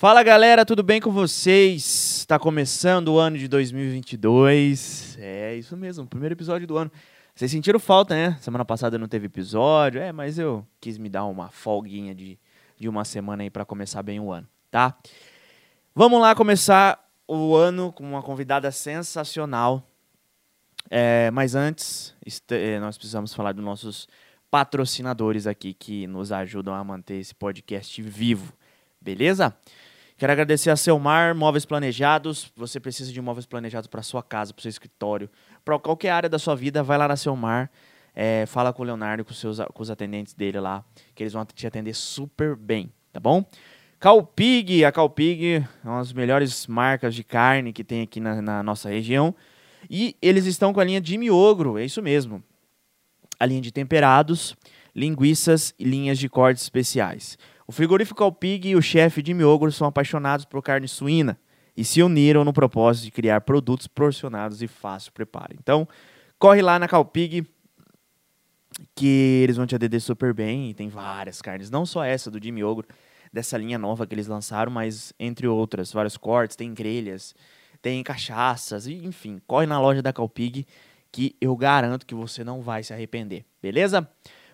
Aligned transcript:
Fala 0.00 0.22
galera, 0.22 0.64
tudo 0.64 0.82
bem 0.82 0.98
com 0.98 1.10
vocês? 1.10 2.20
Está 2.20 2.38
começando 2.38 3.08
o 3.08 3.18
ano 3.18 3.36
de 3.36 3.46
2022. 3.46 5.18
É 5.20 5.54
isso 5.54 5.76
mesmo, 5.76 6.06
primeiro 6.06 6.32
episódio 6.32 6.66
do 6.66 6.78
ano. 6.78 6.90
Vocês 7.34 7.50
sentiram 7.50 7.78
falta, 7.78 8.14
né? 8.14 8.38
Semana 8.40 8.64
passada 8.64 8.96
não 8.96 9.06
teve 9.06 9.26
episódio, 9.26 10.00
é, 10.00 10.10
mas 10.10 10.38
eu 10.38 10.66
quis 10.80 10.96
me 10.96 11.10
dar 11.10 11.26
uma 11.26 11.50
folguinha 11.50 12.14
de, 12.14 12.38
de 12.78 12.88
uma 12.88 13.04
semana 13.04 13.42
aí 13.42 13.50
para 13.50 13.62
começar 13.66 14.02
bem 14.02 14.18
o 14.18 14.32
ano, 14.32 14.48
tá? 14.70 14.96
Vamos 15.94 16.18
lá 16.18 16.34
começar 16.34 17.06
o 17.28 17.54
ano 17.54 17.92
com 17.92 18.02
uma 18.02 18.22
convidada 18.22 18.70
sensacional. 18.70 19.86
É, 20.88 21.30
mas 21.30 21.54
antes, 21.54 22.16
eh, 22.48 22.80
nós 22.80 22.96
precisamos 22.96 23.34
falar 23.34 23.52
dos 23.52 23.62
nossos 23.62 24.08
patrocinadores 24.50 25.46
aqui 25.46 25.74
que 25.74 26.06
nos 26.06 26.32
ajudam 26.32 26.72
a 26.72 26.82
manter 26.82 27.16
esse 27.16 27.34
podcast 27.34 28.00
vivo, 28.00 28.50
beleza? 28.98 29.54
Quero 30.20 30.34
agradecer 30.34 30.68
a 30.68 30.76
Selmar 30.76 31.34
Móveis 31.34 31.64
Planejados. 31.64 32.52
Você 32.54 32.78
precisa 32.78 33.10
de 33.10 33.22
móveis 33.22 33.46
planejados 33.46 33.86
para 33.86 34.02
sua 34.02 34.22
casa, 34.22 34.52
para 34.52 34.60
seu 34.60 34.68
escritório, 34.68 35.30
para 35.64 35.78
qualquer 35.78 36.10
área 36.10 36.28
da 36.28 36.38
sua 36.38 36.54
vida, 36.54 36.82
vai 36.82 36.98
lá 36.98 37.08
na 37.08 37.16
Selmar, 37.16 37.70
é, 38.14 38.44
fala 38.44 38.70
com 38.70 38.82
o 38.82 38.84
Leonardo, 38.84 39.24
com, 39.24 39.32
seus, 39.32 39.58
com 39.72 39.82
os 39.82 39.90
atendentes 39.90 40.34
dele 40.34 40.60
lá, 40.60 40.84
que 41.14 41.22
eles 41.22 41.32
vão 41.32 41.42
te 41.46 41.66
atender 41.66 41.94
super 41.94 42.54
bem, 42.54 42.92
tá 43.10 43.18
bom? 43.18 43.42
Calpig, 43.98 44.84
a 44.84 44.92
Calpig 44.92 45.66
é 45.82 45.88
uma 45.88 46.00
das 46.00 46.12
melhores 46.12 46.66
marcas 46.66 47.14
de 47.14 47.24
carne 47.24 47.72
que 47.72 47.82
tem 47.82 48.02
aqui 48.02 48.20
na, 48.20 48.42
na 48.42 48.62
nossa 48.62 48.90
região. 48.90 49.34
E 49.88 50.14
eles 50.20 50.44
estão 50.44 50.70
com 50.74 50.80
a 50.80 50.84
linha 50.84 51.00
de 51.00 51.16
miogro, 51.16 51.78
é 51.78 51.84
isso 51.86 52.02
mesmo. 52.02 52.44
A 53.38 53.46
linha 53.46 53.62
de 53.62 53.72
temperados, 53.72 54.54
linguiças 54.94 55.74
e 55.78 55.84
linhas 55.84 56.18
de 56.18 56.28
cortes 56.28 56.62
especiais. 56.62 57.38
O 57.70 57.72
frigorífico 57.72 58.24
Alpig 58.24 58.70
e 58.70 58.74
o 58.74 58.82
chefe 58.82 59.22
de 59.22 59.32
Miogro 59.32 59.70
são 59.70 59.86
apaixonados 59.86 60.44
por 60.44 60.60
carne 60.60 60.88
suína 60.88 61.38
e 61.76 61.84
se 61.84 62.02
uniram 62.02 62.44
no 62.44 62.52
propósito 62.52 63.04
de 63.04 63.12
criar 63.12 63.42
produtos 63.42 63.86
porcionados 63.86 64.60
e 64.60 64.66
fácil 64.66 65.12
preparo. 65.12 65.54
Então, 65.56 65.86
corre 66.36 66.62
lá 66.62 66.80
na 66.80 66.88
Calpig 66.88 67.46
que 68.92 69.40
eles 69.44 69.56
vão 69.56 69.68
te 69.68 69.76
atender 69.76 70.00
super 70.00 70.34
bem. 70.34 70.70
E 70.70 70.74
tem 70.74 70.88
várias 70.88 71.40
carnes, 71.40 71.70
não 71.70 71.86
só 71.86 72.02
essa 72.02 72.28
do 72.28 72.42
Jimmy 72.42 72.64
Ogro, 72.64 72.88
dessa 73.32 73.56
linha 73.56 73.78
nova 73.78 74.04
que 74.04 74.16
eles 74.16 74.26
lançaram, 74.26 74.72
mas 74.72 75.12
entre 75.16 75.46
outras, 75.46 75.92
vários 75.92 76.16
cortes, 76.16 76.56
tem 76.56 76.74
grelhas, 76.74 77.36
tem 77.80 78.02
cachaças, 78.02 78.88
enfim, 78.88 79.40
corre 79.46 79.66
na 79.66 79.80
loja 79.80 80.02
da 80.02 80.12
Calpig 80.12 80.66
que 81.12 81.36
eu 81.40 81.56
garanto 81.56 82.04
que 82.04 82.16
você 82.16 82.42
não 82.42 82.62
vai 82.62 82.82
se 82.82 82.92
arrepender, 82.92 83.44
beleza? 83.62 84.10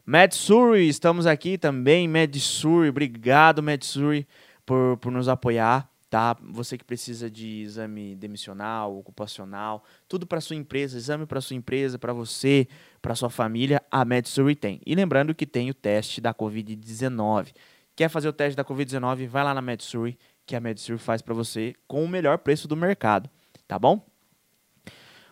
Matsuri, 0.08 0.86
estamos 0.86 1.26
aqui 1.26 1.58
também, 1.58 2.06
Matsuri, 2.06 2.90
obrigado 2.90 3.60
Matsuri 3.60 4.24
por, 4.64 4.96
por 4.98 5.10
nos 5.10 5.28
apoiar, 5.28 5.90
tá? 6.08 6.36
Você 6.52 6.78
que 6.78 6.84
precisa 6.84 7.28
de 7.28 7.62
exame 7.62 8.14
demissional, 8.14 8.96
ocupacional, 8.96 9.82
tudo 10.06 10.24
para 10.24 10.40
sua 10.40 10.54
empresa, 10.54 10.96
exame 10.96 11.26
para 11.26 11.40
sua 11.40 11.56
empresa, 11.56 11.98
para 11.98 12.12
você, 12.12 12.68
para 13.02 13.16
sua 13.16 13.28
família, 13.28 13.82
a 13.90 14.04
Matsuri 14.04 14.54
tem. 14.54 14.80
E 14.86 14.94
lembrando 14.94 15.34
que 15.34 15.44
tem 15.44 15.70
o 15.70 15.74
teste 15.74 16.20
da 16.20 16.32
COVID-19. 16.32 17.52
Quer 17.96 18.08
fazer 18.08 18.28
o 18.28 18.32
teste 18.32 18.56
da 18.56 18.64
COVID-19? 18.64 19.26
Vai 19.26 19.42
lá 19.42 19.52
na 19.52 19.60
Matsuri, 19.60 20.16
que 20.46 20.54
a 20.54 20.60
Matsuri 20.60 20.98
faz 20.98 21.20
para 21.20 21.34
você 21.34 21.74
com 21.88 22.04
o 22.04 22.08
melhor 22.08 22.38
preço 22.38 22.68
do 22.68 22.76
mercado, 22.76 23.28
tá 23.66 23.76
bom? 23.76 24.06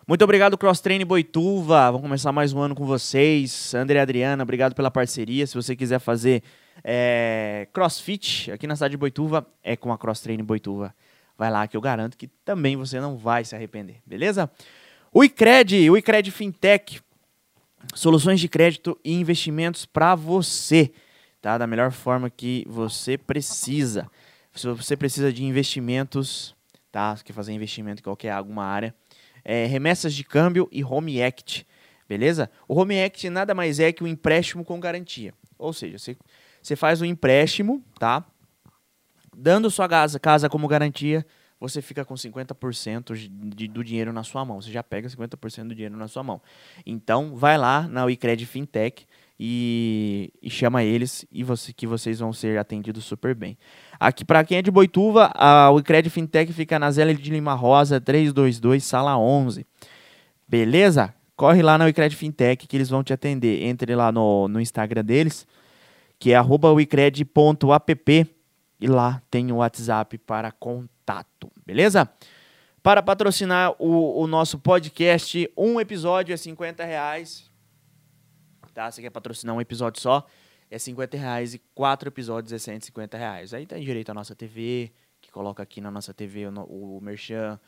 Muito 0.07 0.23
obrigado, 0.23 0.55
Cross 0.55 0.81
Train 0.81 1.03
Boituva. 1.03 1.85
Vamos 1.85 2.03
começar 2.03 2.31
mais 2.31 2.53
um 2.53 2.59
ano 2.59 2.75
com 2.75 2.85
vocês. 2.85 3.73
André 3.73 3.97
e 3.97 3.99
Adriana, 3.99 4.43
obrigado 4.43 4.75
pela 4.75 4.91
parceria. 4.91 5.47
Se 5.47 5.55
você 5.55 5.75
quiser 5.75 5.97
fazer 5.97 6.43
é, 6.83 7.67
crossfit 7.73 8.51
aqui 8.51 8.67
na 8.67 8.75
cidade 8.75 8.91
de 8.91 8.97
Boituva, 8.97 9.47
é 9.63 9.75
com 9.75 9.91
a 9.91 9.97
Cross 9.97 10.19
Train 10.19 10.37
Boituva. 10.43 10.93
Vai 11.35 11.49
lá 11.49 11.67
que 11.67 11.75
eu 11.75 11.81
garanto 11.81 12.17
que 12.17 12.27
também 12.27 12.77
você 12.77 12.99
não 12.99 13.17
vai 13.17 13.43
se 13.43 13.55
arrepender, 13.55 13.95
beleza? 14.05 14.47
O 15.11 15.23
ICRED, 15.23 15.89
o 15.89 15.97
ICRED 15.97 16.29
Fintech, 16.29 17.01
soluções 17.95 18.39
de 18.39 18.47
crédito 18.47 18.95
e 19.03 19.11
investimentos 19.11 19.87
para 19.87 20.13
você, 20.13 20.91
tá? 21.41 21.57
Da 21.57 21.65
melhor 21.65 21.91
forma 21.91 22.29
que 22.29 22.63
você 22.69 23.17
precisa. 23.17 24.07
Se 24.53 24.67
você 24.67 24.95
precisa 24.95 25.33
de 25.33 25.43
investimentos, 25.43 26.55
tá? 26.91 27.17
Quer 27.25 27.33
fazer 27.33 27.53
investimento 27.53 28.01
em 28.01 28.03
qualquer 28.03 28.29
alguma 28.29 28.65
área, 28.65 28.93
é, 29.45 29.67
remessas 29.67 30.13
de 30.13 30.23
câmbio 30.23 30.67
e 30.71 30.83
Home 30.83 31.21
Act, 31.21 31.65
beleza? 32.09 32.49
O 32.67 32.77
Home 32.79 33.01
Act 33.01 33.29
nada 33.29 33.53
mais 33.53 33.79
é 33.79 33.93
que 33.93 34.03
um 34.03 34.07
empréstimo 34.07 34.65
com 34.65 34.79
garantia. 34.79 35.33
Ou 35.57 35.71
seja, 35.71 35.97
você, 36.61 36.75
faz 36.75 37.01
um 37.01 37.05
empréstimo, 37.05 37.83
tá? 37.99 38.25
Dando 39.37 39.69
sua 39.69 39.87
casa, 39.87 40.19
casa 40.19 40.49
como 40.49 40.67
garantia, 40.67 41.25
você 41.59 41.81
fica 41.81 42.03
com 42.03 42.15
50% 42.15 43.15
de, 43.15 43.67
do 43.67 43.83
dinheiro 43.83 44.11
na 44.11 44.23
sua 44.23 44.43
mão. 44.43 44.61
Você 44.61 44.71
já 44.71 44.83
pega 44.83 45.07
50% 45.07 45.67
do 45.67 45.75
dinheiro 45.75 45.95
na 45.95 46.07
sua 46.07 46.23
mão. 46.23 46.41
Então, 46.85 47.35
vai 47.35 47.57
lá 47.57 47.87
na 47.87 48.05
WeCred 48.05 48.45
Fintech 48.45 49.05
e, 49.39 50.33
e 50.41 50.49
chama 50.49 50.83
eles 50.83 51.25
e 51.31 51.43
você, 51.43 51.71
que 51.71 51.85
vocês 51.87 52.19
vão 52.19 52.33
ser 52.33 52.57
atendidos 52.57 53.05
super 53.05 53.35
bem. 53.35 53.57
Aqui, 54.05 54.23
para 54.23 54.43
quem 54.43 54.59
é 54.59 54.61
de 54.61 54.69
Boituva, 54.69 55.31
a 55.33 55.71
Wicred 55.71 56.11
Fintech 56.11 56.53
fica 56.53 56.77
na 56.77 56.91
Zélia 56.91 57.15
de 57.15 57.31
Lima 57.31 57.55
Rosa, 57.55 57.99
322, 57.99 58.83
sala 58.83 59.17
11. 59.17 59.65
Beleza? 60.47 61.11
Corre 61.35 61.63
lá 61.63 61.75
na 61.75 61.85
Wicred 61.85 62.15
Fintech 62.15 62.67
que 62.67 62.77
eles 62.77 62.87
vão 62.87 63.03
te 63.03 63.11
atender. 63.11 63.63
Entre 63.63 63.95
lá 63.95 64.11
no, 64.11 64.47
no 64.47 64.61
Instagram 64.61 65.03
deles, 65.03 65.47
que 66.19 66.33
é 66.33 66.39
wicred.app 66.39 68.35
e 68.79 68.87
lá 68.87 69.19
tem 69.31 69.51
o 69.51 69.55
WhatsApp 69.55 70.19
para 70.19 70.51
contato. 70.51 71.51
Beleza? 71.65 72.07
Para 72.83 73.01
patrocinar 73.01 73.73
o, 73.79 74.21
o 74.21 74.27
nosso 74.27 74.59
podcast, 74.59 75.51
um 75.57 75.79
episódio 75.79 76.31
é 76.31 76.37
50 76.37 76.85
reais 76.85 77.49
tá? 78.75 78.91
Você 78.91 79.01
quer 79.01 79.09
patrocinar 79.09 79.55
um 79.55 79.61
episódio 79.61 79.99
só, 80.01 80.27
é 80.69 80.77
50 80.77 81.17
reais 81.17 81.53
e 81.53 81.61
quatro 81.73 82.09
episódios 82.09 82.51
é 82.51 82.57
150 82.57 83.17
reais. 83.17 83.53
Aí 83.53 83.65
tem 83.65 83.83
direito 83.83 84.09
à 84.09 84.13
nossa 84.13 84.35
TV, 84.35 84.91
que 85.21 85.31
coloca 85.31 85.61
aqui 85.61 85.79
na 85.81 85.91
nossa 85.91 86.13
TV 86.13 86.47
o, 86.47 86.97
o 86.97 87.01
Merchan. 87.01 87.59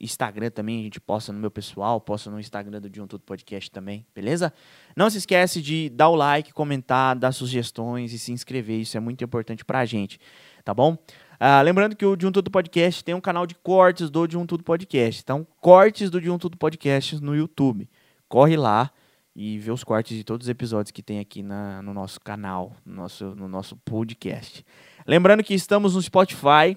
Instagram 0.00 0.50
também, 0.50 0.80
a 0.80 0.82
gente 0.84 1.00
posta 1.00 1.32
no 1.32 1.40
meu 1.40 1.50
pessoal, 1.50 2.00
posta 2.00 2.30
no 2.30 2.38
Instagram 2.38 2.80
do 2.80 2.88
De 2.88 3.00
Um 3.00 3.06
Tudo 3.06 3.24
Podcast 3.24 3.70
também, 3.70 4.06
beleza? 4.14 4.52
Não 4.94 5.10
se 5.10 5.18
esquece 5.18 5.60
de 5.60 5.88
dar 5.88 6.08
o 6.08 6.14
like, 6.14 6.52
comentar, 6.52 7.16
dar 7.16 7.32
sugestões 7.32 8.12
e 8.12 8.18
se 8.18 8.30
inscrever, 8.30 8.80
isso 8.80 8.96
é 8.96 9.00
muito 9.00 9.24
importante 9.24 9.64
pra 9.64 9.84
gente, 9.84 10.20
tá 10.64 10.72
bom? 10.72 10.96
Ah, 11.40 11.60
lembrando 11.62 11.96
que 11.96 12.06
o 12.06 12.14
De 12.14 12.26
Um 12.26 12.32
Tudo 12.32 12.50
Podcast 12.50 13.02
tem 13.02 13.14
um 13.14 13.20
canal 13.20 13.46
de 13.46 13.56
cortes 13.56 14.08
do 14.08 14.26
De 14.26 14.36
Um 14.36 14.46
Tudo 14.46 14.62
Podcast, 14.62 15.20
então 15.22 15.44
cortes 15.60 16.10
do 16.10 16.20
De 16.20 16.30
Um 16.30 16.38
Tudo 16.38 16.56
Podcast 16.56 17.20
no 17.20 17.34
YouTube. 17.34 17.88
Corre 18.28 18.56
lá, 18.56 18.92
e 19.40 19.56
ver 19.56 19.70
os 19.70 19.84
cortes 19.84 20.16
de 20.16 20.24
todos 20.24 20.46
os 20.46 20.48
episódios 20.48 20.90
que 20.90 21.00
tem 21.00 21.20
aqui 21.20 21.44
na, 21.44 21.80
no 21.80 21.94
nosso 21.94 22.20
canal, 22.20 22.74
no 22.84 22.96
nosso, 22.96 23.24
no 23.36 23.46
nosso 23.46 23.76
podcast. 23.76 24.66
Lembrando 25.06 25.44
que 25.44 25.54
estamos 25.54 25.94
no 25.94 26.02
Spotify, 26.02 26.76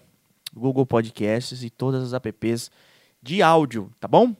Google 0.54 0.86
Podcasts 0.86 1.64
e 1.64 1.72
todas 1.72 2.04
as 2.04 2.14
apps 2.14 2.70
de 3.20 3.42
áudio, 3.42 3.92
tá 4.00 4.08
bom? 4.08 4.36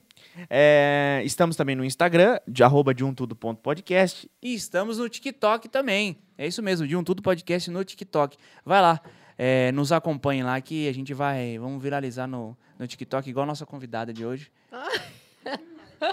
É, 0.48 1.20
estamos 1.24 1.56
também 1.56 1.74
no 1.74 1.84
Instagram, 1.84 2.38
de 2.46 2.62
arroba 2.62 2.94
de 2.94 3.02
um 3.02 3.12
tudo 3.12 3.34
ponto 3.34 3.60
podcast. 3.60 4.30
E 4.40 4.54
estamos 4.54 4.98
no 4.98 5.08
TikTok 5.08 5.68
também. 5.68 6.16
É 6.38 6.46
isso 6.46 6.62
mesmo, 6.62 6.86
de 6.86 6.94
um 6.94 7.02
tudo 7.02 7.22
podcast 7.22 7.68
no 7.72 7.84
TikTok. 7.84 8.36
Vai 8.64 8.80
lá, 8.80 9.00
é, 9.36 9.72
nos 9.72 9.90
acompanhe 9.90 10.44
lá 10.44 10.60
que 10.60 10.88
a 10.88 10.94
gente 10.94 11.12
vai, 11.12 11.58
vamos 11.58 11.82
viralizar 11.82 12.28
no, 12.28 12.56
no 12.78 12.86
TikTok, 12.86 13.28
igual 13.28 13.42
a 13.42 13.48
nossa 13.48 13.66
convidada 13.66 14.12
de 14.12 14.24
hoje. 14.24 14.48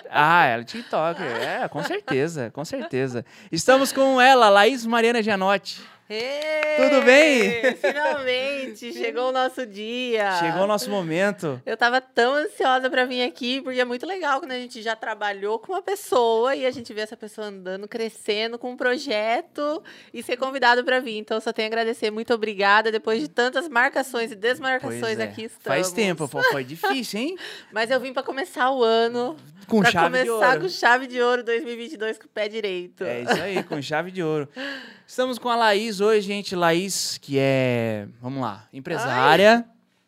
Ah, 0.10 0.46
ela 0.46 0.62
é 0.62 0.66
TikToker. 0.66 1.26
É, 1.26 1.68
com 1.68 1.84
certeza, 1.84 2.52
com 2.52 2.64
certeza. 2.66 3.26
Estamos 3.52 3.92
com 3.92 4.20
ela, 4.20 4.50
Laís 4.50 4.86
Mariana 4.86 5.22
Gianotti. 5.22 5.82
Ei, 6.12 6.90
Tudo 6.90 7.06
bem? 7.06 7.76
Finalmente, 7.76 8.92
chegou 8.98 9.30
o 9.30 9.32
nosso 9.32 9.64
dia. 9.64 10.40
Chegou 10.40 10.64
o 10.64 10.68
nosso 10.68 10.90
momento. 10.90 11.62
Eu 11.64 11.78
tava 11.78 12.02
tão 12.02 12.34
ansiosa 12.34 12.90
para 12.90 13.06
vir 13.06 13.22
aqui, 13.22 13.62
porque 13.62 13.80
é 13.80 13.86
muito 13.86 14.08
legal 14.08 14.40
quando 14.40 14.54
a 14.54 14.58
gente 14.58 14.82
já 14.82 14.96
trabalhou 14.96 15.60
com 15.60 15.72
uma 15.72 15.84
pessoa 15.84 16.56
e 16.56 16.66
a 16.66 16.72
gente 16.72 16.92
vê 16.96 17.02
essa 17.02 17.16
pessoa 17.16 17.46
andando, 17.46 17.88
crescendo 17.88 18.58
com 18.58 18.72
um 18.72 18.76
projeto 18.76 19.84
e 20.12 20.24
ser 20.24 20.36
convidado 20.36 20.84
para 20.84 21.00
vir. 21.00 21.16
Então, 21.16 21.40
só 21.40 21.54
tenho 21.54 21.68
a 21.68 21.70
agradecer. 21.70 22.10
Muito 22.10 22.34
obrigada. 22.34 22.92
Depois 22.92 23.22
de 23.22 23.28
tantas 23.28 23.70
marcações 23.70 24.32
e 24.32 24.36
desmarcações 24.36 25.20
é. 25.20 25.24
aqui 25.26 25.44
estamos. 25.44 25.78
Faz 25.78 25.92
tempo, 25.92 26.28
foi 26.28 26.64
difícil, 26.66 27.20
hein? 27.20 27.38
Mas 27.72 27.92
eu 27.92 28.00
vim 28.00 28.14
para 28.14 28.24
começar 28.24 28.72
o 28.72 28.84
ano. 28.84 29.38
Com 29.68 29.82
pra 29.82 29.92
chave 29.92 30.24
de 30.24 30.30
ouro. 30.32 30.42
começar 30.42 30.60
com 30.60 30.70
chave 30.70 31.06
de 31.06 31.22
ouro 31.22 31.44
2022 31.44 32.18
com 32.18 32.26
o 32.26 32.30
pé 32.30 32.48
direito. 32.48 33.04
É 33.04 33.22
isso 33.22 33.42
aí, 33.44 33.62
com 33.62 33.80
chave 33.80 34.10
de 34.10 34.24
ouro. 34.24 34.50
Estamos 35.10 35.40
com 35.40 35.50
a 35.50 35.56
Laís 35.56 36.02
hoje, 36.02 36.22
gente. 36.22 36.56
Laís, 36.56 37.18
que 37.18 37.36
é, 37.40 38.08
vamos 38.22 38.44
lá, 38.44 38.70
empresária. 38.72 39.66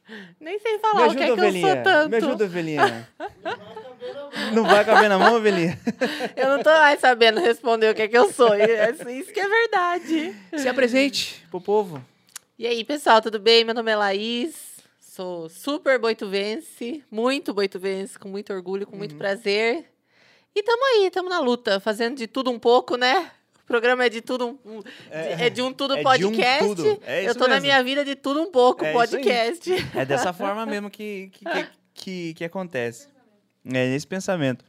Ai, 0.08 0.28
nem 0.40 0.60
sei 0.60 0.78
falar 0.78 1.08
o 1.08 1.16
que 1.16 1.24
é 1.24 1.26
que 1.26 1.32
ovelhinha. 1.32 1.68
eu 1.70 1.74
sou 1.74 1.84
tanto. 1.84 2.10
Me 2.12 2.18
ajuda, 2.18 2.46
ovelhinha. 2.46 3.10
não 4.54 4.64
vai 4.64 4.86
caber 4.86 5.10
na 5.10 5.18
mão, 5.18 5.38
ovelhinha? 5.38 5.80
Eu 6.36 6.50
não 6.50 6.62
tô 6.62 6.70
mais 6.70 7.00
sabendo 7.00 7.40
responder 7.40 7.90
o 7.90 7.96
que 7.96 8.04
é 8.04 8.08
que 8.08 8.16
eu 8.16 8.32
sou. 8.32 8.54
Isso 8.56 9.34
que 9.34 9.40
é 9.40 9.48
verdade. 9.48 10.36
Se 10.56 10.70
apresente 10.70 11.48
pro 11.50 11.60
povo. 11.60 12.00
E 12.60 12.68
aí, 12.68 12.84
pessoal, 12.84 13.24
tudo 13.24 13.40
bem? 13.40 13.66
Meu 13.66 13.74
nome 13.74 13.90
é 13.92 13.96
Laís. 13.96 14.54
Sou 15.00 15.50
super 15.50 15.98
boituvense, 15.98 17.04
muito 17.10 17.56
boituvense, 17.56 18.20
com 18.20 18.30
muito 18.30 18.54
orgulho, 18.54 18.86
com 18.86 18.92
Uhum. 18.94 19.00
muito 19.00 19.16
prazer. 19.16 19.84
E 20.56 20.62
tamo 20.62 20.86
aí, 20.86 21.10
tamo 21.10 21.28
na 21.28 21.40
luta, 21.40 21.80
fazendo 21.80 22.18
de 22.18 22.28
tudo 22.28 22.52
um 22.52 22.60
pouco, 22.60 22.98
né? 22.98 23.32
O 23.72 23.80
programa 23.80 24.04
é 24.06 24.10
de 24.10 24.20
tudo 24.22 24.60
um, 24.66 24.82
É, 25.10 25.46
é 25.46 25.50
de 25.50 25.62
um 25.62 25.72
tudo 25.72 25.94
é 25.94 25.96
de 25.96 26.02
um 26.02 26.04
podcast. 26.04 26.66
tudo, 26.68 27.00
é 27.06 27.26
Eu 27.30 27.34
tô 27.34 27.46
na 27.48 27.52
mesmo. 27.56 27.62
minha 27.62 27.82
vida 27.82 28.04
de 28.04 28.16
tudo 28.16 28.42
um 28.42 28.52
pouco, 28.52 28.84
É 28.84 28.92
podcast. 28.92 29.72
É 29.96 30.04
dessa 30.06 30.34
forma 30.34 30.66
mesmo 30.66 30.90
que, 30.90 31.30
que, 31.32 31.46
que, 31.46 31.68
que, 31.94 32.34
que 32.34 32.44
acontece. 32.44 33.08
É 33.64 33.70
nesse 33.72 34.06
pensamento. 34.06 34.66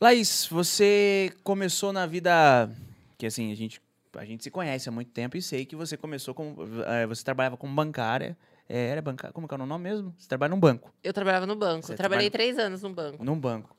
Laís, 0.00 0.46
você 0.48 1.32
começou 1.42 1.92
na 1.92 2.06
vida. 2.06 2.70
Que 3.18 3.26
assim, 3.26 3.50
a 3.50 3.56
gente, 3.56 3.82
a 4.16 4.24
gente 4.24 4.44
se 4.44 4.50
conhece 4.52 4.88
há 4.88 4.92
muito 4.92 5.10
tempo 5.10 5.36
e 5.36 5.42
sei 5.42 5.64
que 5.66 5.74
você 5.74 5.96
começou 5.96 6.32
como. 6.34 6.56
eh, 6.86 7.04
Você 7.08 7.24
trabalhava 7.24 7.56
como 7.56 7.74
bancária. 7.74 8.38
É, 8.68 8.90
era 8.90 9.02
bancária. 9.02 9.32
Como 9.32 9.48
que 9.48 9.54
é 9.54 9.58
o 9.58 9.66
nome 9.66 9.82
mesmo? 9.82 10.14
Você 10.16 10.28
trabalha 10.28 10.50
num 10.50 10.60
banco. 10.60 10.92
Eu 11.02 11.12
trabalhava 11.12 11.46
no 11.46 11.56
banco. 11.56 11.84
Você 11.86 11.96
Trabalhei 11.96 12.30
trabalha- 12.30 12.52
três 12.54 12.64
anos 12.64 12.82
no 12.82 12.90
banco. 12.90 13.24
Num 13.24 13.36
banco. 13.36 13.74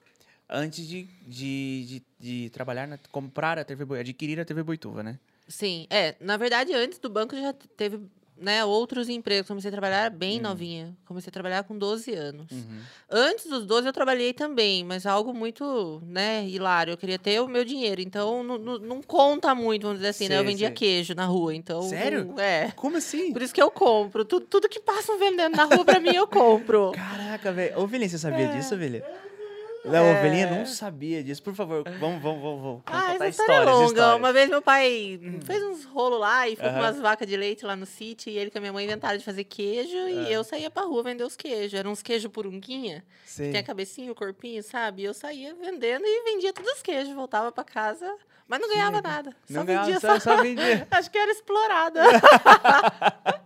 Antes 0.49 0.87
de, 0.87 1.03
de, 1.27 1.85
de, 1.85 2.03
de 2.19 2.49
trabalhar, 2.49 2.87
na, 2.87 2.97
comprar 3.11 3.59
a 3.59 3.63
TV 3.63 3.85
Boi- 3.85 3.99
adquirir 3.99 4.39
a 4.39 4.45
TV 4.45 4.63
Boituva, 4.63 5.03
né? 5.03 5.19
Sim, 5.47 5.85
é. 5.89 6.15
Na 6.19 6.37
verdade, 6.37 6.73
antes 6.73 6.97
do 6.97 7.09
banco 7.09 7.35
já 7.35 7.53
teve 7.53 7.99
né, 8.35 8.63
outros 8.65 9.09
empregos. 9.09 9.47
Comecei 9.47 9.67
a 9.67 9.71
trabalhar 9.71 10.09
bem 10.09 10.37
Uhum. 10.37 10.43
novinha. 10.43 10.97
Comecei 11.05 11.29
a 11.29 11.31
trabalhar 11.31 11.63
com 11.65 11.77
12 11.77 12.13
anos. 12.13 12.49
Uhum. 12.51 12.79
Antes 13.11 13.45
dos 13.47 13.65
12 13.65 13.87
eu 13.87 13.93
trabalhei 13.93 14.33
também, 14.33 14.83
mas 14.83 15.05
algo 15.05 15.33
muito, 15.33 16.01
né, 16.05 16.47
hilário. 16.47 16.93
Eu 16.93 16.97
queria 16.97 17.19
ter 17.19 17.39
o 17.41 17.47
meu 17.47 17.63
dinheiro, 17.65 17.99
então 18.01 18.41
não, 18.43 18.57
não, 18.57 18.77
não 18.79 19.01
conta 19.03 19.53
muito, 19.53 19.83
vamos 19.83 19.97
dizer 19.99 20.09
assim, 20.09 20.29
né? 20.29 20.35
Eu 20.35 20.39
Sei, 20.39 20.47
vendia 20.51 20.67
sei. 20.69 20.75
queijo 20.75 21.13
na 21.13 21.25
rua, 21.25 21.53
então... 21.53 21.81
Sério? 21.83 22.33
é. 22.39 22.71
Como 22.75 22.97
assim? 22.97 23.33
Por 23.33 23.41
isso 23.43 23.53
que 23.53 23.61
eu 23.61 23.69
compro. 23.69 24.23
Tudo, 24.25 24.45
tudo 24.47 24.69
que 24.69 24.79
passam 24.79 25.19
vendendo 25.19 25.55
na 25.57 25.65
rua 25.65 25.83
pra 25.85 25.99
mim, 25.99 26.15
eu 26.15 26.25
compro. 26.27 26.91
Caraca, 26.93 27.51
velho. 27.51 27.79
Ovelhinha, 27.79 28.09
você 28.09 28.17
sabia 28.17 28.45
É. 28.45 28.55
disso, 28.57 28.75
ovelha? 29.85 30.03
Não, 30.03 30.11
ovelhinha 30.19 30.49
não 30.51 30.65
sabia 30.65 31.23
disso. 31.23 31.41
Por 31.41 31.53
favor, 31.55 31.83
vamos, 31.99 32.21
vamos, 32.21 32.41
vamos. 32.41 32.61
vamos 32.61 32.81
Ah, 32.85 33.11
contar 33.13 33.29
história 33.29 33.53
é 33.53 33.59
longa. 33.65 33.85
histórias. 33.87 34.13
Hum. 34.13 34.17
Uma 34.17 34.33
vez 34.33 34.49
meu 34.49 34.61
pai 34.61 35.19
fez 35.45 35.63
uns 35.63 35.85
rolos 35.85 36.19
lá 36.19 36.47
e 36.47 36.55
foi 36.55 36.65
com 36.65 36.71
Aham. 36.71 36.79
umas 36.81 36.99
vacas 36.99 37.27
de 37.27 37.37
leite 37.37 37.65
lá 37.65 37.75
no 37.75 37.85
sítio. 37.85 38.29
E 38.31 38.37
ele 38.37 38.49
com 38.51 38.57
a 38.57 38.61
minha 38.61 38.73
mãe 38.73 38.85
inventaram 38.85 39.17
de 39.17 39.23
fazer 39.23 39.43
queijo. 39.45 39.95
Ah. 39.97 40.09
E 40.29 40.33
eu 40.33 40.43
saía 40.43 40.69
pra 40.69 40.83
rua 40.83 41.03
vender 41.03 41.23
os 41.23 41.35
queijos. 41.35 41.73
Eram 41.73 41.91
uns 41.91 42.01
queijos 42.01 42.31
purunguinha. 42.31 43.03
Sei. 43.25 43.51
Tem 43.51 43.61
a 43.61 43.63
cabecinha, 43.63 44.11
o 44.11 44.15
corpinho, 44.15 44.61
sabe? 44.63 45.03
E 45.03 45.05
eu 45.05 45.13
saía 45.13 45.55
vendendo 45.55 46.03
e 46.05 46.23
vendia 46.23 46.51
todos 46.53 46.71
os 46.73 46.81
queijos. 46.81 47.13
Voltava 47.13 47.51
pra 47.51 47.63
casa, 47.63 48.13
mas 48.49 48.59
não 48.59 48.67
ganhava 48.67 49.01
nada. 49.01 49.31
Só 49.45 49.53
Não 49.53 49.65
vendia 49.65 49.83
ganhava, 49.85 49.99
só. 50.01 50.19
só, 50.19 50.35
só 50.35 50.37
vendia. 50.43 50.85
Acho 50.91 51.09
que 51.09 51.17
era 51.17 51.31
explorada. 51.31 52.01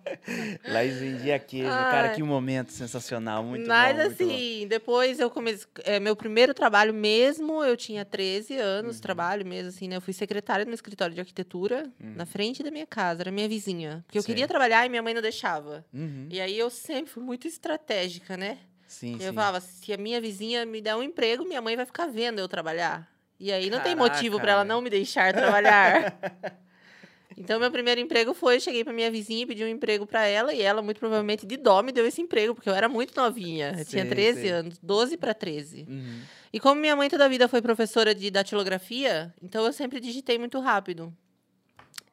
Laís 0.68 0.96
vendia 0.98 1.38
queijo. 1.40 1.68
Cara, 1.70 2.10
Ai. 2.10 2.16
que 2.16 2.24
momento 2.24 2.72
sensacional. 2.72 3.44
Muito 3.44 3.68
Mas 3.68 3.96
bom, 3.98 4.04
bom. 4.04 4.10
assim, 4.10 4.68
depois 4.68 5.20
eu 5.20 5.30
comecei. 5.30 5.68
é, 5.84 6.00
meu 6.00 6.16
primeiro 6.16 6.54
trabalho 6.54 6.94
mesmo, 6.94 7.64
eu 7.64 7.76
tinha 7.76 8.06
13 8.06 8.56
anos, 8.58 8.96
Uhum. 8.96 9.02
trabalho 9.02 9.46
mesmo, 9.46 9.70
assim, 9.70 9.88
né? 9.88 9.98
Eu 9.98 10.02
fui 10.02 10.14
secretária 10.14 10.66
no 10.66 10.74
escritório 10.74 11.14
de 11.14 11.20
arquitetura, 11.20 11.92
na 12.00 12.26
frente 12.26 12.64
da 12.64 12.72
minha 12.72 12.86
casa, 12.88 13.24
era 13.24 13.32
minha 13.32 13.48
vizinha. 13.50 14.04
Porque 14.06 14.18
eu 14.18 14.22
Uhum. 14.22 14.26
Queria 14.26 14.48
trabalhar 14.48 14.86
e 14.86 14.90
minha 14.90 15.02
mãe 15.04 15.14
não 15.14 15.22
deixava. 15.22 15.86
Uhum. 15.94 16.28
E 16.32 16.40
aí 16.40 16.58
eu 16.58 16.70
sempre 16.70 17.12
fui 17.12 17.24
muito 17.24 17.48
estratégica, 17.48 18.38
né? 18.38 18.58
Sim, 18.88 19.14
eu 19.20 19.30
sim. 19.30 19.34
falava, 19.34 19.60
se 19.60 19.92
a 19.92 19.98
minha 19.98 20.22
vizinha 20.22 20.66
me 20.66 20.80
der 20.80 20.96
um 20.96 21.04
emprego, 21.04 21.44
minha 21.46 21.62
mãe 21.62 21.76
vai 21.76 21.86
ficar 21.86 22.08
vendo 22.08 22.40
eu 22.40 22.48
trabalhar. 22.48 23.12
E 23.44 23.52
aí 23.52 23.70
não 23.70 23.82
tem 23.82 23.94
Caraca, 23.94 24.16
motivo 24.16 24.40
para 24.40 24.54
ela 24.54 24.64
não 24.64 24.80
me 24.80 24.90
deixar 24.90 25.34
trabalhar. 25.34 26.16
então, 27.38 27.60
meu 27.60 27.70
primeiro 27.70 28.00
emprego 28.00 28.34
foi, 28.34 28.56
eu 28.56 28.62
cheguei 28.62 28.86
pra 28.86 28.94
minha 28.94 29.12
vizinha 29.12 29.44
e 29.44 29.46
pedi 29.46 29.62
um 29.66 29.68
emprego 29.68 30.08
para 30.08 30.26
ela, 30.26 30.54
e 30.54 30.62
ela, 30.62 30.82
muito 30.82 30.98
provavelmente, 30.98 31.46
de 31.46 31.58
dó, 31.58 31.84
me 31.84 31.92
deu 31.92 32.08
esse 32.08 32.22
emprego, 32.22 32.56
porque 32.56 32.70
eu 32.70 32.74
era 32.74 32.88
muito 32.88 33.14
novinha. 33.20 33.76
Eu 33.78 33.84
tinha 33.84 34.04
Sei, 34.04 34.10
13 34.10 34.40
sei. 34.40 34.50
anos, 34.50 34.80
12 34.82 35.18
para 35.18 35.34
13. 35.34 35.86
Uhum. 35.90 36.22
E 36.54 36.60
como 36.62 36.80
minha 36.80 36.96
mãe 36.96 37.10
toda 37.10 37.26
a 37.26 37.28
vida 37.28 37.50
foi 37.50 37.62
professora 37.62 38.16
de 38.16 38.32
datilografia, 38.32 39.34
então 39.42 39.66
eu 39.66 39.74
sempre 39.74 40.00
digitei 40.00 40.40
muito 40.40 40.58
rápido. 40.62 41.14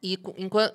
E 0.02 0.18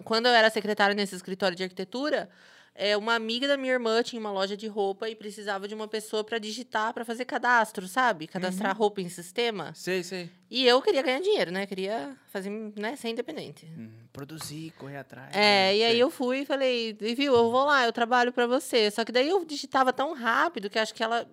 quando 0.06 0.28
eu 0.28 0.32
era 0.32 0.50
secretária 0.50 0.96
nesse 0.96 1.16
escritório 1.16 1.58
de 1.58 1.64
arquitetura, 1.64 2.30
é, 2.76 2.98
uma 2.98 3.16
amiga 3.16 3.48
da 3.48 3.56
minha 3.56 3.72
irmã 3.74 4.04
tinha 4.04 4.20
uma 4.20 4.32
loja 4.32 4.58
de 4.58 4.68
roupa 4.68 5.10
e 5.10 5.16
precisava 5.16 5.66
de 5.68 5.74
uma 5.74 5.88
pessoa 5.88 6.24
para 6.26 6.38
digitar, 6.38 6.94
para 6.94 7.06
fazer 7.06 7.24
cadastro, 7.24 7.88
sabe? 7.88 8.28
Cadastrar 8.28 8.74
Uhum. 8.74 8.78
roupa 8.78 9.02
em 9.02 9.08
sistema. 9.08 9.74
Sei, 9.74 10.04
sei. 10.04 10.30
E 10.52 10.68
eu 10.68 10.82
queria 10.82 11.02
ganhar 11.02 11.22
dinheiro, 11.22 11.52
né? 11.52 11.66
Queria 11.66 12.16
fazer, 12.28 12.50
né, 12.78 12.96
ser 12.98 13.10
independente. 13.10 13.66
Uhum. 13.78 13.90
Produzir, 14.12 14.72
correr 14.78 14.98
atrás. 14.98 15.30
É, 15.34 15.40
né? 15.40 15.78
e 15.78 15.84
aí 15.84 15.92
Sei. 15.94 16.04
eu 16.04 16.10
fui 16.12 16.40
e 16.42 16.46
falei, 16.46 16.96
"E 17.00 17.16
viu, 17.16 17.34
eu 17.34 17.50
vou 17.50 17.64
lá, 17.66 17.86
eu 17.86 17.94
trabalho 17.94 18.34
para 18.34 18.46
você. 18.46 18.92
Só 18.92 19.06
que 19.06 19.12
daí 19.12 19.30
eu 19.30 19.44
digitava 19.46 19.94
tão 19.94 20.14
rápido 20.14 20.70
que 20.70 20.78
acho 20.78 20.94
que 20.94 21.02
ela 21.04 21.26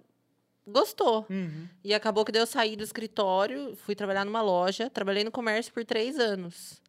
gostou. 0.67 1.27
Uhum. 1.29 1.67
E 1.83 1.93
acabou 1.93 2.25
que 2.25 2.31
daí 2.33 2.41
eu 2.43 2.47
saí 2.47 2.77
do 2.77 2.85
escritório, 2.85 3.77
fui 3.85 3.95
trabalhar 3.97 4.25
numa 4.25 4.41
loja, 4.43 4.89
trabalhei 4.89 5.25
no 5.25 5.31
comércio 5.31 5.73
por 5.73 5.85
três 5.85 6.19
anos. 6.19 6.81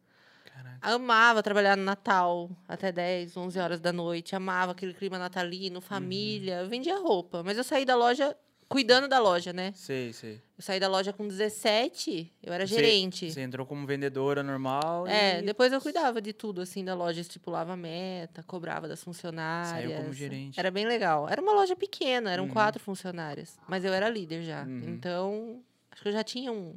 Caraca. 0.64 0.94
Amava 0.94 1.42
trabalhar 1.42 1.76
no 1.76 1.84
Natal, 1.84 2.50
até 2.66 2.90
10, 2.90 3.36
11 3.36 3.58
horas 3.58 3.80
da 3.80 3.92
noite. 3.92 4.34
Amava 4.34 4.72
aquele 4.72 4.94
clima 4.94 5.18
natalino, 5.18 5.76
Uhum. 5.76 5.80
família. 5.80 6.60
Eu 6.60 6.68
vendia 6.68 6.98
roupa, 6.98 7.42
mas 7.42 7.56
eu 7.58 7.64
saí 7.64 7.84
da 7.84 7.94
loja 7.94 8.34
cuidando 8.68 9.06
da 9.06 9.18
loja, 9.20 9.52
né? 9.52 9.72
Sei, 9.76 10.12
sei. 10.12 10.40
Eu 10.56 10.62
saí 10.64 10.80
da 10.80 10.88
loja 10.88 11.12
com 11.12 11.28
17, 11.28 12.32
eu 12.42 12.52
era 12.52 12.66
Você- 12.66 12.74
gerente. 12.74 13.30
Você 13.30 13.40
entrou 13.42 13.64
como 13.66 13.86
vendedora 13.86 14.42
normal 14.42 15.06
É, 15.06 15.40
e 15.40 15.42
depois 15.42 15.72
eu 15.72 15.80
cuidava 15.80 16.20
de 16.20 16.32
tudo, 16.32 16.60
assim, 16.62 16.84
da 16.84 16.94
loja. 16.94 17.20
Estipulava 17.20 17.76
meta, 17.76 18.42
cobrava 18.42 18.88
das 18.88 19.02
funcionárias. 19.04 19.70
Saiu 19.70 20.00
como 20.02 20.12
gerente. 20.12 20.58
Era 20.58 20.70
bem 20.70 20.86
legal. 20.86 21.28
Era 21.28 21.40
uma 21.42 21.52
loja 21.52 21.76
pequena, 21.76 22.32
eram 22.32 22.44
Uhum. 22.44 22.50
quatro 22.50 22.82
funcionárias. 22.82 23.56
Mas 23.68 23.84
eu 23.84 23.92
era 23.92 24.08
líder 24.08 24.42
já. 24.42 24.62
Uhum. 24.64 24.82
Então, 24.88 25.62
acho 25.90 26.02
que 26.02 26.08
eu 26.08 26.12
já 26.12 26.24
tinha 26.24 26.50
um... 26.50 26.74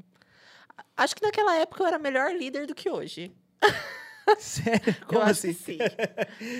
Acho 0.95 1.15
que 1.15 1.23
naquela 1.23 1.55
época 1.55 1.81
eu 1.83 1.87
era 1.87 1.97
melhor 1.97 2.31
líder 2.35 2.67
do 2.67 2.75
que 2.75 2.89
hoje. 2.89 3.31
Sério? 4.39 4.95
Como 5.05 5.21
eu 5.21 5.25
assim? 5.25 5.53
sim. 5.53 5.77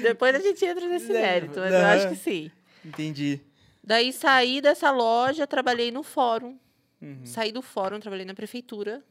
Depois 0.02 0.36
a 0.36 0.40
gente 0.40 0.64
entra 0.64 0.88
nesse 0.88 1.12
mérito, 1.12 1.60
mas 1.60 1.74
eu 1.74 1.86
acho 1.86 2.10
que 2.10 2.16
sim. 2.16 2.52
Entendi. 2.84 3.42
Daí 3.84 4.12
saí 4.14 4.62
dessa 4.62 4.92
loja, 4.92 5.46
trabalhei 5.46 5.92
no 5.92 6.04
fórum. 6.04 6.58
Uhum. 7.02 7.26
Saí 7.26 7.52
do 7.52 7.62
fórum, 7.62 8.00
trabalhei 8.00 8.26
na 8.26 8.34
prefeitura. 8.34 9.04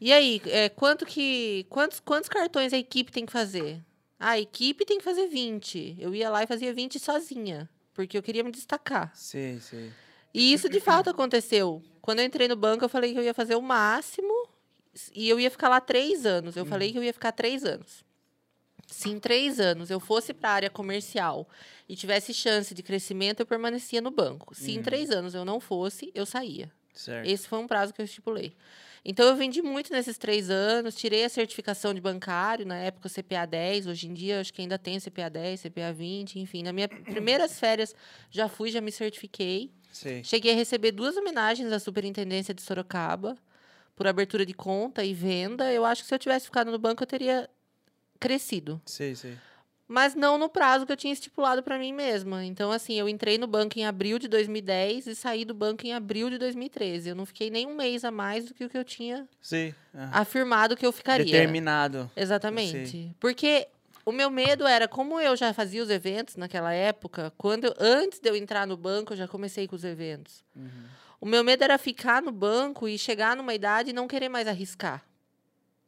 E 0.00 0.12
aí, 0.12 0.42
é, 0.46 0.68
quanto 0.68 1.06
que. 1.06 1.64
Quantos, 1.70 1.98
quantos 1.98 2.28
cartões 2.28 2.74
a 2.74 2.76
equipe 2.76 3.10
tem 3.10 3.24
que 3.24 3.32
fazer? 3.32 3.80
Ah, 4.18 4.30
a 4.30 4.40
equipe 4.40 4.84
tem 4.84 4.98
que 4.98 5.04
fazer 5.04 5.28
20. 5.28 5.96
Eu 5.98 6.14
ia 6.14 6.28
lá 6.28 6.42
e 6.42 6.46
fazia 6.46 6.74
20 6.74 6.98
sozinha. 6.98 7.70
Porque 7.94 8.18
eu 8.18 8.22
queria 8.22 8.44
me 8.44 8.50
destacar. 8.50 9.12
Sei, 9.14 9.60
sei. 9.60 9.92
E 10.34 10.52
isso 10.52 10.68
de 10.68 10.80
fato 10.80 11.08
aconteceu. 11.08 11.82
Quando 12.02 12.18
eu 12.18 12.24
entrei 12.24 12.48
no 12.48 12.56
banco, 12.56 12.84
eu 12.84 12.88
falei 12.88 13.12
que 13.12 13.18
eu 13.18 13.22
ia 13.22 13.32
fazer 13.32 13.54
o 13.54 13.62
máximo 13.62 14.48
e 15.14 15.28
eu 15.28 15.38
ia 15.38 15.50
ficar 15.50 15.68
lá 15.68 15.80
três 15.80 16.26
anos. 16.26 16.56
Eu 16.56 16.66
falei 16.66 16.92
que 16.92 16.98
eu 16.98 17.02
ia 17.04 17.12
ficar 17.12 17.32
três 17.32 17.64
anos. 17.64 18.04
Se 18.86 19.10
em 19.10 19.18
três 19.18 19.60
anos 19.60 19.90
eu 19.90 20.00
fosse 20.00 20.32
para 20.32 20.50
a 20.50 20.52
área 20.52 20.70
comercial 20.70 21.48
e 21.88 21.96
tivesse 21.96 22.32
chance 22.32 22.74
de 22.74 22.82
crescimento, 22.82 23.40
eu 23.40 23.46
permanecia 23.46 24.00
no 24.00 24.10
banco. 24.10 24.54
Se 24.54 24.72
em 24.72 24.82
três 24.82 25.10
anos 25.10 25.34
eu 25.34 25.44
não 25.44 25.60
fosse, 25.60 26.10
eu 26.14 26.24
saía. 26.24 26.70
Certo. 26.94 27.26
Esse 27.26 27.48
foi 27.48 27.58
um 27.58 27.66
prazo 27.66 27.92
que 27.92 28.00
eu 28.00 28.04
estipulei. 28.04 28.54
Então, 29.04 29.26
eu 29.26 29.36
vendi 29.36 29.60
muito 29.60 29.92
nesses 29.92 30.16
três 30.16 30.48
anos, 30.48 30.94
tirei 30.94 31.24
a 31.24 31.28
certificação 31.28 31.92
de 31.92 32.00
bancário, 32.00 32.64
na 32.64 32.78
época 32.78 33.10
CPA 33.10 33.44
10, 33.46 33.86
hoje 33.86 34.08
em 34.08 34.14
dia 34.14 34.40
acho 34.40 34.52
que 34.52 34.62
ainda 34.62 34.78
tem 34.78 34.98
CPA 34.98 35.28
10, 35.28 35.60
CPA 35.60 35.92
20, 35.92 36.38
enfim. 36.38 36.62
Nas 36.62 36.72
minhas 36.72 36.88
primeiras 37.04 37.58
férias 37.58 37.94
já 38.30 38.48
fui, 38.48 38.70
já 38.70 38.80
me 38.80 38.90
certifiquei. 38.90 39.70
Sei. 39.92 40.24
Cheguei 40.24 40.52
a 40.52 40.56
receber 40.56 40.92
duas 40.92 41.16
homenagens 41.16 41.70
à 41.70 41.78
Superintendência 41.78 42.54
de 42.54 42.62
Sorocaba 42.62 43.36
por 43.94 44.06
abertura 44.06 44.46
de 44.46 44.54
conta 44.54 45.04
e 45.04 45.12
venda. 45.12 45.70
Eu 45.70 45.84
acho 45.84 46.02
que 46.02 46.08
se 46.08 46.14
eu 46.14 46.18
tivesse 46.18 46.46
ficado 46.46 46.70
no 46.70 46.78
banco, 46.78 47.02
eu 47.02 47.06
teria 47.06 47.48
crescido. 48.24 48.80
Sei, 48.86 49.14
sei. 49.14 49.36
Mas 49.86 50.14
não 50.14 50.38
no 50.38 50.48
prazo 50.48 50.86
que 50.86 50.92
eu 50.92 50.96
tinha 50.96 51.12
estipulado 51.12 51.62
para 51.62 51.78
mim 51.78 51.92
mesma. 51.92 52.42
Então, 52.42 52.72
assim, 52.72 52.94
eu 52.94 53.06
entrei 53.06 53.36
no 53.36 53.46
banco 53.46 53.78
em 53.78 53.84
abril 53.84 54.18
de 54.18 54.26
2010 54.28 55.06
e 55.06 55.14
saí 55.14 55.44
do 55.44 55.52
banco 55.52 55.86
em 55.86 55.92
abril 55.92 56.30
de 56.30 56.38
2013. 56.38 57.10
Eu 57.10 57.14
não 57.14 57.26
fiquei 57.26 57.50
nem 57.50 57.66
um 57.66 57.76
mês 57.76 58.02
a 58.02 58.10
mais 58.10 58.46
do 58.46 58.54
que 58.54 58.64
o 58.64 58.70
que 58.70 58.78
eu 58.78 58.84
tinha. 58.84 59.28
Ah. 59.94 60.20
afirmado 60.22 60.74
que 60.74 60.86
eu 60.86 60.90
ficaria. 60.90 61.26
Determinado. 61.26 62.10
Exatamente. 62.16 63.14
Porque 63.20 63.68
o 64.06 64.10
meu 64.10 64.30
medo 64.30 64.66
era, 64.66 64.88
como 64.88 65.20
eu 65.20 65.36
já 65.36 65.52
fazia 65.52 65.82
os 65.82 65.90
eventos 65.90 66.36
naquela 66.36 66.72
época, 66.72 67.30
quando 67.36 67.64
eu- 67.66 67.74
antes 67.78 68.18
de 68.20 68.28
eu 68.30 68.34
entrar 68.34 68.66
no 68.66 68.78
banco, 68.78 69.12
eu 69.12 69.16
já 69.18 69.28
comecei 69.28 69.68
com 69.68 69.76
os 69.76 69.84
eventos. 69.84 70.42
O 71.20 71.26
meu 71.26 71.44
medo 71.44 71.62
era 71.62 71.76
ficar 71.76 72.22
no 72.22 72.32
banco 72.32 72.88
e 72.88 72.98
chegar 72.98 73.36
numa 73.36 73.52
idade 73.54 73.90
e 73.90 73.92
não 73.92 74.08
querer 74.08 74.30
mais 74.30 74.48
arriscar. 74.48 75.04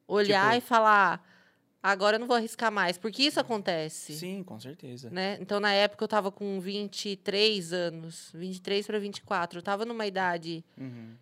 Olhar 0.07 0.53
Tipo- 0.55 0.65
e 0.65 0.69
falar, 0.69 1.27
agora 1.91 2.17
eu 2.17 2.21
não 2.21 2.27
vou 2.27 2.37
arriscar 2.37 2.71
mais, 2.73 2.99
porque 2.99 3.23
isso 3.23 3.39
acontece. 3.39 4.15
Sim, 4.15 4.43
com 4.43 4.59
certeza. 4.59 5.09
Né? 5.11 5.39
Então, 5.41 5.61
na 5.61 5.73
época, 5.73 6.03
eu 6.03 6.07
estava 6.07 6.31
com 6.31 6.59
23 6.61 7.73
anos, 7.73 8.31
23 8.35 8.87
para 8.87 8.99
24. 8.99 9.59
Eu 9.59 9.61
estava 9.61 9.85
numa 9.85 10.07
idade 10.07 10.65
Uhum. 10.79 11.15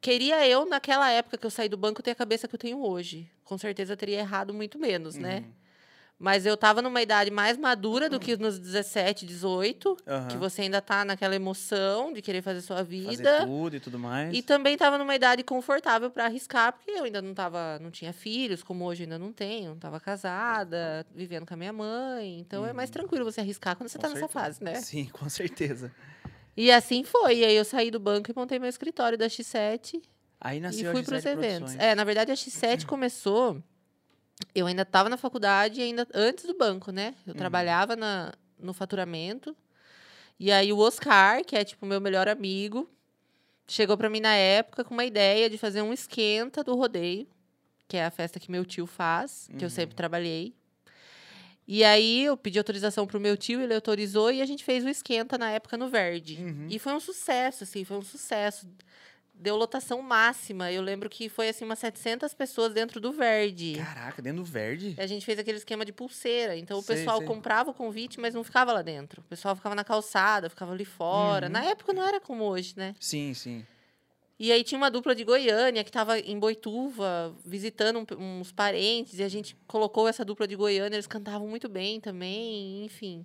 queria 0.00 0.46
eu, 0.46 0.66
naquela 0.66 1.10
época 1.10 1.36
que 1.38 1.46
eu 1.46 1.50
saí 1.50 1.68
do 1.68 1.76
banco, 1.76 2.02
ter 2.02 2.12
a 2.12 2.14
cabeça 2.14 2.46
que 2.46 2.54
eu 2.54 2.58
tenho 2.58 2.78
hoje. 2.84 3.28
Com 3.44 3.58
certeza 3.58 3.92
eu 3.92 3.96
teria 3.96 4.18
errado 4.18 4.52
muito 4.54 4.78
menos, 4.78 5.16
né? 5.16 5.44
Uhum. 6.24 6.30
Mas 6.30 6.46
eu 6.46 6.56
tava 6.56 6.80
numa 6.80 7.02
idade 7.02 7.30
mais 7.30 7.58
madura 7.58 8.08
do 8.08 8.18
que 8.18 8.36
nos 8.36 8.58
17, 8.58 9.26
18, 9.26 9.96
Aham. 10.06 10.28
que 10.28 10.36
você 10.38 10.62
ainda 10.62 10.80
tá 10.80 11.04
naquela 11.04 11.36
emoção 11.36 12.12
de 12.12 12.22
querer 12.22 12.40
fazer 12.42 12.62
sua 12.62 12.78
Fazer 12.78 12.88
vida. 12.88 13.44
tudo 13.46 13.76
e 13.76 13.80
tudo 13.80 13.98
mais. 13.98 14.34
E 14.34 14.42
também 14.42 14.76
tava 14.76 14.96
numa 14.96 15.14
idade 15.14 15.42
confortável 15.42 16.10
para 16.10 16.24
arriscar, 16.24 16.72
porque 16.72 16.90
eu 16.90 17.04
ainda 17.04 17.20
não 17.20 17.34
tava, 17.34 17.78
não 17.78 17.90
tinha 17.90 18.12
filhos, 18.12 18.62
como 18.62 18.84
hoje 18.86 19.02
ainda 19.02 19.18
não 19.18 19.32
tenho, 19.32 19.70
não 19.70 19.78
tava 19.78 20.00
casada, 20.00 21.06
vivendo 21.14 21.46
com 21.46 21.52
a 21.54 21.56
minha 21.56 21.72
mãe. 21.72 22.38
Então 22.40 22.64
é 22.66 22.72
mais 22.72 22.88
tranquilo 22.90 23.24
você 23.24 23.40
arriscar 23.42 23.76
quando 23.76 23.88
você 23.88 23.98
Com 23.98 24.02
tá 24.02 24.08
nessa 24.08 24.20
certeza. 24.20 24.40
fase, 24.44 24.64
né? 24.64 24.74
Sim, 24.80 25.06
com 25.12 25.28
certeza. 25.28 25.92
E 26.56 26.70
assim 26.70 27.02
foi. 27.02 27.38
E 27.38 27.44
aí 27.44 27.56
eu 27.56 27.64
saí 27.64 27.90
do 27.90 27.98
banco 27.98 28.30
e 28.30 28.34
montei 28.36 28.60
meu 28.60 28.68
escritório 28.68 29.18
da 29.18 29.26
X7 29.26 30.00
Aí 30.40 30.58
e 30.58 30.60
nasceu 30.60 30.92
fui 30.92 31.00
a 31.00 31.04
para 31.04 31.16
os 31.16 31.22
Gisele 31.24 31.32
eventos. 31.40 31.58
Produções. 31.72 31.82
É, 31.82 31.94
na 31.96 32.04
verdade, 32.04 32.30
a 32.30 32.34
X7 32.36 32.86
começou. 32.86 33.60
Eu 34.54 34.66
ainda 34.66 34.82
estava 34.82 35.08
na 35.08 35.16
faculdade, 35.16 35.80
ainda 35.80 36.06
antes 36.12 36.44
do 36.44 36.56
banco, 36.56 36.90
né? 36.90 37.14
Eu 37.26 37.34
trabalhava 37.34 37.96
na, 37.96 38.32
no 38.58 38.72
faturamento. 38.72 39.56
E 40.38 40.50
aí 40.50 40.72
o 40.72 40.78
Oscar, 40.78 41.44
que 41.44 41.56
é 41.56 41.64
tipo 41.64 41.86
meu 41.86 42.00
melhor 42.00 42.28
amigo, 42.28 42.88
chegou 43.66 43.96
para 43.96 44.10
mim 44.10 44.20
na 44.20 44.34
época 44.34 44.84
com 44.84 44.94
uma 44.94 45.04
ideia 45.04 45.48
de 45.48 45.56
fazer 45.56 45.82
um 45.82 45.92
esquenta 45.92 46.62
do 46.64 46.74
rodeio, 46.74 47.26
que 47.86 47.96
é 47.96 48.04
a 48.04 48.10
festa 48.10 48.40
que 48.40 48.50
meu 48.50 48.64
tio 48.64 48.86
faz, 48.86 49.48
que 49.56 49.64
eu 49.64 49.70
sempre 49.70 49.94
trabalhei. 49.94 50.54
E 51.66 51.82
aí 51.82 52.24
eu 52.24 52.36
pedi 52.36 52.58
autorização 52.58 53.06
pro 53.06 53.20
meu 53.20 53.36
tio, 53.36 53.60
ele 53.60 53.74
autorizou 53.74 54.30
e 54.30 54.42
a 54.42 54.46
gente 54.46 54.62
fez 54.62 54.84
o 54.84 54.88
esquenta 54.88 55.38
na 55.38 55.50
época 55.50 55.76
no 55.78 55.88
Verde. 55.88 56.36
Uhum. 56.38 56.66
E 56.68 56.78
foi 56.78 56.92
um 56.92 57.00
sucesso, 57.00 57.64
assim, 57.64 57.84
foi 57.84 57.96
um 57.96 58.02
sucesso. 58.02 58.68
Deu 59.34 59.56
lotação 59.56 60.00
máxima. 60.00 60.70
Eu 60.70 60.80
lembro 60.80 61.10
que 61.10 61.28
foi 61.28 61.48
assim 61.48 61.64
umas 61.64 61.78
700 61.80 62.32
pessoas 62.34 62.72
dentro 62.72 63.00
do 63.00 63.12
Verde. 63.12 63.74
Caraca, 63.76 64.22
dentro 64.22 64.42
do 64.42 64.44
verde? 64.50 64.94
A 64.96 65.06
gente 65.06 65.26
fez 65.26 65.38
aquele 65.38 65.58
esquema 65.58 65.84
de 65.84 65.92
pulseira. 65.92 66.56
Então 66.56 66.78
o 66.78 66.82
Sei, 66.82 66.96
pessoal 66.96 67.18
sei. 67.18 67.26
comprava 67.26 67.70
o 67.70 67.74
convite, 67.74 68.18
mas 68.20 68.32
não 68.34 68.44
ficava 68.44 68.72
lá 68.72 68.80
dentro. 68.80 69.20
O 69.20 69.24
pessoal 69.24 69.54
ficava 69.56 69.74
na 69.74 69.84
calçada, 69.84 70.48
ficava 70.48 70.72
ali 70.72 70.84
fora. 70.84 71.46
Uhum. 71.46 71.52
Na 71.52 71.64
época 71.64 71.92
não 71.92 72.02
era 72.06 72.20
como 72.20 72.44
hoje, 72.44 72.74
né? 72.76 72.94
Sim, 73.00 73.34
sim. 73.34 73.66
E 74.38 74.50
aí 74.50 74.64
tinha 74.64 74.78
uma 74.78 74.90
dupla 74.90 75.14
de 75.14 75.24
Goiânia 75.24 75.84
que 75.84 75.90
estava 75.90 76.18
em 76.18 76.38
Boituva, 76.38 77.34
visitando 77.44 78.04
um- 78.18 78.40
uns 78.40 78.50
parentes, 78.50 79.18
e 79.18 79.22
a 79.22 79.28
gente 79.28 79.56
colocou 79.66 80.08
essa 80.08 80.24
dupla 80.24 80.46
de 80.46 80.56
Goiânia, 80.56 80.96
eles 80.96 81.06
cantavam 81.06 81.46
muito 81.46 81.68
bem 81.68 82.00
também, 82.00 82.84
enfim. 82.84 83.24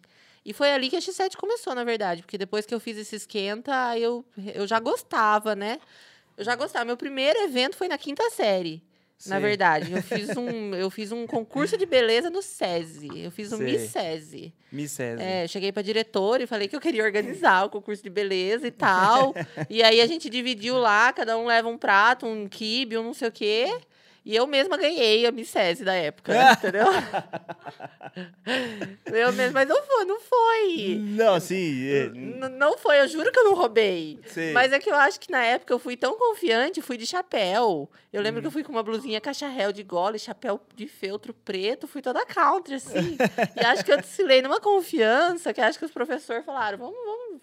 E 0.50 0.54
foi 0.54 0.72
ali 0.72 0.90
que 0.90 0.96
a 0.96 1.00
X7 1.00 1.36
começou, 1.38 1.76
na 1.76 1.84
verdade, 1.84 2.24
porque 2.24 2.36
depois 2.36 2.66
que 2.66 2.74
eu 2.74 2.80
fiz 2.80 2.98
esse 2.98 3.16
esquenta, 3.16 3.96
eu, 4.00 4.26
eu 4.56 4.66
já 4.66 4.80
gostava, 4.80 5.56
né? 5.56 5.78
Eu 6.36 6.44
já 6.44 6.56
gostava. 6.56 6.86
Meu 6.86 6.98
primeiro 6.98 7.38
evento 7.42 7.78
foi 7.78 7.88
na 7.88 8.00
quinta 8.00 8.28
série. 8.32 8.82
Na 9.28 9.36
Sei. 9.36 9.40
verdade, 9.40 9.92
eu 9.92 10.02
fiz, 10.02 10.36
um, 10.36 10.74
eu 10.74 10.90
fiz 10.90 11.12
um 11.12 11.28
concurso 11.28 11.78
de 11.78 11.86
beleza 11.86 12.32
no 12.32 12.42
SESI. 12.42 13.10
Eu 13.26 13.30
fiz 13.30 13.54
um 13.54 13.58
Sei. 13.58 13.66
Miss 13.74 13.92
SESI. 13.92 14.54
Miss 14.72 14.92
César. 14.94 15.22
É, 15.22 15.48
cheguei 15.48 15.72
pra 15.72 15.84
diretora 15.84 16.42
e 16.42 16.48
falei 16.48 16.68
que 16.68 16.76
eu 16.76 16.82
queria 16.82 17.04
organizar 17.04 17.66
o 17.66 17.70
concurso 17.70 18.02
de 18.02 18.10
beleza 18.10 18.66
e 18.66 18.72
tal. 18.72 19.36
e 19.70 19.84
aí 19.84 20.02
a 20.02 20.08
gente 20.08 20.32
dividiu 20.32 20.80
lá, 20.80 21.14
cada 21.14 21.38
um 21.38 21.46
leva 21.46 21.68
um 21.68 21.78
prato, 21.78 22.26
um 22.26 22.50
quibe, 22.50 22.98
um 22.98 23.04
não 23.04 23.14
sei 23.14 23.28
o 23.28 23.32
quê. 23.32 23.72
E 24.30 24.36
eu 24.36 24.46
mesma 24.46 24.78
ganhei 24.78 25.26
a 25.26 25.32
Miss 25.32 25.50
SESI 25.50 25.84
da 25.84 25.96
época, 25.96 26.32
entendeu? 26.54 26.86
eu 29.08 29.34
mesma, 29.34 29.54
mas 29.54 29.68
não 29.68 29.82
foi, 29.82 30.06
não 30.06 30.20
foi. 30.20 30.98
Não, 31.00 31.34
assim. 31.34 31.90
é, 31.90 32.10
não 32.50 32.78
foi, 32.78 33.00
eu 33.00 33.08
juro 33.08 33.32
que 33.32 33.40
eu 33.40 33.46
não 33.46 33.56
roubei. 33.56 34.20
Sei. 34.28 34.54
Mas 34.54 34.72
é 34.72 34.78
que 34.78 34.88
eu 34.88 34.94
acho 34.94 35.20
que 35.20 35.32
na 35.32 35.44
época 35.44 35.74
eu 35.74 35.80
fui 35.80 35.98
tão 35.98 36.16
confiante, 36.16 36.80
fui 36.80 36.96
de 36.96 37.08
chapéu. 37.08 37.90
Eu 38.14 38.22
lembro 38.22 38.40
que 38.40 38.46
eu 38.46 38.52
fui 38.52 38.64
com 38.64 38.72
uma 38.72 38.84
blusinha 38.84 39.20
cacharel 39.20 39.72
de 39.72 39.82
gola 39.82 40.16
chapéu 40.20 40.62
de 40.76 40.88
feltro 40.88 41.34
preto, 41.34 41.88
fui 41.88 42.04
toda 42.04 42.24
country, 42.24 42.76
assim. 42.76 43.18
e 43.60 43.66
acho 43.66 43.84
que 43.84 43.92
eu 43.92 43.98
desfilei 43.98 44.44
numa 44.44 44.62
confiança 44.62 45.52
que 45.52 45.60
acho 45.60 45.80
que 45.80 45.86
os 45.86 45.92
professores 45.92 46.46
falaram: 46.46 46.78
vamos, 46.78 47.00
vamos, 47.04 47.42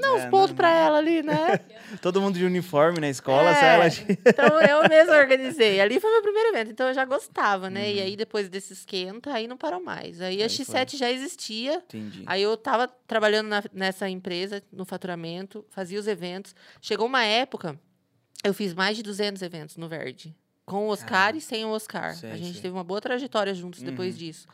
dar 0.00 0.14
uns 0.14 0.22
É, 0.22 0.30
pontos 0.30 0.50
não- 0.50 0.56
pra 0.56 0.70
ela 0.70 0.98
ali, 0.98 1.22
né? 1.22 1.58
Todo 2.02 2.20
mundo 2.20 2.38
de 2.38 2.44
uniforme 2.44 3.00
na 3.00 3.08
escola, 3.08 3.54
só 3.54 3.60
É, 3.64 3.74
ela. 3.74 3.86
Então 3.88 4.60
eu 4.60 4.88
mesma 4.88 5.16
organizei. 5.18 5.80
Ali 5.80 5.98
foi 6.00 6.10
meu 6.10 6.22
primeiro 6.22 6.48
evento, 6.50 6.70
então 6.70 6.88
eu 6.88 6.94
já 6.94 7.04
gostava, 7.04 7.68
né? 7.70 7.80
Uhum. 7.82 7.94
E 7.96 8.00
aí 8.00 8.16
depois 8.16 8.48
desse 8.48 8.72
esquenta, 8.72 9.32
aí 9.32 9.46
não 9.48 9.56
parou 9.56 9.82
mais. 9.82 10.20
Aí 10.20 10.40
a 10.42 10.44
Aí 10.46 10.48
X7 10.50 10.96
já 10.96 11.10
existia. 11.10 11.74
Entendi. 11.86 12.22
Aí 12.26 12.42
eu 12.42 12.56
tava 12.56 12.88
trabalhando 13.06 13.48
na- 13.48 13.64
nessa 13.72 14.08
empresa, 14.08 14.62
no 14.72 14.84
faturamento, 14.84 15.64
fazia 15.70 15.98
os 15.98 16.06
eventos. 16.06 16.54
Chegou 16.80 17.06
uma 17.06 17.24
época, 17.24 17.78
eu 18.44 18.52
fiz 18.54 18.74
mais 18.74 18.96
de 18.96 19.02
200 19.02 19.42
eventos 19.42 19.76
no 19.76 19.88
Verde. 19.88 20.34
Com 20.64 20.86
o 20.86 20.90
Oscar 20.90 21.08
Caramba. 21.08 21.38
e 21.38 21.40
sem 21.40 21.64
o 21.64 21.70
Oscar. 21.70 22.14
Sei, 22.14 22.30
a 22.30 22.36
gente 22.36 22.52
sei. 22.52 22.60
teve 22.62 22.74
uma 22.74 22.84
boa 22.84 23.00
trajetória 23.00 23.54
juntos 23.54 23.80
depois 23.82 24.12
Uhum. 24.14 24.18
disso. 24.18 24.46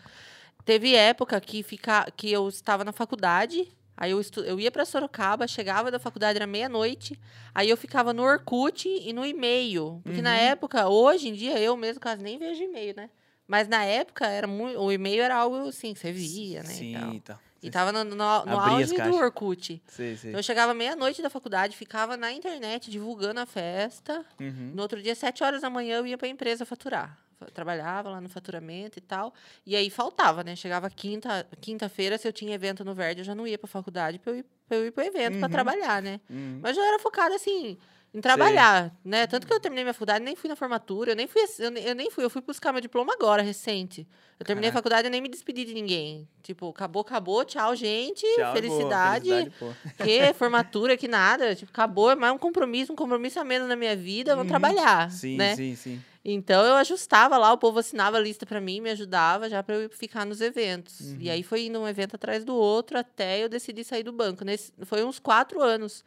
Teve 0.65 0.95
época 0.95 1.39
que, 1.41 1.63
fica, 1.63 2.07
que 2.17 2.31
eu 2.31 2.49
estava 2.49 2.85
na 2.85 2.93
faculdade, 2.93 3.69
aí 3.97 4.11
eu, 4.11 4.21
estu, 4.21 4.41
eu 4.41 4.59
ia 4.61 4.71
para 4.71 4.85
Sorocaba, 4.85 5.47
chegava 5.47 5.91
da 5.91 5.99
faculdade, 5.99 6.37
era 6.37 6.47
meia-noite, 6.47 7.19
aí 7.55 7.69
eu 7.71 7.77
ficava 7.77 8.13
no 8.13 8.23
Orkut 8.23 8.89
e 8.89 9.13
no 9.13 9.25
e-mail. 9.25 10.01
Porque 10.05 10.21
na 10.23 10.31
Uhum. 10.31 10.37
época, 10.37 10.89
hoje 10.89 11.29
em 11.29 11.33
dia, 11.33 11.59
eu 11.59 11.77
mesmo 11.77 12.01
quase 12.01 12.23
nem 12.23 12.39
vejo 12.39 12.63
e-mail, 12.63 12.95
né? 12.97 13.11
Mas 13.47 13.69
na 13.69 13.85
época, 13.85 14.27
era 14.27 14.47
muito, 14.47 14.79
o 14.81 14.91
e-mail 14.91 15.23
era 15.23 15.37
algo 15.37 15.69
assim, 15.69 15.93
que 15.93 16.01
você 16.01 16.11
via, 16.13 16.63
né? 16.63 16.69
Sim, 16.71 17.17
então. 17.17 17.39
E 17.63 17.71
tava 17.71 17.93
no, 17.93 18.05
no, 18.05 18.15
no 18.15 18.61
auge 18.61 18.95
do. 18.95 19.15
Orkut. 19.15 19.83
Sei, 19.87 20.17
sei. 20.17 20.31
Então 20.31 20.39
eu 20.39 20.43
chegava 20.43 20.75
meia-noite 20.75 21.23
da 21.23 21.31
faculdade, 21.31 21.75
ficava 21.75 22.15
na 22.15 22.31
internet 22.31 22.91
divulgando 22.91 23.41
a 23.41 23.47
festa. 23.47 24.23
Uhum. 24.39 24.73
No 24.75 24.83
outro 24.83 25.01
dia, 25.01 25.15
sete 25.15 25.43
horas 25.43 25.63
da 25.63 25.71
manhã, 25.71 25.97
eu 25.99 26.07
ia 26.07 26.19
pra 26.19 26.29
empresa 26.29 26.67
faturar. 26.67 27.19
Trabalhava 27.53 28.11
lá 28.11 28.21
no 28.21 28.29
faturamento 28.29 28.99
e 28.99 29.03
tal. 29.03 29.35
E 29.67 29.75
aí 29.77 29.91
faltava, 29.91 30.43
né? 30.45 30.55
Chegava 30.57 30.89
quinta- 30.91 31.47
quinta-feira, 31.61 32.17
se 32.19 32.27
eu 32.27 32.33
tinha 32.33 32.55
evento 32.55 32.85
no 32.85 32.95
Verde, 32.95 33.21
eu 33.21 33.25
já 33.25 33.35
não 33.35 33.47
ia 33.47 33.59
pra 33.59 33.69
faculdade 33.69 34.19
pra 34.19 34.33
eu 34.33 34.37
ir, 34.39 34.45
ir 34.87 34.91
pro 34.93 35.05
evento 35.05 35.39
pra 35.39 35.47
Uhum. 35.47 35.53
trabalhar, 35.53 36.01
né? 36.03 36.21
Uhum. 36.31 36.61
Mas 36.63 36.77
eu 36.77 36.83
era 36.83 36.99
focada 36.99 37.35
assim. 37.35 37.77
Em 38.15 38.21
trabalhar, 38.21 38.95
né? 39.05 39.27
Tanto 39.27 39.45
que 39.47 39.53
eu 39.53 39.59
terminei 39.59 39.83
minha 39.83 39.93
faculdade, 39.93 40.25
nem 40.25 40.37
fui 40.37 40.49
na 40.49 40.55
formatura, 40.55 41.11
eu 41.13 41.17
nem 41.17 41.27
fui, 41.27 41.43
eu 41.59 41.71
nem, 41.71 41.85
eu 41.85 41.95
nem 41.97 42.11
fui, 42.11 42.25
eu 42.25 42.31
fui 42.31 42.41
buscar 42.41 42.71
meu 42.73 42.81
diploma 42.81 43.13
agora, 43.13 43.43
recente. 43.43 44.07
Eu 44.39 44.47
terminei 44.47 44.71
Caraca. 44.71 44.79
a 44.79 44.83
faculdade 44.83 45.09
e 45.09 45.11
nem 45.11 45.21
me 45.21 45.29
despedi 45.29 45.65
de 45.65 45.75
ninguém. 45.75 46.29
Tipo, 46.43 46.69
acabou, 46.69 47.03
acabou, 47.03 47.45
tchau, 47.45 47.75
gente, 47.75 48.25
Tchau, 48.37 48.45
boa, 48.45 48.53
felicidade. 48.53 49.29
felicidade. 49.29 49.77
Que 50.03 50.33
formatura, 50.35 50.97
que 50.97 51.09
nada. 51.09 51.55
Tipo, 51.57 51.71
acabou, 51.73 52.11
é 52.11 52.15
mais 52.15 52.33
um 52.33 52.39
compromisso, 52.39 52.93
um 52.93 52.97
compromisso 52.97 53.41
a 53.41 53.45
menos 53.45 53.69
na 53.69 53.75
minha 53.77 53.97
vida, 53.97 54.35
vamos 54.37 54.49
trabalhar, 54.51 55.05
Uhum. 55.07 55.11
Sim, 55.11 55.37
né? 55.37 55.57
sim, 55.57 55.75
sim. 55.75 56.03
Então 56.25 56.65
eu 56.65 56.75
ajustava 56.77 57.37
lá, 57.37 57.53
o 57.53 57.59
povo 57.59 57.79
assinava 57.81 58.17
a 58.17 58.21
lista 58.21 58.47
pra 58.47 58.61
mim, 58.61 58.81
me 58.81 58.91
ajudava 58.91 59.49
já 59.49 59.63
pra 59.63 59.75
eu 59.75 59.91
ficar 59.91 60.25
nos 60.25 60.41
eventos. 60.41 61.01
Uhum. 61.01 61.17
E 61.21 61.29
aí 61.31 61.43
foi 61.43 61.67
indo 61.67 61.79
um 61.79 61.87
evento 61.87 62.15
atrás 62.17 62.45
do 62.45 62.55
outro 62.55 62.97
até 62.99 63.43
eu 63.45 63.49
decidir 63.49 63.85
sair 63.85 64.03
do 64.03 64.13
banco. 64.13 64.43
Nesse, 64.45 64.73
foi 64.85 65.05
uns 65.05 65.19
quatro 65.19 65.61
anos 65.61 66.03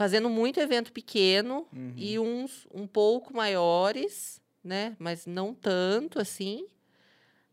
fazendo 0.00 0.30
muito 0.30 0.58
evento 0.58 0.94
pequeno 0.94 1.66
Uhum. 1.70 1.92
e 1.94 2.18
uns 2.18 2.66
um 2.72 2.86
pouco 2.86 3.36
maiores, 3.36 4.40
né? 4.64 4.96
Mas 4.98 5.26
não 5.26 5.52
tanto 5.52 6.18
assim. 6.18 6.64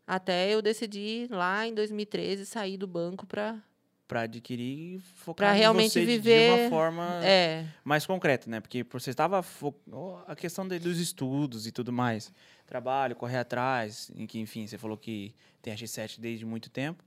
Até 0.06 0.54
eu 0.54 0.62
decidi 0.62 1.26
lá 1.30 1.66
em 1.66 1.74
2013 1.74 2.46
sair 2.46 2.78
do 2.78 2.86
banco 2.86 3.26
pra. 3.26 3.62
Pra 4.06 4.22
adquirir 4.22 4.94
e 4.96 4.98
focar 5.16 5.48
Pra 5.50 5.54
em 5.56 5.58
realmente 5.58 5.92
você 5.92 6.00
de- 6.00 6.06
de 6.06 6.12
viver- 6.12 6.50
uma 6.62 6.70
forma 6.70 7.20
É. 7.22 7.66
mais 7.84 8.06
concreta, 8.06 8.48
né? 8.48 8.60
Porque 8.60 8.82
por 8.82 8.98
você 8.98 9.10
estava 9.10 9.42
fo... 9.42 9.74
a 10.26 10.34
questão 10.34 10.66
de- 10.66 10.78
dos 10.78 10.98
estudos 10.98 11.66
e 11.66 11.70
tudo 11.70 11.92
mais, 11.92 12.32
trabalho, 12.66 13.14
correr 13.14 13.36
atrás, 13.36 14.10
em 14.16 14.26
que 14.26 14.38
enfim, 14.38 14.66
você 14.66 14.78
falou 14.78 14.96
que 14.96 15.34
tem 15.60 15.74
a 15.74 15.76
X7 15.76 16.18
desde 16.18 16.46
muito 16.46 16.70
tempo. 16.70 17.04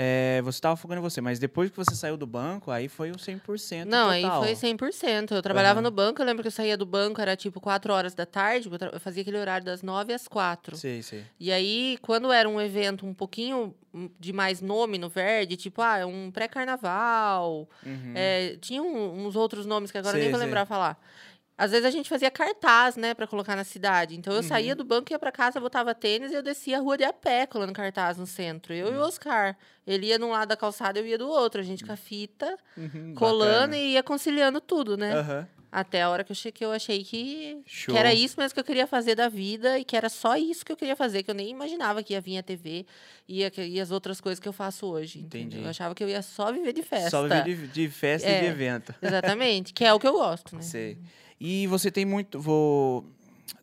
É, 0.00 0.40
você 0.42 0.58
estava 0.58 0.76
focando 0.76 1.00
em 1.00 1.02
você, 1.02 1.20
mas 1.20 1.40
depois 1.40 1.70
que 1.72 1.76
você 1.76 1.92
saiu 1.92 2.16
do 2.16 2.24
banco, 2.24 2.70
aí 2.70 2.86
foi 2.88 3.10
o 3.10 3.16
100% 3.18 3.86
Não, 3.88 4.08
aí 4.10 4.22
total. 4.22 4.44
foi 4.44 4.54
100%. 4.54 5.32
Eu 5.34 5.42
trabalhava 5.42 5.80
Aham. 5.80 5.82
no 5.82 5.90
banco, 5.90 6.22
eu 6.22 6.26
lembro 6.26 6.40
que 6.42 6.46
eu 6.46 6.52
saía 6.52 6.76
do 6.76 6.86
banco, 6.86 7.20
era 7.20 7.34
tipo 7.34 7.60
4 7.60 7.92
horas 7.92 8.14
da 8.14 8.24
tarde, 8.24 8.70
eu 8.92 9.00
fazia 9.00 9.22
aquele 9.22 9.38
horário 9.38 9.66
das 9.66 9.82
9 9.82 10.12
às 10.12 10.28
4. 10.28 10.76
Sei, 10.76 11.02
sei. 11.02 11.24
E 11.40 11.50
aí, 11.50 11.98
quando 12.00 12.30
era 12.30 12.48
um 12.48 12.60
evento 12.60 13.04
um 13.04 13.12
pouquinho 13.12 13.74
de 14.20 14.32
mais 14.32 14.60
nome 14.60 14.98
no 14.98 15.08
Verde, 15.08 15.56
tipo, 15.56 15.82
ah, 15.82 16.06
um 16.06 16.30
pré-carnaval, 16.30 17.68
Uhum. 17.84 18.12
é, 18.14 18.56
tinha 18.60 18.80
um- 18.80 19.26
uns 19.26 19.34
outros 19.34 19.66
nomes 19.66 19.90
que 19.90 19.98
agora 19.98 20.16
nem 20.16 20.28
vou 20.30 20.38
sei. 20.38 20.46
lembrar 20.46 20.64
falar. 20.64 20.96
Às 21.58 21.72
vezes 21.72 21.84
a 21.84 21.90
gente 21.90 22.08
fazia 22.08 22.30
cartaz, 22.30 22.94
né, 22.96 23.14
pra 23.14 23.26
colocar 23.26 23.56
na 23.56 23.64
cidade. 23.64 24.14
Então 24.16 24.32
eu 24.32 24.44
saía 24.44 24.70
Uhum. 24.72 24.76
do 24.76 24.84
banco, 24.84 25.12
ia 25.12 25.18
pra 25.18 25.32
casa, 25.32 25.58
botava 25.58 25.92
tênis 25.92 26.30
e 26.30 26.34
eu 26.36 26.42
descia 26.42 26.78
a 26.78 26.80
rua 26.80 26.96
de 26.96 27.02
a 27.02 27.12
pé, 27.12 27.46
colando 27.46 27.72
cartaz 27.72 28.16
no 28.16 28.26
centro. 28.28 28.72
Eu 28.72 28.86
e 28.86 28.90
Uhum. 28.92 28.98
o 28.98 29.00
Oscar. 29.02 29.56
Ele 29.84 30.06
ia 30.06 30.18
de 30.18 30.24
um 30.24 30.30
lado 30.30 30.48
da 30.50 30.56
calçada, 30.56 31.00
eu 31.00 31.06
ia 31.06 31.18
do 31.18 31.28
outro. 31.28 31.60
A 31.60 31.64
gente 31.64 31.84
com 31.84 31.90
a 31.92 31.96
fita, 31.96 32.56
Uhum, 32.76 33.12
colando 33.16 33.72
bacana. 33.72 33.76
e 33.76 33.92
ia 33.94 34.02
conciliando 34.04 34.60
tudo, 34.60 34.96
né? 34.96 35.46
Até 35.70 36.00
a 36.00 36.08
hora 36.08 36.24
que 36.24 36.32
eu, 36.32 36.36
che- 36.36 36.50
que 36.52 36.64
eu 36.64 36.72
achei 36.72 37.04
que, 37.04 37.60
que 37.66 37.94
era 37.94 38.14
isso 38.14 38.40
mesmo 38.40 38.54
que 38.54 38.60
eu 38.60 38.64
queria 38.64 38.86
fazer 38.86 39.14
da 39.14 39.28
vida 39.28 39.78
e 39.78 39.84
que 39.84 39.94
era 39.96 40.08
só 40.08 40.34
isso 40.34 40.64
que 40.64 40.72
eu 40.72 40.76
queria 40.76 40.96
fazer, 40.96 41.22
que 41.22 41.30
eu 41.30 41.34
nem 41.34 41.50
imaginava 41.50 42.02
que 42.02 42.14
ia 42.14 42.22
vir 42.22 42.38
a 42.38 42.42
TV 42.42 42.86
e, 43.28 43.44
a- 43.44 43.50
e 43.58 43.78
as 43.78 43.90
outras 43.90 44.18
coisas 44.18 44.40
que 44.40 44.48
eu 44.48 44.52
faço 44.52 44.86
hoje. 44.86 45.18
entendeu? 45.18 45.46
Entendi. 45.48 45.64
Eu 45.64 45.68
achava 45.68 45.94
que 45.94 46.02
eu 46.02 46.08
ia 46.08 46.22
só 46.22 46.50
viver 46.52 46.72
de 46.72 46.82
festa. 46.82 47.10
Só 47.10 47.22
viver 47.24 47.44
de, 47.44 47.66
de 47.68 47.88
festa 47.90 48.26
e 48.30 48.40
de 48.40 48.46
É. 48.46 48.48
evento. 48.48 48.94
Exatamente, 49.02 49.74
que 49.74 49.84
é 49.84 49.92
o 49.92 49.98
que 50.00 50.06
eu 50.06 50.12
gosto, 50.14 50.56
né? 50.56 50.62
Sei. 50.62 50.96
E 51.40 51.66
você 51.66 51.90
tem 51.90 52.04
muito. 52.04 52.40
Vou... 52.40 53.04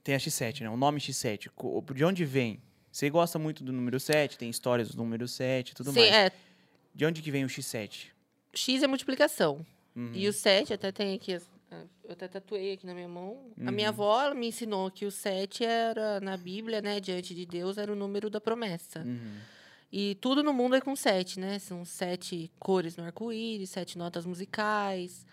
Tem 0.03 0.15
a 0.15 0.17
X7, 0.17 0.61
né? 0.61 0.69
O 0.69 0.77
nome 0.77 0.99
X7. 0.99 1.49
Co- 1.55 1.83
De 1.93 2.03
onde 2.05 2.23
vem? 2.25 2.61
Você 2.91 3.09
gosta 3.09 3.37
muito 3.37 3.63
do 3.63 3.73
número 3.73 3.99
7, 3.99 4.37
tem 4.37 4.49
histórias 4.49 4.89
do 4.91 4.97
número 4.97 5.27
7 5.27 5.71
e 5.71 5.75
tudo 5.75 5.91
Sim, 5.91 5.99
mais. 5.99 6.11
é, 6.13 6.31
De 6.93 7.05
onde 7.05 7.21
que 7.21 7.29
vem 7.29 7.43
o 7.43 7.47
X7? 7.47 8.07
X 8.53 8.83
é 8.83 8.87
multiplicação. 8.87 9.65
Uhum. 9.95 10.11
E 10.13 10.27
o 10.29 10.33
7, 10.33 10.73
até 10.73 10.91
tem 10.93 11.13
aqui, 11.13 11.33
eu 11.33 11.41
até 12.09 12.27
tatuei 12.27 12.71
aqui 12.73 12.85
na 12.85 12.93
minha 12.93 13.07
mão. 13.09 13.51
A 13.65 13.71
minha 13.71 13.89
Uhum. 13.89 13.93
avó 13.93 14.33
me 14.33 14.47
ensinou 14.47 14.89
que 14.89 15.05
o 15.05 15.11
7 15.11 15.65
era, 15.65 16.21
na 16.21 16.37
Bíblia, 16.37 16.81
né, 16.81 17.01
diante 17.01 17.35
de 17.35 17.45
Deus, 17.45 17.77
era 17.77 17.91
o 17.91 17.95
número 17.95 18.29
da 18.29 18.39
promessa. 18.39 19.01
Uhum. 19.01 19.33
E 19.91 20.15
tudo 20.15 20.41
no 20.41 20.53
mundo 20.53 20.75
é 20.75 20.81
com 20.81 20.95
sete, 20.95 21.39
né? 21.39 21.59
São 21.59 21.83
sete 21.85 22.49
cores 22.59 22.95
no 22.97 23.03
arco-íris, 23.03 23.69
sete 23.69 23.97
notas 23.97 24.25
musicais, 24.25 25.25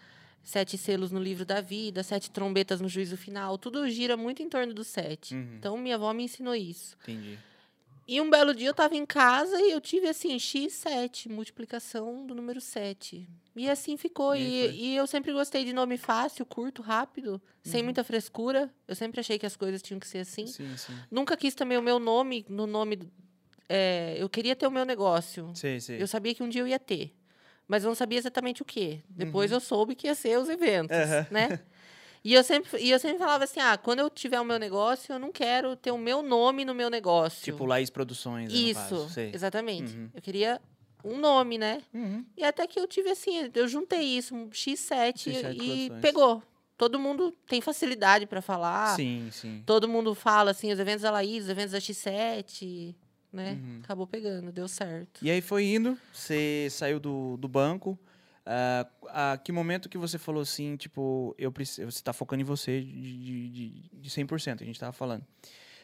sete 0.43 0.77
selos 0.77 1.11
no 1.13 1.21
livro 1.23 1.45
da 1.45 1.61
vida, 1.61 2.03
sete 2.03 2.31
trombetas 2.31 2.81
no 2.81 2.89
juízo 2.89 3.17
final. 3.17 3.57
Tudo 3.59 3.89
gira 3.89 4.17
muito 4.17 4.43
em 4.43 4.49
torno 4.49 4.75
do 4.75 4.83
sete. 4.85 5.35
Uhum. 5.35 5.57
Então, 5.59 5.77
minha 5.79 5.95
avó 5.95 6.13
me 6.13 6.25
ensinou 6.25 6.55
isso. 6.55 6.97
Entendi. 7.03 7.39
E 8.09 8.21
um 8.21 8.29
belo 8.29 8.53
dia 8.53 8.69
eu 8.69 8.75
tava 8.75 8.97
em 8.97 9.07
casa 9.07 9.61
e 9.61 9.71
eu 9.71 9.81
tive 9.81 10.09
assim, 10.09 10.37
x7, 10.37 11.29
multiplicação 11.31 12.27
do 12.27 12.35
número 12.35 12.61
7. 12.61 13.29
E 13.55 13.71
assim 13.71 13.97
ficou. 13.97 14.35
E 14.35 14.41
E, 14.43 14.85
e 14.93 14.97
eu 14.97 15.07
sempre 15.07 15.33
gostei 15.33 15.65
de 15.65 15.73
nome 15.73 15.97
fácil, 15.97 16.45
curto, 16.45 16.83
rápido, 16.83 17.41
sem 17.63 17.81
Uhum. 17.81 17.85
muita 17.85 18.03
frescura. 18.03 18.69
Eu 18.89 18.97
sempre 18.97 19.21
achei 19.21 19.39
que 19.39 19.47
as 19.47 19.55
coisas 19.57 19.81
tinham 19.81 20.01
que 20.01 20.09
ser 20.09 20.19
assim. 20.19 20.47
Sim, 20.49 20.77
sim. 20.77 20.93
Nunca 21.11 21.37
quis 21.37 21.55
também 21.55 21.79
o 21.79 21.83
meu 21.83 21.99
nome 22.01 22.45
no 22.49 22.67
nome. 22.67 22.99
é, 23.69 24.17
eu 24.19 24.29
queria 24.29 24.57
ter 24.57 24.67
o 24.67 24.71
meu 24.71 24.85
negócio. 24.85 25.53
Sei. 25.55 25.79
Eu 25.99 26.07
sabia 26.09 26.35
que 26.35 26.43
um 26.43 26.49
dia 26.49 26.61
eu 26.61 26.67
ia 26.69 26.79
ter. 26.81 27.15
Mas 27.69 27.85
eu 27.85 27.89
não 27.89 27.95
sabia 27.95 28.19
exatamente 28.19 28.63
o 28.63 28.65
quê. 28.65 29.01
Depois 29.09 29.51
Uhum. 29.51 29.57
eu 29.57 29.61
soube 29.61 29.95
que 29.95 30.07
ia 30.07 30.15
ser 30.15 30.39
os 30.39 30.49
eventos, 30.49 30.97
Aham. 30.97 31.27
né? 31.31 31.61
E 32.25 32.35
eu, 32.35 32.45
sempre, 32.45 32.81
e 32.81 32.91
eu 32.91 32.99
sempre 33.01 33.19
falava 33.19 33.43
assim, 33.45 33.59
ah, 33.59 33.77
quando 33.77 33.99
eu 33.99 34.09
tiver 34.09 34.41
o 34.41 34.45
meu 34.45 34.57
negócio, 34.59 35.13
eu 35.13 35.19
não 35.19 35.33
quero 35.33 35.75
ter 35.75 35.91
o 35.91 35.99
meu 35.99 36.23
nome 36.23 36.65
no 36.65 36.73
meu 36.75 36.89
negócio. 36.89 37.43
Tipo 37.43 37.65
Laís 37.65 37.91
Produções, 37.91 38.53
né, 38.53 38.59
Isso, 38.59 39.09
exatamente. 39.33 39.97
Uhum. 39.97 40.09
Eu 40.15 40.23
queria 40.23 40.61
um 41.05 41.19
nome, 41.19 41.59
né? 41.59 41.83
Uhum. 41.93 42.25
E 42.37 42.45
até 42.45 42.65
que 42.67 42.79
eu 42.79 42.87
tive 42.87 43.11
assim, 43.11 43.51
eu 43.53 43.67
juntei 43.67 44.03
isso, 44.03 44.37
um 44.37 44.49
X7, 44.51 45.15
X7 45.15 45.53
e 45.53 45.89
Produções. 45.89 46.01
pegou. 46.01 46.43
Todo 46.79 46.97
mundo 46.99 47.33
tem 47.49 47.61
facilidade 47.61 48.25
para 48.27 48.41
falar. 48.41 48.95
Sim, 48.95 49.29
sim. 49.33 49.63
Todo 49.67 49.89
mundo 49.89 50.15
fala 50.15 50.53
assim, 50.53 50.73
os 50.73 50.79
eventos 50.79 51.03
da 51.03 51.11
Laís, 51.11 51.45
os 51.45 51.51
eventos 51.51 51.73
da 51.73 51.79
X7, 51.81 52.95
né? 53.33 53.53
Uhum. 53.53 53.81
Acabou 53.83 54.07
pegando, 54.07 54.53
deu 54.53 54.69
certo. 54.69 55.25
E 55.25 55.31
aí 55.31 55.41
foi 55.41 55.65
indo, 55.67 55.99
você 56.13 56.69
saiu 56.71 57.01
do, 57.01 57.37
do 57.37 57.49
banco. 57.49 57.99
ah, 58.45 59.33
a 59.33 59.39
que 59.39 59.53
momento 59.53 59.89
que 59.89 59.97
você 59.97 60.19
falou 60.19 60.43
assim, 60.43 60.77
tipo, 60.77 61.35
eu 61.39 61.51
preciso, 61.51 61.91
você 61.91 62.03
tá 62.03 62.13
focando 62.13 62.43
em 62.43 62.45
você 62.45 62.81
de, 62.81 62.91
de, 62.91 63.49
de, 63.49 63.91
de 63.93 64.11
100%, 64.11 64.63
a 64.63 64.65
gente 64.65 64.79
tava 64.79 64.93
falando. 64.93 65.25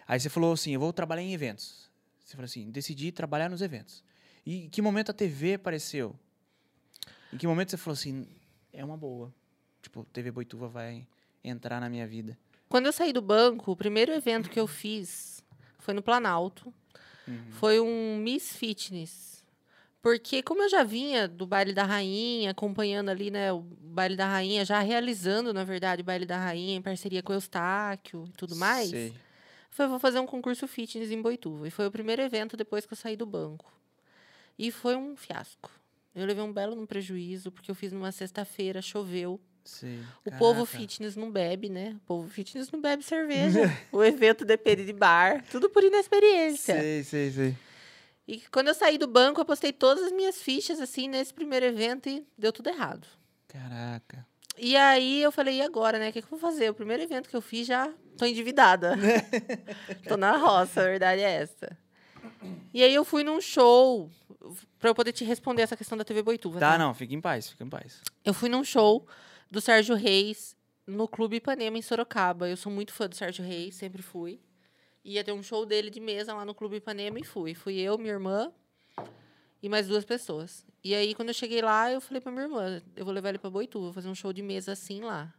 Aí 0.06 0.18
você 0.18 0.28
falou 0.28 0.52
assim, 0.52 0.72
eu 0.72 0.80
vou 0.80 0.92
trabalhar 0.92 1.22
em 1.22 1.32
eventos. 1.32 1.90
Você 2.24 2.32
falou 2.32 2.44
assim, 2.44 2.70
decidi 2.70 3.10
trabalhar 3.12 3.48
nos 3.48 3.62
eventos. 3.62 4.04
E 4.44 4.64
em 4.64 4.68
que 4.68 4.82
momento 4.82 5.10
a 5.10 5.14
TV 5.14 5.54
apareceu? 5.54 6.14
Em 7.32 7.36
que 7.36 7.46
momento 7.46 7.70
você 7.70 7.76
falou 7.76 7.94
assim, 7.94 8.26
é 8.72 8.84
uma 8.84 8.96
boa. 8.96 9.32
Tipo, 9.82 10.04
TV 10.12 10.30
Boituva 10.30 10.68
vai 10.68 11.06
entrar 11.42 11.80
na 11.80 11.88
minha 11.88 12.06
vida. 12.06 12.38
Quando 12.68 12.86
eu 12.86 12.92
saí 12.92 13.12
do 13.12 13.22
banco, 13.22 13.72
o 13.72 13.76
primeiro 13.76 14.12
evento 14.12 14.50
que 14.50 14.60
eu 14.60 14.66
fiz 14.66 15.42
foi 15.78 15.94
no 15.94 16.02
Planalto. 16.02 16.72
Uhum. 17.28 17.50
Foi 17.52 17.80
um 17.80 18.16
Miss 18.18 18.56
Fitness. 18.56 19.44
Porque 20.00 20.42
como 20.42 20.62
eu 20.62 20.68
já 20.68 20.84
vinha 20.84 21.26
do 21.26 21.46
baile 21.46 21.72
da 21.72 21.84
rainha, 21.84 22.52
acompanhando 22.52 23.08
ali, 23.08 23.30
né, 23.30 23.52
o 23.52 23.60
baile 23.60 24.16
da 24.16 24.26
rainha, 24.26 24.64
já 24.64 24.78
realizando, 24.80 25.52
na 25.52 25.64
verdade, 25.64 26.02
o 26.02 26.04
baile 26.04 26.24
da 26.24 26.38
rainha 26.38 26.76
em 26.76 26.82
parceria 26.82 27.22
com 27.22 27.32
o 27.32 27.36
Eustáquio 27.36 28.24
e 28.28 28.32
tudo 28.32 28.54
mais, 28.54 28.90
Sei. 28.90 29.12
foi 29.70 29.88
vou 29.88 29.98
fazer 29.98 30.20
um 30.20 30.26
concurso 30.26 30.66
fitness 30.68 31.10
em 31.10 31.20
Boituva. 31.20 31.66
E 31.66 31.70
foi 31.70 31.86
o 31.86 31.90
primeiro 31.90 32.22
evento 32.22 32.56
depois 32.56 32.86
que 32.86 32.92
eu 32.92 32.96
saí 32.96 33.16
do 33.16 33.26
banco. 33.26 33.72
E 34.58 34.70
foi 34.70 34.96
um 34.96 35.16
fiasco. 35.16 35.70
Eu 36.14 36.26
levei 36.26 36.42
um 36.42 36.52
belo 36.52 36.74
no 36.74 36.86
prejuízo, 36.86 37.50
porque 37.50 37.70
eu 37.70 37.74
fiz 37.74 37.92
numa 37.92 38.10
sexta-feira, 38.10 38.80
choveu. 38.80 39.40
Sei. 39.68 40.00
O 40.24 40.30
povo 40.30 40.64
Caraca. 40.64 40.78
fitness 40.78 41.14
não 41.14 41.30
bebe, 41.30 41.68
né? 41.68 41.94
O 41.96 42.06
povo 42.06 42.28
fitness 42.30 42.70
não 42.70 42.80
bebe 42.80 43.02
cerveja. 43.02 43.70
o 43.92 44.02
evento 44.02 44.42
depende 44.42 44.82
de 44.82 44.94
bar. 44.94 45.44
Tudo 45.50 45.68
por 45.68 45.84
inexperiência. 45.84 46.80
Sei, 46.80 47.04
sei, 47.04 47.30
sei. 47.30 47.56
E 48.26 48.40
quando 48.50 48.68
eu 48.68 48.74
saí 48.74 48.96
do 48.96 49.06
banco, 49.06 49.42
eu 49.42 49.44
postei 49.44 49.70
todas 49.70 50.04
as 50.04 50.12
minhas 50.12 50.40
fichas, 50.40 50.80
assim, 50.80 51.06
nesse 51.06 51.34
primeiro 51.34 51.66
evento 51.66 52.08
e 52.08 52.26
deu 52.36 52.50
tudo 52.50 52.70
errado. 52.70 53.06
Caraca. 53.46 54.26
E 54.56 54.74
aí 54.74 55.22
eu 55.22 55.30
falei, 55.30 55.58
e 55.58 55.62
agora, 55.62 55.98
né? 55.98 56.08
O 56.08 56.12
que, 56.14 56.22
que 56.22 56.26
eu 56.26 56.38
vou 56.38 56.50
fazer? 56.50 56.70
O 56.70 56.74
primeiro 56.74 57.02
evento 57.02 57.28
que 57.28 57.36
eu 57.36 57.42
fiz 57.42 57.66
já 57.66 57.92
tô 58.16 58.24
endividada. 58.24 58.96
tô 60.08 60.16
na 60.16 60.34
roça, 60.38 60.80
a 60.80 60.84
verdade 60.84 61.20
é 61.20 61.42
essa. 61.42 61.76
E 62.72 62.82
aí 62.82 62.94
eu 62.94 63.04
fui 63.04 63.22
num 63.22 63.40
show, 63.40 64.10
pra 64.78 64.88
eu 64.88 64.94
poder 64.94 65.12
te 65.12 65.24
responder 65.24 65.60
essa 65.60 65.76
questão 65.76 65.98
da 65.98 66.04
TV 66.04 66.22
Boituva. 66.22 66.58
Tá, 66.58 66.78
não, 66.78 66.94
fica 66.94 67.14
em 67.14 67.20
paz, 67.20 67.50
fica 67.50 67.64
em 67.64 67.68
paz. 67.68 68.00
Eu 68.24 68.32
fui 68.32 68.48
num 68.48 68.64
show 68.64 69.06
do 69.50 69.60
Sérgio 69.60 69.94
Reis 69.94 70.56
no 70.86 71.06
Clube 71.06 71.36
Ipanema, 71.36 71.78
em 71.78 71.82
Sorocaba. 71.82 72.48
Eu 72.48 72.56
sou 72.56 72.72
muito 72.72 72.92
fã 72.92 73.08
do 73.08 73.14
Sérgio 73.14 73.44
Reis, 73.44 73.74
sempre 73.74 74.02
fui. 74.02 74.40
Ia 75.04 75.24
ter 75.24 75.32
um 75.32 75.42
show 75.42 75.64
dele 75.64 75.90
de 75.90 76.00
mesa 76.00 76.34
lá 76.34 76.44
no 76.44 76.54
Clube 76.54 76.76
Ipanema 76.76 77.18
e 77.18 77.24
fui. 77.24 77.54
Fui 77.54 77.78
eu, 77.78 77.96
minha 77.96 78.12
irmã 78.12 78.52
e 79.62 79.68
mais 79.68 79.88
duas 79.88 80.04
pessoas. 80.04 80.64
E 80.82 80.94
aí, 80.94 81.14
quando 81.14 81.28
eu 81.28 81.34
cheguei 81.34 81.60
lá, 81.60 81.90
eu 81.90 82.00
falei 82.00 82.20
pra 82.20 82.30
minha 82.30 82.44
irmã, 82.44 82.82
eu 82.96 83.04
vou 83.04 83.12
levar 83.12 83.30
ele 83.30 83.38
pra 83.38 83.50
Boituva, 83.50 83.86
vou 83.86 83.92
fazer 83.92 84.08
um 84.08 84.14
show 84.14 84.32
de 84.32 84.42
mesa 84.42 84.72
assim 84.72 85.00
lá. 85.00 85.32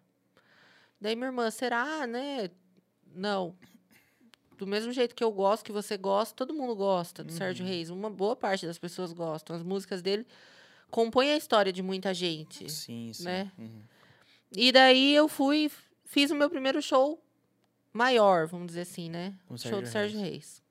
Daí 1.00 1.15
minha 1.15 1.28
irmã, 1.28 1.50
será, 1.50 2.06
né? 2.06 2.50
Não. 3.15 3.56
Do 4.58 4.67
mesmo 4.67 4.91
jeito 4.91 5.15
que 5.15 5.24
eu 5.24 5.32
gosto, 5.32 5.63
que 5.63 5.72
você 5.72 5.98
gosta, 5.98 6.36
todo 6.36 6.54
mundo 6.54 6.76
gosta 6.76 7.24
do 7.24 7.32
Sérgio 7.32 7.65
Reis. 7.65 7.89
Uma 7.89 8.10
boa 8.10 8.36
parte 8.36 8.65
das 8.65 8.78
pessoas 8.78 9.13
gostam. 9.13 9.56
As 9.56 9.63
músicas 9.63 10.02
dele 10.02 10.28
compõem 10.91 11.32
a 11.32 11.38
história 11.38 11.72
de 11.72 11.82
muita 11.82 12.13
gente. 12.13 12.69
Sim, 12.69 13.13
sim. 13.13 13.24
Né? 13.24 13.50
Uhum. 13.58 13.82
E 14.56 14.72
daí 14.72 15.14
eu 15.14 15.28
fui, 15.28 15.72
fiz 16.06 16.32
o 16.32 16.36
meu 16.36 16.50
primeiro 16.50 16.82
show 16.82 17.22
maior, 17.94 18.48
vamos 18.48 18.68
dizer 18.68 18.82
assim, 18.82 19.10
né? 19.10 19.34
O 19.50 19.58
show 19.58 19.70
Sérgio 19.72 19.82
do 19.82 19.88
Sérgio 19.90 20.20
Reis. 20.20 20.62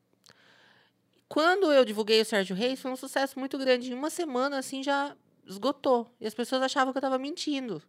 Quando 1.28 1.70
eu 1.72 1.84
divulguei 1.84 2.20
o 2.20 2.24
Sérgio 2.24 2.56
Reis, 2.56 2.80
foi 2.80 2.90
um 2.90 2.96
sucesso 2.96 3.38
muito 3.38 3.58
grande. 3.58 3.90
Em 3.90 3.94
uma 3.94 4.08
semana, 4.10 4.58
assim, 4.58 4.82
já 4.82 5.14
esgotou. 5.46 6.10
E 6.20 6.26
as 6.26 6.34
pessoas 6.34 6.62
achavam 6.62 6.92
que 6.92 6.98
eu 6.98 7.02
tava 7.02 7.18
mentindo. 7.18 7.82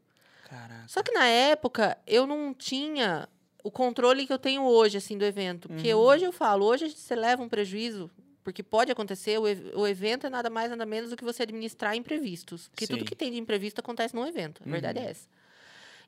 Caraca. 0.43 0.83
Só 0.87 1.01
que 1.01 1.11
na 1.13 1.25
época, 1.25 1.97
eu 2.05 2.27
não 2.27 2.53
tinha 2.53 3.29
o 3.63 3.71
controle 3.71 4.27
que 4.27 4.33
eu 4.33 4.39
tenho 4.39 4.63
hoje, 4.63 4.97
assim, 4.97 5.17
do 5.17 5.23
evento. 5.23 5.69
Porque 5.69 5.93
Uhum. 5.93 6.01
hoje 6.01 6.25
eu 6.25 6.31
falo, 6.33 6.65
hoje 6.65 6.89
você 6.89 7.15
leva 7.15 7.41
um 7.41 7.47
prejuízo, 7.47 8.11
porque 8.43 8.61
pode 8.61 8.91
acontecer, 8.91 9.37
o, 9.39 9.47
ev- 9.47 9.71
o 9.75 9.87
evento 9.87 10.27
é 10.27 10.29
nada 10.29 10.49
mais, 10.49 10.69
nada 10.69 10.85
menos 10.85 11.09
do 11.09 11.15
que 11.17 11.23
você 11.23 11.43
administrar 11.43 11.95
imprevistos. 11.95 12.67
Porque 12.67 12.85
Sim. 12.87 12.93
tudo 12.93 13.05
que 13.05 13.15
tem 13.15 13.31
de 13.31 13.37
imprevisto 13.37 13.79
acontece 13.79 14.13
num 14.15 14.25
evento. 14.25 14.61
A 14.65 14.69
verdade 14.69 14.99
Uhum. 14.99 15.05
é 15.05 15.11
essa. 15.11 15.27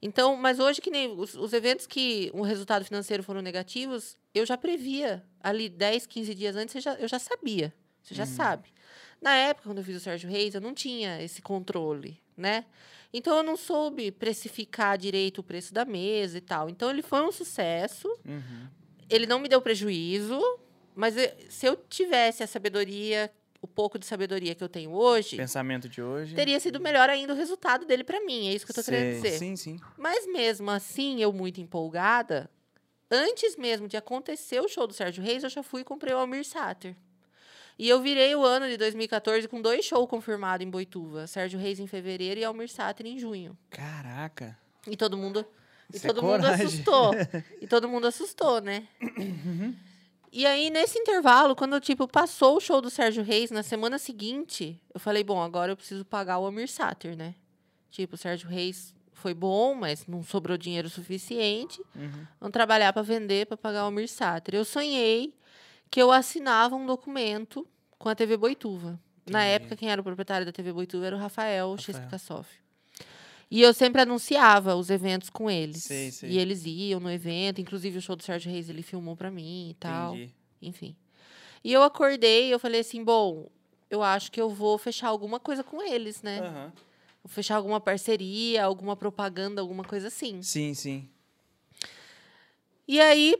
Então, 0.01 0.35
mas 0.35 0.59
hoje 0.59 0.81
que 0.81 0.89
nem 0.89 1.11
os, 1.11 1.35
os 1.35 1.53
eventos 1.53 1.85
que 1.85 2.31
o 2.33 2.41
resultado 2.41 2.83
financeiro 2.83 3.21
foram 3.23 3.41
negativos, 3.41 4.17
eu 4.33 4.45
já 4.45 4.57
previa 4.57 5.23
ali 5.39 5.69
10, 5.69 6.05
15 6.07 6.33
dias 6.33 6.55
antes, 6.55 6.73
eu 6.75 6.81
já, 6.81 6.93
eu 6.95 7.07
já 7.07 7.19
sabia. 7.19 7.73
Você 8.01 8.15
já 8.15 8.23
Uhum. 8.23 8.29
sabe. 8.29 8.69
Na 9.21 9.35
época, 9.35 9.69
quando 9.69 9.77
eu 9.77 9.83
fiz 9.83 9.97
o 9.97 9.99
Sérgio 9.99 10.27
Reis, 10.29 10.55
eu 10.55 10.61
não 10.61 10.73
tinha 10.73 11.21
esse 11.21 11.41
controle, 11.41 12.19
né? 12.35 12.65
Então, 13.13 13.37
eu 13.37 13.43
não 13.43 13.55
soube 13.55 14.09
precificar 14.11 14.97
direito 14.97 15.39
o 15.39 15.43
preço 15.43 15.71
da 15.73 15.85
mesa 15.85 16.37
e 16.39 16.41
tal. 16.41 16.67
Então, 16.69 16.89
ele 16.89 17.03
foi 17.03 17.21
um 17.21 17.31
sucesso. 17.31 18.07
Uhum. 18.25 18.67
Ele 19.09 19.27
não 19.27 19.37
me 19.37 19.47
deu 19.49 19.61
prejuízo, 19.61 20.39
mas 20.95 21.15
eu- 21.17 21.31
se 21.49 21.65
eu 21.67 21.75
tivesse 21.75 22.41
a 22.41 22.47
sabedoria, 22.47 23.31
o 23.61 23.67
pouco 23.67 23.99
de 23.99 24.05
sabedoria 24.05 24.55
que 24.55 24.63
eu 24.63 24.69
tenho 24.69 24.91
hoje, 24.91 25.37
Pensamento 25.37 25.87
de 25.87 26.01
hoje. 26.01 26.33
teria 26.33 26.59
sido 26.59 26.79
melhor 26.79 27.09
ainda 27.09 27.33
o 27.33 27.35
resultado 27.35 27.85
dele 27.85 28.03
para 28.03 28.19
mim. 28.25 28.47
É 28.49 28.53
isso 28.53 28.65
que 28.65 28.71
eu 28.71 28.75
tô 28.75 28.83
querendo 28.83 29.13
dizer. 29.15 29.37
Sim, 29.37 29.55
sim. 29.55 29.79
Mas 29.97 30.25
mesmo 30.27 30.71
assim, 30.71 31.21
eu 31.21 31.31
muito 31.31 31.61
empolgada, 31.61 32.49
antes 33.09 33.55
mesmo 33.55 33.87
de 33.87 33.95
acontecer 33.97 34.59
o 34.59 34.67
show 34.67 34.87
do 34.87 34.93
Sérgio 34.93 35.23
Reis, 35.23 35.43
eu 35.43 35.49
já 35.49 35.61
fui 35.61 35.81
e 35.81 35.83
comprei 35.83 36.13
o 36.13 36.17
Almir 36.17 36.43
Sater. 36.43 36.95
E 37.77 37.87
eu 37.87 38.01
virei 38.01 38.35
o 38.35 38.43
ano 38.43 38.67
de 38.67 38.77
2014 38.77 39.47
com 39.47 39.61
dois 39.61 39.85
shows 39.85 40.09
confirmados 40.09 40.65
em 40.65 40.69
Boituva. 40.69 41.25
Sérgio 41.27 41.59
Reis 41.59 41.79
em 41.79 41.87
fevereiro 41.87 42.39
e 42.39 42.43
Almir 42.43 42.69
Sater 42.69 43.05
em 43.05 43.17
junho. 43.17 43.57
Caraca. 43.69 44.57
E 44.87 44.97
todo 44.97 45.17
mundo, 45.17 45.45
e 45.91 45.97
Isso 45.97 46.05
é 46.05 46.09
todo 46.09 46.21
mundo 46.23 46.41
coragem. 46.41 46.65
assustou. 46.65 47.11
e 47.61 47.67
todo 47.67 47.87
mundo 47.87 48.07
assustou, 48.07 48.59
né? 48.61 48.87
E 50.31 50.45
aí, 50.45 50.69
nesse 50.69 50.97
intervalo, 50.97 51.55
quando, 51.55 51.79
tipo, 51.81 52.07
passou 52.07 52.55
o 52.55 52.59
show 52.61 52.79
do 52.79 52.89
Sérgio 52.89 53.21
Reis, 53.21 53.51
na 53.51 53.63
semana 53.63 53.97
seguinte, 53.99 54.81
eu 54.93 54.99
falei, 54.99 55.23
bom, 55.23 55.41
agora 55.41 55.73
eu 55.73 55.75
preciso 55.75 56.05
pagar 56.05 56.39
o 56.39 56.45
Almir 56.45 56.69
Sater, 56.69 57.17
né? 57.17 57.35
Tipo, 57.89 58.15
o 58.15 58.17
Sérgio 58.17 58.47
Reis 58.47 58.93
foi 59.11 59.33
bom, 59.33 59.75
mas 59.75 60.07
não 60.07 60.23
sobrou 60.23 60.57
dinheiro 60.57 60.89
suficiente. 60.89 61.81
Uhum. 61.93 62.25
Vamos 62.39 62.53
trabalhar 62.53 62.93
para 62.93 63.01
vender, 63.01 63.45
para 63.45 63.57
pagar 63.57 63.83
o 63.83 63.85
Almir 63.85 64.07
Sater. 64.07 64.55
Eu 64.55 64.63
sonhei 64.63 65.35
que 65.89 66.01
eu 66.01 66.11
assinava 66.11 66.75
um 66.75 66.85
documento 66.85 67.67
com 67.99 68.07
a 68.07 68.15
TV 68.15 68.37
Boituva. 68.37 68.97
Na 69.29 69.43
época, 69.43 69.75
quem 69.75 69.91
era 69.91 69.99
o 69.99 70.03
proprietário 70.03 70.45
da 70.45 70.51
TV 70.51 70.71
Boituva 70.73 71.05
era 71.07 71.15
o 71.15 71.19
Rafael, 71.19 71.75
Rafael. 71.75 72.09
Rafael. 72.09 72.60
E 73.51 73.61
eu 73.61 73.73
sempre 73.73 74.01
anunciava 74.01 74.75
os 74.77 74.89
eventos 74.89 75.29
com 75.29 75.51
eles. 75.51 75.83
Sei, 75.83 76.09
sei. 76.09 76.29
E 76.29 76.39
eles 76.39 76.63
iam 76.65 77.01
no 77.01 77.11
evento, 77.11 77.59
inclusive 77.59 77.97
o 77.97 78.01
show 78.01 78.15
do 78.15 78.23
Sérgio 78.23 78.49
Reis 78.49 78.69
ele 78.69 78.81
filmou 78.81 79.13
para 79.13 79.29
mim 79.29 79.71
e 79.71 79.73
tal. 79.73 80.15
Entendi. 80.15 80.33
Enfim. 80.61 80.95
E 81.61 81.73
eu 81.73 81.83
acordei 81.83 82.47
e 82.47 82.51
eu 82.51 82.57
falei 82.57 82.79
assim, 82.79 83.03
bom, 83.03 83.49
eu 83.89 84.01
acho 84.01 84.31
que 84.31 84.39
eu 84.39 84.49
vou 84.49 84.77
fechar 84.77 85.09
alguma 85.09 85.37
coisa 85.37 85.65
com 85.65 85.83
eles, 85.83 86.21
né? 86.21 86.39
Aham. 86.39 86.73
Vou 87.21 87.29
fechar 87.29 87.57
alguma 87.57 87.81
parceria, 87.81 88.63
alguma 88.63 88.95
propaganda, 88.95 89.59
alguma 89.59 89.83
coisa 89.83 90.07
assim. 90.07 90.41
Sim, 90.41 90.73
sim. 90.73 91.09
E 92.87 93.01
aí, 93.01 93.35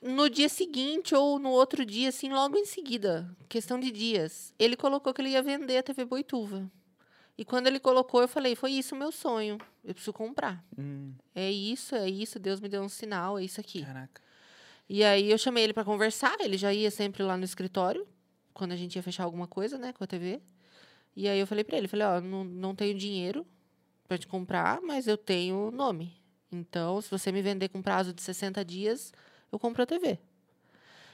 no 0.00 0.30
dia 0.30 0.48
seguinte 0.48 1.14
ou 1.14 1.38
no 1.38 1.50
outro 1.50 1.84
dia, 1.84 2.08
assim, 2.08 2.30
logo 2.30 2.56
em 2.56 2.64
seguida, 2.64 3.30
questão 3.50 3.78
de 3.78 3.90
dias, 3.90 4.54
ele 4.58 4.76
colocou 4.76 5.12
que 5.12 5.20
ele 5.20 5.30
ia 5.30 5.42
vender 5.42 5.76
a 5.76 5.82
TV 5.82 6.06
Boituva. 6.06 6.68
E 7.38 7.44
quando 7.44 7.66
ele 7.66 7.78
colocou, 7.78 8.22
eu 8.22 8.28
falei, 8.28 8.54
foi 8.56 8.72
isso 8.72 8.94
o 8.94 8.98
meu 8.98 9.12
sonho. 9.12 9.58
Eu 9.84 9.92
preciso 9.94 10.12
comprar. 10.12 10.64
Hum, 10.78 11.12
É 11.34 11.50
isso, 11.50 11.94
é 11.94 12.08
isso, 12.08 12.38
Deus 12.38 12.60
me 12.60 12.68
deu 12.68 12.82
um 12.82 12.88
sinal, 12.88 13.38
é 13.38 13.44
isso 13.44 13.60
aqui. 13.60 13.84
caraca. 13.84 14.22
E 14.88 15.02
aí 15.04 15.30
eu 15.30 15.36
chamei 15.36 15.64
ele 15.64 15.72
para 15.72 15.84
conversar, 15.84 16.36
ele 16.40 16.56
já 16.56 16.72
ia 16.72 16.90
sempre 16.90 17.22
lá 17.22 17.36
no 17.36 17.44
escritório, 17.44 18.06
quando 18.54 18.72
a 18.72 18.76
gente 18.76 18.96
ia 18.96 19.02
fechar 19.02 19.24
alguma 19.24 19.46
coisa, 19.46 19.76
né, 19.76 19.92
com 19.92 20.02
a 20.04 20.06
TV. 20.06 20.40
E 21.14 21.28
aí 21.28 21.38
eu 21.38 21.46
falei 21.46 21.64
para 21.64 21.76
ele, 21.76 21.88
falei, 21.88 22.06
ó, 22.06 22.20
não, 22.20 22.44
não 22.44 22.74
tenho 22.74 22.96
dinheiro 22.96 23.46
para 24.06 24.16
te 24.16 24.26
comprar, 24.26 24.80
mas 24.80 25.06
eu 25.06 25.16
tenho 25.18 25.70
nome. 25.70 26.14
Então, 26.52 27.00
se 27.02 27.10
você 27.10 27.32
me 27.32 27.42
vender 27.42 27.68
com 27.68 27.82
prazo 27.82 28.14
de 28.14 28.22
60 28.22 28.64
dias, 28.64 29.12
eu 29.50 29.58
compro 29.58 29.82
a 29.82 29.86
TV. 29.86 30.18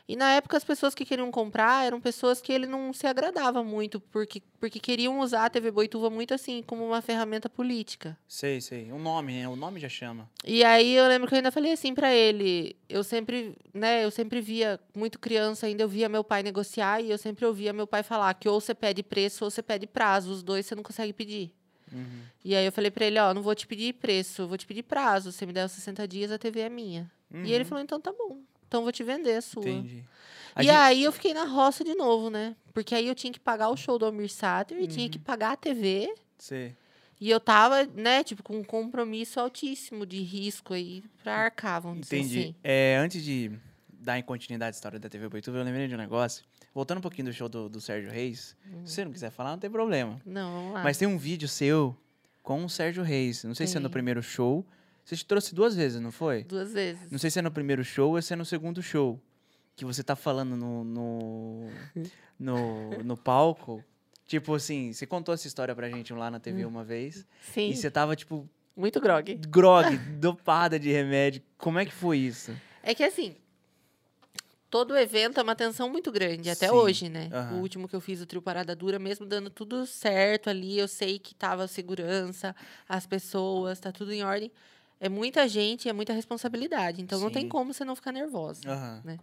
E 0.09 0.17
na 0.17 0.33
época 0.35 0.57
as 0.57 0.65
pessoas 0.65 0.95
que 0.95 1.05
queriam 1.05 1.31
comprar 1.31 1.87
eram 1.87 2.01
pessoas 2.01 2.41
que 2.41 2.53
ele 2.53 2.67
não 2.67 2.93
se 2.93 3.07
agradava 3.07 3.62
muito, 3.62 4.01
porque, 4.01 4.43
porque 4.59 4.81
queriam 4.81 5.21
usar 5.21 5.47
a 5.47 5.51
TV 5.51 5.71
Boituva 5.71 6.11
muito 6.11 6.35
assim, 6.35 6.62
como 6.67 6.85
uma 6.85 7.01
ferramenta 7.01 7.49
política. 7.49 8.19
Sei, 8.27 8.61
sei. 8.61 8.91
O 8.93 8.99
nome, 8.99 9.33
né? 9.33 9.49
O 9.49 9.55
nome 9.55 9.79
já 9.79 9.88
chama. 9.88 10.29
E 10.45 10.65
aí 10.65 10.93
eu 10.95 11.07
lembro 11.07 11.29
que 11.29 11.35
eu 11.35 11.37
ainda 11.37 11.53
falei 11.53 11.73
assim 11.73 11.95
pra 11.95 12.12
ele, 12.12 12.77
eu 12.88 13.05
sempre, 13.05 13.57
né, 13.73 14.05
eu 14.05 14.11
sempre 14.11 14.41
via 14.41 14.79
muito 14.95 15.19
criança 15.19 15.67
ainda 15.67 15.85
eu 15.85 15.88
via 15.88 16.09
meu 16.09 16.25
pai 16.25 16.43
negociar 16.43 17.01
e 17.01 17.11
eu 17.11 17.17
sempre 17.19 17.47
ouvia 17.47 17.73
meu 17.73 17.87
pai 17.87 18.03
falar 18.03 18.35
que 18.35 18.49
ou 18.49 18.61
você 18.61 18.75
pede 18.75 19.03
preço 19.05 19.45
ou 19.45 19.51
você 19.51 19.62
pede 19.62 19.87
prazo, 19.87 20.33
os 20.33 20.43
dois 20.43 20.67
você 20.67 20.75
não 20.75 20.83
consegue 20.83 21.12
pedir. 21.12 21.55
Uhum. 21.93 22.23
E 22.45 22.57
aí 22.57 22.67
eu 22.67 22.73
falei 22.73 22.91
pra 22.91 23.07
ele, 23.07 23.19
ó, 23.21 23.33
não 23.33 23.41
vou 23.43 23.55
te 23.55 23.67
pedir 23.67 23.95
preço, 23.95 24.43
eu 24.43 24.49
vou 24.49 24.59
te 24.59 24.67
pedir 24.67 24.83
prazo, 24.83 25.31
você 25.31 25.47
me 25.47 25.53
der 25.53 25.65
os 25.67 25.73
60 25.73 26.09
dias, 26.09 26.33
a 26.33 26.38
TV 26.38 26.61
é 26.61 26.69
minha. 26.69 27.11
E 27.33 27.53
ele 27.53 27.59
Uhum. 27.61 27.65
falou, 27.65 27.85
então 27.85 28.01
tá 28.01 28.12
bom. 28.12 28.41
Então 28.73 28.83
vou 28.83 28.91
te 28.91 29.05
vender 29.05 29.35
a 29.37 29.43
sua. 29.43 29.61
Entendi. 29.69 30.03
A 30.55 30.63
E 30.63 30.67
gente- 30.67 30.75
aí 30.75 31.05
eu 31.05 31.13
fiquei 31.13 31.35
na 31.35 31.45
roça 31.45 31.85
de 31.85 31.95
novo, 31.95 32.31
né? 32.31 32.57
Porque 32.73 32.95
aí 32.95 33.07
eu 33.07 33.15
tinha 33.15 33.31
que 33.31 33.39
pagar 33.39 33.69
o 33.69 33.77
show 33.77 33.99
do 33.99 34.07
Almir 34.07 34.31
Sater 34.31 34.81
e 34.81 34.87
tinha 34.87 35.07
que 35.11 35.19
Uhum. 35.19 35.25
pagar 35.25 35.53
a 35.53 35.57
TV. 35.57 36.11
Sei. 36.39 36.75
E 37.21 37.29
eu 37.29 37.39
tava, 37.39 37.85
né, 37.85 38.25
tipo, 38.25 38.43
com 38.43 38.57
um 38.59 38.65
compromisso 38.65 39.39
altíssimo 39.39 40.07
de 40.07 40.23
risco 40.23 40.73
aí 40.73 41.05
pra 41.23 41.37
arcar, 41.37 41.83
vamos 41.83 42.07
Entendi. 42.07 42.29
dizer 42.29 42.41
assim. 42.41 42.55
É, 42.65 42.97
antes 42.99 43.23
de 43.23 43.53
dar 43.91 44.19
em 44.19 44.23
continuidade 44.23 44.75
à 44.75 44.77
história 44.77 44.99
da 44.99 45.09
TV 45.11 45.29
Boituva, 45.29 45.59
eu 45.59 45.65
lembrei 45.65 45.87
de 45.87 45.95
um 45.95 45.99
negócio. 45.99 46.43
Voltando 46.75 46.99
um 46.99 47.03
pouquinho 47.03 47.27
do 47.27 47.33
show 47.35 47.51
do, 47.51 47.69
do 47.69 47.79
Sérgio 47.79 48.11
Reis. 48.11 48.57
Se 48.87 48.95
você 48.95 49.05
não 49.05 49.13
quiser 49.13 49.31
falar, 49.31 49.51
não 49.51 49.59
tem 49.59 49.71
problema. 49.71 50.19
Não, 50.25 50.51
vamos 50.51 50.73
lá. 50.73 50.83
Mas 50.83 50.97
tem 50.97 51.07
um 51.07 51.19
vídeo 51.19 51.47
seu 51.47 51.95
com 52.43 52.65
o 52.65 52.71
Sérgio 52.71 53.03
Reis. 53.03 53.45
Não 53.45 53.55
sei 53.55 53.67
se 53.67 53.77
é 53.77 53.81
no 53.81 53.89
Tem. 53.89 53.93
primeiro 53.93 54.23
show. 54.23 54.65
Você 55.05 55.17
te 55.17 55.25
trouxe 55.25 55.55
duas 55.55 55.75
vezes, 55.75 56.01
não 56.01 56.12
foi? 56.12 56.45
Duas 56.45 56.73
vezes. 56.73 57.11
Não 57.11 57.19
sei 57.19 57.31
se 57.31 57.38
é 57.38 57.43
no 57.43 57.51
primeiro 57.51 57.85
show 57.85 58.15
ou 58.15 58.23
se 58.23 58.33
é 58.33 58.37
no 58.37 58.45
segundo 58.45 58.83
show. 58.83 59.21
Que 59.75 59.85
você 59.85 60.03
tá 60.03 60.15
falando 60.15 60.57
no, 60.57 60.85
no, 60.85 61.71
no, 62.38 62.91
no 63.03 63.17
palco. 63.17 63.85
Tipo 64.27 64.55
assim, 64.55 64.93
você 64.93 65.07
contou 65.07 65.35
essa 65.35 65.47
história 65.47 65.75
pra 65.75 65.91
gente 65.91 66.12
lá 66.12 66.31
na 66.31 66.38
TV 66.38 66.65
uma 66.65 66.85
vez. 66.85 67.27
Sim, 67.41 67.71
E 67.71 67.77
você 67.77 67.91
tava, 67.91 68.15
tipo, 68.15 68.49
muito 68.77 69.01
grog. 69.01 69.35
grog, 69.49 69.97
dopada 69.97 70.79
de 70.79 70.91
remédio. 70.91 71.43
Como 71.59 71.79
é 71.79 71.85
que 71.85 71.93
foi 71.93 72.19
isso? 72.19 72.57
É 72.83 72.95
que 72.95 73.03
assim, 73.03 73.37
todo 74.71 74.97
evento 74.97 75.38
é 75.38 75.43
uma 75.43 75.55
tensão 75.55 75.88
muito 75.91 76.11
grande, 76.11 76.49
até 76.49 76.69
Sim. 76.69 76.75
hoje, 76.75 77.09
né? 77.11 77.29
Aham. 77.31 77.57
O 77.57 77.61
último 77.61 77.87
que 77.87 77.95
eu 77.95 78.01
fiz, 78.01 78.23
o 78.23 78.27
Trio 78.27 78.41
Parada 78.41 78.75
Dura, 78.75 78.99
mesmo 78.99 79.27
dando 79.27 79.51
tudo 79.51 79.87
certo 79.87 80.49
ali, 80.49 80.79
eu 80.79 80.88
sei 80.88 81.19
que 81.19 81.35
tava 81.35 81.65
a 81.65 81.69
segurança, 81.69 82.57
as 82.88 83.07
pessoas, 83.07 83.79
tá 83.79 83.93
tudo 83.93 84.12
em 84.12 84.23
ordem. 84.23 84.51
É 85.03 85.09
muita 85.09 85.49
gente, 85.49 85.88
é 85.88 85.93
muita 85.93 86.12
responsabilidade. 86.12 87.03
Então 87.03 87.19
não 87.19 87.29
tem 87.29 87.43
Sim. 87.43 87.49
como 87.49 87.75
você 87.75 87.85
não 87.85 87.97
ficar 87.97 88.12
nervosa. 88.12 88.71
Aham. 88.71 89.19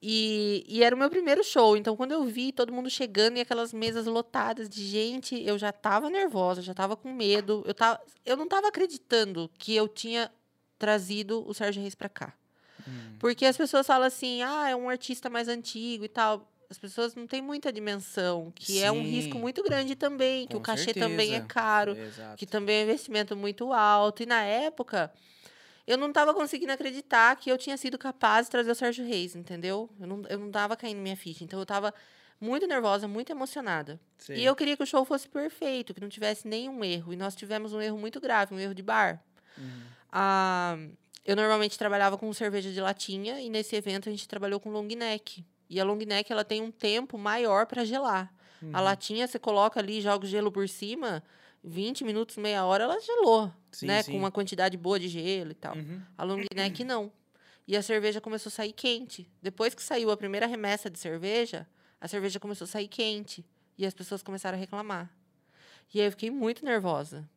E, 0.00 0.64
e 0.66 0.82
era 0.82 0.96
o 0.96 0.98
meu 0.98 1.10
primeiro 1.10 1.44
show. 1.44 1.76
Então, 1.76 1.94
quando 1.94 2.12
eu 2.12 2.24
vi 2.24 2.52
todo 2.52 2.72
mundo 2.72 2.88
chegando 2.88 3.36
e 3.36 3.40
aquelas 3.42 3.70
mesas 3.70 4.06
lotadas 4.06 4.66
de 4.66 4.82
gente, 4.82 5.34
eu 5.44 5.58
já 5.58 5.72
tava 5.72 6.08
nervosa, 6.08 6.62
já 6.62 6.72
tava 6.72 6.96
com 6.96 7.12
medo. 7.12 7.62
Eu, 7.66 7.74
tava, 7.74 8.00
eu 8.24 8.34
não 8.34 8.48
tava 8.48 8.68
acreditando 8.68 9.50
que 9.58 9.76
eu 9.76 9.86
tinha 9.86 10.32
trazido 10.78 11.46
o 11.46 11.52
Sérgio 11.52 11.82
Reis 11.82 11.94
pra 11.94 12.08
cá. 12.08 12.32
Hum. 12.88 13.16
Porque 13.18 13.44
as 13.44 13.58
pessoas 13.58 13.86
falam 13.86 14.06
assim, 14.06 14.40
ah, 14.40 14.70
é 14.70 14.74
um 14.74 14.88
artista 14.88 15.28
mais 15.28 15.48
antigo 15.48 16.06
e 16.06 16.08
tal. 16.08 16.50
As 16.70 16.78
pessoas 16.78 17.14
não 17.14 17.26
têm 17.26 17.42
muita 17.42 17.72
dimensão, 17.72 18.52
que 18.54 18.82
é 18.82 18.90
um 18.90 19.02
Sim. 19.02 19.10
risco 19.10 19.38
muito 19.38 19.62
grande 19.62 19.94
também, 19.94 20.46
que 20.46 20.54
Com 20.54 20.58
o 20.58 20.62
cachê 20.62 20.94
também 20.94 21.30
é 21.30 21.40
certeza. 21.40 21.46
caro 21.46 21.96
Exato. 21.96 22.36
que 22.36 22.46
também 22.46 22.76
é 22.76 22.80
um 22.80 22.82
investimento 22.84 23.36
muito 23.36 23.72
alto. 23.72 24.22
E 24.22 24.26
na 24.26 24.42
época, 24.42 25.12
eu 25.86 25.98
não 25.98 26.08
estava 26.08 26.32
conseguindo 26.32 26.72
acreditar 26.72 27.36
que 27.36 27.50
eu 27.50 27.58
tinha 27.58 27.76
sido 27.76 27.98
capaz 27.98 28.46
de 28.46 28.50
trazer 28.50 28.70
o 28.70 28.74
Sérgio 28.74 29.06
Reis, 29.06 29.36
entendeu? 29.36 29.90
Eu 30.00 30.06
não, 30.06 30.22
eu 30.28 30.38
não 30.38 30.50
tava 30.50 30.76
caindo 30.76 30.98
minha 30.98 31.16
ficha. 31.16 31.44
Então 31.44 31.58
eu 31.58 31.64
estava 31.64 31.92
muito 32.40 32.66
nervosa, 32.66 33.06
muito 33.06 33.30
emocionada. 33.30 34.00
Sei. 34.18 34.38
E 34.38 34.44
eu 34.44 34.56
queria 34.56 34.76
que 34.76 34.82
o 34.82 34.86
show 34.86 35.04
fosse 35.04 35.28
perfeito, 35.28 35.92
que 35.94 36.00
não 36.00 36.08
tivesse 36.08 36.48
nenhum 36.48 36.82
erro. 36.84 37.12
E 37.12 37.16
nós 37.16 37.36
tivemos 37.36 37.72
um 37.72 37.80
erro 37.80 37.98
muito 37.98 38.20
grave, 38.20 38.54
um 38.54 38.58
erro 38.58 38.74
de 38.74 38.82
bar. 38.82 39.22
Uhum. 39.58 39.82
Ah, 40.10 40.76
eu 41.24 41.36
normalmente 41.36 41.78
trabalhava 41.78 42.18
com 42.18 42.32
cerveja 42.32 42.70
de 42.70 42.80
latinha 42.80 43.40
e 43.40 43.48
nesse 43.48 43.74
evento 43.76 44.08
a 44.08 44.12
gente 44.12 44.28
trabalhou 44.28 44.60
com 44.60 44.70
long 44.70 44.86
neck. 44.86 45.44
E 45.74 45.80
a 45.80 45.84
long 45.84 45.96
neck 45.96 46.30
ela 46.30 46.44
tem 46.44 46.62
um 46.62 46.70
tempo 46.70 47.18
maior 47.18 47.66
para 47.66 47.84
gelar. 47.84 48.32
A 48.62 48.64
Uhum. 48.78 48.84
latinha 48.84 49.26
você 49.26 49.40
coloca 49.40 49.80
ali, 49.80 50.00
joga 50.00 50.24
o 50.24 50.28
gelo 50.28 50.52
por 50.52 50.68
cima, 50.68 51.20
20 51.64 52.04
minutos, 52.04 52.36
meia 52.36 52.64
hora, 52.64 52.84
ela 52.84 53.00
gelou, 53.00 53.52
Sim, 53.72 53.86
né? 53.88 54.00
sim. 54.00 54.12
Com 54.12 54.18
uma 54.18 54.30
quantidade 54.30 54.76
boa 54.76 55.00
de 55.00 55.08
gelo 55.08 55.50
e 55.50 55.54
tal. 55.54 55.74
Uhum. 55.74 56.00
A 56.16 56.22
long 56.22 56.40
neck 56.54 56.84
não. 56.84 57.10
E 57.66 57.76
a 57.76 57.82
cerveja 57.82 58.20
começou 58.20 58.50
a 58.50 58.52
sair 58.52 58.72
quente. 58.72 59.28
Depois 59.42 59.74
que 59.74 59.82
saiu 59.82 60.12
a 60.12 60.16
primeira 60.16 60.46
remessa 60.46 60.88
de 60.88 60.96
cerveja, 60.96 61.66
a 62.00 62.06
cerveja 62.06 62.38
começou 62.38 62.66
a 62.66 62.68
sair 62.68 62.86
quente. 62.86 63.44
E 63.76 63.84
as 63.84 63.92
pessoas 63.92 64.22
começaram 64.22 64.56
a 64.56 64.60
reclamar. 64.60 65.10
E 65.92 65.98
aí 66.00 66.06
eu 66.06 66.10
fiquei 66.12 66.30
muito 66.30 66.64
nervosa. 66.64 67.28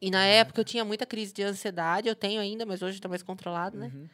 E 0.00 0.12
na 0.12 0.24
época 0.24 0.60
eu 0.60 0.64
tinha 0.64 0.84
muita 0.84 1.04
crise 1.04 1.32
de 1.32 1.42
ansiedade, 1.42 2.06
eu 2.08 2.14
tenho 2.14 2.40
ainda, 2.40 2.64
mas 2.64 2.82
hoje 2.82 2.98
está 2.98 3.08
mais 3.08 3.24
controlado, 3.24 3.76
né? 3.76 3.90
Uhum. 3.92 4.08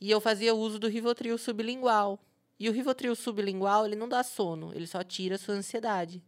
E 0.00 0.10
eu 0.10 0.20
fazia 0.20 0.54
uso 0.54 0.78
do 0.78 0.88
Rivotril 0.88 1.36
sublingual. 1.36 2.18
E 2.58 2.68
o 2.68 2.72
Rivotril 2.72 3.14
sublingual, 3.14 3.86
ele 3.86 3.94
não 3.96 4.08
dá 4.08 4.22
sono, 4.22 4.72
ele 4.74 4.86
só 4.86 5.02
tira 5.04 5.36
a 5.36 5.38
sua 5.38 5.54
ansiedade. 5.54 6.22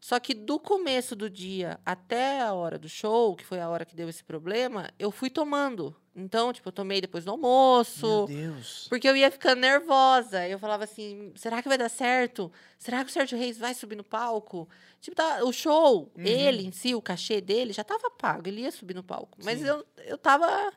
Só 0.00 0.20
que 0.20 0.34
do 0.34 0.58
começo 0.58 1.16
do 1.16 1.28
dia 1.28 1.80
até 1.84 2.40
a 2.40 2.52
hora 2.52 2.78
do 2.78 2.88
show, 2.88 3.34
que 3.34 3.44
foi 3.44 3.60
a 3.60 3.68
hora 3.68 3.84
que 3.84 3.96
deu 3.96 4.08
esse 4.08 4.22
problema, 4.22 4.88
eu 4.98 5.10
fui 5.10 5.28
tomando. 5.30 5.96
Então, 6.14 6.52
tipo, 6.52 6.68
eu 6.68 6.72
tomei 6.72 7.00
depois 7.00 7.24
do 7.24 7.28
Meu 7.28 7.34
almoço. 7.34 8.26
Deus. 8.26 8.86
Porque 8.88 9.08
eu 9.08 9.16
ia 9.16 9.30
ficando 9.30 9.60
nervosa. 9.60 10.46
Eu 10.48 10.58
falava 10.58 10.84
assim: 10.84 11.32
será 11.34 11.60
que 11.62 11.68
vai 11.68 11.76
dar 11.76 11.88
certo? 11.88 12.50
Será 12.78 13.04
que 13.04 13.10
o 13.10 13.12
Sérgio 13.12 13.36
Reis 13.38 13.58
vai 13.58 13.74
subir 13.74 13.96
no 13.96 14.04
palco? 14.04 14.68
Tipo, 15.00 15.16
tá, 15.16 15.42
o 15.44 15.52
show, 15.52 16.10
Uhum. 16.16 16.24
ele 16.24 16.66
em 16.66 16.72
si, 16.72 16.94
o 16.94 17.02
cachê 17.02 17.40
dele, 17.40 17.72
já 17.72 17.84
tava 17.84 18.10
pago, 18.10 18.48
ele 18.48 18.62
ia 18.62 18.70
subir 18.72 18.94
no 18.94 19.02
palco. 19.02 19.38
Mas 19.44 19.58
Sim. 19.60 19.66
eu, 19.66 19.86
eu 20.06 20.16
tava. 20.18 20.72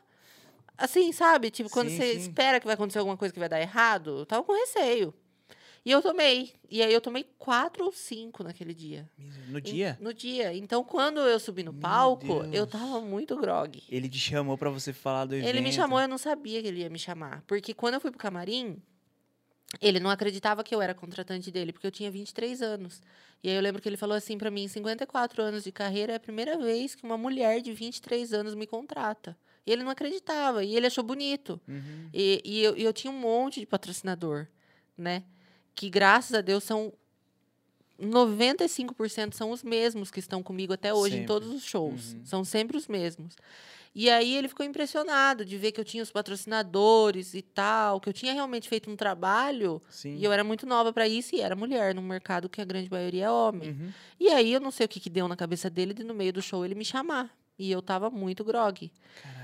Assim, 0.80 1.12
sabe? 1.12 1.50
Tipo, 1.50 1.68
quando 1.68 1.90
Sim, 1.90 1.96
você 1.96 2.14
sim. 2.14 2.20
espera 2.20 2.58
que 2.58 2.66
vai 2.66 2.74
acontecer 2.74 2.98
alguma 2.98 3.16
coisa 3.16 3.32
que 3.32 3.38
vai 3.38 3.48
dar 3.48 3.60
errado, 3.60 4.20
eu 4.20 4.26
tava 4.26 4.42
com 4.42 4.52
receio. 4.52 5.14
E 5.84 5.90
eu 5.90 6.02
tomei. 6.02 6.52
E 6.70 6.82
aí 6.82 6.92
eu 6.92 7.00
tomei 7.00 7.24
quatro 7.38 7.84
ou 7.84 7.92
cinco 7.92 8.42
naquele 8.42 8.74
dia. 8.74 9.08
No 9.48 9.60
dia? 9.60 9.98
No 10.00 10.12
dia. 10.12 10.54
Então, 10.54 10.84
quando 10.84 11.20
eu 11.20 11.38
subi 11.40 11.62
no 11.62 11.72
Meu 11.72 11.80
palco, 11.80 12.44
eu 12.52 12.66
tava 12.66 13.00
muito 13.00 13.36
grog. 13.36 13.82
Ele 13.88 14.08
te 14.08 14.18
chamou 14.18 14.58
pra 14.58 14.70
você 14.70 14.92
falar 14.92 15.26
do 15.26 15.34
evento. 15.34 15.48
Ele 15.48 15.60
me 15.60 15.72
chamou, 15.72 16.00
eu 16.00 16.08
não 16.08 16.18
sabia 16.18 16.60
que 16.60 16.68
ele 16.68 16.80
ia 16.80 16.90
me 16.90 16.98
chamar. 16.98 17.42
Porque 17.46 17.72
quando 17.72 17.94
eu 17.94 18.00
fui 18.00 18.10
pro 18.10 18.20
camarim, 18.20 18.76
ele 19.80 20.00
não 20.00 20.10
acreditava 20.10 20.62
que 20.62 20.74
eu 20.74 20.82
era 20.82 20.94
contratante 20.94 21.50
dele, 21.50 21.72
porque 21.72 21.86
eu 21.86 21.90
tinha 21.90 22.10
23 22.10 22.60
anos. 22.60 23.00
E 23.42 23.48
aí 23.48 23.54
eu 23.54 23.62
lembro 23.62 23.80
que 23.80 23.88
ele 23.88 23.96
falou 23.96 24.16
assim 24.16 24.36
pra 24.36 24.50
mim, 24.50 24.68
54 24.68 25.42
anos 25.42 25.64
de 25.64 25.72
carreira 25.72 26.12
é 26.12 26.16
a 26.16 26.20
primeira 26.20 26.58
vez 26.58 26.94
que 26.94 27.04
uma 27.04 27.16
mulher 27.16 27.62
de 27.62 27.72
23 27.72 28.32
anos 28.32 28.54
me 28.54 28.66
contrata. 28.66 29.36
E 29.66 29.72
ele 29.72 29.82
não 29.82 29.90
acreditava, 29.90 30.64
e 30.64 30.76
ele 30.76 30.86
achou 30.86 31.04
bonito. 31.04 31.60
Uhum. 31.68 32.08
E, 32.12 32.40
e 32.44 32.62
eu, 32.62 32.76
eu 32.76 32.92
tinha 32.92 33.12
um 33.12 33.18
monte 33.18 33.60
de 33.60 33.66
patrocinador, 33.66 34.46
né? 34.96 35.24
Que 35.74 35.88
graças 35.90 36.34
a 36.34 36.40
Deus 36.40 36.64
são 36.64 36.92
95% 38.00 39.34
são 39.34 39.50
os 39.50 39.62
mesmos 39.62 40.10
que 40.10 40.18
estão 40.18 40.42
comigo 40.42 40.72
até 40.72 40.92
hoje 40.92 41.16
em 41.16 41.18
Sempre. 41.18 41.26
todos 41.26 41.50
os 41.50 41.62
shows. 41.62 42.14
Uhum. 42.14 42.24
São 42.24 42.44
sempre 42.44 42.76
os 42.76 42.88
mesmos. 42.88 43.36
E 43.94 44.08
aí 44.08 44.36
ele 44.36 44.48
ficou 44.48 44.64
impressionado 44.64 45.44
de 45.44 45.58
ver 45.58 45.72
que 45.72 45.80
eu 45.80 45.84
tinha 45.84 46.02
os 46.02 46.12
patrocinadores 46.12 47.34
e 47.34 47.42
tal, 47.42 48.00
que 48.00 48.08
eu 48.08 48.12
tinha 48.12 48.32
realmente 48.32 48.68
feito 48.68 48.88
um 48.88 48.94
trabalho 48.94 49.82
Sim. 49.90 50.14
e 50.16 50.24
eu 50.24 50.30
era 50.30 50.44
muito 50.44 50.64
nova 50.64 50.92
para 50.92 51.08
isso 51.08 51.34
e 51.34 51.40
era 51.40 51.56
mulher 51.56 51.92
num 51.92 52.02
mercado 52.02 52.48
que 52.48 52.60
a 52.60 52.64
grande 52.64 52.88
maioria 52.88 53.26
é 53.26 53.30
homem. 53.30 53.70
Uhum. 53.70 53.92
E 54.18 54.28
aí 54.28 54.52
eu 54.52 54.60
não 54.60 54.70
sei 54.70 54.86
o 54.86 54.88
que, 54.88 55.00
que 55.00 55.10
deu 55.10 55.26
na 55.26 55.36
cabeça 55.36 55.68
dele 55.68 55.92
de 55.92 56.04
no 56.04 56.14
meio 56.14 56.32
do 56.32 56.40
show 56.40 56.64
ele 56.64 56.76
me 56.76 56.84
chamar. 56.84 57.36
E 57.58 57.70
eu 57.70 57.82
tava 57.82 58.08
muito 58.08 58.44
grog. 58.44 58.90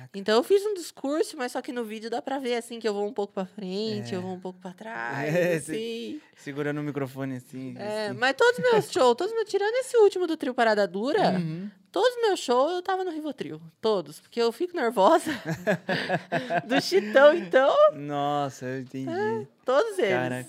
Caraca. 0.07 0.19
Então 0.19 0.37
eu 0.37 0.42
fiz 0.42 0.64
um 0.64 0.75
discurso, 0.75 1.37
mas 1.37 1.53
só 1.53 1.61
que 1.62 1.73
no 1.73 1.85
vídeo 1.85 2.09
dá 2.11 2.21
pra 2.23 2.38
ver 2.38 2.55
assim 2.57 2.79
que 2.79 2.88
eu 2.88 2.95
vou 2.95 3.07
um 3.07 3.12
pouco 3.12 3.33
pra 3.35 3.47
frente, 3.47 4.14
É. 4.14 4.16
eu 4.16 4.23
vou 4.23 4.33
um 4.35 4.40
pouco 4.40 4.59
pra 4.61 4.73
trás, 4.73 5.35
É, 5.35 5.55
assim. 5.57 6.21
Segurando 6.37 6.81
o 6.81 6.83
microfone 6.83 7.37
assim. 7.37 7.75
É, 7.79 8.09
assim. 8.09 8.19
mas 8.19 8.35
todos 8.37 8.59
os 8.59 8.73
meus 8.73 8.85
shows, 8.92 9.14
todos 9.16 9.33
meus, 9.35 9.49
tirando 9.49 9.75
esse 9.77 9.97
último 9.99 10.27
do 10.27 10.37
trio 10.37 10.55
Parada 10.55 10.87
Dura, 10.87 11.33
Uhum. 11.33 11.71
todos 11.90 12.09
os 12.16 12.23
meus 12.23 12.40
shows 12.40 12.73
eu 12.73 12.83
tava 12.83 13.05
no 13.05 13.11
Rivotril. 13.11 13.61
Todos. 13.81 14.21
Porque 14.21 14.40
eu 14.40 14.53
fico 14.53 14.77
nervosa. 14.77 15.31
do 16.66 16.81
Chitão, 16.81 17.35
então, 17.35 17.75
Nossa, 17.95 18.66
eu 18.66 18.81
entendi. 18.81 19.47
todos 19.64 19.99
eles. 19.99 20.11
Caraca. 20.11 20.49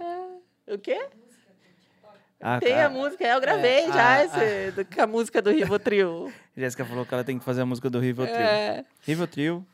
É. 0.00 0.74
O 0.74 0.78
quê? 0.78 1.06
Ah, 2.40 2.60
Tem 2.60 2.72
a 2.74 2.76
cara, 2.76 2.90
música, 2.90 3.24
é, 3.26 3.34
eu 3.34 3.40
gravei 3.40 3.84
É, 3.84 3.92
já 3.92 4.12
a- 4.14 4.24
esse, 4.24 4.70
do- 4.72 4.84
com 4.84 5.00
a 5.02 5.06
música 5.06 5.40
do 5.40 5.50
Rivotril. 5.50 6.30
Jéssica 6.56 6.84
falou 6.84 7.06
que 7.06 7.14
ela 7.14 7.24
tem 7.24 7.38
que 7.38 7.44
fazer 7.44 7.62
a 7.62 7.66
música 7.66 7.88
do 7.88 7.98
Rivotril. 7.98 8.36
É, 8.36 8.84
Rivotril. 9.02 9.66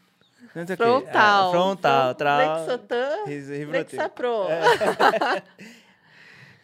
Não 0.55 0.67
sei 0.67 0.75
o 0.75 0.79
quê. 0.79 0.85
frontal. 0.85 1.49
Ah, 1.49 1.51
frontal. 1.51 2.15
Tra... 2.15 2.37
Lexotan. 2.37 3.25
Lexapro. 3.71 4.47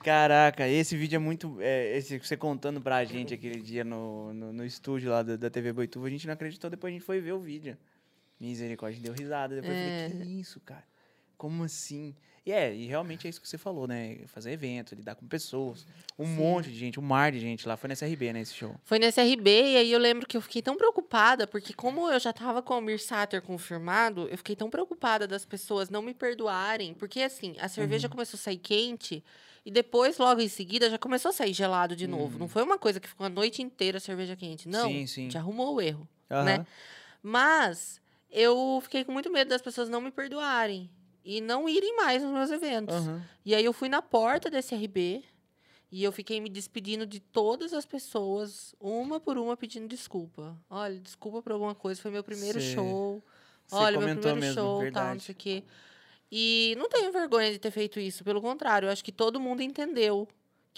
Caraca, 0.02 0.66
esse 0.68 0.96
vídeo 0.96 1.16
é 1.16 1.18
muito. 1.18 1.56
É, 1.61 1.96
esse, 1.96 2.18
você 2.18 2.37
contando 2.37 2.80
pra 2.80 3.04
gente 3.04 3.34
aquele 3.34 3.61
dia 3.61 3.82
no, 3.84 4.32
no, 4.32 4.52
no 4.52 4.64
estúdio 4.64 5.11
lá 5.11 5.22
da, 5.22 5.37
da 5.37 5.50
TV 5.50 5.72
Boituva, 5.72 6.06
a 6.06 6.11
gente 6.11 6.26
não 6.26 6.34
acreditou, 6.34 6.70
depois 6.70 6.92
a 6.92 6.94
gente 6.94 7.04
foi 7.04 7.20
ver 7.20 7.32
o 7.32 7.40
vídeo. 7.40 7.76
Misericórdia, 8.38 8.94
a 8.94 8.96
gente 8.98 9.04
deu 9.04 9.12
risada. 9.14 9.56
Depois 9.56 9.72
eu 9.76 9.78
É. 9.82 10.08
falei, 10.11 10.26
que 10.26 10.40
isso, 10.40 10.61
cara? 10.61 10.84
Como 11.37 11.64
assim? 11.64 12.14
E 12.48 12.52
é, 12.52 12.74
e 12.74 12.87
realmente 12.87 13.26
é 13.26 13.30
isso 13.30 13.42
que 13.42 13.46
você 13.46 13.58
falou, 13.58 13.87
né? 13.87 14.20
Fazer 14.28 14.50
evento, 14.52 14.94
lidar 14.94 15.14
com 15.14 15.26
pessoas. 15.28 15.87
Um 16.18 16.26
monte 16.26 16.70
de 16.70 16.78
gente, 16.78 16.98
um 16.98 17.02
mar 17.02 17.30
de 17.30 17.38
gente 17.38 17.68
lá. 17.68 17.76
Foi 17.76 17.88
nessa 17.88 18.06
RB, 18.06 18.32
né, 18.32 18.40
esse 18.40 18.54
show. 18.54 18.74
Foi 18.84 18.98
nesse 18.98 19.20
RB, 19.20 19.50
e 19.50 19.76
aí 19.76 19.92
eu 19.92 19.98
lembro 19.98 20.26
que 20.26 20.34
eu 20.34 20.40
fiquei 20.40 20.62
tão 20.62 20.74
preocupada, 20.74 21.46
porque 21.46 21.74
como 21.74 22.11
eu 22.11 22.18
já 22.18 22.32
tava 22.32 22.62
com 22.62 22.72
o 22.72 22.76
Almir 22.76 22.98
Sater 23.02 23.42
confirmado, 23.42 24.26
eu 24.30 24.38
fiquei 24.38 24.56
tão 24.56 24.70
preocupada 24.70 25.26
das 25.26 25.44
pessoas 25.44 25.90
não 25.90 26.00
me 26.00 26.14
perdoarem. 26.14 26.94
Porque, 26.94 27.20
assim, 27.20 27.54
a 27.61 27.68
cerveja 27.68 28.06
Uhum. 28.06 28.12
começou 28.12 28.38
a 28.38 28.40
sair 28.40 28.56
quente, 28.56 29.22
e 29.62 29.70
depois, 29.70 30.16
logo 30.16 30.40
em 30.40 30.48
seguida, 30.48 30.88
já 30.88 30.96
começou 30.96 31.28
a 31.28 31.32
sair 31.34 31.52
gelado 31.52 31.94
de 31.94 32.06
novo. 32.06 32.32
Uhum. 32.32 32.38
Não 32.38 32.48
foi 32.48 32.62
uma 32.62 32.78
coisa 32.78 32.98
que 32.98 33.08
ficou 33.08 33.26
a 33.26 33.28
noite 33.28 33.61
inteira 33.61 33.98
a 33.98 34.00
cerveja 34.00 34.34
quente. 34.34 34.66
Não, 34.70 34.88
Sim, 34.88 35.06
sim. 35.06 35.28
te 35.28 35.37
arrumou 35.37 35.74
o 35.74 35.82
erro, 35.82 36.08
Aham. 36.30 36.44
né? 36.44 36.66
Mas 37.22 38.00
eu 38.30 38.80
fiquei 38.82 39.04
com 39.04 39.12
muito 39.12 39.30
medo 39.30 39.50
das 39.50 39.61
pessoas 39.61 39.90
não 39.90 40.00
me 40.00 40.11
perdoarem. 40.11 40.88
E 41.30 41.42
não 41.42 41.68
irem 41.68 41.94
mais 41.94 42.22
nos 42.22 42.32
meus 42.32 42.50
eventos. 42.50 42.94
Aham. 42.96 43.22
E 43.44 43.54
aí 43.54 43.62
eu 43.62 43.72
fui 43.74 43.86
na 43.90 44.00
porta 44.00 44.48
desse 44.48 44.74
RB 44.74 45.22
e 45.92 46.02
eu 46.02 46.10
fiquei 46.10 46.40
me 46.40 46.48
despedindo 46.48 47.06
de 47.06 47.20
todas 47.20 47.74
as 47.74 47.84
pessoas, 47.84 48.74
uma 48.80 49.20
por 49.20 49.36
uma 49.36 49.54
pedindo 49.54 49.86
desculpa. 49.86 50.56
Olha, 50.70 50.98
desculpa 50.98 51.42
por 51.42 51.52
alguma 51.52 51.74
coisa, 51.74 52.00
foi 52.00 52.10
meu 52.10 52.24
primeiro 52.24 52.58
Cê- 52.58 52.72
show. 52.74 53.22
Olha, 53.70 53.98
meu 53.98 54.08
primeiro 54.08 54.40
mesmo, 54.40 54.54
show, 54.54 54.64
tal, 54.64 54.74
não 54.76 54.80
verdade. 54.84 55.20
sei 55.22 55.32
o 55.34 55.36
quê. 55.36 55.64
E 56.32 56.74
não 56.78 56.88
tenho 56.88 57.12
vergonha 57.12 57.52
de 57.52 57.58
ter 57.58 57.70
feito 57.70 58.00
isso, 58.00 58.24
pelo 58.24 58.40
contrário, 58.40 58.86
eu 58.86 58.92
acho 58.92 59.04
que 59.04 59.12
todo 59.12 59.38
mundo 59.38 59.60
entendeu 59.62 60.26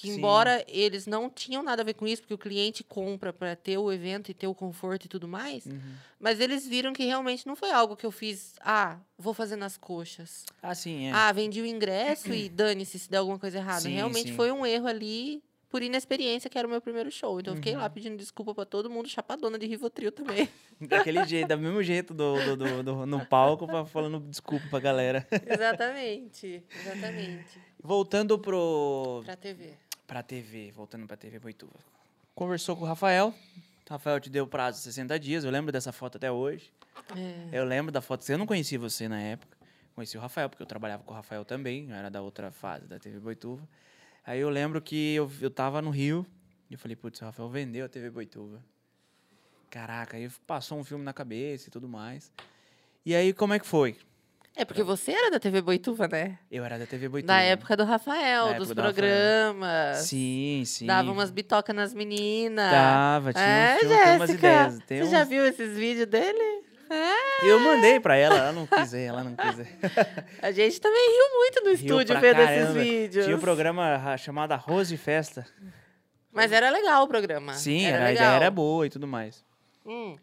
que 0.00 0.08
Sim. 0.10 0.16
embora 0.16 0.64
eles 0.66 1.06
não 1.06 1.28
tinham 1.28 1.62
nada 1.62 1.82
a 1.82 1.84
ver 1.84 1.92
com 1.92 2.06
isso, 2.06 2.22
porque 2.22 2.32
o 2.32 2.38
cliente 2.38 2.82
compra 2.82 3.34
para 3.34 3.54
ter 3.54 3.76
o 3.76 3.92
evento 3.92 4.30
e 4.30 4.34
ter 4.34 4.46
o 4.46 4.54
conforto 4.54 5.04
e 5.04 5.08
tudo 5.08 5.28
mais, 5.28 5.66
Uhum. 5.66 5.78
mas 6.18 6.40
eles 6.40 6.66
viram 6.66 6.94
que 6.94 7.04
realmente 7.04 7.46
não 7.46 7.54
foi 7.54 7.70
algo 7.70 7.94
que 7.94 8.06
eu 8.06 8.10
fiz, 8.10 8.54
ah, 8.62 8.98
vou 9.18 9.34
fazer 9.34 9.56
nas 9.56 9.76
coxas. 9.76 10.46
Ah, 10.62 10.74
sim, 10.74 11.08
é. 11.08 11.12
Ah, 11.12 11.30
vendi 11.32 11.60
o 11.60 11.66
ingresso 11.66 12.32
e 12.32 12.48
dane-se 12.48 12.98
se 12.98 13.10
der 13.10 13.18
alguma 13.18 13.38
coisa 13.38 13.58
errada. 13.58 13.82
Sim, 13.82 13.90
Realmente 13.94 14.30
sim. 14.30 14.34
foi 14.36 14.50
um 14.50 14.64
erro 14.64 14.86
ali 14.86 15.42
por 15.68 15.82
inexperiência, 15.82 16.48
que 16.50 16.58
era 16.58 16.66
o 16.66 16.70
meu 16.70 16.80
primeiro 16.80 17.10
show. 17.12 17.38
Então 17.38 17.52
eu 17.52 17.56
fiquei 17.56 17.74
Uhum. 17.74 17.80
lá 17.80 17.90
pedindo 17.90 18.16
desculpa 18.16 18.54
pra 18.54 18.64
todo 18.64 18.88
mundo, 18.90 19.06
chapadona 19.06 19.58
de 19.58 19.66
Rivotril 19.66 20.10
também. 20.10 20.48
Daquele 20.80 21.24
jeito, 21.26 21.46
do 21.48 21.58
mesmo 21.58 21.82
jeito 21.82 22.14
do, 22.14 22.56
do, 22.56 22.82
do- 22.82 23.06
no 23.06 23.24
palco, 23.26 23.66
falando 23.86 24.18
desculpa 24.20 24.66
pra 24.70 24.80
galera. 24.80 25.28
exatamente, 25.46 26.64
exatamente. 26.74 27.60
Voltando 27.82 28.38
pro, 28.38 29.22
Pra 29.24 29.36
TV. 29.36 29.74
Pra 30.11 30.25
TV, 30.25 30.73
voltando 30.73 31.07
pra 31.07 31.16
TV 31.16 31.38
Boituva. 31.38 31.79
Conversou 32.35 32.77
com 32.77 32.83
o 32.83 32.87
Rafael. 32.87 33.33
O 33.88 33.92
Rafael 33.92 34.18
te 34.18 34.29
deu 34.29 34.44
prazo 34.44 34.79
de 34.79 34.83
60 34.83 35.20
dias, 35.20 35.44
eu 35.44 35.53
lembro 35.53 35.70
dessa 35.70 35.92
foto 35.92 36.16
até 36.16 36.33
hoje. 36.33 36.73
É. 37.16 37.61
Eu 37.61 37.64
lembro 37.64 37.92
da 37.92 38.01
foto, 38.01 38.29
eu 38.29 38.37
não 38.37 38.44
conhecia 38.44 38.77
você 38.77 39.09
na 39.09 39.20
época. 39.20 39.57
Conheci 39.94 40.18
o 40.18 40.20
Rafael, 40.20 40.51
porque 40.51 40.64
eu 40.64 40.66
trabalhava 40.66 41.05
com 41.05 41.12
o 41.12 41.14
Rafael 41.14 41.44
também, 41.44 41.88
eu 41.88 41.94
era 41.94 42.11
da 42.11 42.20
outra 42.20 42.51
fase 42.51 42.88
da 42.88 42.99
TV 42.99 43.20
Boituva. 43.20 43.62
Aí 44.27 44.40
eu 44.40 44.51
lembro 44.51 44.83
que 44.83 45.14
eu, 45.14 45.31
eu 45.40 45.49
tava 45.51 45.81
no 45.81 45.90
Rio, 45.90 46.27
e 46.68 46.75
eu 46.75 46.79
falei, 46.79 46.96
putz, 46.96 47.23
o 47.23 47.25
Rafael 47.25 47.49
vendeu 47.49 47.87
a 47.87 47.88
TV 47.88 48.11
Boituva. 48.11 48.61
Caraca, 49.70 50.16
aí 50.16 50.29
passou 50.44 50.77
um 50.77 50.83
filme 50.83 51.05
na 51.05 51.12
cabeça 51.12 51.68
e 51.68 51.70
tudo 51.70 51.88
mais. 51.88 52.33
E 53.07 53.14
aí, 53.14 53.33
como 53.33 53.55
é 53.55 53.61
que 53.61 53.66
foi? 53.66 53.96
É 54.56 54.64
porque 54.64 54.82
você 54.82 55.12
era 55.12 55.30
da 55.30 55.38
TV 55.40 55.62
Boituva, 55.62 56.06
né? 56.08 56.38
Eu 56.50 56.64
era 56.64 56.78
da 56.78 56.84
TV 56.86 57.08
Boituva. 57.08 57.32
Na 57.32 57.40
época 57.40 57.76
do 57.76 57.84
Rafael, 57.84 58.54
dos 58.54 58.68
do 58.68 58.74
Rafael. 58.74 58.92
programas. 58.94 59.98
Sim, 59.98 60.62
sim. 60.66 60.86
Dava 60.86 61.10
umas 61.10 61.30
bitocas 61.30 61.74
nas 61.74 61.94
meninas. 61.94 62.70
Dava, 62.70 63.32
tinha, 63.32 63.44
é, 63.44 63.78
tinha, 63.78 64.16
umas 64.16 64.30
ideias. 64.30 64.78
Tem 64.86 65.02
Você 65.04 65.10
já 65.10 65.22
uns- 65.22 65.28
viu 65.28 65.46
esses 65.46 65.76
vídeos 65.76 66.06
dele? 66.06 66.64
É. 66.90 67.48
Eu 67.48 67.60
mandei 67.60 68.00
pra 68.00 68.16
ela, 68.16 68.36
ela 68.36 68.52
não 68.52 68.66
quis 68.66 68.90
ver, 68.90 69.04
ela 69.04 69.22
não 69.22 69.36
quis 69.36 69.54
ver. 69.54 69.78
A 70.42 70.50
gente 70.50 70.80
também 70.80 71.08
riu 71.16 71.38
muito 71.38 71.60
no 71.60 71.66
Riu 71.66 71.74
estúdio 71.74 72.20
vendo 72.20 72.40
esses 72.40 72.56
caramba. 72.58 72.80
vídeos. 72.80 73.24
Tinha 73.24 73.36
um 73.36 73.40
programa 73.40 73.96
ra- 73.96 74.16
chamado 74.16 74.50
Arroz 74.52 74.88
de 74.88 74.96
Festa. 74.96 75.46
Mas 76.32 76.50
era 76.52 76.68
legal 76.68 77.04
o 77.04 77.08
programa. 77.08 77.54
Sim, 77.54 77.84
era 77.86 77.96
era, 77.96 78.04
a 78.04 78.08
legal. 78.08 78.24
ideia 78.26 78.36
era 78.36 78.50
boa 78.50 78.86
e 78.86 78.90
tudo 78.90 79.06
mais. 79.06 79.44
Hum. 79.86 80.16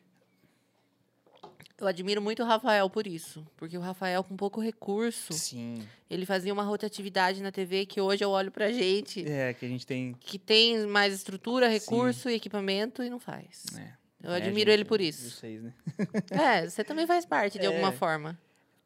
Eu 1.79 1.85
admiro 1.87 2.19
muito 2.21 2.41
o 2.41 2.45
Rafael 2.45 2.89
por 2.89 3.05
isso. 3.05 3.45
Porque 3.55 3.77
o 3.77 3.81
Rafael, 3.81 4.23
com 4.23 4.35
pouco 4.35 4.59
recurso, 4.59 5.31
Sim. 5.33 5.87
ele 6.09 6.25
fazia 6.25 6.51
uma 6.51 6.63
rotatividade 6.63 7.41
na 7.41 7.51
TV 7.51 7.85
que 7.85 8.01
hoje 8.01 8.23
eu 8.23 8.29
olho 8.31 8.51
pra 8.51 8.71
gente, 8.71 9.23
É, 9.29 9.53
que 9.53 9.63
a 9.65 9.69
gente 9.69 9.85
tem. 9.85 10.13
que 10.19 10.39
tem 10.39 10.87
mais 10.87 11.13
estrutura, 11.13 11.67
recurso 11.67 12.29
e 12.29 12.33
equipamento 12.33 13.03
e 13.03 13.09
não 13.09 13.19
faz. 13.19 13.65
É. 13.77 13.93
Eu 14.23 14.31
É, 14.31 14.37
admiro 14.37 14.71
gente, 14.71 14.71
ele 14.71 14.85
por 14.85 14.99
isso. 14.99 15.29
Vocês, 15.29 15.61
né? 15.61 15.71
É, 16.31 16.67
você 16.67 16.83
também 16.83 17.05
faz 17.05 17.25
parte 17.25 17.59
de 17.59 17.65
É. 17.65 17.67
alguma 17.67 17.91
forma. 17.91 18.35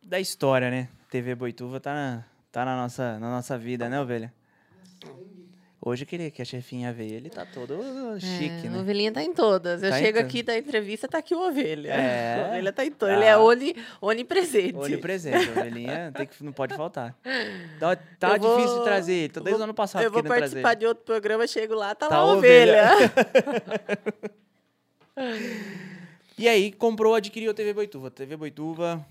Da 0.03 0.19
história, 0.19 0.69
né? 0.69 0.89
TV 1.09 1.33
Boituva 1.35 1.79
tá 1.79 1.93
na, 1.93 2.25
tá 2.51 2.65
na, 2.65 2.75
nossa, 2.75 3.17
na 3.19 3.29
nossa 3.31 3.57
vida, 3.57 3.87
né, 3.87 4.01
ovelha? 4.01 4.33
Hoje 5.83 6.05
que, 6.05 6.15
ele, 6.15 6.29
que 6.29 6.43
a 6.43 6.45
chefinha 6.45 6.93
veio, 6.93 7.15
ele 7.15 7.29
tá 7.31 7.43
todo 7.43 7.75
chique, 8.19 8.67
é, 8.67 8.69
né? 8.69 8.77
A 8.77 8.81
ovelhinha 8.81 9.11
tá 9.11 9.23
em 9.23 9.33
todas. 9.33 9.81
Eu 9.81 9.89
Tá 9.89 9.99
em 9.99 10.03
chego 10.03 10.19
aqui 10.19 10.43
da 10.43 10.55
entrevista, 10.55 11.07
tá 11.07 11.17
aqui 11.17 11.33
o 11.33 11.39
ovelha. 11.47 11.89
É. 11.91 12.43
A 12.45 12.47
ovelha 12.49 12.71
tá 12.71 12.85
em 12.85 12.91
todas. 12.91 13.15
Tá. 13.15 13.19
Ele 13.19 13.27
é 13.27 13.35
oni, 13.35 13.75
onipresente. 13.99 14.77
Olho 14.77 14.99
presente, 14.99 15.49
a 15.49 15.51
ovelhinha 15.59 16.11
tem 16.15 16.27
que, 16.27 16.43
não 16.43 16.51
pode 16.53 16.75
faltar. 16.75 17.17
Tá, 17.79 17.95
tá 17.95 18.35
Eu 18.35 18.39
vou- 18.41 18.57
difícil 18.57 18.77
de 18.77 18.83
trazer 18.83 19.31
tô 19.31 19.39
desde 19.39 19.59
o 19.59 19.63
ano 19.63 19.73
passado 19.73 20.03
Eu 20.03 20.11
vou 20.11 20.21
querendo 20.21 20.37
trazer 20.37 20.61
participar 20.61 20.73
de 20.75 20.85
outro 20.85 21.03
programa, 21.03 21.47
chego 21.47 21.73
lá, 21.73 21.95
tá, 21.95 22.07
Tá 22.07 22.15
lá 22.21 22.29
a 22.29 22.31
a 22.31 22.33
ovelha. 22.37 22.89
E 26.37 26.47
aí, 26.47 26.71
comprou, 26.71 27.13
adquiriu 27.15 27.51
a 27.51 27.53
TV 27.53 27.73
Boituva. 27.73 28.09
TV 28.09 28.35
Boituva, 28.35 29.05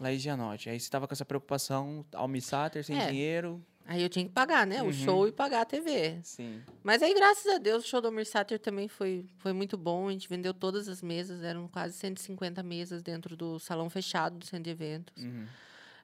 Laís 0.00 0.20
Gianotti. 0.20 0.68
Aí 0.68 0.78
você 0.78 0.90
tava 0.90 1.06
com 1.06 1.14
essa 1.14 1.24
preocupação, 1.24 2.04
Almissater, 2.12 2.84
sem 2.84 2.98
É. 3.00 3.06
dinheiro. 3.06 3.62
Aí 3.88 4.02
eu 4.02 4.08
tinha 4.10 4.26
que 4.26 4.30
pagar, 4.30 4.66
né? 4.66 4.82
Uhum. 4.82 4.90
O 4.90 4.92
show 4.92 5.26
e 5.26 5.32
pagar 5.32 5.62
a 5.62 5.64
TV. 5.64 6.20
Sim. 6.22 6.60
Mas 6.82 7.02
aí, 7.02 7.14
graças 7.14 7.46
a 7.46 7.56
Deus, 7.56 7.82
o 7.82 7.88
show 7.88 8.02
do 8.02 8.08
Almir 8.08 8.26
Sater 8.26 8.58
também 8.58 8.86
foi, 8.86 9.24
foi 9.38 9.54
muito 9.54 9.78
bom. 9.78 10.08
A 10.08 10.12
gente 10.12 10.28
vendeu 10.28 10.52
todas 10.52 10.88
as 10.88 11.00
mesas, 11.00 11.42
eram 11.42 11.66
quase 11.68 11.96
150 11.96 12.62
mesas 12.62 13.02
dentro 13.02 13.34
do 13.34 13.58
salão 13.58 13.88
fechado 13.88 14.36
do 14.36 14.44
centro 14.44 14.64
de 14.64 14.70
eventos. 14.70 15.24
Uhum. 15.24 15.46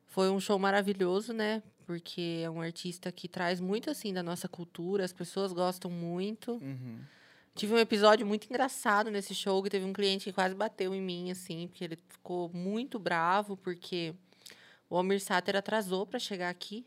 Foi 0.07 0.31
um 0.31 0.41
show 0.41 0.59
maravilhoso, 0.59 1.35
né? 1.35 1.63
Porque 1.85 2.41
é 2.43 2.49
um 2.49 2.63
artista 2.63 3.13
que 3.13 3.29
traz 3.29 3.61
muito, 3.61 3.91
assim, 3.91 4.15
da 4.15 4.23
nossa 4.23 4.49
cultura. 4.49 5.05
As 5.05 5.13
pessoas 5.13 5.53
gostam 5.53 5.91
muito. 5.91 6.53
Uhum. 6.53 7.01
Tive 7.55 7.75
um 7.75 7.79
episódio 7.79 8.27
muito 8.27 8.47
engraçado 8.47 9.11
nesse 9.11 9.35
show, 9.35 9.63
que 9.63 9.69
teve 9.69 9.85
um 9.85 9.93
cliente 9.93 10.25
que 10.25 10.33
quase 10.33 10.55
bateu 10.55 10.95
em 10.95 11.03
mim, 11.03 11.31
assim, 11.31 11.69
porque 11.69 11.85
ele 11.85 11.99
ficou 12.09 12.49
muito 12.49 12.99
bravo, 12.99 13.59
porque 13.59 14.15
o 14.89 14.97
Almir 14.97 15.21
Sater 15.21 15.55
atrasou 15.55 16.07
para 16.07 16.19
chegar 16.19 16.49
aqui. 16.49 16.87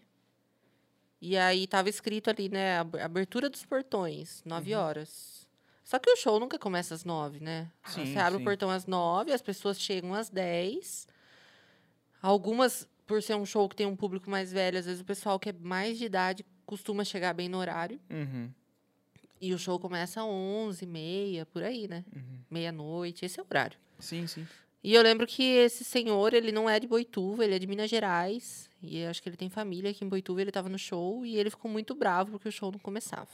E 1.22 1.36
aí 1.38 1.66
tava 1.68 1.90
escrito 1.90 2.30
ali, 2.30 2.48
né, 2.50 2.78
ab- 2.80 3.00
abertura 3.00 3.50
dos 3.50 3.66
portões, 3.66 4.42
nove 4.46 4.74
Uhum. 4.76 4.82
horas. 4.82 5.48
Só 5.84 5.98
que 5.98 6.10
o 6.12 6.16
show 6.18 6.40
nunca 6.40 6.60
começa 6.60 6.94
às 6.94 7.04
nove, 7.06 7.40
né? 7.40 7.72
Sim, 7.86 8.06
Você 8.06 8.20
abre 8.20 8.36
sim. 8.38 8.42
o 8.42 8.44
portão 8.44 8.70
às 8.70 8.86
nove, 8.86 9.32
as 9.32 9.42
pessoas 9.42 9.80
chegam 9.80 10.14
às 10.14 10.30
dez. 10.30 11.08
Algumas, 12.22 12.88
por 13.06 13.22
ser 13.22 13.36
um 13.36 13.46
show 13.46 13.68
que 13.70 13.76
tem 13.76 13.86
um 13.86 13.96
público 13.96 14.30
mais 14.30 14.52
velho, 14.52 14.78
às 14.78 14.86
vezes 14.86 15.02
o 15.02 15.06
pessoal 15.06 15.40
que 15.40 15.50
é 15.50 15.54
mais 15.54 15.98
de 15.98 16.06
idade 16.06 16.46
costuma 16.66 17.04
chegar 17.04 17.34
bem 17.34 17.48
no 17.48 17.58
horário. 17.58 18.00
Uhum. 18.10 18.52
E 19.40 19.54
o 19.54 19.58
show 19.60 19.80
começa 19.80 20.20
às 20.22 20.26
11, 20.28 20.86
meia, 20.86 21.46
por 21.46 21.64
aí, 21.64 21.88
né? 21.88 22.04
Uhum. 22.16 22.40
Meia-noite, 22.50 23.24
esse 23.26 23.40
é 23.40 23.44
o 23.44 23.46
horário. 23.50 23.78
Sim, 24.00 24.26
sim. 24.28 24.48
E 24.84 24.94
eu 24.94 25.02
lembro 25.02 25.26
que 25.26 25.44
esse 25.44 25.84
senhor, 25.84 26.34
ele 26.34 26.52
não 26.52 26.70
é 26.70 26.80
de 26.80 26.88
Boituva, 26.88 27.44
ele 27.44 27.56
é 27.56 27.60
de 27.60 27.68
Minas 27.68 27.90
Gerais. 27.90 28.70
E 28.82 29.04
acho 29.06 29.22
que 29.22 29.30
ele 29.30 29.38
tem 29.38 29.50
família 29.50 29.92
aqui 29.92 30.06
em 30.06 30.10
Boituva, 30.10 30.42
ele 30.42 30.50
estava 30.50 30.70
no 30.70 30.78
show 30.78 31.26
e 31.26 31.36
ele 31.36 31.50
ficou 31.50 31.70
muito 31.70 31.96
bravo 31.96 32.32
porque 32.32 32.48
o 32.48 32.52
show 32.52 32.72
não 32.72 32.80
começava. 32.80 33.30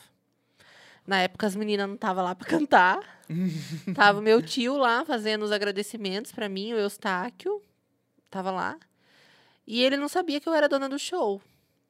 Na 1.06 1.20
época 1.22 1.46
as 1.46 1.56
meninas 1.56 1.88
não 1.88 1.96
estavam 1.96 2.24
lá 2.24 2.34
para 2.34 2.48
cantar. 2.48 3.22
tava 3.94 4.20
o 4.20 4.22
meu 4.22 4.42
tio 4.42 4.78
lá 4.78 5.04
fazendo 5.04 5.44
os 5.44 5.52
agradecimentos 5.52 6.32
para 6.32 6.48
mim, 6.48 6.74
o 6.74 6.78
Eustáquio. 6.78 7.62
Tava 8.30 8.52
lá. 8.52 8.80
E 9.68 9.84
ele 9.84 9.98
não 9.98 10.08
sabia 10.08 10.40
que 10.40 10.48
eu 10.48 10.54
era 10.54 10.70
dona 10.70 10.88
do 10.88 10.98
show. 10.98 11.42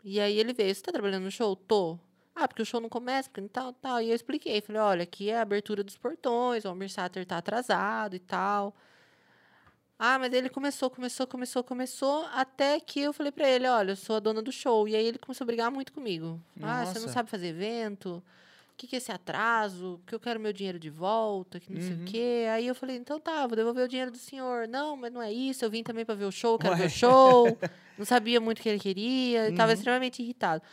E 0.04 0.20
aí 0.20 0.38
ele 0.38 0.52
veio, 0.52 0.74
você 0.74 0.82
tá 0.82 0.92
trabalhando 0.92 1.24
no 1.24 1.32
show? 1.32 1.56
Tô. 1.56 1.98
Ah, 2.36 2.48
porque 2.48 2.62
o 2.62 2.66
show 2.66 2.82
não 2.82 2.90
começa, 2.90 3.30
porque 3.30 3.48
tal, 3.48 3.72
tal. 3.74 4.02
E 4.02 4.10
eu 4.10 4.16
expliquei, 4.16 4.60
falei, 4.62 4.82
olha, 4.82 5.04
aqui 5.04 5.30
é 5.30 5.38
a 5.38 5.42
abertura 5.42 5.84
dos 5.84 5.96
portões, 5.96 6.66
o 6.66 6.68
Almir 6.68 6.90
Sater 6.90 7.26
tá 7.26 7.38
atrasado 7.38 8.16
e 8.16 8.20
tal. 8.20 8.76
Ah, 9.98 10.20
mas 10.20 10.34
ele 10.34 10.50
começou, 10.50 10.90
começou, 10.90 11.26
começou, 11.28 11.64
começou, 11.64 12.26
até 12.34 12.80
que 12.80 13.00
eu 13.00 13.14
falei 13.14 13.32
pra 13.32 13.48
ele, 13.48 13.68
olha, 13.68 13.92
eu 13.92 13.96
sou 13.96 14.16
a 14.18 14.20
dona 14.20 14.42
do 14.42 14.52
show. 14.52 14.88
E 14.88 14.96
aí 14.96 15.06
ele 15.06 15.18
começou 15.20 15.46
a 15.46 15.48
brigar 15.48 15.72
muito 15.72 15.94
comigo. 15.94 16.42
Ah, 16.62 16.86
você 16.86 17.00
não 17.00 17.08
Nossa. 17.08 17.10
sabe 17.10 17.30
fazer 17.30 17.48
evento? 17.48 18.22
O 18.74 18.76
que, 18.76 18.88
que 18.88 18.96
é 18.96 18.98
esse 18.98 19.12
atraso? 19.12 20.02
Que 20.06 20.16
eu 20.16 20.20
quero 20.20 20.40
meu 20.40 20.52
dinheiro 20.52 20.80
de 20.80 20.90
volta, 20.90 21.60
que 21.60 21.72
não 21.72 21.80
sei 21.80 21.96
Uhum. 21.96 22.02
o 22.02 22.06
quê. 22.06 22.46
Aí 22.52 22.68
eu 22.68 22.76
falei, 22.76 22.98
então 22.98 23.20
tá, 23.20 23.46
vou 23.48 23.56
devolver 23.56 23.86
o 23.86 23.88
dinheiro 23.88 24.12
do 24.12 24.18
senhor. 24.18 24.68
Não, 24.68 24.98
mas 24.98 25.14
não 25.14 25.22
é 25.22 25.32
isso, 25.32 25.64
eu 25.64 25.70
vim 25.70 25.84
também 25.84 26.04
pra 26.04 26.16
ver 26.16 26.26
o 26.26 26.32
show, 26.32 26.58
quero 26.58 26.76
ver 26.76 26.82
Ué. 26.82 26.88
o 26.88 26.90
show. 26.90 27.58
Não 27.96 28.06
sabia 28.06 28.42
muito 28.42 28.58
o 28.60 28.62
que 28.64 28.70
ele 28.70 28.80
queria, 28.80 29.50
estava 29.50 29.70
Uhum. 29.72 29.74
extremamente 29.76 30.22
irritado. 30.24 30.64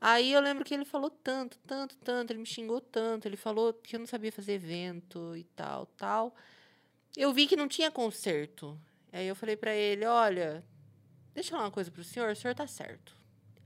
Aí 0.00 0.32
eu 0.32 0.40
lembro 0.40 0.64
que 0.64 0.74
ele 0.74 0.84
falou 0.84 1.08
tanto, 1.08 1.56
tanto, 1.66 1.96
tanto, 1.98 2.32
ele 2.32 2.40
me 2.40 2.46
xingou 2.46 2.80
tanto, 2.80 3.26
ele 3.26 3.36
falou 3.36 3.72
que 3.72 3.94
eu 3.94 4.00
não 4.00 4.06
sabia 4.06 4.32
fazer 4.32 4.54
evento 4.54 5.36
e 5.36 5.44
tal, 5.56 5.86
tal. 5.96 6.34
Eu 7.16 7.32
vi 7.32 7.46
que 7.46 7.56
não 7.56 7.68
tinha 7.68 7.90
conserto. 7.90 8.78
Aí 9.12 9.26
eu 9.26 9.36
falei 9.36 9.56
pra 9.56 9.72
ele, 9.74 10.04
olha, 10.04 10.64
deixa 11.32 11.48
eu 11.48 11.52
falar 11.52 11.64
uma 11.64 11.70
coisa 11.70 11.90
pro 11.90 12.02
senhor, 12.02 12.30
o 12.32 12.36
senhor 12.36 12.54
tá 12.54 12.66
certo. 12.66 13.14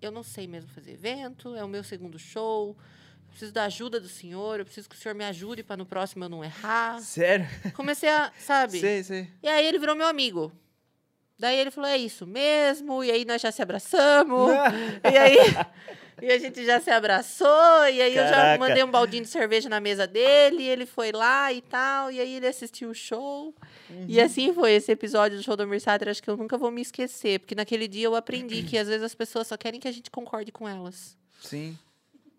Eu 0.01 0.11
não 0.11 0.23
sei 0.23 0.47
mesmo 0.47 0.71
fazer 0.71 0.93
evento, 0.93 1.57
é 1.57 1.65
o 1.65 1.69
meu 1.69 1.83
segundo 1.83 2.19
show. 2.19 2.77
eu 2.79 3.29
Preciso 3.31 3.53
da 3.53 3.65
ajuda 3.65 3.99
do 3.99 4.09
senhor, 4.09 4.59
eu 4.59 4.65
preciso 4.65 4.89
que 4.89 4.95
o 4.95 4.99
senhor 4.99 5.15
me 5.15 5.25
ajude 5.25 5.63
para 5.63 5.77
no 5.77 5.87
próximo 5.87 6.25
eu 6.25 6.29
não 6.29 6.45
errar. 6.45 7.01
Sério? 7.01 7.47
Comecei 7.75 8.09
a, 8.09 8.31
sabe? 8.39 8.79
Sei, 8.79 9.03
sei. 9.03 9.31
E 9.43 9.49
aí 9.49 9.67
ele 9.67 9.79
virou 9.79 9.97
meu 9.97 10.07
amigo. 10.07 10.53
Daí 11.39 11.59
ele 11.59 11.71
falou, 11.71 11.89
é 11.89 11.97
isso 11.97 12.27
mesmo. 12.27 13.03
E 13.03 13.11
aí 13.11 13.25
nós 13.25 13.41
já 13.41 13.51
se 13.51 13.63
abraçamos. 13.63 14.51
e 15.03 15.17
aí 15.17 15.39
e 16.23 16.31
a 16.33 16.39
gente 16.39 16.65
já 16.65 16.81
se 16.81 16.91
abraçou. 16.91 17.87
E 17.89 18.01
aí 18.03 18.17
eu 18.17 18.25
já 18.25 18.31
Caraca. 18.31 18.59
mandei 18.59 18.83
um 18.85 18.91
baldinho 18.91 19.23
de 19.23 19.29
cerveja 19.29 19.69
na 19.69 19.81
mesa 19.81 20.07
dele. 20.07 20.63
E 20.63 20.69
ele 20.69 20.87
foi 20.87 21.13
lá 21.13 21.53
e 21.53 21.61
tal. 21.63 22.11
E 22.11 22.21
aí 22.21 22.35
ele 22.35 22.47
assistiu 22.47 22.91
o 22.91 22.95
show. 22.95 23.55
E 24.07 24.21
assim 24.21 24.53
foi 24.53 24.73
esse 24.73 24.91
episódio 24.93 25.37
do 25.39 25.43
show 25.43 25.57
do 25.57 25.63
Almir 25.63 25.81
Sater. 25.81 26.09
Acho 26.09 26.23
que 26.23 26.29
eu 26.31 26.37
nunca 26.37 26.57
vou 26.59 26.71
me 26.71 26.83
esquecer. 26.83 27.41
Porque 27.41 27.55
naquele 27.55 27.87
dia 27.89 28.07
eu 28.07 28.15
aprendi 28.15 28.63
que 28.63 28.77
às 28.79 28.89
vezes 28.89 29.03
as 29.03 29.15
pessoas 29.15 29.47
só 29.47 29.57
querem 29.57 29.79
que 29.81 29.89
a 29.89 29.93
gente 29.93 30.11
concorde 30.11 30.51
com 30.53 30.69
elas. 30.69 31.17
Sim. 31.41 31.77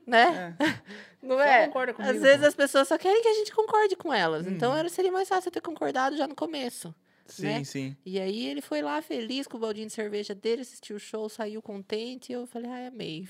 Né? 0.08 0.56
É. 0.60 0.66
Não 1.22 1.36
Só 1.36 1.44
é? 1.44 1.68
concorda 1.68 1.94
comigo, 1.94 2.14
Às 2.16 2.22
vezes 2.22 2.40
pô. 2.42 2.48
as 2.48 2.56
pessoas 2.56 2.88
só 2.88 2.98
querem 2.98 3.22
que 3.22 3.28
a 3.28 3.34
gente 3.34 3.52
concorde 3.54 3.96
com 3.96 4.12
elas. 4.14 4.48
Então 4.48 4.72
Uhum. 4.72 4.78
era, 4.78 4.90
seria 4.90 5.12
mais 5.12 5.28
fácil 5.30 5.50
eu 5.50 5.52
ter 5.52 5.62
concordado 5.62 6.16
já 6.18 6.26
no 6.28 6.34
começo. 6.34 6.96
Sim, 7.28 7.44
né? 7.44 7.64
sim. 7.64 7.96
E 8.04 8.20
aí 8.20 8.48
ele 8.48 8.60
foi 8.62 8.82
lá 8.82 9.00
feliz 9.04 9.46
com 9.46 9.58
o 9.58 9.60
baldinho 9.60 9.86
de 9.86 9.94
cerveja 9.94 10.34
dele, 10.34 10.64
assistiu 10.64 10.96
o 10.96 11.00
show, 11.00 11.30
saiu 11.30 11.62
contente. 11.62 12.32
E 12.32 12.34
eu 12.34 12.48
falei, 12.48 12.72
ai, 12.72 12.88
amei. 12.88 13.28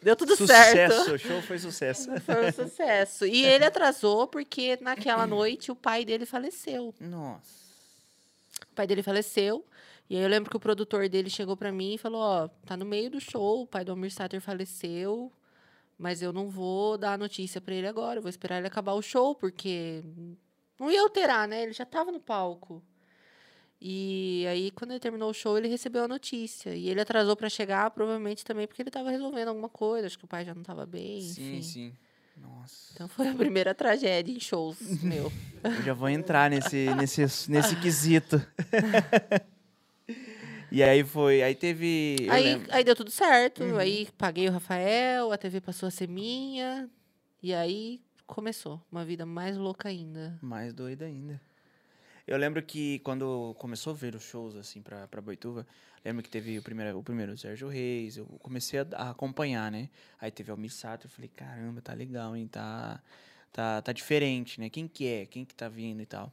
Deu 0.00 0.14
tudo 0.14 0.36
certo. 0.36 0.94
sucesso, 0.94 1.14
o 1.14 1.18
show 1.18 1.42
foi 1.42 1.58
sucesso. 1.58 2.08
Foi 2.22 2.48
um 2.48 2.52
sucesso. 2.52 3.26
E 3.26 3.44
ele 3.44 3.64
atrasou 3.64 4.28
porque 4.28 4.78
naquela 4.80 5.26
noite 5.26 5.72
o 5.72 5.76
pai 5.76 6.04
dele 6.04 6.24
faleceu. 6.24 6.94
Nossa. 7.00 7.58
O 8.70 8.74
pai 8.74 8.86
dele 8.86 9.02
faleceu. 9.02 9.64
E 10.08 10.16
aí 10.16 10.22
eu 10.22 10.28
lembro 10.28 10.50
que 10.50 10.56
o 10.56 10.60
produtor 10.60 11.08
dele 11.08 11.28
chegou 11.28 11.56
pra 11.56 11.72
mim 11.72 11.94
e 11.94 11.98
falou: 11.98 12.20
Ó, 12.20 12.48
tá 12.64 12.76
no 12.76 12.84
meio 12.84 13.10
do 13.10 13.20
show, 13.20 13.62
o 13.62 13.66
pai 13.66 13.84
do 13.84 13.90
Almir 13.90 14.12
Sater 14.12 14.40
faleceu, 14.40 15.32
mas 15.98 16.22
eu 16.22 16.32
não 16.32 16.48
vou 16.48 16.96
dar 16.96 17.14
a 17.14 17.18
notícia 17.18 17.60
pra 17.60 17.74
ele 17.74 17.86
agora, 17.86 18.18
eu 18.18 18.22
vou 18.22 18.30
esperar 18.30 18.58
ele 18.58 18.68
acabar 18.68 18.92
o 18.92 19.02
show, 19.02 19.34
porque 19.34 20.02
não 20.78 20.90
ia 20.90 21.02
alterar, 21.02 21.46
né? 21.46 21.64
Ele 21.64 21.72
já 21.72 21.84
tava 21.84 22.10
no 22.10 22.20
palco. 22.20 22.82
E 23.80 24.44
aí, 24.48 24.70
quando 24.72 24.90
ele 24.90 25.00
terminou 25.00 25.30
o 25.30 25.34
show, 25.34 25.56
ele 25.56 25.68
recebeu 25.68 26.04
a 26.04 26.08
notícia. 26.08 26.74
E 26.74 26.88
ele 26.88 27.00
atrasou 27.00 27.36
pra 27.36 27.48
chegar, 27.48 27.90
provavelmente 27.90 28.44
também 28.44 28.66
porque 28.66 28.82
ele 28.82 28.90
tava 28.90 29.10
resolvendo 29.10 29.48
alguma 29.48 29.68
coisa, 29.68 30.06
acho 30.06 30.18
que 30.18 30.24
o 30.24 30.28
pai 30.28 30.44
já 30.44 30.54
não 30.54 30.62
tava 30.62 30.84
bem, 30.84 31.22
Sim, 31.22 31.56
enfim. 31.56 31.62
sim. 31.62 31.92
Nossa. 32.40 32.92
Então 32.94 33.08
foi 33.08 33.28
a 33.28 33.34
primeira 33.34 33.74
tragédia 33.74 34.32
em 34.32 34.40
shows, 34.40 35.02
meu. 35.02 35.32
Eu 35.64 35.82
já 35.82 35.94
vou 35.94 36.08
entrar 36.08 36.50
nesse, 36.50 36.86
nesse, 36.94 37.50
nesse 37.50 37.76
quesito. 37.76 38.40
e 40.70 40.82
aí 40.82 41.02
foi. 41.02 41.42
Aí 41.42 41.54
teve. 41.54 42.16
Aí, 42.30 42.62
aí 42.70 42.84
deu 42.84 42.94
tudo 42.94 43.10
certo. 43.10 43.64
Uhum. 43.64 43.76
Aí 43.76 44.08
paguei 44.16 44.48
o 44.48 44.52
Rafael, 44.52 45.32
a 45.32 45.38
TV 45.38 45.60
passou 45.60 45.88
a 45.88 45.90
ser 45.90 46.08
minha. 46.08 46.88
E 47.42 47.52
aí 47.52 48.00
começou 48.26 48.80
uma 48.90 49.04
vida 49.04 49.26
mais 49.26 49.56
louca 49.56 49.88
ainda. 49.88 50.38
Mais 50.40 50.72
doida 50.72 51.06
ainda. 51.06 51.40
Eu 52.28 52.36
lembro 52.36 52.62
que 52.62 52.98
quando 52.98 53.54
começou 53.58 53.94
a 53.94 53.96
ver 53.96 54.14
os 54.14 54.22
shows, 54.22 54.54
assim, 54.54 54.82
pra, 54.82 55.08
pra 55.08 55.18
Boituva, 55.18 55.66
lembro 56.04 56.22
que 56.22 56.28
teve 56.28 56.58
o 56.58 56.62
primeiro, 56.62 56.98
o 56.98 57.02
primeiro 57.02 57.38
Sérgio 57.38 57.68
Reis, 57.68 58.18
eu 58.18 58.26
comecei 58.42 58.80
a, 58.80 58.86
a 58.96 59.10
acompanhar, 59.12 59.72
né? 59.72 59.88
Aí 60.20 60.30
teve 60.30 60.50
o 60.50 60.52
Almissato, 60.52 61.06
eu 61.06 61.10
falei, 61.10 61.30
caramba, 61.34 61.80
tá 61.80 61.94
legal, 61.94 62.36
hein? 62.36 62.46
Tá, 62.46 63.02
tá, 63.50 63.80
tá 63.80 63.92
diferente, 63.94 64.60
né? 64.60 64.68
Quem 64.68 64.86
que 64.86 65.06
é? 65.06 65.24
Quem 65.24 65.42
que 65.42 65.54
tá 65.54 65.70
vindo 65.70 66.02
e 66.02 66.06
tal. 66.06 66.30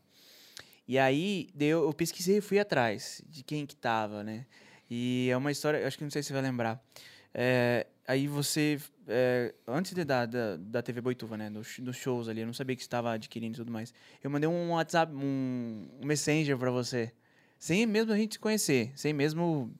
E 0.85 0.99
aí, 0.99 1.47
eu, 1.57 1.85
eu 1.85 1.93
pesquisei 1.93 2.39
e 2.39 2.41
fui 2.41 2.59
atrás 2.59 3.23
de 3.29 3.41
quem 3.41 3.65
que 3.65 3.77
tava, 3.77 4.21
né? 4.21 4.45
E 4.91 5.29
é 5.31 5.37
uma 5.37 5.49
história, 5.49 5.87
acho 5.87 5.97
que 5.97 6.03
não 6.03 6.11
sei 6.11 6.21
se 6.21 6.27
você 6.27 6.33
vai 6.33 6.41
lembrar. 6.41 6.83
É, 7.33 7.87
aí 8.07 8.27
você, 8.27 8.79
é, 9.07 9.53
antes 9.67 9.93
de, 9.93 10.03
da, 10.03 10.25
da, 10.25 10.57
da 10.57 10.81
TV 10.81 11.01
Boituva, 11.01 11.37
né, 11.37 11.49
dos, 11.49 11.95
shows 11.95 12.27
ali, 12.27 12.41
eu 12.41 12.45
não 12.47 12.53
sabia 12.53 12.75
que 12.75 12.81
estava 12.81 13.13
adquirindo 13.13 13.55
e 13.55 13.57
tudo 13.57 13.71
mais. 13.71 13.93
Eu 14.23 14.29
mandei 14.29 14.47
um 14.47 14.71
WhatsApp, 14.71 15.13
um, 15.13 15.87
um 16.01 16.05
Messenger 16.05 16.57
pra 16.57 16.71
você. 16.71 17.11
Sem 17.57 17.85
mesmo 17.85 18.11
a 18.11 18.17
gente 18.17 18.33
se 18.33 18.39
conhecer. 18.39 18.91
Sem 18.95 19.13
mesmo. 19.13 19.73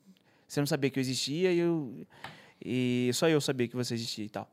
Você 0.47 0.59
não 0.59 0.67
sabia 0.67 0.89
que 0.89 0.99
eu 0.99 1.01
existia 1.01 1.51
e 1.51 1.59
eu. 1.59 2.07
E 2.63 3.11
só 3.13 3.27
eu 3.27 3.41
sabia 3.41 3.67
que 3.67 3.75
você 3.75 3.93
existia 3.93 4.25
e 4.25 4.29
tal. 4.29 4.49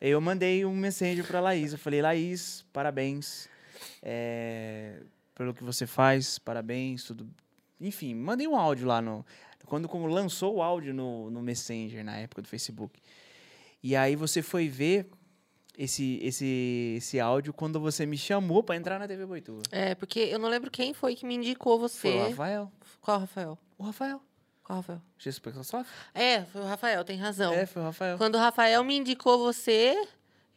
Eu 0.00 0.20
mandei 0.20 0.64
um 0.64 0.74
mensagem 0.74 1.22
pra 1.22 1.40
Laís. 1.40 1.72
Eu 1.72 1.78
falei, 1.78 2.02
Laís, 2.02 2.64
parabéns. 2.72 3.48
é, 4.02 5.00
pelo 5.34 5.54
que 5.54 5.62
você 5.62 5.86
faz, 5.86 6.38
parabéns, 6.38 7.04
tudo. 7.04 7.28
Enfim, 7.80 8.14
mandei 8.14 8.48
um 8.48 8.56
áudio 8.56 8.86
lá 8.86 9.02
no. 9.02 9.24
Quando 9.66 9.88
como 9.88 10.06
lançou 10.06 10.56
o 10.56 10.62
áudio 10.62 10.94
no, 10.94 11.30
no 11.30 11.42
Messenger, 11.42 12.04
na 12.04 12.16
época 12.16 12.42
do 12.42 12.48
Facebook. 12.48 13.00
E 13.82 13.94
aí 13.94 14.16
você 14.16 14.40
foi 14.42 14.68
ver 14.68 15.10
esse, 15.76 16.18
esse, 16.22 16.94
esse 16.96 17.20
áudio 17.20 17.52
quando 17.52 17.78
você 17.78 18.06
me 18.06 18.16
chamou 18.16 18.62
pra 18.62 18.76
entrar 18.76 18.98
na 18.98 19.06
TV 19.06 19.26
Boituva. 19.26 19.62
É, 19.70 19.94
porque 19.94 20.20
eu 20.20 20.38
não 20.38 20.48
lembro 20.48 20.70
quem 20.70 20.94
foi 20.94 21.14
que 21.14 21.26
me 21.26 21.34
indicou 21.34 21.78
você. 21.78 22.12
Foi 22.12 22.16
o 22.16 22.28
Rafael. 22.30 22.72
Qual 23.00 23.20
Rafael? 23.20 23.58
O 23.76 23.84
Rafael. 23.84 24.22
Qual 24.64 24.78
Rafael? 24.78 25.02
Jesus 25.18 25.42
Microsoft? 25.44 25.88
É, 26.12 26.42
foi 26.44 26.62
o 26.62 26.64
Rafael, 26.64 27.04
tem 27.04 27.16
razão. 27.16 27.52
É, 27.52 27.66
foi 27.66 27.82
o 27.82 27.84
Rafael. 27.84 28.18
Quando 28.18 28.34
o 28.34 28.38
Rafael 28.38 28.82
me 28.82 28.96
indicou 28.96 29.38
você, 29.38 29.96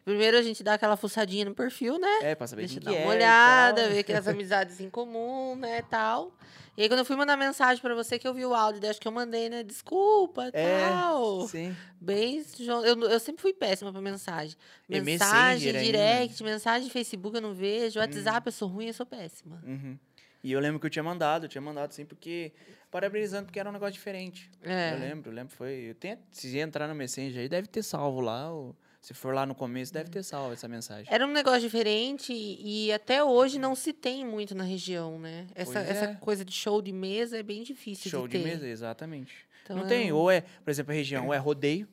primeiro 0.10 0.38
a 0.38 0.42
gente 0.42 0.64
dá 0.64 0.74
aquela 0.74 0.98
fuçadinha 0.98 1.46
no 1.46 1.54
perfil, 1.54 2.00
né? 2.00 2.08
É, 2.22 2.36
pra 2.36 2.48
saber 2.48 2.64
Deixa 2.64 2.80
quem 2.80 2.84
dar 2.84 2.92
que 2.92 2.98
uma 3.04 3.14
é 3.14 3.16
olhada, 3.16 3.90
ver 3.90 4.04
que 4.04 4.12
as 4.14 4.28
amizades 4.28 4.80
em 4.80 4.90
comum, 4.90 5.56
né, 5.56 5.82
tal. 5.84 6.32
E 6.78 6.84
aí, 6.84 6.88
quando 6.88 7.00
eu 7.00 7.06
fui 7.06 7.16
mandar 7.18 7.36
mensagem 7.36 7.82
pra 7.82 7.94
você, 7.94 8.18
que 8.18 8.26
eu 8.28 8.34
vi 8.34 8.46
o 8.46 8.54
áudio, 8.54 8.80
daí 8.80 8.90
acho 8.90 9.02
que 9.02 9.08
eu 9.08 9.12
mandei, 9.12 9.50
né, 9.50 9.64
desculpa, 9.64 10.50
É, 10.54 10.88
tal. 10.90 11.46
Sim. 11.48 11.76
Bem, 12.00 12.42
eu, 12.60 13.04
eu 13.10 13.20
sempre 13.20 13.42
fui 13.42 13.54
péssima 13.54 13.92
pra 13.92 14.02
mensagem. 14.02 14.56
Mensagem, 14.88 15.04
Messenger 15.04 15.76
ainda. 15.76 15.84
direct, 15.84 16.44
mensagem 16.44 16.90
Facebook 16.90 17.36
eu 17.36 17.42
não 17.42 17.54
vejo, 17.54 18.00
Hum. 18.00 18.04
WhatsApp 18.04 18.48
eu 18.48 18.52
sou 18.54 18.68
ruim, 18.70 18.88
eu 18.88 18.94
sou 18.94 19.06
péssima. 19.06 19.62
Uhum. 19.66 19.98
E 20.42 20.54
eu 20.54 20.60
lembro 20.62 20.80
que 20.80 20.86
eu 20.86 20.90
tinha 20.90 21.04
mandado, 21.04 21.46
eu 21.46 21.50
tinha 21.50 21.62
mandado 21.62 21.92
sim, 21.94 22.06
porque. 22.06 22.54
Parabenizando, 22.90 23.46
porque 23.46 23.60
era 23.60 23.70
um 23.70 23.74
negócio 23.74 23.94
diferente. 23.94 24.50
É. 24.64 24.94
Eu 24.94 25.00
lembro, 25.00 25.30
eu 25.30 25.36
lembro. 25.36 25.54
Foi. 25.54 25.90
Eu 25.90 25.96
tenho, 25.96 26.18
se 26.32 26.58
entrar 26.58 26.88
no 26.88 26.96
Messenger 26.96 27.42
aí, 27.42 27.50
deve 27.50 27.68
ter 27.68 27.84
salvo 27.84 28.22
lá. 28.22 28.52
Ou, 28.52 28.76
se 29.02 29.14
for 29.14 29.34
lá 29.34 29.46
no 29.46 29.56
começo, 29.56 29.94
deve 29.94 30.10
ter 30.10 30.24
salvo 30.24 30.54
essa 30.54 30.68
mensagem. 30.68 31.06
Era 31.12 31.26
um 31.26 31.32
negócio 31.32 31.62
diferente 31.62 32.34
e 32.34 32.88
e 32.88 32.92
até 32.92 33.24
hoje 33.24 33.58
não 33.58 33.76
se 33.76 33.94
tem 33.94 34.26
muito 34.26 34.54
na 34.54 34.64
região, 34.64 35.20
né? 35.20 35.48
Essa, 35.56 35.74
Pois 35.74 35.90
essa 35.90 36.06
é. 36.06 36.16
coisa 36.16 36.44
de 36.44 36.52
show 36.52 36.82
de 36.82 36.92
mesa 36.92 37.38
é 37.38 37.44
bem 37.44 37.64
difícil 37.64 38.10
Show 38.12 38.28
de 38.28 38.38
de 38.38 38.44
mesa, 38.44 38.68
exatamente. 38.68 39.34
Então, 39.64 39.78
não 39.78 39.86
é 39.86 39.88
tem. 39.88 40.12
Ou 40.12 40.30
é, 40.30 40.42
por 40.42 40.70
exemplo, 40.70 40.92
a 40.92 40.96
região, 40.96 41.28
ou 41.28 41.34
é 41.34 41.38
rodeio, 41.38 41.88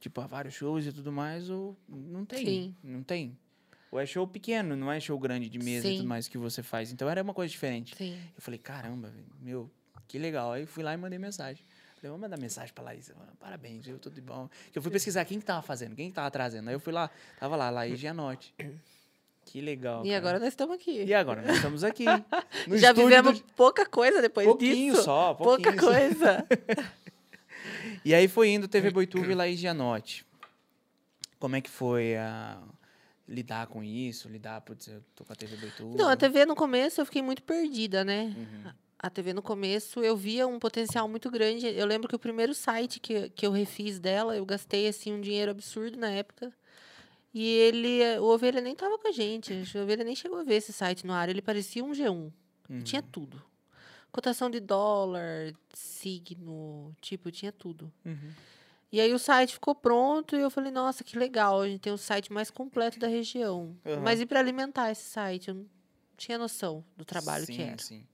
tipo, 0.00 0.20
há 0.20 0.26
vários 0.26 0.54
shows 0.54 0.86
e 0.86 0.92
tudo 0.92 1.12
mais, 1.12 1.48
ou 1.50 1.76
não 1.88 2.24
tem. 2.24 2.44
Sim. 2.44 2.76
Não 2.82 3.02
tem. 3.02 3.38
Ou 3.90 4.00
é 4.00 4.06
show 4.06 4.26
pequeno, 4.26 4.74
não 4.76 4.90
é 4.90 4.98
show 4.98 5.18
grande 5.18 5.48
de 5.48 5.58
mesa 5.58 5.86
e 5.86 5.92
Sim. 5.92 5.96
tudo 5.98 6.08
mais 6.08 6.26
que 6.26 6.36
você 6.36 6.62
faz. 6.62 6.90
Então 6.92 7.08
era 7.08 7.22
uma 7.22 7.32
coisa 7.32 7.50
diferente. 7.50 7.94
Sim. 7.96 8.18
Eu 8.34 8.42
falei, 8.42 8.58
caramba, 8.58 9.12
meu, 9.40 9.70
que 10.08 10.18
legal. 10.18 10.52
Aí 10.52 10.66
fui 10.66 10.82
lá 10.82 10.92
e 10.92 10.96
mandei 10.96 11.18
mensagem. 11.18 11.64
Falei, 11.96 12.10
vou 12.10 12.18
mandar 12.18 12.38
mensagem 12.38 12.72
pra 12.74 12.84
Laís. 12.84 13.10
Parabéns, 13.40 13.84
viu? 13.86 13.98
Tudo 13.98 14.14
de 14.14 14.20
bom. 14.20 14.48
Eu 14.74 14.82
fui 14.82 14.90
pesquisar 14.90 15.24
quem 15.24 15.38
que 15.40 15.44
tava 15.46 15.62
fazendo, 15.62 15.96
quem 15.96 16.08
que 16.10 16.14
tava 16.14 16.30
trazendo. 16.30 16.68
Aí 16.68 16.74
eu 16.74 16.80
fui 16.80 16.92
lá, 16.92 17.10
tava 17.40 17.56
lá, 17.56 17.70
Laís 17.70 17.98
Gianotti. 17.98 18.54
Que 19.46 19.60
legal. 19.60 20.04
E 20.04 20.08
cara. 20.08 20.18
agora 20.18 20.38
nós 20.40 20.48
estamos 20.48 20.74
aqui. 20.74 21.04
E 21.04 21.14
agora? 21.14 21.40
Nós 21.42 21.56
estamos 21.56 21.84
aqui. 21.84 22.04
Já 22.78 22.92
vivemos 22.92 23.40
do- 23.40 23.52
pouca 23.54 23.86
coisa 23.86 24.20
depois 24.20 24.46
pouquinho 24.46 24.92
disso. 24.92 25.04
só, 25.04 25.34
Pouca 25.34 25.62
pouquinho 25.62 25.80
só. 25.80 25.90
coisa. 25.92 26.46
E 28.04 28.14
aí 28.14 28.28
foi 28.28 28.50
indo 28.50 28.68
TV 28.68 28.90
Boituva 28.90 29.30
e 29.30 29.34
Laís 29.34 29.58
Gianotti. 29.58 30.24
Como 31.40 31.56
é 31.56 31.60
que 31.60 31.68
foi 31.68 32.16
a 32.16 32.56
lidar 33.28 33.66
com 33.66 33.82
isso? 33.82 34.28
Lidar, 34.28 34.60
putz, 34.60 34.86
eu 34.86 35.02
tô 35.16 35.24
com 35.24 35.32
a 35.32 35.36
TV 35.36 35.56
Boituva. 35.56 35.96
Não, 35.96 36.08
a 36.08 36.16
TV 36.16 36.46
no 36.46 36.54
começo 36.54 37.00
eu 37.00 37.04
fiquei 37.06 37.20
muito 37.22 37.42
perdida, 37.42 38.04
né? 38.04 38.32
Uhum. 38.36 38.72
A 38.98 39.10
TV 39.10 39.32
no 39.32 39.42
começo 39.42 40.00
eu 40.00 40.16
via 40.16 40.46
um 40.46 40.58
potencial 40.58 41.06
muito 41.08 41.30
grande. 41.30 41.66
Eu 41.66 41.86
lembro 41.86 42.08
que 42.08 42.16
o 42.16 42.18
primeiro 42.18 42.54
site 42.54 42.98
que, 42.98 43.28
que 43.30 43.46
eu 43.46 43.50
refiz 43.50 43.98
dela, 43.98 44.36
eu 44.36 44.46
gastei 44.46 44.88
assim 44.88 45.12
um 45.12 45.20
dinheiro 45.20 45.50
absurdo 45.50 45.98
na 45.98 46.10
época. 46.10 46.52
E 47.32 47.46
ele, 47.46 48.18
o 48.18 48.24
Ovelha 48.24 48.62
nem 48.62 48.74
tava 48.74 48.98
com 48.98 49.08
a 49.08 49.12
gente. 49.12 49.52
O 49.74 49.82
Ovelha 49.82 50.02
nem 50.02 50.16
chegou 50.16 50.38
a 50.38 50.42
ver 50.42 50.54
esse 50.54 50.72
site 50.72 51.06
no 51.06 51.12
ar. 51.12 51.28
Ele 51.28 51.42
parecia 51.42 51.84
um 51.84 51.92
G1. 51.92 52.32
Uhum. 52.70 52.80
Tinha 52.82 53.02
tudo. 53.02 53.42
Cotação 54.10 54.48
de 54.48 54.60
dólar, 54.60 55.52
signo, 55.74 56.96
tipo, 57.02 57.30
tinha 57.30 57.52
tudo. 57.52 57.92
Uhum. 58.02 58.30
E 58.90 58.98
aí 58.98 59.12
o 59.12 59.18
site 59.18 59.52
ficou 59.52 59.74
pronto 59.74 60.34
e 60.36 60.40
eu 60.40 60.48
falei, 60.48 60.72
nossa, 60.72 61.04
que 61.04 61.18
legal, 61.18 61.60
a 61.60 61.68
gente 61.68 61.80
tem 61.80 61.92
o 61.92 61.98
site 61.98 62.32
mais 62.32 62.50
completo 62.50 62.98
da 62.98 63.08
região. 63.08 63.76
Aham. 63.84 64.00
Mas 64.00 64.20
e 64.20 64.24
para 64.24 64.40
alimentar 64.40 64.90
esse 64.90 65.02
site? 65.10 65.48
Eu 65.48 65.54
não 65.56 65.66
tinha 66.16 66.38
noção 66.38 66.82
do 66.96 67.04
trabalho 67.04 67.44
sim, 67.44 67.52
que 67.52 67.62
era. 67.62 67.82
Sim. 67.82 68.06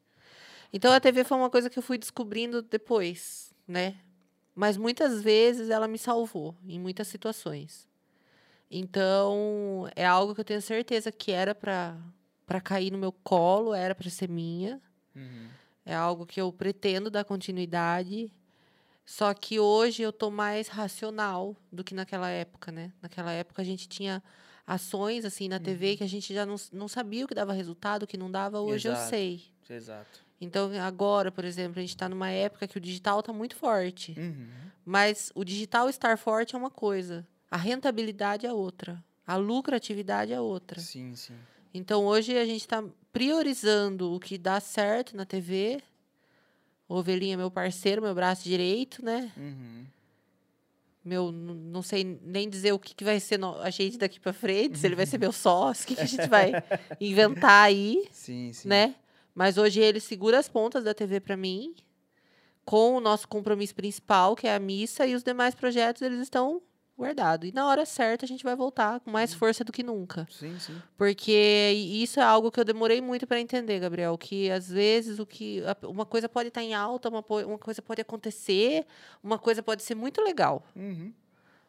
Então 0.72 0.92
a 0.92 1.00
TV 1.00 1.24
foi 1.24 1.36
uma 1.36 1.50
coisa 1.50 1.68
que 1.68 1.78
eu 1.78 1.82
fui 1.82 1.98
descobrindo 1.98 2.62
depois, 2.62 3.52
né? 3.68 3.96
Mas 4.54 4.76
muitas 4.76 5.22
vezes 5.22 5.68
ela 5.70 5.86
me 5.86 5.98
salvou 5.98 6.56
em 6.66 6.78
muitas 6.78 7.08
situações. 7.08 7.88
Então 8.70 9.88
é 9.94 10.06
algo 10.06 10.34
que 10.34 10.40
eu 10.40 10.44
tenho 10.44 10.62
certeza 10.62 11.12
que 11.12 11.30
era 11.30 11.54
para 11.54 11.96
para 12.46 12.60
cair 12.60 12.90
no 12.90 12.98
meu 12.98 13.12
colo, 13.12 13.72
era 13.72 13.94
para 13.94 14.10
ser 14.10 14.28
minha. 14.28 14.80
Uhum. 15.14 15.48
É 15.86 15.94
algo 15.94 16.26
que 16.26 16.40
eu 16.40 16.52
pretendo 16.52 17.10
dar 17.10 17.24
continuidade. 17.24 18.32
Só 19.06 19.32
que 19.32 19.58
hoje 19.58 20.02
eu 20.02 20.12
tô 20.12 20.30
mais 20.30 20.68
racional 20.68 21.56
do 21.70 21.82
que 21.82 21.94
naquela 21.94 22.28
época, 22.28 22.70
né? 22.70 22.92
Naquela 23.00 23.32
época 23.32 23.62
a 23.62 23.64
gente 23.64 23.88
tinha 23.88 24.22
ações 24.66 25.24
assim 25.24 25.48
na 25.48 25.56
Uhum. 25.56 25.62
TV 25.62 25.96
que 25.96 26.04
a 26.04 26.08
gente 26.08 26.32
já 26.32 26.44
não, 26.44 26.56
não 26.72 26.88
sabia 26.88 27.24
o 27.24 27.28
que 27.28 27.34
dava 27.34 27.52
resultado, 27.52 28.02
o 28.04 28.06
que 28.06 28.16
não 28.16 28.30
dava, 28.30 28.60
hoje 28.60 28.88
eu 28.88 28.92
Exato. 28.92 29.08
sei. 29.10 29.42
Exato. 29.68 30.21
Então, 30.44 30.70
agora, 30.82 31.30
por 31.30 31.44
exemplo, 31.44 31.78
a 31.78 31.80
gente 31.82 31.90
está 31.90 32.08
numa 32.08 32.28
época 32.28 32.66
que 32.66 32.76
o 32.76 32.80
digital 32.80 33.20
está 33.20 33.32
muito 33.32 33.54
forte. 33.54 34.12
Uhum. 34.18 34.48
Mas 34.84 35.30
o 35.36 35.44
digital 35.44 35.88
estar 35.88 36.18
forte 36.18 36.56
é 36.56 36.58
uma 36.58 36.68
coisa, 36.70 37.24
a 37.48 37.56
rentabilidade 37.56 38.44
é 38.44 38.52
outra, 38.52 39.02
a 39.24 39.36
lucratividade 39.36 40.32
é 40.32 40.40
outra. 40.40 40.80
Sim, 40.80 41.14
sim. 41.14 41.34
Então, 41.72 42.04
hoje 42.04 42.36
a 42.36 42.44
gente 42.44 42.62
está 42.62 42.82
priorizando 43.12 44.12
o 44.12 44.18
que 44.18 44.36
dá 44.36 44.58
certo 44.58 45.16
na 45.16 45.24
TV. 45.24 45.80
Ovelhinha 46.88 47.36
meu 47.36 47.50
parceiro, 47.50 48.02
meu 48.02 48.14
braço 48.14 48.42
direito, 48.42 49.02
né? 49.04 49.30
Uhum. 49.36 49.86
Meu, 51.04 51.32
não 51.32 51.82
sei 51.82 52.04
nem 52.22 52.48
dizer 52.50 52.72
o 52.72 52.78
que, 52.78 52.94
que 52.94 53.02
vai 53.04 53.18
ser 53.18 53.38
no- 53.38 53.58
a 53.60 53.70
gente 53.70 53.96
daqui 53.96 54.20
para 54.20 54.32
frente, 54.32 54.76
se 54.78 54.86
ele 54.86 54.94
vai 54.96 55.06
ser 55.06 55.18
meu 55.18 55.32
sócio, 55.32 55.84
o 55.84 55.86
que, 55.86 55.94
que 55.96 56.02
a 56.02 56.06
gente 56.06 56.28
vai 56.28 56.52
inventar 57.00 57.64
aí. 57.66 58.06
Sim, 58.10 58.52
sim. 58.52 58.68
né? 58.68 58.94
Mas 59.34 59.56
hoje 59.56 59.80
ele 59.80 60.00
segura 60.00 60.38
as 60.38 60.48
pontas 60.48 60.84
da 60.84 60.94
TV 60.94 61.20
para 61.20 61.36
mim, 61.36 61.74
com 62.64 62.94
o 62.96 63.00
nosso 63.00 63.26
compromisso 63.26 63.74
principal, 63.74 64.36
que 64.36 64.46
é 64.46 64.54
a 64.54 64.58
missa, 64.58 65.06
e 65.06 65.14
os 65.14 65.22
demais 65.22 65.54
projetos 65.54 66.02
eles 66.02 66.20
estão 66.20 66.62
guardados. 66.98 67.48
E 67.48 67.52
na 67.52 67.66
hora 67.66 67.84
certa 67.84 68.24
a 68.24 68.28
gente 68.28 68.44
vai 68.44 68.54
voltar 68.54 69.00
com 69.00 69.10
mais 69.10 69.34
força 69.34 69.64
do 69.64 69.72
que 69.72 69.82
nunca. 69.82 70.26
Sim, 70.30 70.58
sim. 70.58 70.80
Porque 70.96 71.72
isso 71.74 72.20
é 72.20 72.22
algo 72.22 72.50
que 72.50 72.60
eu 72.60 72.64
demorei 72.64 73.00
muito 73.00 73.26
para 73.26 73.40
entender, 73.40 73.80
Gabriel, 73.80 74.16
que 74.16 74.50
às 74.50 74.68
vezes 74.68 75.18
o 75.18 75.26
que 75.26 75.62
uma 75.82 76.06
coisa 76.06 76.28
pode 76.28 76.48
estar 76.48 76.62
em 76.62 76.74
alta, 76.74 77.08
uma, 77.08 77.24
uma 77.46 77.58
coisa 77.58 77.82
pode 77.82 78.00
acontecer, 78.00 78.86
uma 79.22 79.38
coisa 79.38 79.62
pode 79.62 79.82
ser 79.82 79.94
muito 79.94 80.20
legal. 80.22 80.64
Uhum. 80.76 81.12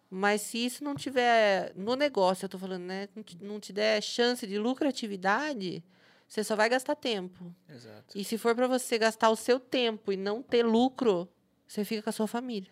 Mas 0.10 0.42
se 0.42 0.64
isso 0.64 0.84
não 0.84 0.94
tiver 0.94 1.74
no 1.76 1.96
negócio, 1.96 2.46
eu 2.46 2.50
tô 2.50 2.60
falando, 2.60 2.84
né, 2.84 3.10
não 3.16 3.24
te, 3.24 3.38
não 3.42 3.60
te 3.60 3.74
der 3.74 4.00
chance 4.02 4.46
de 4.46 4.60
lucratividade, 4.60 5.84
você 6.28 6.44
só 6.44 6.56
vai 6.56 6.70
gastar 6.70 6.96
tempo. 6.96 7.54
Exato. 7.70 8.18
E 8.18 8.24
se 8.24 8.38
for 8.38 8.56
para 8.56 8.68
você 8.68 8.98
gastar 8.98 9.30
o 9.30 9.36
seu 9.36 9.60
tempo 9.60 10.12
e 10.12 10.18
não 10.18 10.42
ter 10.42 10.64
lucro, 10.66 11.28
você 11.68 11.84
fica 11.86 12.02
com 12.02 12.10
a 12.10 12.14
sua 12.14 12.28
família, 12.28 12.72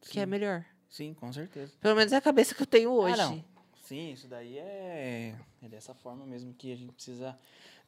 que 0.00 0.18
é 0.18 0.24
Sim. 0.24 0.30
melhor. 0.30 0.64
Sim, 0.88 1.14
com 1.14 1.32
certeza. 1.32 1.72
Pelo 1.80 1.96
menos 1.96 2.12
é 2.12 2.16
a 2.16 2.20
cabeça 2.20 2.54
que 2.54 2.62
eu 2.62 2.66
tenho 2.66 2.90
hoje. 2.90 3.20
Ah, 3.20 3.28
não. 3.28 3.44
Sim, 3.82 4.12
isso 4.12 4.26
daí 4.28 4.56
é, 4.58 5.34
é 5.62 5.68
dessa 5.68 5.92
forma 5.92 6.24
mesmo 6.24 6.54
que 6.54 6.72
a 6.72 6.76
gente 6.76 6.92
precisa, 6.92 7.38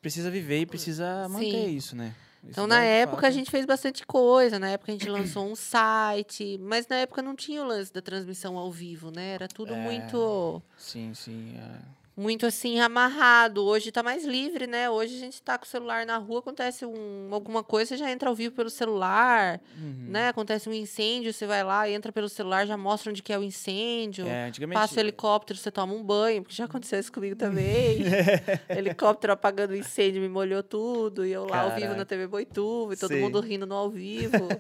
precisa 0.03 0.31
viver 0.31 0.61
e 0.61 0.67
precisa 0.67 1.27
manter 1.29 1.51
Sim. 1.69 1.77
isso, 1.77 1.97
né? 1.97 2.15
Isso 2.43 2.51
Então, 2.51 2.67
na 2.67 2.81
de 2.81 2.87
época, 2.87 3.19
a 3.19 3.23
fato, 3.23 3.33
gente 3.35 3.51
fez 3.51 3.65
bastante 3.65 4.05
coisa. 4.07 4.59
Na 4.59 4.69
época, 4.71 4.93
a 4.93 4.95
gente 4.95 5.09
lançou 5.09 5.47
um 5.47 5.57
site. 5.57 6.59
Mas 6.59 6.87
na 6.87 6.97
época 6.97 7.23
não 7.23 7.35
tinha 7.35 7.63
o 7.63 7.67
lance 7.67 7.93
da 7.93 8.03
transmissão 8.03 8.57
ao 8.59 8.71
vivo, 8.71 9.11
né? 9.11 9.31
Era 9.35 9.49
tudo 9.49 9.73
É. 9.73 9.77
muito, 9.77 10.63
Sim, 10.77 11.15
sim. 11.15 11.57
é. 11.57 11.81
Muito 12.17 12.47
assim, 12.47 12.81
amarrado. 12.81 13.63
Hoje 13.65 13.93
tá 13.93 14.03
mais 14.03 14.25
livre, 14.25 14.67
né? 14.67 14.89
Hoje 14.89 15.15
a 15.17 15.19
gente 15.19 15.43
tá 15.43 15.59
com 15.59 15.65
o 15.67 15.69
celular 15.69 16.07
na 16.07 16.17
rua, 16.17 16.39
acontece 16.39 16.87
um, 16.87 17.29
alguma 17.31 17.63
coisa, 17.63 17.91
você 17.91 17.97
já 17.99 18.11
entra 18.11 18.31
ao 18.31 18.35
vivo 18.35 18.55
pelo 18.55 18.71
celular, 18.71 19.61
Uhum. 19.79 20.07
né? 20.09 20.29
Acontece 20.29 20.69
um 20.69 20.73
incêndio, 20.73 21.33
você 21.33 21.47
vai 21.47 21.63
lá, 21.63 21.89
entra 21.91 22.11
pelo 22.11 22.29
celular, 22.29 22.67
já 22.67 22.77
mostra 22.77 23.11
onde 23.11 23.23
que 23.23 23.33
é 23.33 23.39
o 23.39 23.43
incêndio. 23.43 24.27
É, 24.27 24.47
antigamente. 24.47 24.79
Passa 24.81 24.97
o 24.97 25.01
helicóptero, 25.01 25.59
você 25.59 25.71
toma 25.71 25.93
um 25.93 26.03
banho, 26.03 26.43
porque 26.43 26.55
já 26.57 26.65
aconteceu 26.65 26.99
isso 26.99 27.13
comigo 27.13 27.37
também. 27.37 27.99
helicóptero 28.71 29.35
apagando 29.35 29.73
o 29.73 29.77
incêndio, 29.77 30.23
me 30.23 30.29
molhou 30.29 30.63
tudo. 30.63 31.27
E 31.27 31.33
eu 31.33 31.45
lá 31.47 31.61
ao 31.63 31.69
vivo 31.71 31.81
Caraca. 31.83 31.99
na 31.99 32.05
TV 32.07 32.27
Boituva, 32.27 32.95
e 32.95 32.97
todo 32.97 33.09
Sei. 33.11 33.21
mundo 33.21 33.41
rindo 33.41 33.67
no 33.67 33.75
ao 33.75 33.91
vivo. 33.91 34.37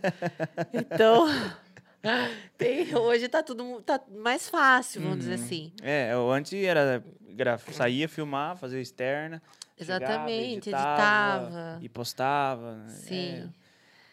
Então, 0.72 1.26
Tem- 2.58 2.94
hoje 2.94 3.28
tá 3.28 3.42
tudo 3.42 3.80
tá 3.82 4.00
mais 4.16 4.48
fácil, 4.48 5.02
vamos 5.02 5.18
dizer 5.18 5.38
Uhum. 5.38 5.44
assim. 5.44 5.72
É, 5.82 6.12
eu 6.12 6.30
antes 6.30 6.52
era. 6.52 7.02
gra- 7.30 7.58
Saía 7.58 8.08
filmar, 8.08 8.56
fazia 8.56 8.80
externa. 8.80 9.42
chegava, 9.78 10.04
Exatamente, 10.04 10.70
editava 10.70 11.42
editava. 11.46 11.78
E 11.82 11.88
postava. 11.88 12.74
né? 12.76 12.88
Sim. 12.88 13.28
É, 13.52 13.66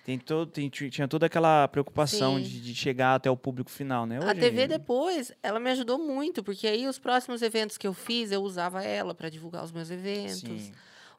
tem 0.06 0.20
todo, 0.20 0.52
tem- 0.52 0.70
tinha 0.70 1.08
toda 1.08 1.28
aquela 1.28 1.66
preocupação 1.70 2.38
de, 2.42 2.60
de 2.60 2.76
chegar 2.76 3.16
até 3.16 3.32
o 3.32 3.38
público 3.38 3.72
final, 3.72 4.06
né? 4.06 4.18
A 4.18 4.26
Hoje- 4.32 4.40
TV 4.42 4.68
depois, 4.68 5.32
ela 5.42 5.62
me 5.62 5.70
ajudou 5.70 5.98
muito, 5.98 6.44
porque 6.44 6.68
aí 6.68 6.86
os 6.86 7.00
próximos 7.00 7.42
eventos 7.42 7.78
que 7.78 7.88
eu 7.88 7.94
fiz, 7.94 8.30
eu 8.30 8.42
usava 8.42 8.84
ela 8.84 9.16
para 9.16 9.30
divulgar 9.30 9.64
os 9.64 9.72
meus 9.72 9.90
eventos. 9.90 10.40
Sim. 10.42 10.74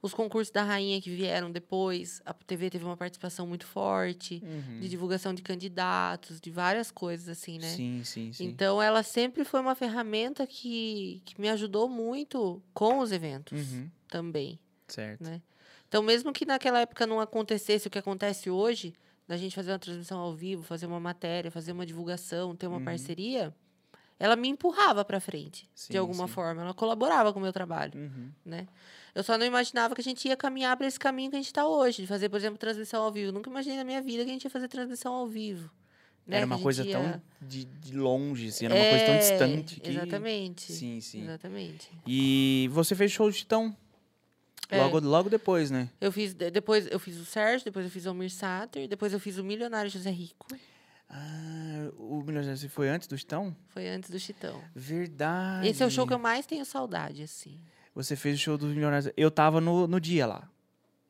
Os 0.04 0.12
concursos 0.12 0.52
da 0.52 0.62
rainha 0.62 1.00
que 1.00 1.08
vieram 1.08 1.50
depois, 1.50 2.20
a 2.26 2.34
TV 2.34 2.68
teve 2.68 2.84
uma 2.84 2.94
participação 2.94 3.46
muito 3.46 3.66
forte 3.66 4.42
Uhum. 4.44 4.80
de 4.80 4.88
divulgação 4.90 5.32
de 5.32 5.40
candidatos, 5.40 6.42
de 6.42 6.50
várias 6.50 6.90
coisas 6.90 7.26
assim, 7.26 7.56
né? 7.58 7.68
Sim, 7.68 8.02
sim, 8.04 8.30
sim. 8.30 8.44
Então 8.44 8.82
ela 8.82 9.02
sempre 9.02 9.44
foi 9.44 9.60
uma 9.60 9.74
ferramenta 9.74 10.46
que, 10.46 11.22
que 11.24 11.40
me 11.40 11.48
ajudou 11.48 11.88
muito 11.88 12.62
com 12.74 12.98
os 12.98 13.12
eventos 13.12 13.58
Uhum, 13.72 13.90
também. 14.06 14.58
certo. 14.88 15.24
né? 15.24 15.40
Então, 15.88 16.02
mesmo 16.02 16.34
que 16.34 16.44
naquela 16.44 16.80
época 16.80 17.06
não 17.06 17.18
acontecesse 17.18 17.86
o 17.86 17.90
que 17.90 17.98
acontece 17.98 18.50
hoje, 18.50 18.92
da 19.26 19.38
gente 19.38 19.54
fazer 19.56 19.72
uma 19.72 19.78
transmissão 19.78 20.18
ao 20.20 20.34
vivo, 20.34 20.62
fazer 20.62 20.84
uma 20.84 21.00
matéria, 21.00 21.50
fazer 21.50 21.72
uma 21.72 21.86
divulgação, 21.86 22.54
ter 22.54 22.66
uma 22.66 22.76
Uhum. 22.76 22.84
parceria, 22.84 23.54
ela 24.24 24.36
me 24.36 24.48
empurrava 24.48 25.04
para 25.04 25.20
frente, 25.20 25.68
Sim, 25.74 25.92
de 25.92 25.98
alguma 25.98 26.26
sim. 26.26 26.32
forma. 26.32 26.62
Ela 26.62 26.72
colaborava 26.74 27.32
com 27.32 27.38
o 27.38 27.42
meu 27.42 27.52
trabalho, 27.52 27.92
Uhum. 27.98 28.30
né? 28.44 28.66
Eu 29.14 29.22
só 29.22 29.36
não 29.38 29.44
imaginava 29.46 29.94
que 29.94 30.00
a 30.00 30.04
gente 30.04 30.26
ia 30.26 30.36
caminhar 30.36 30.76
para 30.76 30.86
esse 30.86 30.98
caminho 30.98 31.30
que 31.30 31.36
a 31.36 31.38
gente 31.38 31.46
está 31.46 31.66
hoje, 31.66 32.02
de 32.02 32.08
fazer, 32.08 32.28
por 32.28 32.36
exemplo, 32.36 32.58
transmissão 32.58 33.02
ao 33.02 33.12
vivo. 33.12 33.30
Nunca 33.32 33.48
imaginei 33.50 33.76
na 33.78 33.84
minha 33.84 34.00
vida 34.02 34.24
que 34.24 34.30
a 34.30 34.32
gente 34.32 34.44
ia 34.44 34.50
fazer 34.50 34.66
transmissão 34.68 35.12
ao 35.14 35.26
vivo. 35.28 35.70
Né? 36.26 36.38
Era 36.38 36.46
uma 36.46 36.58
coisa 36.58 36.82
ia- 36.84 36.92
tão 36.92 37.22
de, 37.40 37.64
de 37.66 37.94
longe, 37.96 38.48
assim, 38.48 38.64
era 38.64 38.74
uma 38.74 38.88
coisa 38.88 39.04
tão 39.04 39.14
É, 39.14 39.18
distante. 39.18 39.78
Que... 39.80 39.90
Exatamente. 39.90 40.72
Sim, 40.72 41.00
sim. 41.00 41.22
Exatamente. 41.22 41.90
E 42.06 42.68
você 42.72 42.94
fez 42.96 43.12
show 43.12 43.30
de 43.30 43.36
Titão. 43.38 43.76
É. 44.70 44.78
Logo, 44.82 44.98
logo 45.00 45.28
depois, 45.28 45.70
né? 45.70 45.90
Eu 46.00 46.10
fiz, 46.10 46.32
de- 46.32 46.50
depois 46.50 46.88
eu 46.90 46.98
fiz 46.98 47.18
o 47.20 47.24
Sérgio, 47.26 47.66
depois 47.66 47.84
eu 47.84 47.90
fiz 47.92 48.06
o 48.06 48.08
Almir 48.08 48.30
Sater, 48.30 48.88
depois 48.88 49.12
eu 49.12 49.20
fiz 49.20 49.36
o 49.36 49.44
Milionário 49.44 49.90
José 49.90 50.10
Rico. 50.10 50.46
Ah, 51.08 51.90
o 51.98 52.20
Milionário 52.22 52.56
você 52.56 52.68
foi 52.68 52.88
antes 52.88 53.06
do 53.06 53.16
Titão? 53.16 53.54
Foi 53.68 53.88
antes 53.88 54.10
do 54.10 54.18
Chitão. 54.18 54.60
Verdade. 54.74 55.68
Esse 55.68 55.82
é 55.82 55.86
o 55.86 55.90
show 55.90 56.06
que 56.06 56.12
eu 56.14 56.18
mais 56.18 56.46
tenho 56.46 56.64
saudade, 56.64 57.22
assim. 57.22 57.58
Você 57.94 58.16
fez 58.16 58.36
o 58.36 58.42
show 58.42 58.58
dos 58.58 58.70
Milionários. 58.70 59.12
Eu 59.16 59.30
tava 59.30 59.60
no, 59.60 59.86
no 59.86 60.00
dia 60.00 60.26
lá. 60.26 60.48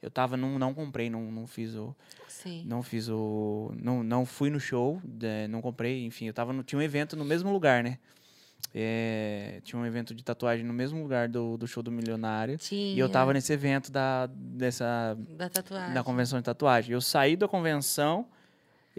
Eu 0.03 0.11
tava, 0.11 0.37
não, 0.37 0.59
não 0.59 0.75
comprei, 0.75 1.09
não, 1.09 1.33
não 1.33 1.47
fiz 1.47 1.75
o. 1.75 1.97
Sim. 2.29 2.63
Não 2.67 2.83
fiz 2.83 3.09
o. 3.09 3.73
Não, 3.81 4.03
não 4.03 4.27
fui 4.27 4.51
no 4.51 4.61
show, 4.61 5.01
né, 5.03 5.49
não 5.49 5.63
comprei, 5.63 6.05
enfim, 6.05 6.27
eu 6.27 6.35
tava 6.35 6.53
no, 6.53 6.63
tinha 6.63 6.79
um 6.79 6.83
evento 6.83 7.17
no 7.17 7.25
mesmo 7.25 7.51
lugar, 7.51 7.83
né? 7.83 7.99
É, 8.75 9.61
tinha 9.65 9.81
um 9.81 9.87
evento 9.87 10.15
de 10.15 10.23
tatuagem 10.23 10.65
no 10.67 10.73
mesmo 10.75 11.01
lugar 11.03 11.29
do, 11.29 11.57
do 11.57 11.67
show 11.67 11.83
do 11.83 11.91
Milionário. 11.91 12.59
Tinha. 12.59 12.95
E 12.95 12.99
eu 12.99 13.09
tava 13.09 13.33
nesse 13.33 13.53
evento 13.53 13.91
da, 13.91 14.27
dessa, 14.27 15.17
Da 15.31 15.49
tatuagem. 15.49 15.95
da 15.95 16.03
convenção 16.05 16.39
de 16.39 16.45
tatuagem. 16.45 16.93
Eu 16.93 17.01
saí 17.01 17.35
da 17.37 17.49
convenção, 17.49 18.27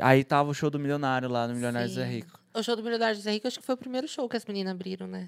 aí 0.02 0.24
tava 0.24 0.50
o 0.50 0.54
show 0.54 0.70
do 0.70 0.80
Milionário 0.80 1.30
lá, 1.30 1.48
no 1.48 1.54
Milionário 1.54 1.90
Sim. 1.90 1.96
Zé 1.96 2.06
Rico. 2.06 2.40
O 2.54 2.64
show 2.64 2.76
do 2.76 2.84
Milionário 2.84 3.16
José 3.16 3.32
Rico, 3.32 3.48
acho 3.48 3.60
que 3.60 3.66
foi 3.66 3.76
o 3.76 3.78
primeiro 3.78 4.08
show 4.08 4.28
que 4.30 4.38
as 4.38 4.46
meninas 4.46 4.72
abriram, 4.74 5.08
né? 5.08 5.28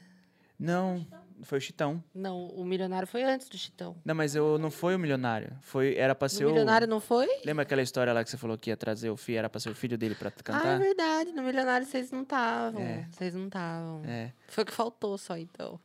Não, 0.60 1.06
foi 1.44 1.60
o 1.60 1.62
Chitão. 1.62 2.04
Não, 2.16 2.48
o 2.48 2.66
Milionário 2.66 3.08
foi 3.08 3.22
antes 3.24 3.48
do 3.48 3.58
Chitão. 3.58 3.96
Não, 4.04 4.16
mas 4.16 4.34
eu 4.36 4.58
não 4.58 4.72
foi 4.72 4.96
o 4.96 5.00
Milionário. 5.00 5.56
Foi, 5.62 5.94
era 5.96 6.16
pra 6.16 6.28
ser 6.28 6.46
o. 6.46 6.50
Milionário 6.50 6.88
não 6.88 7.00
foi? 7.00 7.28
Lembra 7.46 7.62
aquela 7.62 7.82
história 7.84 8.12
lá 8.12 8.24
que 8.24 8.30
você 8.30 8.38
falou 8.38 8.58
que 8.58 8.72
ia 8.72 8.78
trazer 8.78 9.10
o 9.12 9.18
filho, 9.18 9.38
era 9.38 9.50
pra 9.50 9.60
ser 9.60 9.70
o 9.70 9.76
filho 9.76 9.98
dele 9.98 10.16
pra 10.16 10.30
Ah, 10.30 10.34
é 10.40 10.42
cantar? 10.44 10.80
verdade. 10.80 11.32
No 11.32 11.44
Milionário 11.44 11.86
vocês 11.86 12.10
não 12.12 12.24
estavam. 12.24 12.82
É. 12.82 13.08
Vocês 13.12 13.36
não 13.36 13.46
estavam. 13.46 14.02
É. 14.06 14.32
Foi 14.48 14.64
o 14.64 14.66
que 14.68 14.74
faltou 14.74 15.16
só, 15.18 15.38
então. 15.38 15.80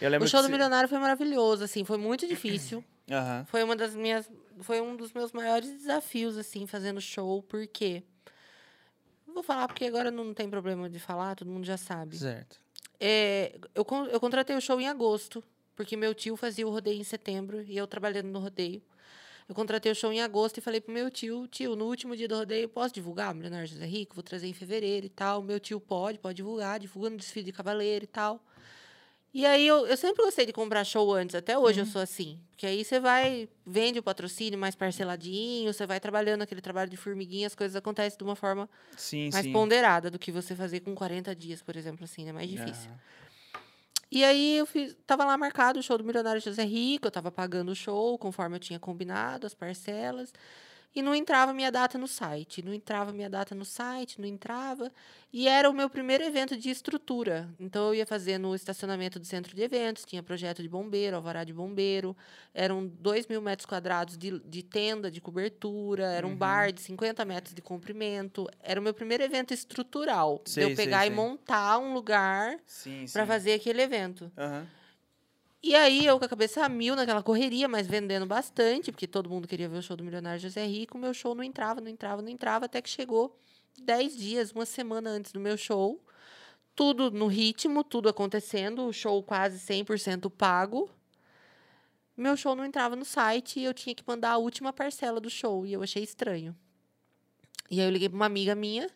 Eu 0.00 0.10
lembro 0.10 0.26
O 0.26 0.28
show 0.28 0.42
do 0.42 0.48
Milionário 0.48 0.88
foi 0.88 0.98
maravilhoso, 0.98 1.62
assim. 1.62 1.84
Foi 1.84 1.96
muito 1.98 2.26
difícil. 2.26 2.82
Aham. 3.08 3.44
Foi 3.46 3.62
uma 3.62 3.76
das 3.76 3.94
minhas. 3.94 4.28
Foi 4.62 4.80
um 4.80 4.96
dos 4.96 5.12
meus 5.12 5.32
maiores 5.32 5.70
desafios, 5.70 6.36
assim, 6.36 6.66
fazendo 6.66 7.00
show, 7.00 7.42
porque. 7.42 8.02
Vou 9.26 9.42
falar 9.42 9.66
porque 9.66 9.86
agora 9.86 10.10
não 10.10 10.34
tem 10.34 10.48
problema 10.48 10.90
de 10.90 10.98
falar, 10.98 11.34
todo 11.34 11.50
mundo 11.50 11.64
já 11.64 11.76
sabe. 11.76 12.18
Certo. 12.18 12.60
É, 13.00 13.58
eu, 13.74 13.86
eu 14.10 14.20
contratei 14.20 14.54
o 14.54 14.60
show 14.60 14.80
em 14.80 14.86
agosto, 14.86 15.42
porque 15.74 15.96
meu 15.96 16.14
tio 16.14 16.36
fazia 16.36 16.66
o 16.66 16.70
rodeio 16.70 17.00
em 17.00 17.04
setembro 17.04 17.62
e 17.62 17.76
eu 17.76 17.86
trabalhando 17.86 18.28
no 18.28 18.38
rodeio. 18.38 18.82
Eu 19.48 19.54
contratei 19.54 19.90
o 19.90 19.94
show 19.94 20.12
em 20.12 20.22
agosto 20.22 20.58
e 20.58 20.60
falei 20.60 20.80
pro 20.80 20.94
meu 20.94 21.10
tio, 21.10 21.46
tio, 21.48 21.74
no 21.74 21.86
último 21.86 22.16
dia 22.16 22.28
do 22.28 22.36
rodeio, 22.36 22.68
posso 22.68 22.94
divulgar 22.94 23.34
Milionário 23.34 23.66
José 23.66 23.84
Rico? 23.84 24.14
Vou 24.14 24.22
trazer 24.22 24.46
em 24.46 24.52
fevereiro 24.52 25.06
e 25.06 25.08
tal. 25.08 25.42
Meu 25.42 25.58
tio 25.58 25.80
pode, 25.80 26.18
pode 26.18 26.36
divulgar, 26.36 26.78
divulga 26.78 27.10
no 27.10 27.16
desfile 27.16 27.46
de 27.46 27.52
cavaleiro 27.52 28.04
e 28.04 28.08
tal. 28.08 28.42
E 29.34 29.46
aí 29.46 29.66
eu, 29.66 29.86
eu 29.86 29.96
sempre 29.96 30.22
gostei 30.22 30.44
de 30.44 30.52
comprar 30.52 30.84
show 30.84 31.10
antes, 31.12 31.34
até 31.34 31.56
hoje 31.56 31.80
eu 31.80 31.86
sou 31.86 32.02
assim. 32.02 32.38
Porque 32.50 32.66
aí 32.66 32.84
você 32.84 33.00
vai, 33.00 33.48
vende 33.66 33.98
o 33.98 34.02
patrocínio 34.02 34.58
mais 34.58 34.74
parceladinho, 34.74 35.72
você 35.72 35.86
vai 35.86 35.98
trabalhando 35.98 36.42
aquele 36.42 36.60
trabalho 36.60 36.90
de 36.90 36.98
formiguinha, 36.98 37.46
as 37.46 37.54
coisas 37.54 37.74
acontecem 37.74 38.18
de 38.18 38.24
uma 38.24 38.36
forma 38.36 38.68
Sim, 38.94 39.30
mais 39.32 39.46
sim. 39.46 39.52
ponderada 39.52 40.10
do 40.10 40.18
que 40.18 40.30
você 40.30 40.54
fazer 40.54 40.80
com 40.80 40.94
40 40.94 41.34
dias, 41.34 41.62
por 41.62 41.76
exemplo, 41.76 42.04
assim, 42.04 42.28
é 42.28 42.32
mais 42.32 42.48
difícil. 42.50 42.90
Aham. 42.90 43.00
E 44.10 44.22
aí 44.22 44.58
eu 44.58 44.66
fiz, 44.66 44.94
tava 45.06 45.24
lá 45.24 45.38
marcado 45.38 45.80
o 45.80 45.82
show 45.82 45.96
do 45.96 46.04
Milionário 46.04 46.38
José 46.38 46.64
Rico, 46.64 47.06
eu 47.06 47.10
tava 47.10 47.32
pagando 47.32 47.72
o 47.72 47.74
show 47.74 48.18
conforme 48.18 48.56
eu 48.56 48.60
tinha 48.60 48.78
combinado, 48.78 49.46
as 49.46 49.54
parcelas. 49.54 50.34
E 50.94 51.00
não 51.00 51.14
entrava 51.14 51.54
minha 51.54 51.72
data 51.72 51.96
no 51.96 52.06
site, 52.06 52.62
não 52.62 52.74
entrava 52.74 53.12
minha 53.12 53.30
data 53.30 53.54
no 53.54 53.64
site, 53.64 54.20
não 54.20 54.28
entrava. 54.28 54.92
E 55.32 55.48
era 55.48 55.70
o 55.70 55.72
meu 55.72 55.88
primeiro 55.88 56.22
evento 56.22 56.54
de 56.56 56.68
estrutura. 56.68 57.48
Então 57.58 57.86
eu 57.88 57.94
ia 57.94 58.04
fazer 58.04 58.36
no 58.36 58.54
estacionamento 58.54 59.18
do 59.18 59.24
centro 59.24 59.56
de 59.56 59.62
eventos, 59.62 60.04
tinha 60.04 60.22
projeto 60.22 60.60
de 60.62 60.68
bombeiro, 60.68 61.16
alvará 61.16 61.44
de 61.44 61.52
bombeiro, 61.52 62.14
eram 62.52 62.86
2 62.86 63.26
mil 63.26 63.40
metros 63.40 63.64
quadrados 63.64 64.18
de, 64.18 64.38
de 64.40 64.62
tenda, 64.62 65.10
de 65.10 65.20
cobertura, 65.20 66.04
era 66.12 66.26
um 66.26 66.36
bar 66.36 66.70
de 66.72 66.82
50 66.82 67.24
metros 67.24 67.54
de 67.54 67.62
comprimento. 67.62 68.46
Era 68.60 68.78
o 68.78 68.82
meu 68.82 68.92
primeiro 68.92 69.22
evento 69.22 69.54
estrutural. 69.54 70.42
de 70.44 70.60
eu 70.60 70.76
pegar 70.76 71.00
sei. 71.00 71.08
e 71.08 71.10
montar 71.14 71.78
um 71.78 71.94
lugar 71.94 72.58
para 73.12 73.26
fazer 73.26 73.54
aquele 73.54 73.80
evento. 73.80 74.30
Aham. 74.36 74.66
E 75.62 75.76
aí, 75.76 76.04
eu 76.04 76.18
com 76.18 76.24
a 76.24 76.28
cabeça 76.28 76.64
a 76.64 76.68
mil 76.68 76.96
naquela 76.96 77.22
correria, 77.22 77.68
mas 77.68 77.86
vendendo 77.86 78.26
bastante, 78.26 78.90
porque 78.90 79.06
todo 79.06 79.30
mundo 79.30 79.46
queria 79.46 79.68
ver 79.68 79.78
o 79.78 79.82
show 79.82 79.96
do 79.96 80.02
Milionário 80.02 80.40
José 80.40 80.66
Rico. 80.66 80.98
Meu 80.98 81.14
show 81.14 81.36
não 81.36 81.44
entrava, 81.44 81.80
não 81.80 81.88
entrava, 81.88 82.20
não 82.20 82.28
entrava, 82.28 82.64
até 82.64 82.82
que 82.82 82.90
chegou 82.90 83.38
10 83.80 84.16
dias, 84.16 84.50
uma 84.50 84.66
semana 84.66 85.10
antes 85.10 85.30
do 85.30 85.38
meu 85.38 85.56
show. 85.56 86.04
Tudo 86.74 87.12
no 87.12 87.28
ritmo, 87.28 87.84
tudo 87.84 88.08
acontecendo, 88.08 88.86
o 88.86 88.92
show 88.92 89.22
quase 89.22 89.60
100% 89.60 90.28
pago. 90.30 90.90
Meu 92.16 92.36
show 92.36 92.56
não 92.56 92.64
entrava 92.64 92.96
no 92.96 93.04
site 93.04 93.60
e 93.60 93.64
eu 93.64 93.72
tinha 93.72 93.94
que 93.94 94.02
mandar 94.06 94.32
a 94.32 94.38
última 94.38 94.72
parcela 94.72 95.20
do 95.20 95.30
show, 95.30 95.64
e 95.64 95.72
eu 95.72 95.82
achei 95.82 96.02
estranho. 96.02 96.56
E 97.70 97.80
aí 97.80 97.86
eu 97.86 97.90
liguei 97.90 98.08
para 98.08 98.16
uma 98.16 98.26
amiga 98.26 98.54
minha, 98.54 98.90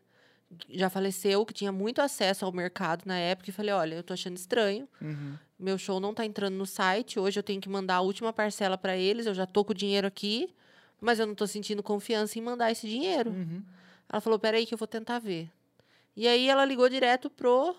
já 0.68 0.90
faleceu, 0.90 1.46
que 1.46 1.54
tinha 1.54 1.70
muito 1.70 2.00
acesso 2.00 2.44
ao 2.44 2.52
mercado 2.52 3.04
na 3.06 3.16
época, 3.16 3.50
e 3.50 3.52
falei: 3.52 3.72
olha, 3.72 3.94
eu 3.94 4.02
tô 4.02 4.12
achando 4.12 4.36
estranho 4.36 4.88
Uhum. 5.00 5.38
Meu 5.59 5.78
show 5.78 5.98
não 5.98 6.12
tá 6.12 6.24
entrando 6.24 6.54
no 6.54 6.66
site. 6.66 7.18
Hoje 7.18 7.38
eu 7.38 7.42
tenho 7.42 7.61
que 7.61 7.68
mandar 7.68 7.96
a 7.96 8.00
última 8.00 8.32
parcela 8.32 8.76
para 8.76 8.96
eles. 8.96 9.26
Eu 9.26 9.34
já 9.34 9.46
tô 9.46 9.64
com 9.64 9.72
o 9.72 9.74
dinheiro 9.74 10.07
aqui, 10.07 10.54
mas 11.00 11.18
eu 11.18 11.26
não 11.26 11.34
tô 11.34 11.46
sentindo 11.46 11.82
confiança 11.82 12.38
em 12.38 12.42
mandar 12.42 12.70
esse 12.70 12.86
dinheiro. 12.88 13.30
Uhum. 13.30 13.62
Ela 14.09 14.20
falou: 14.20 14.38
peraí, 14.38 14.66
que 14.66 14.74
eu 14.74 14.78
vou 14.78 14.86
tentar 14.86 15.18
ver. 15.18 15.50
E 16.14 16.26
aí 16.28 16.48
ela 16.48 16.64
ligou 16.64 16.88
direto 16.88 17.28
pro 17.30 17.74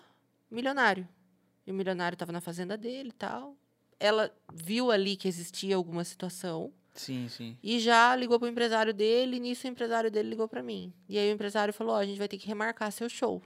milionário. 0.50 1.08
E 1.66 1.70
o 1.70 1.74
milionário 1.74 2.14
estava 2.14 2.32
na 2.32 2.40
fazenda 2.40 2.76
dele 2.76 3.10
e 3.10 3.12
tal. 3.12 3.56
Ela 4.00 4.32
viu 4.52 4.90
ali 4.90 5.16
que 5.16 5.28
existia 5.28 5.74
alguma 5.76 6.04
situação 6.04 6.72
Sim, 6.94 7.28
sim. 7.28 7.58
e 7.62 7.80
já 7.80 8.14
ligou 8.14 8.38
pro 8.38 8.48
empresário 8.48 8.94
dele. 8.94 9.36
E 9.36 9.40
nisso 9.40 9.66
o 9.66 9.70
empresário 9.70 10.10
dele 10.10 10.30
ligou 10.30 10.48
para 10.48 10.62
mim. 10.62 10.92
E 11.08 11.18
aí 11.18 11.30
o 11.30 11.34
empresário 11.34 11.72
falou: 11.74 11.94
ó, 11.94 11.98
a 11.98 12.06
gente 12.06 12.18
vai 12.18 12.28
ter 12.28 12.38
que 12.38 12.46
remarcar 12.46 12.90
seu 12.90 13.08
show. 13.08 13.42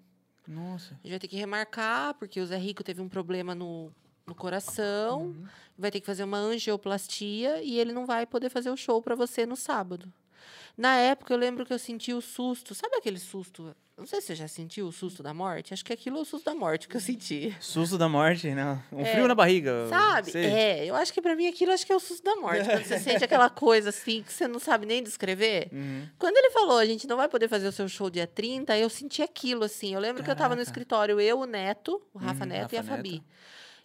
Nossa. 0.47 0.95
A 0.95 0.97
gente 0.97 1.11
vai 1.11 1.19
ter 1.19 1.29
que 1.29 1.37
remarcar, 1.37 2.15
porque 2.15 2.41
o 2.41 2.47
Zé 2.47 2.57
Rico 2.57 2.83
teve 2.83 3.01
um 3.01 3.09
problema 3.09 3.55
no, 3.55 3.93
no 4.27 4.35
coração. 4.35 5.23
Uhum. 5.23 5.45
Vai 5.79 5.91
ter 5.91 6.01
que 6.01 6.07
fazer 6.07 6.25
uma 6.25 6.39
angioplastia 6.39 7.63
e 7.63 7.79
ele 7.79 7.93
não 7.93 8.07
vai 8.07 8.27
poder 8.27 8.51
fazer 8.51 8.71
o 8.71 8.77
show 8.77 9.01
para 9.03 9.15
você 9.15 9.47
no 9.47 9.57
sábado. 9.57 10.13
Na 10.77 10.97
época, 10.97 11.33
eu 11.33 11.39
lembro 11.39 11.67
que 11.67 11.73
eu 11.73 11.79
senti 11.79 12.13
o 12.15 12.21
susto. 12.21 12.75
Sabe 12.75 12.97
aquele 12.97 13.19
susto? 13.19 13.75
Não 13.97 14.07
sei 14.07 14.21
se 14.23 14.29
você 14.29 14.35
já 14.35 14.49
sentiu 14.49 14.87
o 14.87 14.93
susto 14.93 15.23
da 15.23 15.35
morte. 15.35 15.75
Acho 15.75 15.85
que 15.85 15.93
aquilo 15.93 16.17
é 16.19 16.21
o 16.23 16.25
susto 16.25 16.47
da 16.47 16.55
morte 16.55 16.89
que 16.89 16.97
eu 16.97 17.01
senti. 17.01 17.55
Susto 17.61 17.99
da 17.99 18.09
morte, 18.09 18.49
não. 18.55 18.83
Um 18.91 19.01
É. 19.01 19.05
frio 19.13 19.29
na 19.29 19.35
barriga. 19.35 19.87
Sabe? 19.89 20.31
sei. 20.33 20.47
É, 20.47 20.85
eu 20.87 20.95
acho 20.97 21.13
que 21.13 21.21
para 21.21 21.37
mim 21.37 21.47
aquilo 21.47 21.73
acho 21.73 21.85
que 21.87 21.93
é 21.93 21.97
o 21.97 22.01
susto 22.01 22.25
da 22.25 22.35
morte. 22.37 22.65
Quando 22.65 22.85
você 22.85 22.99
sente 23.21 23.23
aquela 23.23 23.51
coisa 23.51 23.91
assim 23.91 24.23
que 24.23 24.33
você 24.33 24.49
não 24.49 24.59
sabe 24.59 24.87
nem 24.87 25.03
descrever. 25.03 25.69
Uhum. 25.71 26.09
Quando 26.19 26.37
ele 26.39 26.51
falou, 26.51 26.79
a 26.79 26.87
gente 26.87 27.07
não 27.07 27.17
vai 27.19 27.29
poder 27.29 27.49
fazer 27.49 27.69
o 27.69 27.73
seu 27.73 27.87
show 27.87 28.09
dia 28.09 28.27
30, 28.27 28.77
eu 28.79 28.89
senti 28.89 29.23
aquilo, 29.23 29.65
assim. 29.65 29.93
Eu 29.95 30.01
lembro 30.01 30.25
que 30.25 30.31
eu 30.31 30.35
tava 30.35 30.55
no 30.55 30.57
Caraca. 30.57 30.63
escritório, 30.71 31.21
eu, 31.21 31.39
o 31.41 31.47
Neto, 31.47 32.01
o 32.15 32.19
Rafa 32.19 32.45
Uhum, 32.45 32.49
Neto 32.51 32.73
e 32.73 32.79
a 32.79 32.81
Rafa 32.81 32.97
Fabi. 32.97 33.23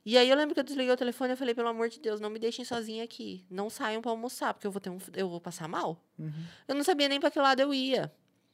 E 0.10 0.18
aí 0.18 0.30
eu 0.30 0.38
lembro 0.38 0.54
que 0.54 0.60
eu 0.62 0.64
desliguei 0.64 0.94
o 0.94 0.96
telefone 0.96 1.34
e 1.34 1.36
falei, 1.36 1.54
pelo 1.54 1.68
amor 1.68 1.90
de 1.90 2.00
Deus, 2.00 2.22
não 2.22 2.30
me 2.30 2.40
deixem 2.40 2.64
sozinha 2.64 3.04
aqui. 3.04 3.46
Não 3.50 3.70
saiam 3.70 4.02
para 4.02 4.10
almoçar, 4.10 4.54
porque 4.54 4.66
eu 4.66 4.72
vou 4.72 4.80
ter 4.80 4.90
um, 4.90 4.98
eu 5.14 5.28
vou 5.28 5.42
passar 5.42 5.68
mal. 5.68 6.02
Uhum. 6.18 6.32
Eu 6.66 6.76
não 6.76 6.84
sabia 6.86 7.10
nem 7.10 7.20
para 7.20 7.30
que 7.30 7.38
lado 7.38 7.60
eu 7.60 7.74
ia. 7.74 8.10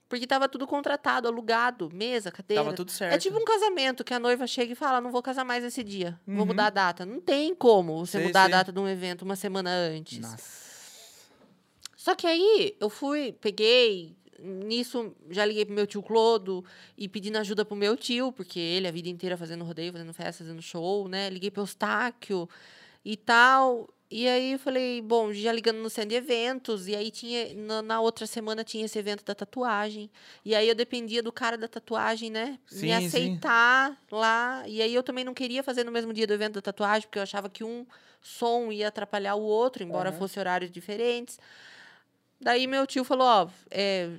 Porque 0.09 0.25
tava 0.25 0.49
tudo 0.49 0.65
contratado, 0.65 1.27
alugado, 1.27 1.91
mesa, 1.93 2.31
cadeira. 2.31 2.63
Tava 2.63 2.75
tudo 2.75 2.89
certo. 2.89 3.13
É 3.13 3.17
tipo 3.19 3.37
um 3.37 3.45
casamento 3.45 4.03
que 4.03 4.15
a 4.15 4.19
noiva 4.19 4.47
chega 4.47 4.71
e 4.73 4.75
fala: 4.75 4.99
não 4.99 5.11
vou 5.11 5.21
casar 5.21 5.45
mais 5.45 5.63
esse 5.63 5.83
dia. 5.83 6.19
Vou 6.25 6.39
Uhum. 6.39 6.45
mudar 6.47 6.65
a 6.65 6.69
data. 6.71 7.05
Não 7.05 7.21
tem 7.21 7.53
como 7.53 8.03
você 8.03 8.17
Sei, 8.17 8.25
mudar 8.27 8.45
sei. 8.45 8.53
a 8.53 8.57
data 8.57 8.71
de 8.71 8.79
um 8.79 8.87
evento 8.87 9.21
uma 9.21 9.35
semana 9.35 9.69
antes. 9.69 10.17
Nossa. 10.19 10.63
Só 11.95 12.15
que 12.15 12.25
aí 12.25 12.75
eu 12.79 12.89
fui, 12.89 13.31
peguei. 13.39 14.15
Nisso, 14.43 15.15
já 15.29 15.45
liguei 15.45 15.63
pro 15.65 15.73
meu 15.73 15.87
tio 15.87 16.03
Clodo 16.03 16.65
e 16.97 17.07
pedindo 17.07 17.37
ajuda 17.37 17.63
pro 17.63 17.77
meu 17.77 17.95
tio, 17.95 18.31
porque 18.31 18.59
ele 18.59 18.87
a 18.87 18.91
vida 18.91 19.07
inteira 19.07 19.37
fazendo 19.37 19.63
rodeio, 19.63 19.93
fazendo 19.93 20.13
festa, 20.13 20.43
fazendo 20.43 20.61
show, 20.61 21.07
né? 21.07 21.29
Liguei 21.29 21.49
pro 21.49 21.61
Eustáquio 21.61 22.49
e 23.05 23.15
tal. 23.15 23.87
E 24.11 24.27
aí 24.27 24.51
eu 24.51 24.59
falei, 24.59 25.01
bom, 25.01 25.33
já 25.33 25.51
ligando 25.51 25.77
no 25.77 25.89
centro 25.89 26.09
de 26.09 26.15
eventos, 26.15 26.87
e 26.87 26.95
aí 26.95 27.09
tinha, 27.09 27.51
na, 27.55 27.81
na 27.81 27.99
outra 27.99 28.27
semana 28.27 28.63
tinha 28.63 28.85
esse 28.85 28.99
evento 28.99 29.25
da 29.25 29.33
tatuagem. 29.33 30.07
E 30.45 30.53
aí 30.53 30.69
eu 30.69 30.75
dependia 30.75 31.23
do 31.23 31.31
cara 31.31 31.57
da 31.57 31.67
tatuagem, 31.67 32.29
né? 32.29 32.59
Sim, 32.67 32.85
Me 32.85 32.93
sim. 32.93 33.07
aceitar 33.07 33.99
lá. 34.11 34.63
E 34.67 34.83
aí 34.83 34.93
eu 34.93 35.01
também 35.01 35.23
não 35.23 35.33
queria 35.33 35.63
fazer 35.63 35.83
no 35.83 35.91
mesmo 35.91 36.13
dia 36.13 36.27
do 36.27 36.33
evento 36.33 36.55
da 36.55 36.61
tatuagem, 36.61 37.07
porque 37.07 37.17
eu 37.17 37.23
achava 37.23 37.49
que 37.49 37.63
um 37.63 37.87
som 38.21 38.71
ia 38.71 38.89
atrapalhar 38.89 39.33
o 39.33 39.41
outro, 39.41 39.81
embora 39.83 40.09
Aham. 40.09 40.19
fosse 40.19 40.37
horários 40.39 40.69
diferentes. 40.69 41.39
Daí 42.39 42.67
meu 42.67 42.85
tio 42.85 43.03
falou, 43.03 43.25
ó, 43.25 43.49
é, 43.71 44.11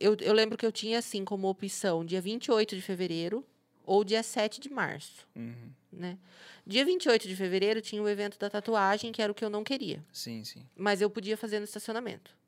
eu, 0.00 0.16
eu 0.20 0.32
lembro 0.32 0.56
que 0.58 0.64
eu 0.66 0.72
tinha 0.72 0.98
assim 0.98 1.24
como 1.24 1.48
opção 1.48 2.04
dia 2.04 2.20
28 2.20 2.74
de 2.74 2.82
fevereiro 2.82 3.44
ou 3.84 4.02
dia 4.02 4.22
7 4.22 4.60
de 4.60 4.70
março, 4.70 5.26
Uhum. 5.36 5.70
né? 5.92 6.18
Dia 6.66 6.84
28 6.84 7.26
de 7.28 7.34
fevereiro 7.36 7.80
tinha 7.80 8.02
o 8.02 8.08
evento 8.08 8.38
da 8.38 8.48
tatuagem, 8.48 9.10
que 9.12 9.20
era 9.22 9.30
o 9.32 9.34
que 9.34 9.44
eu 9.44 9.50
não 9.50 9.64
queria, 9.64 10.04
Sim, 10.12 10.44
sim. 10.44 10.64
mas 10.76 11.00
eu 11.00 11.10
podia 11.10 11.36
fazer 11.36 11.58
no 11.58 11.64
estacionamento. 11.64 12.38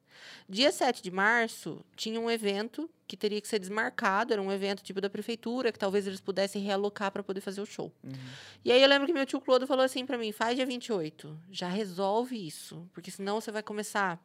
Dia 0.49 0.71
7 0.71 1.03
de 1.03 1.11
março 1.11 1.85
tinha 1.97 2.21
um 2.21 2.31
evento 2.31 2.89
que 3.09 3.17
teria 3.17 3.41
que 3.41 3.49
ser 3.49 3.59
desmarcado, 3.59 4.33
era 4.33 4.41
um 4.41 4.53
evento 4.53 4.83
tipo 4.83 5.01
da 5.01 5.11
prefeitura, 5.11 5.73
que 5.73 5.79
talvez 5.79 6.07
eles 6.07 6.21
pudessem 6.21 6.63
realocar 6.63 7.11
para 7.11 7.25
poder 7.25 7.41
fazer 7.41 7.61
o 7.61 7.67
show. 7.67 7.93
Uhum. 8.05 8.13
E 8.65 8.71
aí 8.71 8.81
eu 8.81 8.89
lembro 8.89 9.07
que 9.07 9.13
meu 9.13 9.27
tio 9.27 9.41
Clodo 9.41 9.67
falou 9.67 9.85
assim 9.85 10.07
pra 10.07 10.17
mim: 10.17 10.31
faz 10.31 10.55
dia 10.55 10.65
28, 10.67 11.37
já 11.51 11.69
resolve 11.69 12.37
isso, 12.47 12.89
porque 12.93 13.11
senão 13.11 13.41
você 13.41 13.51
vai 13.51 13.63
começar 13.65 14.23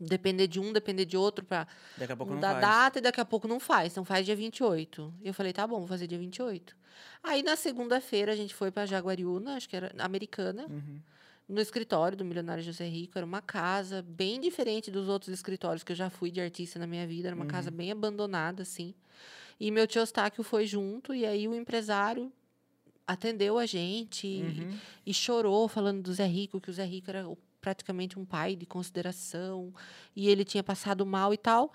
depender 0.00 0.46
de 0.46 0.60
um, 0.60 0.72
depender 0.72 1.04
de 1.04 1.16
outro 1.16 1.44
pra 1.44 1.66
Daqui 1.96 2.12
a 2.12 2.16
pouco 2.16 2.30
não 2.30 2.36
mudar 2.36 2.50
a 2.50 2.52
faz. 2.60 2.66
data 2.66 2.98
e 2.98 3.02
daqui 3.02 3.20
a 3.20 3.24
pouco 3.24 3.48
não 3.48 3.58
faz. 3.58 3.92
Então 3.92 4.04
faz 4.04 4.24
dia 4.24 4.36
28. 4.36 5.12
Eu 5.22 5.34
falei: 5.34 5.52
tá 5.52 5.66
bom, 5.66 5.78
vou 5.78 5.88
fazer 5.88 6.06
dia 6.06 6.18
28. 6.18 6.76
Aí 7.22 7.42
na 7.42 7.56
segunda-feira 7.56 8.32
a 8.32 8.36
gente 8.36 8.54
foi 8.54 8.70
pra 8.70 8.86
Jaguariúna, 8.86 9.56
acho 9.56 9.68
que 9.68 9.76
era 9.76 9.92
americana, 9.98 10.66
Uhum. 10.68 11.00
no 11.48 11.60
escritório 11.60 12.16
do 12.16 12.24
Milionário 12.24 12.62
José 12.62 12.86
Rico. 12.86 13.18
Era 13.18 13.26
uma 13.26 13.40
casa 13.42 14.02
bem 14.02 14.40
diferente 14.40 14.90
dos 14.90 15.08
outros 15.08 15.30
escritórios 15.32 15.82
que 15.82 15.92
eu 15.92 15.96
já 15.96 16.08
fui 16.10 16.30
de 16.30 16.40
artista 16.40 16.78
na 16.78 16.86
minha 16.86 17.06
vida. 17.06 17.28
Era 17.28 17.34
uma 17.34 17.44
Uhum. 17.44 17.50
casa 17.50 17.70
bem 17.70 17.90
abandonada, 17.90 18.62
assim. 18.62 18.94
E 19.58 19.70
meu 19.72 19.86
tio 19.88 20.00
Eustáquio 20.00 20.44
foi 20.44 20.66
junto, 20.66 21.12
e 21.12 21.26
aí 21.26 21.48
o 21.48 21.54
empresário 21.54 22.32
atendeu 23.06 23.58
a 23.58 23.66
gente 23.66 24.26
e- 24.26 24.42
Uhum. 24.42 24.78
e 25.06 25.14
chorou 25.14 25.66
falando 25.66 26.02
do 26.02 26.12
Zé 26.12 26.26
Rico, 26.26 26.60
que 26.60 26.70
o 26.70 26.72
Zé 26.72 26.84
Rico 26.84 27.10
era 27.10 27.26
o- 27.28 27.38
praticamente 27.60 28.18
um 28.18 28.24
pai 28.24 28.56
de 28.56 28.66
consideração 28.66 29.72
e 30.14 30.28
ele 30.28 30.44
tinha 30.44 30.62
passado 30.62 31.04
mal 31.04 31.32
e 31.32 31.36
tal. 31.36 31.72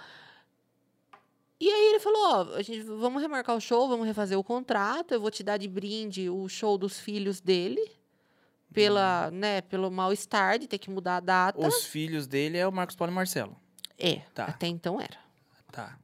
E 1.60 1.70
aí 1.70 1.90
ele 1.92 2.00
falou, 2.00 2.22
ó, 2.22 2.56
a 2.56 2.62
gente 2.62 2.82
vamos 2.82 3.22
remarcar 3.22 3.56
o 3.56 3.62
show, 3.62 3.88
vamos 3.88 4.06
refazer 4.06 4.38
o 4.38 4.44
contrato, 4.44 5.14
eu 5.14 5.22
vou 5.22 5.32
te 5.32 5.44
dar 5.44 5.58
de 5.58 5.68
brinde 5.68 6.30
o 6.30 6.50
show 6.50 6.78
dos 6.78 7.00
filhos 7.00 7.40
dele 7.40 7.90
pela, 8.74 9.32
né, 9.32 9.62
pelo 9.62 9.90
mal-estar 9.90 10.60
de 10.60 10.68
ter 10.68 10.78
que 10.78 10.90
mudar 10.90 11.18
a 11.18 11.20
data. 11.20 11.66
Os 11.66 11.86
filhos 11.86 12.28
dele 12.28 12.58
é 12.58 12.68
o 12.68 12.72
Marcos 12.72 12.96
Paulo 12.96 13.14
e 13.14 13.16
Marcelo. 13.16 13.56
É, 13.98 14.16
Tá. 14.34 14.46
até 14.46 14.68
então 14.68 15.00
era. 15.00 15.18
Tá. 15.72 15.98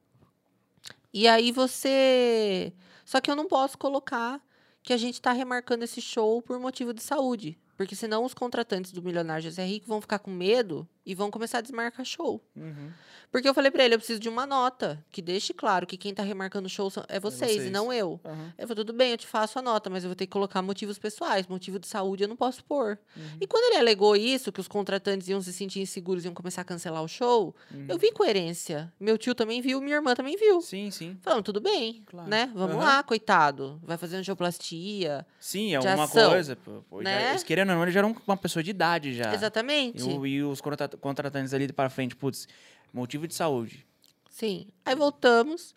E 1.13 1.27
aí 1.27 1.51
você. 1.51 2.71
Só 3.03 3.19
que 3.19 3.29
eu 3.29 3.35
não 3.35 3.47
posso 3.47 3.77
colocar 3.77 4.39
que 4.83 4.93
a 4.93 4.97
gente 4.97 5.15
está 5.15 5.31
remarcando 5.31 5.83
esse 5.83 6.01
show 6.01 6.41
por 6.41 6.59
motivo 6.59 6.93
de 6.93 7.01
saúde. 7.01 7.57
Porque 7.79 7.95
senão 7.95 8.25
os 8.25 8.33
contratantes 8.33 8.91
do 8.91 9.01
Milionário 9.01 9.41
José 9.41 9.65
Rico 9.65 9.87
vão 9.87 10.01
ficar 10.01 10.19
com 10.19 10.29
medo 10.29 10.85
e 11.09 11.15
vão 11.15 11.31
começar 11.31 11.57
a 11.57 11.61
desmarcar 11.61 12.05
show. 12.05 12.39
Uhum. 12.55 12.91
Porque 13.31 13.47
eu 13.47 13.53
falei 13.53 13.69
pra 13.71 13.83
ele, 13.83 13.93
eu 13.95 13.99
preciso 13.99 14.19
de 14.19 14.27
uma 14.29 14.45
nota 14.45 15.03
que 15.11 15.21
deixe 15.21 15.53
claro 15.53 15.85
que 15.87 15.97
quem 15.97 16.13
tá 16.13 16.23
remarcando 16.23 16.67
show 16.69 16.91
é 17.07 17.19
vocês, 17.19 17.51
vocês. 17.53 17.65
e 17.67 17.69
não 17.69 17.91
eu. 17.93 18.19
Uhum. 18.23 18.51
Ele 18.57 18.67
falou, 18.67 18.75
tudo 18.83 18.93
bem, 18.93 19.11
eu 19.11 19.17
te 19.17 19.27
faço 19.27 19.59
a 19.59 19.61
nota, 19.61 19.89
mas 19.89 20.03
eu 20.03 20.09
vou 20.09 20.15
ter 20.15 20.25
que 20.25 20.31
colocar 20.31 20.61
motivos 20.61 20.97
pessoais. 20.97 21.45
Motivo 21.47 21.77
de 21.79 21.87
saúde 21.87 22.23
eu 22.23 22.27
não 22.27 22.35
posso 22.35 22.63
pôr. 22.63 22.97
Uhum. 23.15 23.23
E 23.41 23.45
quando 23.47 23.71
ele 23.71 23.79
alegou 23.81 24.15
isso, 24.15 24.51
que 24.51 24.59
os 24.59 24.67
contratantes 24.67 25.27
iam 25.27 25.41
se 25.41 25.51
sentir 25.53 25.79
inseguros 25.79 26.23
e 26.23 26.27
iam 26.27 26.33
começar 26.33 26.61
a 26.61 26.65
cancelar 26.65 27.03
o 27.03 27.07
show, 27.07 27.55
Uhum. 27.71 27.85
eu 27.87 27.97
vi 27.99 28.11
coerência. 28.11 28.91
Meu 28.99 29.17
tio 29.17 29.35
também 29.35 29.61
viu, 29.61 29.79
minha 29.81 29.95
irmã 29.97 30.13
também 30.15 30.35
viu. 30.35 30.59
Sim, 30.61 30.89
sim. 30.91 31.17
Falamos, 31.21 31.43
tudo 31.43 31.59
bem, 31.61 32.01
Claro. 32.07 32.29
né? 32.29 32.51
Vamos 32.55 32.77
lá, 32.77 33.03
coitado. 33.03 33.79
Vai 33.83 33.97
fazer 33.97 34.17
angioplastia. 34.17 35.25
Sim, 35.39 35.73
é 35.75 35.79
uma 35.79 36.03
ação, 36.05 36.31
coisa. 36.31 36.55
pô, 36.55 36.83
pô, 36.89 36.97
já- 36.97 37.03
né? 37.03 37.29
eles 37.29 37.43
querendo 37.43 37.69
ou 37.69 37.75
não, 37.75 37.83
ele 37.83 37.91
já 37.91 37.99
era 37.99 38.07
um- 38.07 38.15
uma 38.27 38.37
pessoa 38.37 38.61
de 38.63 38.71
idade 38.71 39.13
já. 39.15 39.33
Exatamente. 39.33 40.03
E, 40.09 40.27
e 40.27 40.43
os 40.43 40.59
contrata- 40.61 40.97
contratantes 40.99 41.53
ali 41.53 41.71
para 41.71 41.89
frente, 41.89 42.15
putz, 42.15 42.47
motivo 42.93 43.27
de 43.27 43.33
saúde. 43.33 43.85
Sim. 44.29 44.67
Aí 44.85 44.95
voltamos, 44.95 45.75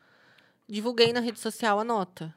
divulguei 0.68 1.12
na 1.12 1.20
rede 1.20 1.40
social 1.40 1.80
a 1.80 1.84
nota. 1.84 2.34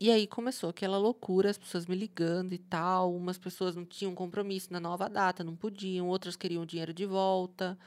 E 0.00 0.10
aí 0.10 0.26
começou 0.26 0.70
aquela 0.70 0.98
loucura, 0.98 1.50
as 1.50 1.58
pessoas 1.58 1.86
me 1.86 1.94
ligando 1.94 2.52
e 2.52 2.58
tal. 2.58 3.14
Umas 3.14 3.38
pessoas 3.38 3.76
não 3.76 3.84
tinham 3.84 4.14
compromisso 4.14 4.72
na 4.72 4.80
nova 4.80 5.08
data, 5.08 5.44
não 5.44 5.54
podiam, 5.54 6.08
outras 6.08 6.34
queriam 6.34 6.64
o 6.64 6.66
dinheiro 6.66 6.92
de 6.92 7.06
volta 7.06 7.78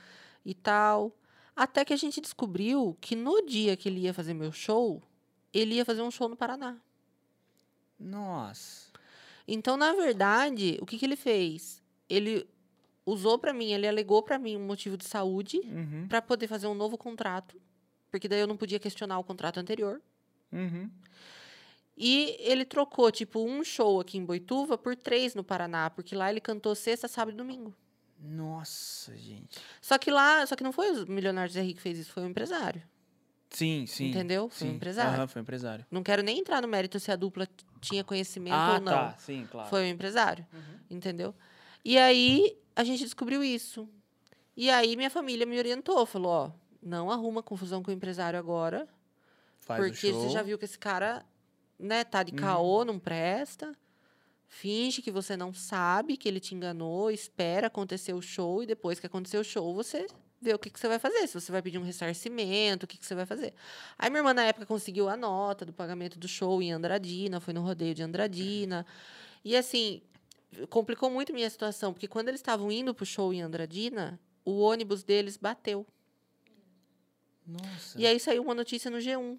e 0.46 0.54
tal. 0.54 1.12
Até 1.56 1.84
que 1.84 1.94
a 1.94 1.98
gente 1.98 2.22
descobriu 2.22 2.98
que 3.02 3.16
no 3.16 3.46
dia 3.46 3.76
que 3.76 3.90
ele 3.90 4.02
ia 4.02 4.14
fazer 4.14 4.34
meu 4.34 4.52
show, 4.52 5.04
ele 5.54 5.76
ia 5.76 5.84
fazer 5.86 6.02
um 6.02 6.12
show 6.12 6.30
no 6.30 6.38
Paraná. 6.38 6.78
Nossa. 8.00 8.92
Então, 9.48 9.76
na 9.76 9.94
verdade, 9.94 10.78
o 10.82 10.86
que, 10.86 10.98
que 10.98 11.06
ele 11.06 11.16
fez? 11.16 11.82
Ele 12.10 12.48
usou 13.06 13.38
pra 13.38 13.54
mim, 13.54 13.72
ele 13.72 13.88
alegou 13.88 14.24
pra 14.24 14.40
mim 14.40 14.58
um 14.58 14.66
motivo 14.66 14.98
de 14.98 15.06
saúde 15.06 15.60
Uhum. 15.64 16.08
pra 16.08 16.22
poder 16.22 16.48
fazer 16.48 16.68
um 16.68 16.74
novo 16.74 16.98
contrato, 16.98 17.60
porque 18.10 18.28
daí 18.28 18.40
eu 18.40 18.48
não 18.48 18.58
podia 18.58 18.80
questionar 18.80 19.20
o 19.20 19.24
contrato 19.24 19.60
anterior. 19.60 20.02
Uhum. 20.52 20.90
E 21.98 22.36
ele 22.40 22.66
trocou, 22.66 23.10
tipo, 23.12 23.40
um 23.44 23.64
show 23.64 24.02
aqui 24.02 24.18
em 24.18 24.26
Boituva 24.26 24.78
por 24.78 24.96
três 24.96 25.34
no 25.34 25.44
Paraná, 25.44 25.90
porque 25.90 26.16
lá 26.16 26.30
ele 26.30 26.42
cantou 26.42 26.76
sexta, 26.76 27.08
sábado 27.08 27.36
e 27.36 27.38
domingo. 27.38 27.74
Nossa, 28.20 29.16
gente. 29.16 29.60
Só 29.82 29.98
que 29.98 30.10
lá, 30.12 30.46
só 30.46 30.56
que 30.56 30.64
não 30.64 30.72
foi 30.74 30.92
o 30.92 31.10
milionário 31.10 31.52
Zé 31.52 31.62
Rico 31.62 31.78
que 31.78 31.82
fez 31.82 31.98
isso, 32.00 32.12
foi 32.12 32.24
o 32.24 32.28
empresário. 32.28 32.82
Sim, 33.50 33.86
sim. 33.88 34.10
Entendeu? 34.10 34.50
Foi 34.50 34.68
um 34.68 34.72
sim. 34.72 34.76
empresário. 34.76 35.14
Aham, 35.14 35.28
foi 35.28 35.42
um 35.42 35.44
empresário. 35.44 35.86
Não 35.90 36.04
quero 36.04 36.22
nem 36.22 36.40
entrar 36.40 36.62
no 36.62 36.68
mérito 36.68 37.00
se 37.00 37.12
a 37.12 37.16
dupla 37.16 37.48
tinha 37.80 38.04
conhecimento 38.04 38.54
ah, 38.56 38.74
ou 38.74 38.82
não. 38.82 38.92
tá. 38.92 39.16
Sim, 39.18 39.48
claro. 39.50 39.70
Foi 39.70 39.84
o 39.84 39.86
empresário. 39.86 40.46
Uhum. 40.52 40.80
Entendeu? 40.90 41.34
E 41.86 42.00
aí 42.00 42.58
a 42.76 42.84
gente 42.84 43.04
descobriu 43.04 43.44
isso. 43.44 43.88
E 44.58 44.72
aí 44.72 44.98
minha 44.98 45.10
família 45.12 45.46
me 45.46 45.60
orientou, 45.60 46.04
falou, 46.06 46.32
ó, 46.32 46.52
não 46.82 47.12
arruma 47.12 47.44
confusão 47.44 47.84
com 47.84 47.92
o 47.92 47.94
empresário 47.94 48.40
agora, 48.40 48.88
Faz 49.60 49.86
porque 49.86 50.12
você 50.12 50.30
já 50.30 50.42
viu 50.42 50.58
que 50.58 50.66
esse 50.66 50.80
cara, 50.80 51.24
né, 51.78 52.04
tá 52.04 52.24
de 52.24 52.32
Uhum. 52.32 52.38
caô, 52.38 52.84
não 52.84 52.98
presta. 52.98 53.72
Finge 54.48 55.02
que 55.02 55.12
você 55.12 55.38
não 55.38 55.54
sabe 55.54 56.18
que 56.18 56.28
ele 56.28 56.40
te 56.40 56.56
enganou, 56.56 57.12
espera 57.12 57.68
acontecer 57.68 58.14
o 58.14 58.22
show 58.22 58.64
e 58.64 58.66
depois 58.66 59.00
que 59.00 59.06
acontecer 59.06 59.38
o 59.38 59.44
show, 59.44 59.74
você 59.74 60.08
vê 60.42 60.54
o 60.54 60.60
que, 60.60 60.70
que 60.70 60.80
você 60.80 60.88
vai 60.88 60.98
fazer. 61.00 61.28
Se 61.28 61.40
você 61.40 61.52
vai 61.52 61.62
pedir 61.62 61.78
um 61.78 61.84
ressarcimento, 61.84 62.86
o 62.86 62.88
que, 62.88 62.98
que 62.98 63.06
você 63.06 63.16
vai 63.16 63.26
fazer. 63.26 63.54
Aí 63.98 64.10
minha 64.10 64.20
irmã, 64.20 64.34
na 64.34 64.44
época, 64.44 64.66
conseguiu 64.66 65.10
a 65.10 65.18
nota 65.18 65.66
do 65.66 65.74
pagamento 65.74 66.18
do 66.18 66.28
show 66.28 66.62
em 66.62 66.72
Andradina, 66.72 67.40
foi 67.40 67.54
no 67.54 67.62
rodeio 67.62 67.94
de 67.94 68.02
Andradina. 68.04 68.86
E 69.44 69.56
assim, 69.56 70.02
complicou 70.70 71.10
muito 71.10 71.34
minha 71.34 71.50
situação, 71.50 71.94
porque 71.94 72.08
quando 72.08 72.30
eles 72.30 72.40
estavam 72.40 72.72
indo 72.72 72.94
pro 72.94 73.06
show 73.06 73.34
em 73.34 73.42
Andradina, 73.42 74.20
o 74.44 74.60
ônibus 74.60 75.04
deles 75.04 75.38
bateu. 75.38 75.86
Nossa. 77.46 78.00
E 78.00 78.06
aí 78.06 78.20
saiu 78.20 78.44
uma 78.44 78.56
notícia 78.56 78.90
no 78.90 78.98
G1. 78.98 79.38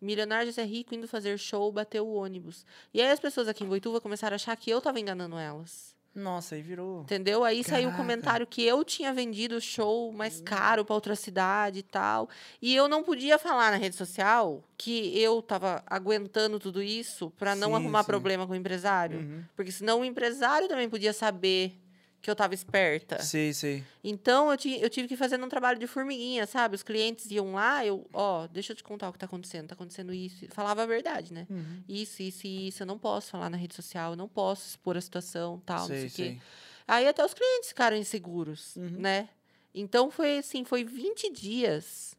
Milionário 0.00 0.46
José 0.46 0.64
Rico 0.64 0.94
indo 0.94 1.08
fazer 1.08 1.38
show, 1.38 1.70
bateu 1.72 2.06
o 2.06 2.14
ônibus. 2.14 2.66
E 2.92 3.00
aí 3.00 3.10
as 3.10 3.20
pessoas 3.20 3.48
aqui 3.48 3.64
em 3.64 3.66
Boituva 3.66 4.00
começaram 4.00 4.34
a 4.34 4.36
achar 4.36 4.56
que 4.56 4.70
eu 4.70 4.80
tava 4.80 5.00
enganando 5.00 5.36
elas. 5.36 5.94
Nossa, 6.14 6.54
aí 6.54 6.62
virou. 6.62 7.02
Entendeu? 7.02 7.42
Aí 7.42 7.64
saiu 7.64 7.88
o 7.88 7.90
Caraca. 7.90 7.96
comentário 7.96 8.46
que 8.46 8.62
eu 8.62 8.84
tinha 8.84 9.12
vendido 9.12 9.56
o 9.56 9.60
show 9.60 10.12
mais 10.12 10.40
caro 10.40 10.84
para 10.84 10.94
outra 10.94 11.16
cidade 11.16 11.80
e 11.80 11.82
tal. 11.82 12.28
E 12.62 12.74
eu 12.74 12.86
não 12.86 13.02
podia 13.02 13.36
falar 13.38 13.72
na 13.72 13.76
rede 13.76 13.96
social 13.96 14.62
que 14.78 15.18
eu 15.20 15.42
tava 15.42 15.82
aguentando 15.86 16.60
tudo 16.60 16.80
isso 16.82 17.32
para 17.36 17.56
não 17.56 17.70
Sim, 17.70 17.74
arrumar 17.74 18.02
sim. 18.02 18.06
problema 18.06 18.46
com 18.46 18.52
o 18.52 18.56
empresário. 18.56 19.18
Uhum. 19.18 19.44
Porque 19.56 19.72
senão 19.72 20.00
o 20.00 20.04
empresário 20.04 20.68
também 20.68 20.88
podia 20.88 21.12
saber 21.12 21.76
que 22.24 22.30
eu 22.30 22.34
tava 22.34 22.54
esperta. 22.54 23.22
Sei, 23.22 23.52
sei. 23.52 23.84
Então, 24.02 24.50
eu, 24.50 24.56
ti- 24.56 24.78
eu 24.80 24.88
tive 24.88 25.06
que 25.06 25.14
fazer 25.16 25.38
um 25.42 25.46
trabalho 25.48 25.78
de 25.78 25.86
formiguinha, 25.86 26.46
sabe? 26.46 26.74
Os 26.74 26.82
clientes 26.82 27.30
iam 27.30 27.52
lá, 27.52 27.84
eu, 27.84 28.08
ó, 28.14 28.46
deixa 28.46 28.72
eu 28.72 28.76
te 28.76 28.82
contar 28.82 29.10
o 29.10 29.12
que 29.12 29.18
tá 29.18 29.26
acontecendo, 29.26 29.68
tá 29.68 29.74
acontecendo 29.74 30.12
isso. 30.14 30.46
Falava 30.48 30.82
a 30.82 30.86
verdade, 30.86 31.34
né? 31.34 31.46
Uhum. 31.50 31.82
Isso, 31.86 32.22
isso 32.22 32.46
e 32.46 32.68
isso, 32.68 32.82
eu 32.82 32.86
não 32.86 32.98
posso 32.98 33.30
falar 33.30 33.50
na 33.50 33.58
rede 33.58 33.74
social, 33.74 34.12
eu 34.12 34.16
não 34.16 34.26
posso 34.26 34.66
expor 34.68 34.96
a 34.96 35.00
situação, 35.02 35.60
tal, 35.66 35.86
sei, 35.86 36.02
não 36.04 36.08
sei 36.08 36.28
o 36.28 36.32
quê. 36.32 36.40
Aí 36.88 37.06
até 37.06 37.22
os 37.22 37.34
clientes 37.34 37.68
ficaram 37.68 37.94
inseguros, 37.96 38.74
Uhum. 38.76 38.88
né? 38.98 39.28
Então, 39.74 40.10
foi 40.10 40.38
assim, 40.38 40.64
foi 40.64 40.82
20 40.82 41.30
dias 41.30 42.16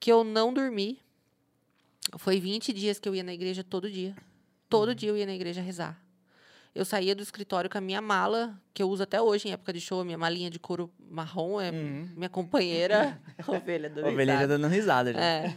que 0.00 0.10
eu 0.10 0.24
não 0.24 0.54
dormi. 0.54 0.98
Foi 2.18 2.38
20 2.40 2.72
dias 2.72 2.98
que 2.98 3.08
eu 3.08 3.14
ia 3.14 3.22
na 3.22 3.34
igreja 3.34 3.62
todo 3.64 3.90
dia. 3.90 4.14
Todo 4.70 4.88
Uhum. 4.90 4.94
dia 4.94 5.08
eu 5.10 5.16
ia 5.16 5.26
na 5.26 5.34
igreja 5.34 5.60
rezar. 5.60 6.00
Eu 6.74 6.84
saía 6.84 7.14
do 7.14 7.22
escritório 7.22 7.70
com 7.70 7.78
a 7.78 7.80
minha 7.80 8.00
mala, 8.00 8.60
que 8.72 8.82
eu 8.82 8.88
uso 8.90 9.02
até 9.04 9.20
hoje 9.22 9.48
em 9.48 9.52
época 9.52 9.72
de 9.72 9.80
show, 9.80 10.00
a 10.00 10.04
minha 10.04 10.18
malinha 10.18 10.50
de 10.50 10.58
couro 10.58 10.90
marrom, 11.08 11.60
é 11.60 11.70
Uhum. 11.70 12.08
minha 12.16 12.28
companheira, 12.28 13.20
ovelha 13.46 13.88
do 13.88 14.04
Ovelhinha 14.04 14.40
tá 14.40 14.46
dando 14.46 14.66
risada 14.66 15.12
já. 15.12 15.20
é. 15.20 15.54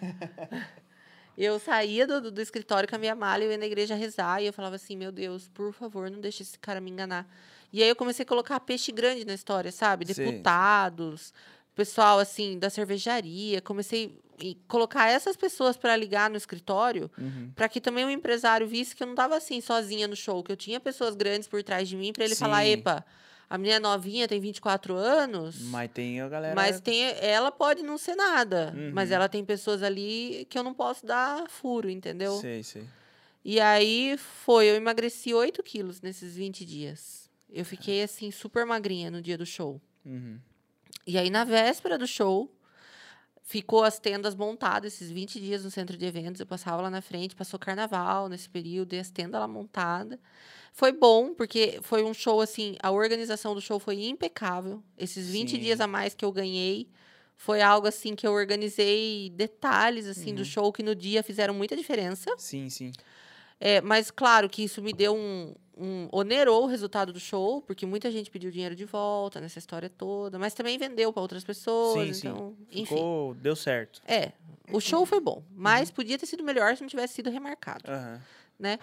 Eu 1.38 1.60
saía 1.60 2.08
do, 2.08 2.32
do- 2.32 2.42
escritório 2.42 2.90
com 2.90 2.96
a 2.96 3.00
minha 3.00 3.14
mala, 3.16 3.44
eu 3.44 3.52
ia 3.52 3.58
na 3.58 3.66
igreja 3.66 3.94
rezar 3.96 4.42
e 4.42 4.48
eu 4.48 4.54
falava 4.54 4.76
assim, 4.76 4.96
meu 4.98 5.12
Deus, 5.12 5.48
por 5.48 5.72
favor, 5.72 6.10
não 6.10 6.20
deixe 6.20 6.42
esse 6.44 6.58
cara 6.58 6.82
me 6.82 6.90
enganar. 6.90 7.28
E 7.72 7.84
aí 7.84 7.90
eu 7.90 7.96
comecei 7.96 8.24
a 8.24 8.28
colocar 8.28 8.60
peixe 8.60 8.92
grande 8.92 9.24
na 9.26 9.34
história, 9.36 9.72
sabe? 9.72 10.06
Sim. 10.06 10.24
Deputados, 10.24 11.32
pessoal 11.76 12.18
assim 12.18 12.58
da 12.58 12.70
cervejaria, 12.72 13.62
comecei 13.62 14.20
a 14.40 14.44
colocar 14.68 15.10
essas 15.10 15.36
pessoas 15.36 15.76
para 15.78 15.96
ligar 15.96 16.30
no 16.30 16.38
escritório, 16.38 17.10
Uhum. 17.18 17.52
para 17.56 17.68
que 17.68 17.82
também 17.82 18.06
o 18.06 18.10
empresário 18.10 18.68
visse 18.68 18.96
que 18.96 19.04
eu 19.04 19.08
não 19.08 19.14
estava 19.14 19.36
assim 19.36 19.60
sozinha 19.62 20.08
no 20.08 20.16
show, 20.16 20.44
que 20.44 20.52
eu 20.52 20.58
tinha 20.58 20.80
pessoas 20.80 21.16
grandes 21.16 21.48
por 21.48 21.64
trás 21.64 21.88
de 21.90 21.96
mim 21.98 22.14
para 22.14 22.24
ele 22.26 22.36
falar, 22.36 22.64
Sim. 22.64 22.72
epa, 22.74 23.06
a 23.50 23.58
menina 23.58 23.80
novinha 23.80 24.28
tem 24.28 24.40
24 24.40 24.94
anos, 24.96 25.62
Mas 25.62 25.90
tem 25.92 26.20
a 26.22 26.28
galera. 26.30 26.54
mas 26.56 26.80
tem, 26.82 27.02
ela 27.22 27.52
pode 27.52 27.82
não 27.82 27.98
ser 27.98 28.16
nada, 28.16 28.74
mas 28.94 29.10
Uhum. 29.10 29.16
ela 29.16 29.30
tem 29.30 29.44
pessoas 29.44 29.82
ali 29.82 30.46
que 30.50 30.58
eu 30.60 30.64
não 30.64 30.74
posso 30.74 31.06
dar 31.06 31.50
furo, 31.50 31.90
entendeu? 31.90 32.34
Sei, 32.40 32.62
sei. 32.64 32.84
E 33.44 33.60
aí 33.62 34.18
foi, 34.18 34.66
eu 34.70 34.76
emagreci 34.76 35.34
8 35.34 35.64
quilos 35.64 36.02
nesses 36.02 36.36
20 36.36 36.66
dias. 36.66 37.30
Eu 37.50 37.64
fiquei 37.64 38.04
assim, 38.04 38.30
super 38.30 38.66
magrinha 38.66 39.10
no 39.10 39.22
dia 39.22 39.38
do 39.38 39.46
show. 39.46 39.82
Uhum. 40.06 40.38
E 41.06 41.18
aí, 41.18 41.30
na 41.30 41.46
véspera 41.46 41.98
do 41.98 42.06
show, 42.06 42.52
ficou 43.48 43.86
as 43.86 43.98
tendas 43.98 44.36
montadas, 44.36 44.94
esses 44.94 45.10
20 45.10 45.40
dias 45.40 45.64
no 45.64 45.72
centro 45.72 45.96
de 45.96 46.06
eventos. 46.06 46.42
Eu 46.42 46.46
passava 46.46 46.82
lá 46.82 46.90
na 46.90 47.02
frente, 47.02 47.34
passou 47.34 47.58
carnaval 47.58 48.28
nesse 48.28 48.50
período, 48.50 48.94
e 48.94 49.00
as 49.00 49.10
tendas 49.10 49.40
lá 49.40 49.48
montadas. 49.48 50.20
Foi 50.74 50.92
bom, 50.92 51.34
porque 51.34 51.80
foi 51.82 52.04
um 52.04 52.14
show 52.14 52.42
assim, 52.42 52.76
a 52.84 52.92
organização 52.92 53.56
do 53.56 53.62
show 53.62 53.80
foi 53.80 54.04
impecável. 54.04 54.84
Esses 54.98 55.30
20 55.30 55.52
Sim. 55.52 55.60
dias 55.60 55.80
a 55.80 55.88
mais 55.88 56.14
que 56.14 56.26
eu 56.26 56.32
ganhei 56.32 56.90
foi 57.38 57.62
algo 57.62 57.88
assim 57.88 58.16
que 58.16 58.28
eu 58.28 58.34
organizei 58.34 59.32
detalhes 59.34 60.08
assim 60.08 60.36
do 60.36 60.44
show 60.44 60.74
que 60.74 60.84
no 60.84 60.94
dia 60.94 61.24
fizeram 61.24 61.54
muita 61.54 61.78
diferença. 61.78 62.30
Sim, 62.38 62.70
sim. 62.70 62.92
É, 63.60 63.82
mas 63.82 64.12
claro 64.12 64.48
que 64.50 64.64
isso 64.64 64.82
me 64.82 64.94
deu 64.94 65.16
um, 65.16 65.54
um 65.78 66.08
onerou 66.12 66.64
o 66.64 66.68
resultado 66.68 67.12
do 67.12 67.20
show, 67.20 67.62
porque 67.62 67.86
muita 67.86 68.12
gente 68.12 68.30
pediu 68.30 68.52
dinheiro 68.52 68.76
de 68.76 68.86
volta 68.86 69.40
nessa 69.42 69.60
história 69.60 69.90
toda, 69.90 70.38
mas 70.38 70.54
também 70.54 70.78
vendeu 70.78 71.12
para 71.12 71.22
outras 71.22 71.44
pessoas, 71.44 72.08
Sim, 72.08 72.14
sim. 72.14 72.28
então, 72.28 72.56
enfim. 72.72 72.96
Ficou. 72.96 73.34
Deu 73.36 73.56
certo. 73.56 74.02
É, 74.08 74.32
o 74.72 74.80
show 74.80 75.06
foi 75.06 75.20
bom, 75.20 75.44
mas 75.56 75.90
podia 75.90 76.18
ter 76.18 76.26
sido 76.26 76.44
melhor 76.44 76.76
se 76.76 76.82
não 76.82 76.90
tivesse 76.90 77.16
sido 77.16 77.30
remarcado, 77.30 77.90
Aham. 77.90 78.22
né? 78.60 78.80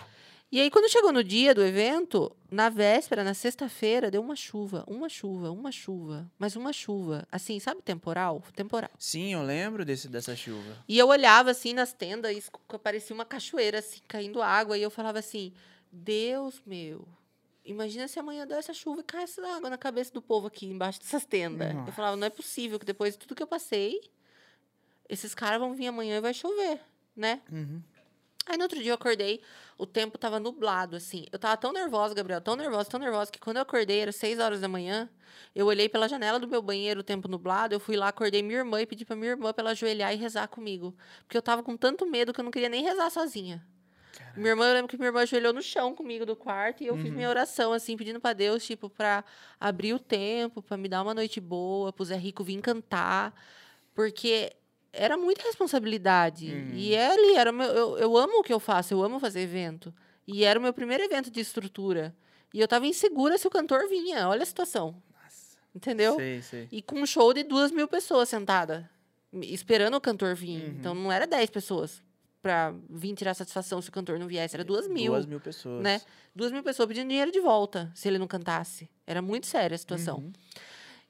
E 0.53 0.61
aí 0.61 0.71
quando 0.71 0.89
chegou 0.89 1.13
no 1.13 1.25
dia 1.25 1.53
do 1.53 1.65
evento, 1.65 2.35
na 2.51 2.69
véspera, 2.69 3.25
na 3.25 3.35
sexta-feira, 3.35 4.11
deu 4.11 4.23
uma 4.23 4.37
chuva, 4.37 4.85
uma 4.87 5.09
chuva, 5.09 5.51
uma 5.51 5.73
chuva, 5.73 6.31
mas 6.39 6.55
uma 6.55 6.73
chuva, 6.73 7.27
assim, 7.31 7.59
sabe 7.59 7.83
temporal? 7.83 8.41
Temporal. 8.55 8.91
Sim, 8.97 9.33
eu 9.33 9.43
lembro 9.43 9.85
desse, 9.85 10.09
dessa 10.09 10.37
chuva. 10.37 10.79
E 10.87 10.97
eu 10.97 11.09
olhava 11.09 11.51
assim 11.51 11.73
nas 11.73 11.93
tendas 11.93 12.37
e 12.37 12.79
parecia 12.79 13.15
uma 13.15 13.25
cachoeira, 13.25 13.81
assim, 13.81 14.01
caindo 14.07 14.41
água. 14.41 14.79
E 14.79 14.83
eu 14.83 14.91
falava 14.91 15.19
assim: 15.19 15.53
Deus 15.91 16.63
meu, 16.65 17.09
imagina 17.65 18.07
se 18.07 18.21
amanhã 18.21 18.47
der 18.47 18.59
essa 18.59 18.73
chuva 18.73 19.01
e 19.01 19.05
cai 19.05 19.25
essa 19.25 19.45
água 19.57 19.69
na 19.69 19.79
cabeça 19.79 20.13
do 20.13 20.23
povo 20.23 20.47
aqui 20.47 20.67
embaixo 20.67 21.01
dessas 21.01 21.25
tendas. 21.25 21.69
Eu 21.71 21.75
Nossa. 21.75 21.93
falava: 21.93 22.17
não 22.17 22.27
é 22.27 22.31
possível 22.31 22.79
que 22.79 22.87
depois 22.87 23.15
de 23.15 23.19
tudo 23.19 23.35
que 23.35 23.43
eu 23.43 23.47
passei, 23.49 24.01
esses 25.09 25.35
caras 25.35 25.59
vão 25.59 25.75
vir 25.75 25.89
amanhã 25.89 26.19
e 26.19 26.21
vai 26.21 26.33
chover, 26.33 26.81
né? 27.17 27.43
Uhum. 27.51 27.83
Aí 28.47 28.59
no 28.59 28.65
outro 28.65 28.79
dia 28.79 28.91
eu 28.91 28.95
acordei, 28.95 29.41
o 29.79 29.87
tempo 29.87 30.19
tava 30.19 30.39
nublado, 30.39 30.97
assim. 30.97 31.27
Eu 31.33 31.39
tava 31.39 31.57
tão 31.57 31.73
nervosa, 31.73 32.15
Gabriel, 32.15 32.41
tão 32.41 32.55
nervosa, 32.57 32.91
tão 32.91 33.01
nervosa, 33.01 33.31
que 33.31 33.39
quando 33.39 33.57
eu 33.57 33.63
acordei, 33.63 34.01
era 34.01 34.13
seis 34.13 34.39
horas 34.39 34.61
da 34.61 34.69
manhã, 34.69 35.09
eu 35.55 35.67
olhei 35.67 35.89
pela 35.89 36.07
janela 36.09 36.39
do 36.39 36.47
meu 36.47 36.61
banheiro, 36.61 37.01
o 37.01 37.03
tempo 37.03 37.27
nublado, 37.27 37.75
eu 37.75 37.81
fui 37.81 37.97
lá, 37.97 38.09
acordei 38.09 38.43
minha 38.43 38.59
irmã 38.59 38.83
e 38.83 38.87
pedi 38.87 39.05
pra 39.05 39.17
minha 39.17 39.31
irmã 39.31 39.53
pra 39.53 39.63
ela 39.63 39.71
ajoelhar 39.71 40.13
e 40.13 40.17
rezar 40.17 40.47
comigo. 40.49 40.95
Porque 41.21 41.37
eu 41.37 41.43
tava 41.43 41.63
com 41.63 41.77
tanto 41.77 42.07
medo 42.07 42.35
que 42.35 42.41
eu 42.41 42.45
não 42.45 42.51
queria 42.51 42.69
nem 42.69 42.83
rezar 42.83 43.09
sozinha. 43.11 43.67
Minha 44.37 44.51
irmã, 44.51 44.67
eu 44.69 44.75
lembro 44.75 44.89
que 44.89 44.97
minha 44.97 45.09
irmã 45.09 45.23
ajoelhou 45.23 45.53
no 45.53 45.63
chão 45.63 45.95
comigo 45.95 46.27
do 46.27 46.37
quarto 46.37 46.83
e 46.83 46.87
eu 46.87 46.97
fiz 46.97 47.13
minha 47.13 47.29
oração, 47.29 47.73
assim, 47.73 47.97
pedindo 47.97 48.21
pra 48.21 48.33
Deus, 48.33 48.65
tipo, 48.65 48.91
pra 48.91 49.25
abrir 49.59 49.95
o 49.95 49.99
tempo, 49.99 50.61
pra 50.61 50.77
me 50.77 50.89
dar 50.89 51.03
uma 51.03 51.15
noite 51.15 51.41
boa, 51.41 51.93
pro 51.93 52.05
Zé 52.05 52.17
Rico 52.17 52.45
vir 52.45 52.61
cantar. 52.61 53.33
Porque 53.95 54.53
era 54.97 55.17
muita 55.17 55.43
responsabilidade. 55.45 56.47
E 56.75 56.95
é 56.95 57.07
ali, 57.13 57.37
era 57.37 57.51
o 57.51 57.55
meu, 57.55 57.67
eu, 57.67 57.99
eu 57.99 58.17
amo 58.17 58.39
o 58.39 58.43
que 58.43 58.53
eu 58.53 58.61
faço, 58.61 58.95
eu 58.95 59.03
amo 59.03 59.19
fazer 59.21 59.41
evento. 59.41 59.93
E 60.27 60.45
era 60.45 60.59
o 60.59 60.63
meu 60.63 60.73
primeiro 60.73 61.03
evento 61.05 61.31
de 61.31 61.41
estrutura. 61.41 62.15
E 62.53 62.61
eu 62.61 62.69
tava 62.69 62.87
insegura 62.87 63.37
se 63.37 63.47
o 63.47 63.51
cantor 63.51 63.89
vinha. 63.89 64.29
Olha 64.29 64.43
a 64.43 64.47
situação. 64.47 65.03
Entendeu? 65.75 66.15
Sei, 66.17 66.41
sei. 66.41 66.69
E 66.71 66.81
com 66.81 67.01
um 67.01 67.07
show 67.07 67.35
de 67.35 67.43
duas 67.43 67.73
mil 67.73 67.89
pessoas 67.89 68.29
sentadas, 68.29 68.85
esperando 69.43 69.97
o 69.97 70.01
cantor 70.01 70.37
vir. 70.37 70.63
Uhum. 70.63 70.77
Então 70.79 70.95
não 70.95 71.11
era 71.11 71.27
dez 71.27 71.51
pessoas 71.51 72.01
pra 72.41 72.73
vir 72.89 73.15
tirar 73.15 73.35
satisfação 73.35 73.83
se 73.83 73.89
o 73.89 73.93
cantor 73.93 74.19
não 74.19 74.29
viesse, 74.29 74.55
era 74.55 74.63
duas 74.63 74.87
mil. 74.87 75.13
Duas 75.13 75.27
mil 75.27 75.41
pessoas. 75.41 75.83
né? 75.83 76.01
Duas 76.35 76.53
mil 76.53 76.63
pessoas 76.63 76.87
pedindo 76.87 77.09
dinheiro 77.09 77.33
de 77.33 77.41
volta 77.41 77.91
se 77.95 78.07
ele 78.07 78.19
não 78.19 78.29
cantasse. 78.29 78.89
Era 79.07 79.21
muito 79.21 79.47
séria 79.47 79.75
a 79.75 79.79
situação. 79.79 80.19
Uhum. 80.19 80.33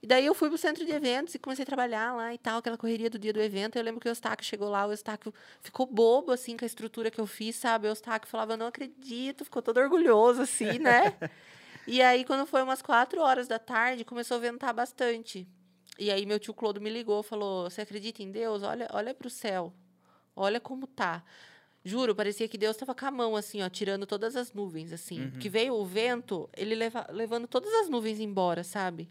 E 0.05 0.07
daí 0.07 0.27
eu 0.27 0.35
fui 0.35 0.51
pro 0.51 0.59
centro 0.59 0.85
de 0.85 0.93
eventos 0.93 1.35
e 1.35 1.39
comecei 1.39 1.63
a 1.63 1.67
trabalhar 1.67 2.15
lá 2.15 2.35
e 2.35 2.37
tal, 2.37 2.59
aquela 2.59 2.77
correria 2.77 3.09
do 3.09 3.19
dia 3.19 3.33
do 3.33 3.41
evento. 3.41 3.77
Eu 3.77 3.83
lembro 3.83 3.99
que 3.99 4.07
o 4.07 4.11
Eustáquio 4.11 4.45
chegou 4.45 4.69
lá, 4.69 4.87
o 4.87 4.93
Eustáquio 4.93 5.33
ficou 5.63 5.87
bobo, 5.87 6.31
assim, 6.31 6.59
com 6.59 6.63
a 6.63 6.67
estrutura 6.67 7.11
que 7.11 7.19
eu 7.19 7.27
fiz, 7.27 7.57
sabe? 7.57 7.87
O 7.87 7.89
Eustáquio 7.89 8.29
falava, 8.29 8.55
não 8.55 8.67
acredito, 8.67 9.47
ficou 9.47 9.63
todo 9.63 9.79
orgulhoso, 9.79 10.43
assim, 10.43 10.77
né? 10.79 11.17
e 11.87 12.03
aí, 12.03 12.23
quando 12.27 12.45
foi 12.45 12.63
umas 12.63 12.83
quatro 12.83 13.19
horas 13.23 13.49
da 13.49 13.59
tarde, 13.59 14.05
começou 14.05 14.37
a 14.37 14.41
ventar 14.41 14.75
bastante. 14.75 15.49
E 15.99 16.11
aí, 16.11 16.27
meu 16.27 16.39
tio 16.39 16.53
Clodo 16.53 16.83
me 16.83 16.91
ligou, 16.91 17.23
falou, 17.23 17.71
você 17.71 17.81
acredita 17.81 18.23
em 18.23 18.31
Deus? 18.31 18.63
Olha, 18.63 18.87
olha 18.93 19.15
pro 19.15 19.31
céu, 19.31 19.73
olha 20.37 20.61
como 20.61 20.87
tá. 20.87 21.25
Juro, 21.83 22.15
parecia 22.15 22.47
que 22.47 22.59
Deus 22.59 22.77
estava 22.77 22.95
com 22.95 23.07
a 23.07 23.11
mão, 23.11 23.37
assim, 23.37 23.63
ó, 23.63 23.71
tirando 23.71 24.07
todas 24.07 24.37
as 24.37 24.53
nuvens, 24.53 24.93
assim. 24.93 25.31
Que 25.39 25.49
veio 25.49 25.75
o 25.75 25.85
vento, 25.85 26.49
ele 26.55 26.75
leva, 26.75 27.07
levando 27.11 27.47
todas 27.47 27.73
as 27.75 27.89
nuvens 27.89 28.21
embora, 28.21 28.65
sabe? 28.65 29.11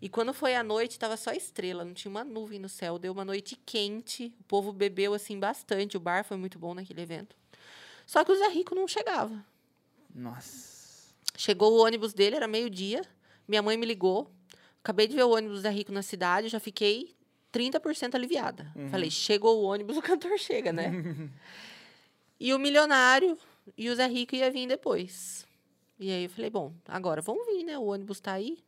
E 0.00 0.08
quando 0.08 0.32
foi 0.32 0.54
à 0.54 0.62
noite, 0.62 0.98
tava 0.98 1.16
só 1.16 1.32
estrela, 1.32 1.84
não 1.84 1.92
tinha 1.92 2.10
uma 2.10 2.24
nuvem 2.24 2.58
no 2.58 2.68
céu. 2.68 2.98
Deu 2.98 3.12
uma 3.12 3.24
noite 3.24 3.58
quente, 3.66 4.32
o 4.40 4.44
povo 4.44 4.72
bebeu, 4.72 5.12
assim, 5.12 5.38
bastante. 5.38 5.96
O 5.96 6.00
bar 6.00 6.24
foi 6.24 6.36
muito 6.36 6.58
bom 6.58 6.74
naquele 6.74 7.02
evento. 7.02 7.36
Só 8.06 8.24
que 8.24 8.30
o 8.30 8.36
Zé 8.36 8.48
Rico 8.48 8.74
não 8.74 8.86
chegava. 8.86 9.44
Nossa. 10.14 11.12
Chegou 11.36 11.72
o 11.72 11.84
ônibus 11.84 12.12
dele, 12.12 12.36
era 12.36 12.46
meio-dia. 12.46 13.02
Minha 13.46 13.60
mãe 13.60 13.76
me 13.76 13.84
ligou. 13.84 14.30
Acabei 14.82 15.06
de 15.06 15.16
ver 15.16 15.24
o 15.24 15.30
ônibus 15.30 15.58
do 15.58 15.62
Zé 15.62 15.70
Rico 15.70 15.92
na 15.92 16.02
cidade, 16.02 16.48
já 16.48 16.60
fiquei 16.60 17.14
30% 17.52 18.14
aliviada. 18.14 18.72
Falei, 18.90 19.10
chegou 19.10 19.58
o 19.58 19.64
ônibus, 19.64 19.96
o 19.96 20.02
cantor 20.02 20.38
chega, 20.38 20.72
né? 20.72 20.92
e 22.38 22.54
o 22.54 22.58
milionário 22.58 23.36
e 23.76 23.90
o 23.90 23.96
Zé 23.96 24.06
Rico 24.06 24.36
ia 24.36 24.50
vir 24.50 24.66
depois. 24.68 25.46
E 25.98 26.10
aí 26.10 26.24
eu 26.24 26.30
falei, 26.30 26.48
bom, 26.48 26.72
agora 26.86 27.20
vão 27.20 27.44
vir, 27.44 27.64
né? 27.64 27.76
O 27.76 27.86
ônibus 27.86 28.20
tá 28.20 28.32
aí. 28.32 28.58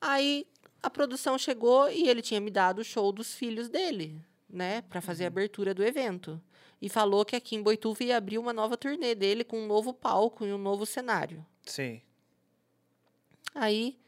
Aí 0.00 0.46
a 0.82 0.88
produção 0.88 1.36
chegou 1.36 1.90
e 1.90 2.08
ele 2.08 2.22
tinha 2.22 2.40
me 2.40 2.50
dado 2.50 2.80
o 2.80 2.84
show 2.84 3.10
dos 3.12 3.34
filhos 3.34 3.68
dele, 3.68 4.24
né? 4.48 4.82
Pra 4.82 5.00
fazer 5.00 5.24
a 5.24 5.28
abertura 5.28 5.74
do 5.74 5.84
evento. 5.84 6.40
E 6.80 6.88
falou 6.88 7.24
que 7.24 7.34
aqui 7.34 7.56
em 7.56 7.62
Boituva 7.62 8.04
ia 8.04 8.16
abrir 8.16 8.38
uma 8.38 8.52
nova 8.52 8.76
turnê 8.76 9.14
dele 9.14 9.42
com 9.42 9.58
um 9.58 9.66
novo 9.66 9.92
palco 9.92 10.46
e 10.46 10.52
um 10.52 10.58
novo 10.58 10.86
cenário. 10.86 11.44
Sei. 11.64 12.04
Aí 13.54 13.98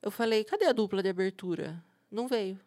eu 0.00 0.10
falei, 0.10 0.42
cadê 0.44 0.64
a 0.64 0.72
dupla 0.72 1.02
de 1.02 1.10
abertura? 1.10 1.82
Não 2.10 2.26
veio. 2.26 2.58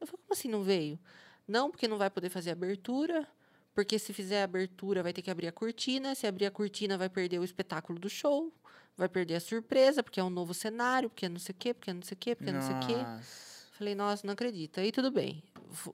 Eu 0.00 0.06
falei, 0.06 0.22
como 0.22 0.32
assim 0.32 0.48
não 0.48 0.62
veio? 0.62 0.98
Não, 1.46 1.70
porque 1.70 1.86
não 1.86 1.98
vai 1.98 2.10
poder 2.10 2.28
fazer 2.30 2.50
abertura, 2.50 3.26
porque 3.74 3.98
se 3.98 4.12
fizer 4.12 4.40
a 4.40 4.44
abertura 4.44 5.02
vai 5.02 5.12
ter 5.12 5.22
que 5.22 5.30
abrir 5.30 5.46
a 5.46 5.52
cortina, 5.52 6.14
se 6.14 6.26
abrir 6.26 6.46
a 6.46 6.50
cortina 6.50 6.98
vai 6.98 7.08
perder 7.08 7.38
o 7.38 7.44
espetáculo 7.44 7.98
do 7.98 8.08
show, 8.08 8.52
vai 8.96 9.08
perder 9.08 9.36
a 9.36 9.40
surpresa, 9.40 10.02
porque 10.02 10.20
é 10.20 10.24
um 10.24 10.30
novo 10.30 10.52
cenário, 10.54 11.08
porque 11.08 11.28
não 11.28 11.38
sei 11.38 11.52
o 11.52 11.56
quê, 11.58 11.72
porque 11.74 11.90
é 11.90 11.94
não 11.94 12.02
sei 12.02 12.14
o 12.14 12.18
quê, 12.18 12.34
porque 12.34 12.50
é 12.50 12.52
não 12.52 12.62
sei 12.62 12.74
o 12.74 12.80
quê. 12.80 12.94
Nossa. 13.02 13.50
Falei, 13.72 13.94
nossa, 13.94 14.26
não 14.26 14.34
acredito. 14.34 14.78
Aí 14.78 14.92
tudo 14.92 15.10
bem. 15.10 15.42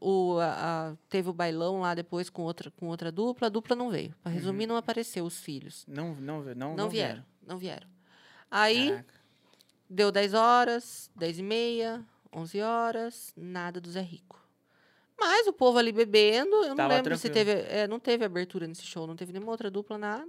O, 0.01 0.38
a- 0.40 0.90
a- 0.90 0.97
teve 1.09 1.28
o 1.28 1.32
bailão 1.32 1.80
lá 1.82 1.94
depois 1.94 2.28
com 2.28 2.42
outra, 2.42 2.70
com 2.72 2.86
outra 2.88 3.12
dupla, 3.12 3.47
a 3.47 3.51
dupla 3.51 3.76
não 3.76 3.90
veio. 3.90 4.12
Para 4.22 4.32
resumir, 4.32 4.66
não 4.66 4.76
apareceu 4.76 5.24
os 5.24 5.38
filhos. 5.38 5.84
Não, 5.86 6.14
não, 6.16 6.42
não, 6.55 6.74
Não, 6.74 6.88
vieram, 6.88 7.24
não 7.47 7.59
vieram. 7.59 7.86
Aí 8.51 8.90
Caraca. 8.90 9.14
Deu 9.88 10.11
10 10.11 10.34
horas, 10.34 11.09
10 11.14 11.38
e 11.38 11.42
meia, 11.44 12.05
11 12.32 12.61
horas, 12.61 13.32
nada 13.36 13.80
do 13.80 13.88
Zé 13.88 14.01
Rico. 14.01 14.44
Mas 15.16 15.47
o 15.47 15.53
povo 15.53 15.78
ali 15.78 15.92
bebendo, 15.92 16.57
eu 16.57 16.70
não 16.70 16.76
Tava 16.76 16.94
lembro 16.94 17.16
se 17.16 17.30
tranquilo. 17.30 17.57
teve. 17.61 17.72
é, 17.72 17.86
não 17.86 18.01
teve 18.01 18.24
abertura 18.24 18.66
nesse 18.66 18.82
show, 18.82 19.07
não 19.07 19.14
teve 19.14 19.32
nenhuma 19.32 19.53
outra 19.53 19.70
dupla, 19.70 19.97
nada. 19.97 20.26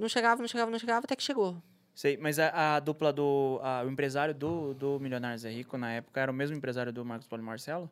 Não 0.00 0.08
chegava, 0.08 0.40
não 0.40 0.48
chegava, 0.48 0.70
não 0.70 0.78
chegava, 0.78 1.04
até 1.04 1.14
que 1.14 1.22
chegou. 1.22 1.62
Sei, 1.94 2.16
mas 2.16 2.38
a, 2.38 2.76
a 2.76 2.80
dupla 2.80 3.12
do. 3.12 3.60
a- 3.62 3.82
o 3.84 3.90
empresário 3.90 4.34
do, 4.34 4.72
do 4.72 4.98
Milionário 4.98 5.38
Zé 5.38 5.50
Rico 5.50 5.76
na 5.76 5.92
época 5.92 6.18
era 6.20 6.30
o 6.32 6.34
mesmo 6.34 6.56
empresário 6.56 6.90
do 6.92 7.04
Marcos 7.04 7.28
Paulo 7.28 7.42
e 7.42 7.46
Marcelo? 7.46 7.90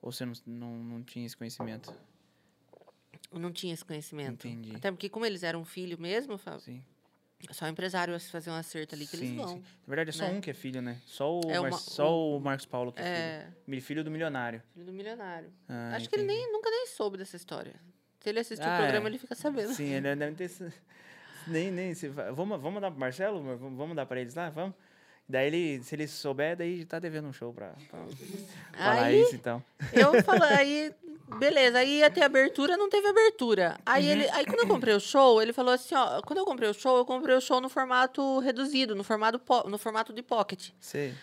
Ou 0.00 0.12
você 0.12 0.24
não, 0.24 0.32
não, 0.46 0.74
não 0.76 1.02
tinha 1.02 1.26
esse 1.26 1.36
conhecimento? 1.36 1.92
Eu 3.32 3.40
não 3.40 3.50
tinha 3.50 3.74
esse 3.74 3.84
conhecimento. 3.84 4.46
Entendi. 4.46 4.76
Até 4.76 4.90
porque, 4.92 5.08
como 5.08 5.26
eles 5.26 5.42
eram 5.42 5.64
filho 5.64 5.98
mesmo, 6.00 6.38
falava, 6.38 6.62
Sim. 6.62 6.80
só 7.50 7.64
o 7.64 7.68
empresário 7.68 8.18
fazer 8.20 8.50
um 8.50 8.54
acerto 8.54 8.94
ali 8.94 9.04
que 9.06 9.16
sim, 9.16 9.24
eles 9.24 9.36
vão. 9.36 9.48
sim. 9.56 9.60
Na 9.86 9.88
verdade, 9.96 10.10
é 10.10 10.12
só 10.12 10.24
né? 10.26 10.30
um 10.30 10.40
que 10.40 10.50
é 10.50 10.54
filho, 10.54 10.80
né? 10.80 11.00
Só 11.04 11.40
o, 11.40 11.50
É 11.50 11.58
Mar- 11.60 11.72
só 11.72 12.16
o 12.36 12.38
Marcos 12.40 12.64
Paulo 12.66 12.92
que 12.92 13.02
é, 13.02 13.04
É, 13.04 13.40
filho. 13.42 13.56
Mi- 13.66 13.80
Filho 13.80 14.04
do 14.04 14.10
milionário. 14.12 14.62
filho 14.72 14.86
do 14.86 14.92
milionário. 14.92 15.52
Ah, 15.68 15.96
Acho 15.96 16.08
que 16.08 16.14
ele 16.14 16.22
entendi. 16.24 16.38
nem, 16.42 16.52
nunca 16.52 16.70
nem 16.70 16.86
soube 16.86 17.18
dessa 17.18 17.34
história. 17.36 17.74
Se 18.28 18.30
ele 18.30 18.40
assistiu 18.40 18.68
Ah, 18.68 18.74
o 18.74 18.78
programa, 18.82 19.06
é. 19.06 19.10
ele 19.10 19.18
fica 19.18 19.34
sabendo. 19.34 19.72
Sim, 19.72 19.94
ele 19.94 20.14
deve 20.14 20.34
ter. 20.34 20.50
Nem, 21.46 21.70
nem. 21.70 21.94
se 21.94 22.08
va- 22.08 22.30
Vamos, 22.30 22.60
vamos 22.60 22.78
dar 22.82 22.90
pro 22.90 23.00
Marcelo? 23.00 23.42
Vamos 23.56 23.96
dar 23.96 24.04
pra 24.04 24.20
eles 24.20 24.34
lá? 24.34 24.50
Vamos? 24.50 24.74
Daí 25.26 25.46
ele, 25.46 25.82
se 25.82 25.94
ele 25.94 26.06
souber, 26.06 26.54
daí 26.56 26.84
tá 26.84 26.98
devendo 26.98 27.26
um 27.28 27.32
show 27.32 27.52
pra, 27.54 27.72
pra 27.90 28.00
falar 28.76 29.02
Aí, 29.04 29.22
isso 29.22 29.34
então. 29.34 29.62
eu 29.94 30.22
falo, 30.22 30.42
aí, 30.44 30.92
beleza, 31.38 31.78
aí 31.78 31.98
ia 32.00 32.10
ter 32.10 32.22
abertura, 32.22 32.76
não 32.76 32.88
teve 32.90 33.08
abertura. 33.08 33.78
Aí, 33.86 34.04
Uhum. 34.06 34.10
ele, 34.12 34.28
aí 34.30 34.44
quando 34.46 34.60
eu 34.60 34.68
comprei 34.68 34.94
o 34.94 35.00
show, 35.00 35.40
ele 35.40 35.52
falou 35.54 35.72
assim, 35.72 35.94
ó, 35.94 36.20
quando 36.22 36.38
eu 36.38 36.44
comprei 36.46 36.68
o 36.68 36.74
show, 36.74 36.96
eu 36.98 37.04
comprei 37.06 37.34
o 37.34 37.40
show 37.40 37.60
no 37.62 37.68
formato 37.70 38.38
reduzido, 38.40 38.94
no 38.94 39.04
formato, 39.04 39.40
no 39.66 39.78
formato 39.78 40.12
de 40.12 40.22
pocket. 40.22 40.70
Sei. 40.80 41.14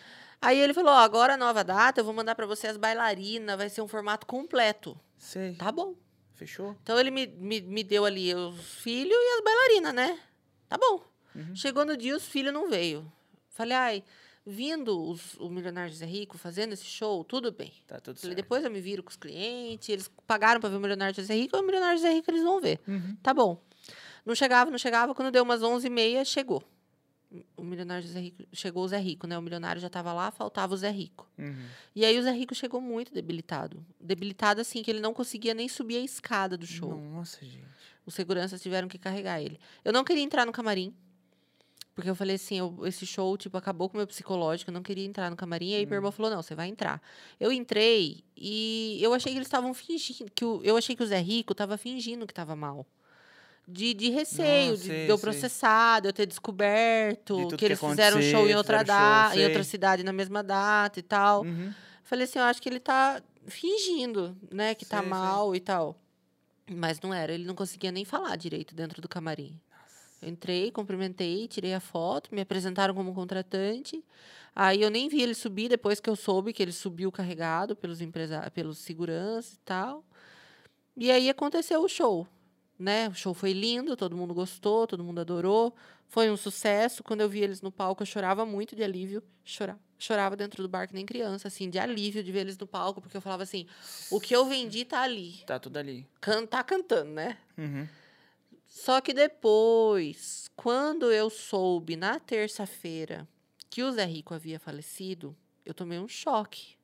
Aí 0.42 0.60
ele 0.60 0.74
falou, 0.74 0.92
ó, 0.92 0.98
agora 0.98 1.34
a 1.36 1.38
nova 1.38 1.64
data, 1.64 2.00
eu 2.02 2.06
vou 2.06 2.14
mandar 2.14 2.34
pra 2.36 2.46
você 2.48 2.66
as 2.68 2.78
bailarinas, 2.78 3.58
vai 3.58 3.70
ser 3.70 3.82
um 3.82 3.88
formato 3.88 4.26
completo. 4.28 4.96
Sei. 5.18 5.54
Tá 5.56 5.72
bom. 5.72 5.96
Fechou? 6.36 6.76
Então 6.84 7.00
ele 7.00 7.12
me, 7.12 7.28
me, 7.28 7.62
me 7.62 7.84
deu 7.84 8.06
ali 8.06 8.34
os 8.34 8.76
filhos 8.76 9.18
e 9.18 9.38
as 9.38 9.44
bailarinas, 9.44 9.94
né? 9.94 10.20
Tá 10.68 10.78
bom. 10.78 11.02
Uhum. 11.34 11.56
Chegou 11.56 11.86
no 11.86 11.98
dia, 11.98 12.16
os 12.16 12.26
filhos 12.26 12.54
não 12.54 12.70
veio. 12.70 13.10
Falei, 13.50 13.74
ai, 13.76 14.04
vindo 14.46 15.02
os, 15.10 15.36
o 15.36 15.50
Milionário 15.50 15.92
José 15.92 16.06
Rico 16.06 16.38
fazendo 16.38 16.74
esse 16.74 16.86
show, 16.86 17.24
tudo 17.24 17.52
bem. 17.52 17.74
Tá 17.88 18.00
tudo 18.00 18.20
Falei, 18.20 18.36
certo. 18.36 18.44
depois 18.44 18.64
eu 18.64 18.70
me 18.72 18.80
viro 18.82 19.02
com 19.02 19.10
os 19.10 19.16
clientes, 19.16 19.90
eles 19.90 20.12
pagaram 20.28 20.60
pra 20.60 20.70
ver 20.70 20.76
o 20.76 20.80
Milionário 20.80 21.16
José 21.16 21.34
Rico, 21.34 21.58
o 21.58 21.64
Milionário 21.64 21.98
José 21.98 22.12
Rico 22.12 22.30
eles 22.30 22.44
vão 22.44 22.60
ver. 22.60 22.80
Uhum. 22.88 23.18
Tá 23.24 23.34
bom. 23.34 23.62
Não 24.26 24.36
chegava, 24.36 24.70
não 24.70 24.78
chegava, 24.78 25.16
quando 25.16 25.32
deu 25.32 25.44
umas 25.44 25.62
11h30, 25.62 26.26
chegou. 26.26 26.64
O 27.58 27.64
Milionário 27.64 28.06
José 28.06 28.20
Rico, 28.20 28.44
chegou 28.54 28.84
o 28.84 28.88
Zé 28.88 28.98
Rico, 29.00 29.26
né? 29.28 29.38
O 29.38 29.42
milionário 29.42 29.82
já 29.82 29.90
tava 29.90 30.14
lá, 30.14 30.30
faltava 30.32 30.74
o 30.74 30.78
Zé 30.78 30.90
Rico. 30.92 31.28
Uhum. 31.38 31.66
E 31.96 32.06
aí 32.06 32.18
o 32.20 32.24
Zé 32.24 32.32
Rico 32.32 32.54
chegou 32.54 32.80
muito 32.80 33.14
debilitado. 33.14 33.86
Debilitado 34.00 34.62
assim, 34.62 34.84
que 34.84 34.92
ele 34.92 35.00
não 35.00 35.14
conseguia 35.14 35.54
nem 35.54 35.68
subir 35.68 35.98
a 35.98 36.02
escada 36.02 36.58
do 36.58 36.66
show. 36.68 36.96
Nossa, 36.98 37.44
gente. 37.46 37.66
Os 38.06 38.14
seguranças 38.14 38.62
tiveram 38.62 38.88
que 38.88 38.98
carregar 38.98 39.42
ele. 39.42 39.60
Eu 39.84 39.92
não 39.92 40.04
queria 40.04 40.22
entrar 40.24 40.46
no 40.46 40.52
camarim. 40.52 40.94
Porque 41.96 42.10
eu 42.10 42.16
falei 42.16 42.36
assim, 42.36 42.58
eu- 42.60 42.78
esse 42.86 43.06
show, 43.06 43.38
tipo, 43.38 43.58
acabou 43.58 43.88
com 43.88 43.96
o 43.96 44.00
meu 44.00 44.06
psicológico, 44.06 44.70
eu 44.70 44.74
não 44.74 44.84
queria 44.84 45.06
entrar 45.06 45.30
no 45.30 45.36
camarim. 45.38 45.70
E 45.70 45.76
aí 45.76 45.86
meu 45.86 45.96
irmão 45.96 46.12
falou, 46.12 46.30
não, 46.30 46.42
você 46.44 46.54
vai 46.54 46.68
entrar. 46.68 47.02
Eu 47.40 47.54
entrei 47.54 48.22
e 48.36 49.00
eu 49.02 49.14
achei 49.14 49.32
que 49.32 49.38
eles 49.38 49.48
estavam 49.48 49.74
fingindo, 49.74 50.30
que 50.36 50.44
o, 50.44 50.62
eu 50.62 50.76
achei 50.76 50.94
que 50.94 51.02
o 51.02 51.06
Zé 51.08 51.20
Rico 51.20 51.56
tava 51.56 51.78
fingindo 51.78 52.28
que 52.28 52.34
tava 52.34 52.54
mal. 52.54 52.86
De, 53.68 53.94
de 53.94 54.10
receio, 54.10 54.72
Não, 54.72 54.78
de, 54.78 54.84
sei, 54.84 55.06
de 55.06 55.12
eu 55.12 55.18
processar, 55.18 56.00
de 56.00 56.08
eu 56.08 56.14
ter 56.14 56.28
descoberto 56.28 57.48
De 57.48 57.58
que, 57.58 57.66
eles 57.66 57.80
fizeram 57.80 58.20
um 58.20 58.22
show 58.22 58.48
em 58.48 58.56
outra, 58.56 58.80
fizeram 58.80 59.02
show, 59.02 59.12
data, 59.12 59.40
em 59.40 59.44
outra 59.44 59.64
cidade 59.64 60.04
na 60.04 60.14
mesma 60.14 60.44
data 60.44 61.00
e 61.00 61.04
tal. 61.04 61.44
Uhum. 61.44 61.74
Falei 62.04 62.26
assim, 62.26 62.38
eu 62.38 62.46
acho 62.46 62.62
que 62.62 62.70
ele 62.70 62.80
tá 62.80 63.22
fingindo, 63.48 64.38
né, 64.52 64.76
que 64.76 64.86
tá 64.86 64.98
Sei, 65.00 65.10
sei. 65.10 65.10
mal 65.10 65.56
e 65.56 65.60
tal. 65.60 66.00
Mas 66.70 67.00
não 67.02 67.14
era, 67.14 67.34
ele 67.34 67.46
não 67.46 67.56
conseguia 67.56 67.92
nem 67.92 68.06
falar 68.06 68.36
direito 68.36 68.76
dentro 68.76 69.02
do 69.02 69.10
camarim. 69.10 69.60
Eu 70.22 70.30
entrei, 70.30 70.72
cumprimentei, 70.72 71.48
tirei 71.48 71.74
a 71.74 71.80
foto, 71.80 72.34
me 72.34 72.42
apresentaram 72.42 72.94
como 72.94 73.14
contratante. 73.14 74.04
Aí 74.56 74.82
eu 74.82 74.90
nem 74.90 75.10
vi 75.10 75.22
ele 75.22 75.34
subir 75.34 75.70
depois 75.70 76.00
que 76.00 76.10
eu 76.10 76.16
soube 76.16 76.54
que 76.54 76.64
ele 76.64 76.72
subiu 76.72 77.12
carregado 77.12 77.76
pelos 77.76 78.02
empresa 78.02 78.50
pelos 78.52 78.78
seguranças 78.80 79.54
e 79.54 79.60
tal. 79.60 80.04
E 80.96 81.12
aí 81.12 81.30
aconteceu 81.30 81.84
o 81.84 81.90
show, 81.90 82.26
né? 82.78 83.08
O 83.10 83.14
show 83.14 83.34
foi 83.34 83.54
lindo, 83.54 83.96
todo 83.96 84.16
mundo 84.16 84.34
gostou, 84.34 84.86
todo 84.86 85.04
mundo 85.04 85.22
adorou. 85.22 85.76
Foi 86.08 86.30
um 86.30 86.38
sucesso. 86.38 87.04
Quando 87.04 87.22
eu 87.22 87.30
vi 87.30 87.42
eles 87.42 87.62
no 87.62 87.72
palco, 87.72 88.04
eu 88.04 88.08
chorava 88.08 88.46
muito 88.46 88.76
de 88.76 88.84
alívio. 88.84 89.24
Chorava, 89.44 89.80
chorava 89.98 90.36
dentro 90.36 90.62
do 90.62 90.70
bar 90.70 90.88
que 90.88 90.94
nem 90.94 91.06
criança, 91.06 91.48
assim, 91.48 91.70
de 91.70 91.80
alívio 91.80 92.24
de 92.24 92.32
ver 92.32 92.40
eles 92.42 92.58
no 92.58 92.68
palco, 92.68 93.02
porque 93.02 93.18
eu 93.18 93.22
falava 93.22 93.44
assim: 93.44 93.68
o 94.12 94.20
que 94.20 94.36
eu 94.36 94.46
vendi 94.46 94.86
tá 94.86 95.02
ali. 95.02 95.44
Tá 95.46 95.60
tudo 95.60 95.78
ali. 95.78 96.08
Can 96.22 96.46
tá 96.46 96.64
cantando, 96.64 97.12
né? 97.12 97.38
Uhum. 97.58 97.88
Só 98.68 99.00
que 99.00 99.14
depois, 99.14 100.50
quando 100.56 101.12
eu 101.12 101.30
soube 101.30 101.96
na 101.96 102.20
terça-feira 102.20 103.28
que 103.70 103.84
o 103.84 103.92
Zé 103.92 104.06
Rico 104.06 104.34
havia 104.34 104.60
falecido, 104.60 105.36
eu 105.66 105.74
tomei 105.74 105.98
um 105.98 106.08
choque. 106.08 106.76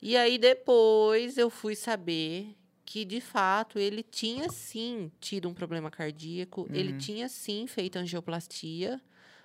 E 0.00 0.16
aí 0.16 0.36
depois 0.36 1.38
eu 1.38 1.48
fui 1.48 1.76
saber 1.76 2.56
que 2.92 3.06
de 3.06 3.22
fato 3.22 3.78
ele 3.78 4.02
tinha 4.02 4.50
sim 4.50 5.10
tido 5.18 5.48
um 5.48 5.54
problema 5.54 5.90
cardíaco, 5.90 6.68
ele 6.70 6.92
Uhum. 6.92 6.98
tinha 6.98 7.26
sim 7.26 7.66
feito 7.66 7.96
angioplastia, 7.96 9.00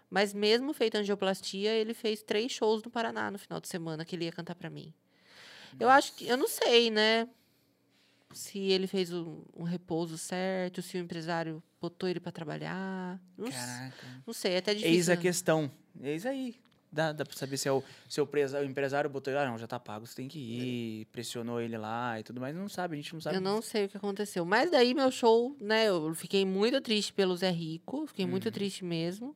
mas 0.09 0.33
mesmo 0.33 0.73
feito 0.73 0.95
angioplastia, 0.95 1.71
ele 1.71 1.93
fez 1.93 2.21
três 2.21 2.51
shows 2.51 2.83
no 2.83 2.91
Paraná 2.91 3.31
no 3.31 3.39
final 3.39 3.61
de 3.61 3.69
semana 3.69 4.03
que 4.03 4.17
ele 4.17 4.25
ia 4.25 4.33
cantar 4.33 4.53
pra 4.53 4.69
mim. 4.69 4.93
Eu 5.79 5.87
acho 5.87 6.13
que 6.15 6.27
eu 6.27 6.35
não 6.35 6.49
sei, 6.49 6.91
né? 6.91 7.25
Se 8.33 8.59
ele 8.59 8.85
fez 8.85 9.13
um, 9.13 9.41
um 9.55 9.63
repouso 9.63 10.17
certo, 10.17 10.81
se 10.81 10.97
o 10.97 10.99
empresário 10.99 11.63
botou 11.79 12.09
ele 12.09 12.19
pra 12.19 12.33
trabalhar. 12.33 13.17
Não, 13.37 13.49
Caraca. 13.49 14.23
não 14.27 14.33
sei, 14.33 14.55
é 14.55 14.57
até 14.57 14.73
difícil. 14.73 14.93
Eis 14.93 15.07
a 15.07 15.15
né? 15.15 15.21
questão. 15.21 15.71
Eis 16.01 16.25
aí. 16.25 16.59
Dá, 16.97 17.11
dá 17.11 17.23
pra 17.23 17.37
saber 17.37 17.57
se 17.57 17.67
é 17.67 17.71
o, 17.71 17.83
se 18.09 18.19
é 18.19 18.23
o, 18.23 18.25
presa- 18.25 18.59
o 18.59 18.63
empresário 18.63 19.07
botou 19.07 19.31
ele, 19.31 19.39
ah, 19.39 19.45
não, 19.45 19.55
já 19.55 19.67
tá 19.67 19.79
pago, 19.79 20.07
você 20.07 20.15
tem 20.15 20.27
que 20.27 20.39
ir, 20.39 21.05
pressionou 21.11 21.61
ele 21.61 21.77
lá 21.77 22.19
e 22.19 22.23
tudo 22.23 22.41
mais. 22.41 22.55
Não 22.55 22.67
sabe, 22.67 22.95
a 22.95 22.97
gente 22.97 23.13
não 23.13 23.21
sabe. 23.21 23.35
Eu 23.35 23.41
não 23.41 23.61
sei 23.61 23.85
o 23.85 23.89
que 23.89 23.97
aconteceu. 23.97 24.43
Mas 24.43 24.71
daí 24.71 24.95
meu 24.95 25.11
show, 25.11 25.55
né? 25.61 25.85
Eu 25.89 26.11
fiquei 26.15 26.43
muito 26.43 26.81
triste 26.81 27.13
pelo 27.13 27.37
Zé 27.37 27.51
Rico. 27.51 28.07
Fiquei 28.07 28.25
Uhum. 28.25 28.31
muito 28.31 28.49
triste 28.49 28.83
mesmo. 28.83 29.35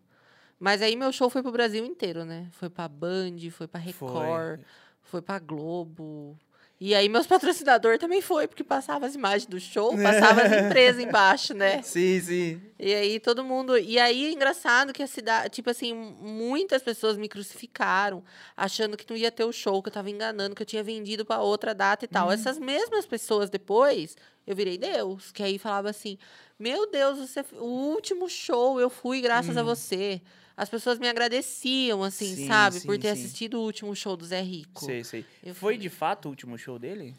Mas 0.60 0.82
aí 0.82 0.96
meu 0.96 1.12
show 1.12 1.30
foi 1.30 1.44
pro 1.44 1.52
Brasil 1.52 1.86
inteiro, 1.86 2.26
né? 2.26 2.48
Foi 2.52 2.68
pra 2.68 2.88
Band, 2.88 3.38
foi 3.52 3.68
pra 3.68 3.80
Record, 3.80 4.62
foi, 5.04 5.22
pra 5.22 5.38
Globo. 5.38 6.36
E 6.84 6.96
aí 6.96 7.08
meus 7.08 7.28
patrocinadores 7.28 8.00
também 8.00 8.22
foi, 8.22 8.48
porque 8.48 8.64
passava 8.64 9.06
as 9.06 9.14
imagens 9.14 9.46
do 9.46 9.60
show, 9.60 9.96
passava 9.96 10.42
as 10.42 10.52
empresas 10.52 11.00
embaixo, 11.00 11.54
né? 11.54 11.80
Sim, 11.86 12.20
sim. 12.20 12.60
E 12.80 12.92
aí 12.92 13.20
todo 13.20 13.44
mundo. 13.44 13.78
E 13.78 14.00
aí 14.00 14.26
é 14.26 14.32
engraçado 14.32 14.92
que 14.92 15.04
a 15.04 15.06
cidade. 15.06 15.50
Tipo 15.50 15.70
assim, 15.70 15.94
muitas 15.94 16.82
pessoas 16.82 17.18
me 17.18 17.30
crucificaram, 17.30 18.24
achando 18.58 18.98
que 18.98 19.06
não 19.08 19.16
ia 19.16 19.32
ter 19.32 19.44
o 19.44 19.52
show, 19.52 19.80
que 19.84 19.90
eu 19.90 19.94
tava 19.94 20.10
enganando, 20.10 20.56
que 20.56 20.64
eu 20.64 20.66
tinha 20.66 20.82
vendido 20.82 21.24
para 21.24 21.40
outra 21.44 21.76
data 21.76 22.04
e 22.06 22.08
tal. 22.08 22.32
Essas 22.32 22.58
mesmas 22.58 23.06
pessoas 23.06 23.48
depois, 23.48 24.18
eu 24.48 24.56
virei 24.56 24.80
Deus. 24.80 25.32
Que 25.32 25.44
aí 25.44 25.60
falava 25.60 25.88
assim: 25.88 26.18
Meu 26.58 26.90
Deus, 26.90 27.20
você, 27.20 27.46
o 27.60 27.92
último 27.94 28.28
show 28.28 28.82
eu 28.82 28.90
fui 28.90 29.22
graças 29.22 29.56
a 29.56 29.62
você. 29.62 30.20
As 30.62 30.70
pessoas 30.70 31.00
me 31.00 31.10
agradeciam, 31.10 32.04
assim, 32.04 32.36
Sim, 32.36 32.48
sabe? 32.48 32.80
sim, 32.80 32.86
por 32.86 32.96
ter 32.96 33.16
sim. 33.16 33.24
assistido 33.24 33.56
o 33.60 33.64
último 33.64 33.96
show 33.96 34.16
do 34.16 34.24
Zé 34.24 34.42
Rico. 34.42 34.86
Sei, 34.86 35.04
sei. 35.04 35.26
Eu 35.44 35.56
Foi 35.56 35.76
de 35.76 35.90
fato 35.90 36.28
o 36.28 36.30
último 36.30 36.56
show 36.56 36.78
dele? 36.78 37.16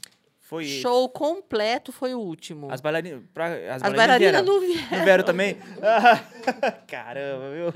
Foi. 0.52 0.66
Show 0.66 1.08
completo 1.08 1.90
foi 1.92 2.12
o 2.14 2.18
último. 2.20 2.70
As 2.70 2.78
bailarinas. 2.82 3.22
Pra, 3.32 3.46
as, 3.46 3.82
As 3.82 3.92
bailarinas 3.94 4.18
vieram? 4.18 4.44
não 4.44 4.60
vieram. 4.60 4.98
Não 4.98 5.04
vieram 5.04 5.24
também? 5.24 5.56
Caramba, 6.86 7.50
viu? 7.50 7.68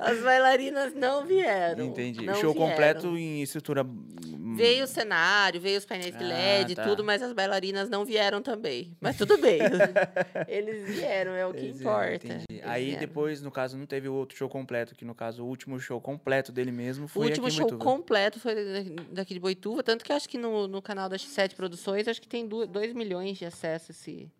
As 0.00 0.20
bailarinas 0.22 0.94
não 0.94 1.24
vieram. 1.24 1.84
Entendi. 1.84 2.26
não 2.26 2.34
show 2.34 2.52
vieram. 2.52 2.68
completo 2.70 3.16
em 3.16 3.40
estrutura. 3.42 3.84
hum, 3.84 4.54
Veio 4.56 4.82
o 4.82 4.86
cenário, 4.88 5.60
veio 5.60 5.78
os 5.78 5.84
painéis 5.84 6.16
de 6.16 6.24
Ah, 6.24 6.26
LED, 6.26 6.74
tá. 6.74 6.82
tudo, 6.82 7.04
mas 7.04 7.22
as 7.22 7.32
bailarinas 7.32 7.88
não 7.88 8.04
vieram 8.04 8.42
também. 8.42 8.96
Mas 9.00 9.16
tudo 9.16 9.38
bem. 9.38 9.60
Eles 10.48 10.88
vieram, 10.96 11.32
é 11.34 11.46
o 11.46 11.52
que 11.52 11.60
Eles- 11.66 11.80
importa. 11.80 12.26
entendi. 12.26 12.62
Aí 12.64 12.86
vieram. 12.86 13.00
depois, 13.00 13.40
no 13.42 13.52
caso, 13.52 13.76
não 13.78 13.86
teve 13.86 14.08
o 14.08 14.14
outro 14.14 14.36
show 14.36 14.48
completo, 14.48 14.96
que 14.96 15.04
no 15.04 15.14
caso, 15.14 15.44
o 15.44 15.46
último 15.46 15.78
show 15.78 16.00
completo 16.00 16.50
dele 16.50 16.72
mesmo 16.72 17.04
O 17.04 17.08
foi 17.08 17.26
último 17.28 17.46
aqui 17.46 17.54
em 17.54 17.58
show 17.58 17.78
completo 17.78 18.40
foi 18.40 18.54
da- 18.56 19.02
daqui 19.12 19.34
de 19.34 19.40
Boituva, 19.40 19.84
tanto 19.84 20.04
que 20.04 20.12
acho 20.12 20.28
que 20.28 20.36
no, 20.38 20.66
no 20.66 20.82
canal 20.82 21.08
da 21.08 21.16
X7 21.16 21.54
Produções, 21.54 22.07
acho 22.10 22.20
que 22.20 22.28
tem 22.28 22.46
2 22.48 22.92
milhões 22.92 23.38
de 23.38 23.44
acessos 23.44 23.90
esse, 23.90 24.30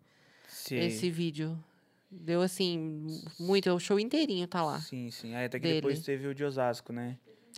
Sim. 0.47 0.77
esse 0.79 1.09
vídeo. 1.09 1.57
Deu 2.11 2.41
assim, 2.41 3.05
muito, 3.39 3.69
o 3.71 3.79
show 3.79 3.99
inteirinho 3.99 4.47
tá 4.47 4.63
lá. 4.63 4.79
Sim, 4.81 5.11
sim. 5.11 5.35
Aí 5.35 5.45
até 5.45 5.59
que 5.59 5.63
dele. 5.67 5.75
depois 5.75 5.99
teve 5.99 6.27
o 6.27 6.33
de 6.33 6.43
Osasco, 6.43 6.91
né? 6.91 7.17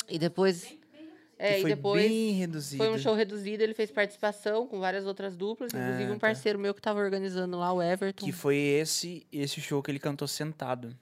E 0.09 0.20
depois. 0.20 0.76
É, 1.39 1.53
que 1.53 1.57
e 1.57 1.62
foi 1.62 1.70
depois. 1.72 2.03
bem 2.03 2.32
reduzido. 2.34 2.84
Foi 2.84 2.93
um 2.93 2.97
show 2.99 3.16
reduzido, 3.16 3.64
ele 3.64 3.74
fez 3.74 3.89
participação 3.89 4.68
com 4.68 4.80
várias 4.80 5.05
outras 5.07 5.36
duplas, 5.36 5.74
inclusive 5.74 6.03
Ah, 6.03 6.12
um 6.12 6.14
tá. 6.14 6.20
parceiro 6.20 6.59
meu 6.59 6.72
que 6.74 6.82
tava 6.82 6.99
organizando 6.99 7.57
lá, 7.57 7.74
o 7.74 7.82
Everton. 7.82 8.26
Que 8.26 8.32
foi 8.32 8.57
esse 8.57 9.26
esse 9.32 9.59
show 9.62 9.82
que 9.82 9.89
ele 9.89 9.97
cantou 9.99 10.28
sentado. 10.28 10.95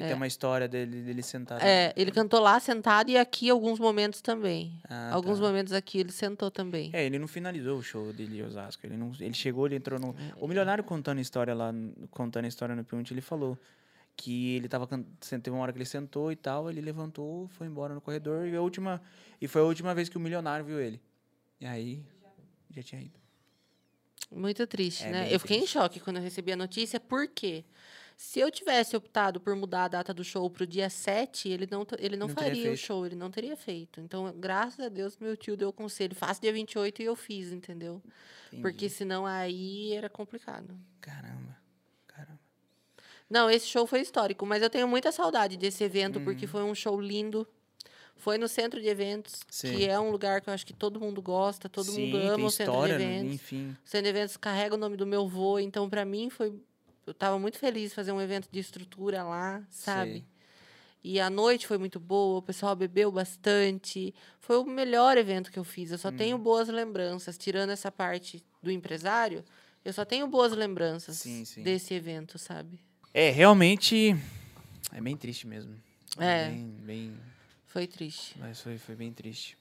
Que 0.00 0.06
tem 0.06 0.16
uma 0.16 0.26
história 0.26 0.66
dele, 0.66 1.02
dele 1.02 1.22
sentado. 1.22 1.62
É, 1.62 1.92
ele 1.94 2.10
cantou 2.10 2.40
lá 2.40 2.58
sentado 2.58 3.10
e 3.10 3.18
aqui 3.18 3.50
alguns 3.50 3.78
momentos 3.78 4.22
também. 4.22 4.80
Ah, 4.88 5.12
alguns 5.12 5.38
tá. 5.38 5.44
momentos 5.44 5.72
aqui 5.72 5.98
ele 5.98 6.10
sentou 6.10 6.50
também. 6.50 6.90
É, 6.92 7.04
ele 7.04 7.18
não 7.18 7.28
finalizou 7.28 7.78
o 7.78 7.82
show 7.82 8.12
dele 8.12 8.38
em 8.38 8.42
Osasco. 8.42 8.86
Ele, 8.86 8.96
não, 8.96 9.12
ele 9.20 9.34
chegou, 9.34 9.66
ele 9.66 9.76
entrou 9.76 10.00
no. 10.00 10.16
O 10.38 10.48
milionário 10.48 10.82
contando 10.82 11.18
a 11.18 11.20
história 11.20 11.54
lá, 11.54 11.70
contando 12.10 12.46
a 12.46 12.48
história 12.48 12.74
no 12.74 12.82
Punch, 12.82 13.12
ele 13.12 13.20
falou 13.20 13.58
que 14.16 14.56
ele 14.56 14.68
tava. 14.68 14.86
Teve 14.86 15.50
uma 15.50 15.60
hora 15.60 15.72
que 15.72 15.78
ele 15.78 15.84
sentou 15.84 16.32
e 16.32 16.36
tal, 16.36 16.70
ele 16.70 16.80
levantou, 16.80 17.48
foi 17.48 17.66
embora 17.66 17.94
no 17.94 18.00
corredor 18.00 18.46
e 18.46 18.56
a 18.56 18.62
última. 18.62 19.02
E 19.40 19.46
foi 19.46 19.60
a 19.60 19.64
última 19.64 19.94
vez 19.94 20.08
que 20.08 20.16
o 20.16 20.20
milionário 20.20 20.64
viu 20.64 20.80
ele. 20.80 21.00
E 21.60 21.66
aí. 21.66 22.02
já 22.70 22.82
tinha 22.82 23.02
ido. 23.02 23.20
Muito 24.30 24.64
triste, 24.66 25.04
É 25.04 25.10
né? 25.10 25.34
Eu 25.34 25.40
fiquei 25.40 25.58
triste. 25.58 25.76
em 25.76 25.80
choque 25.80 26.00
quando 26.00 26.18
eu 26.18 26.22
recebi 26.22 26.52
a 26.52 26.56
notícia, 26.56 27.00
por 27.00 27.26
quê? 27.28 27.64
Se 28.22 28.38
eu 28.38 28.50
tivesse 28.50 28.94
optado 28.94 29.40
por 29.40 29.56
mudar 29.56 29.84
a 29.84 29.88
data 29.88 30.12
do 30.12 30.22
show 30.22 30.48
pro 30.50 30.66
dia 30.66 30.90
7, 30.90 31.48
ele 31.48 31.66
não, 31.70 31.86
ele 31.98 32.18
não, 32.18 32.28
Não 32.28 32.34
faria 32.34 32.70
o 32.70 32.76
show, 32.76 33.06
ele 33.06 33.16
não 33.16 33.30
teria 33.30 33.56
feito. 33.56 33.98
Então, 33.98 34.30
graças 34.38 34.78
a 34.78 34.90
Deus, 34.90 35.16
meu 35.16 35.34
tio 35.38 35.56
deu 35.56 35.70
o 35.70 35.72
conselho. 35.72 36.14
Faça 36.14 36.38
dia 36.38 36.52
28 36.52 37.00
e 37.00 37.06
eu 37.06 37.16
fiz, 37.16 37.50
entendeu? 37.50 38.02
Entendi. 38.48 38.60
Porque 38.60 38.90
senão 38.90 39.24
aí 39.24 39.94
era 39.94 40.10
complicado. 40.10 40.78
Caramba. 41.00 41.56
Caramba. 42.06 42.38
Não, 43.28 43.50
esse 43.50 43.66
show 43.66 43.86
foi 43.86 44.02
histórico, 44.02 44.44
mas 44.44 44.62
eu 44.62 44.68
tenho 44.68 44.86
muita 44.86 45.10
saudade 45.10 45.56
desse 45.56 45.82
evento, 45.82 46.18
Uhum. 46.18 46.24
porque 46.26 46.46
foi 46.46 46.62
um 46.62 46.74
show 46.74 47.00
lindo. 47.00 47.48
Foi 48.16 48.36
no 48.36 48.48
centro 48.48 48.82
de 48.82 48.86
eventos, 48.88 49.40
Sim. 49.50 49.76
que 49.76 49.86
é 49.88 49.98
um 49.98 50.10
lugar 50.10 50.42
que 50.42 50.50
eu 50.50 50.52
acho 50.52 50.66
que 50.66 50.74
todo 50.74 51.00
mundo 51.00 51.22
gosta, 51.22 51.70
todo 51.70 51.86
Sim, 51.90 52.12
mundo 52.12 52.18
ama 52.18 52.44
o 52.48 52.50
centro 52.50 52.74
de 52.74 52.78
história, 52.80 52.98
né? 52.98 53.16
eventos. 53.16 53.34
enfim. 53.36 53.70
O 53.82 53.88
Centro 53.88 54.02
de 54.04 54.08
Eventos 54.10 54.36
carrega 54.36 54.74
o 54.74 54.78
nome 54.78 54.94
do 54.98 55.06
meu 55.06 55.26
vô, 55.26 55.58
então 55.58 55.88
para 55.88 56.04
mim 56.04 56.28
foi. 56.28 56.52
Eu 57.06 57.12
estava 57.12 57.38
muito 57.38 57.58
feliz 57.58 57.90
de 57.90 57.94
fazer 57.94 58.12
um 58.12 58.20
evento 58.20 58.48
de 58.50 58.58
estrutura 58.60 59.22
lá, 59.24 59.62
sabe? 59.70 60.12
Sei. 60.12 60.24
E 61.02 61.18
a 61.18 61.30
noite 61.30 61.66
foi 61.66 61.78
muito 61.78 61.98
boa, 61.98 62.38
o 62.38 62.42
pessoal 62.42 62.76
bebeu 62.76 63.10
bastante. 63.10 64.14
Foi 64.38 64.58
o 64.58 64.64
melhor 64.64 65.16
evento 65.16 65.50
que 65.50 65.58
eu 65.58 65.64
fiz. 65.64 65.90
Eu 65.90 65.98
só 65.98 66.10
tenho 66.12 66.36
Hum. 66.36 66.40
boas 66.40 66.68
lembranças, 66.68 67.38
tirando 67.38 67.70
essa 67.70 67.90
parte 67.90 68.44
do 68.62 68.70
empresário, 68.70 69.42
eu 69.82 69.92
só 69.94 70.04
tenho 70.04 70.26
boas 70.26 70.52
lembranças 70.52 71.16
Sim, 71.16 71.44
sim. 71.46 71.62
desse 71.62 71.94
evento, 71.94 72.38
sabe? 72.38 72.78
É, 73.14 73.30
realmente. 73.30 74.14
É 74.92 75.00
bem 75.00 75.16
triste 75.16 75.46
mesmo. 75.46 75.74
É. 76.18 76.48
Bem, 76.50 76.66
bem. 76.80 77.16
Foi 77.66 77.86
triste. 77.86 78.36
Mas 78.38 78.60
foi, 78.60 78.76
foi 78.76 78.94
bem 78.94 79.10
triste. 79.10 79.56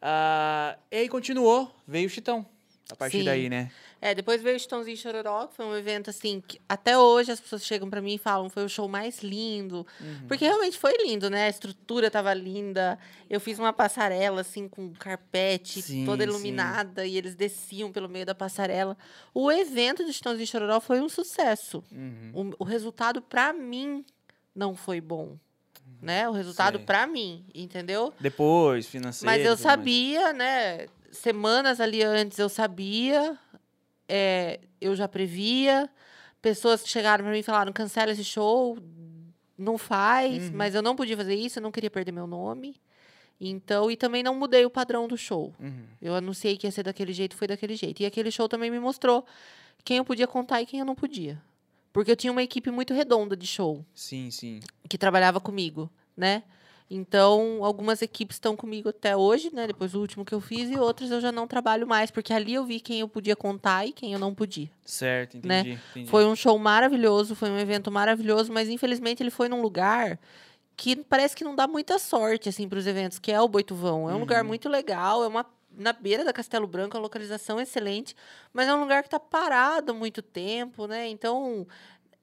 Ah, 0.00 0.78
e 0.92 0.96
aí 0.98 1.08
continuou, 1.08 1.74
veio 1.86 2.06
o 2.06 2.10
Chitão. 2.10 2.46
A 2.90 2.96
partir 2.96 3.18
Sim. 3.18 3.24
daí, 3.24 3.50
né? 3.50 3.70
É, 4.00 4.14
depois 4.14 4.40
veio 4.40 4.56
o 4.56 4.58
Chitãozinho 4.58 4.96
Chororó, 4.96 5.46
que 5.46 5.56
foi 5.56 5.66
um 5.66 5.76
evento 5.76 6.08
assim, 6.08 6.42
que 6.46 6.58
até 6.66 6.96
hoje 6.96 7.30
as 7.30 7.38
pessoas 7.38 7.64
chegam 7.64 7.90
pra 7.90 8.00
mim 8.00 8.14
e 8.14 8.18
falam, 8.18 8.48
foi 8.48 8.64
o 8.64 8.68
show 8.68 8.88
mais 8.88 9.22
lindo. 9.22 9.86
Uhum. 10.00 10.26
Porque 10.26 10.46
realmente 10.46 10.78
foi 10.78 10.94
lindo, 11.02 11.28
né? 11.28 11.46
A 11.46 11.48
estrutura 11.50 12.10
tava 12.10 12.32
linda. 12.32 12.98
Eu 13.28 13.40
fiz 13.40 13.58
uma 13.58 13.72
passarela 13.72 14.40
assim 14.40 14.68
com 14.68 14.90
carpete, 14.94 15.82
Sim, 15.82 16.06
toda 16.06 16.24
sim. 16.24 16.30
iluminada, 16.30 17.04
e 17.04 17.16
eles 17.16 17.34
desciam 17.34 17.92
pelo 17.92 18.08
meio 18.08 18.24
da 18.24 18.34
passarela. 18.34 18.96
O 19.34 19.52
evento 19.52 20.02
do 20.04 20.12
Chitãozinho 20.12 20.46
Chororó 20.46 20.80
foi 20.80 21.00
um 21.00 21.08
sucesso. 21.08 21.84
Uhum. 21.92 22.54
O, 22.58 22.62
o 22.62 22.64
resultado 22.64 23.20
pra 23.20 23.52
mim 23.52 24.02
não 24.54 24.74
foi 24.74 25.00
bom, 25.00 25.36
né? 26.00 26.28
O 26.28 26.32
resultado 26.32 26.80
pra 26.80 27.06
mim, 27.06 27.44
entendeu? 27.54 28.14
Depois, 28.18 28.86
financeiro. 28.86 29.26
Mas 29.26 29.42
eu 29.44 29.50
mais. 29.50 29.60
sabia, 29.60 30.32
né? 30.32 30.86
Semanas 31.10 31.80
ali 31.80 32.02
antes 32.02 32.38
eu 32.38 32.48
sabia, 32.48 33.38
é, 34.08 34.60
eu 34.80 34.94
já 34.94 35.08
previa. 35.08 35.88
Pessoas 36.40 36.82
que 36.82 36.88
chegaram 36.88 37.24
pra 37.24 37.32
mim 37.32 37.40
e 37.40 37.42
falaram: 37.42 37.72
cancela 37.72 38.12
esse 38.12 38.24
show, 38.24 38.78
não 39.56 39.76
faz. 39.76 40.44
Uhum. 40.44 40.52
Mas 40.54 40.74
eu 40.74 40.82
não 40.82 40.94
podia 40.94 41.16
fazer 41.16 41.34
isso, 41.34 41.58
eu 41.58 41.62
não 41.62 41.72
queria 41.72 41.90
perder 41.90 42.12
meu 42.12 42.26
nome. 42.26 42.76
Então, 43.40 43.90
e 43.90 43.96
também 43.96 44.22
não 44.22 44.34
mudei 44.34 44.64
o 44.64 44.70
padrão 44.70 45.06
do 45.06 45.16
show. 45.16 45.54
Uhum. 45.60 45.84
Eu 46.02 46.14
anunciei 46.14 46.56
que 46.56 46.66
ia 46.66 46.70
ser 46.72 46.82
daquele 46.82 47.12
jeito, 47.12 47.36
foi 47.36 47.46
daquele 47.46 47.76
jeito. 47.76 48.02
E 48.02 48.06
aquele 48.06 48.30
show 48.30 48.48
também 48.48 48.70
me 48.70 48.80
mostrou 48.80 49.24
quem 49.84 49.98
eu 49.98 50.04
podia 50.04 50.26
contar 50.26 50.60
e 50.60 50.66
quem 50.66 50.80
eu 50.80 50.86
não 50.86 50.94
podia. 50.94 51.40
Porque 51.92 52.10
eu 52.10 52.16
tinha 52.16 52.32
uma 52.32 52.42
equipe 52.42 52.70
muito 52.70 52.92
redonda 52.92 53.36
de 53.36 53.46
show 53.46 53.84
Sim, 53.94 54.30
sim. 54.30 54.60
que 54.88 54.98
trabalhava 54.98 55.40
comigo, 55.40 55.90
né? 56.16 56.42
Então, 56.90 57.62
algumas 57.62 58.00
equipes 58.00 58.36
estão 58.36 58.56
comigo 58.56 58.88
até 58.88 59.14
hoje, 59.16 59.50
né? 59.52 59.66
Depois 59.66 59.92
do 59.92 60.00
último 60.00 60.24
que 60.24 60.34
eu 60.34 60.40
fiz, 60.40 60.70
e 60.70 60.76
outras 60.76 61.10
eu 61.10 61.20
já 61.20 61.30
não 61.30 61.46
trabalho 61.46 61.86
mais, 61.86 62.10
porque 62.10 62.32
ali 62.32 62.54
eu 62.54 62.64
vi 62.64 62.80
quem 62.80 63.00
eu 63.00 63.08
podia 63.08 63.36
contar 63.36 63.86
e 63.86 63.92
quem 63.92 64.12
eu 64.14 64.18
não 64.18 64.34
podia. 64.34 64.70
Certo, 64.84 65.38
Né? 65.44 65.60
entendi. 65.60 65.78
entendi. 65.90 66.10
Foi 66.10 66.24
um 66.24 66.34
show 66.34 66.58
maravilhoso, 66.58 67.34
foi 67.34 67.50
um 67.50 67.58
evento 67.58 67.90
maravilhoso, 67.90 68.50
mas 68.52 68.68
infelizmente 68.68 69.22
ele 69.22 69.30
foi 69.30 69.48
num 69.48 69.60
lugar 69.60 70.18
que 70.76 70.96
parece 70.96 71.36
que 71.36 71.44
não 71.44 71.54
dá 71.54 71.66
muita 71.66 71.98
sorte, 71.98 72.48
assim, 72.48 72.68
para 72.68 72.78
os 72.78 72.86
eventos, 72.86 73.18
que 73.18 73.30
é 73.32 73.40
o 73.40 73.48
Boituvão. 73.48 74.08
É 74.08 74.14
um 74.14 74.20
lugar 74.20 74.42
Uhum. 74.42 74.48
muito 74.48 74.68
legal, 74.68 75.22
é 75.24 75.26
uma 75.28 75.44
na 75.76 75.92
beira 75.92 76.24
da 76.24 76.32
Castelo 76.32 76.66
Branco, 76.66 76.96
a 76.96 77.00
localização 77.00 77.60
excelente, 77.60 78.16
mas 78.52 78.66
é 78.66 78.74
um 78.74 78.80
lugar 78.80 79.02
que 79.02 79.06
está 79.08 79.20
parado 79.20 79.92
há 79.92 79.94
muito 79.94 80.22
tempo, 80.22 80.86
né? 80.86 81.06
Então, 81.08 81.66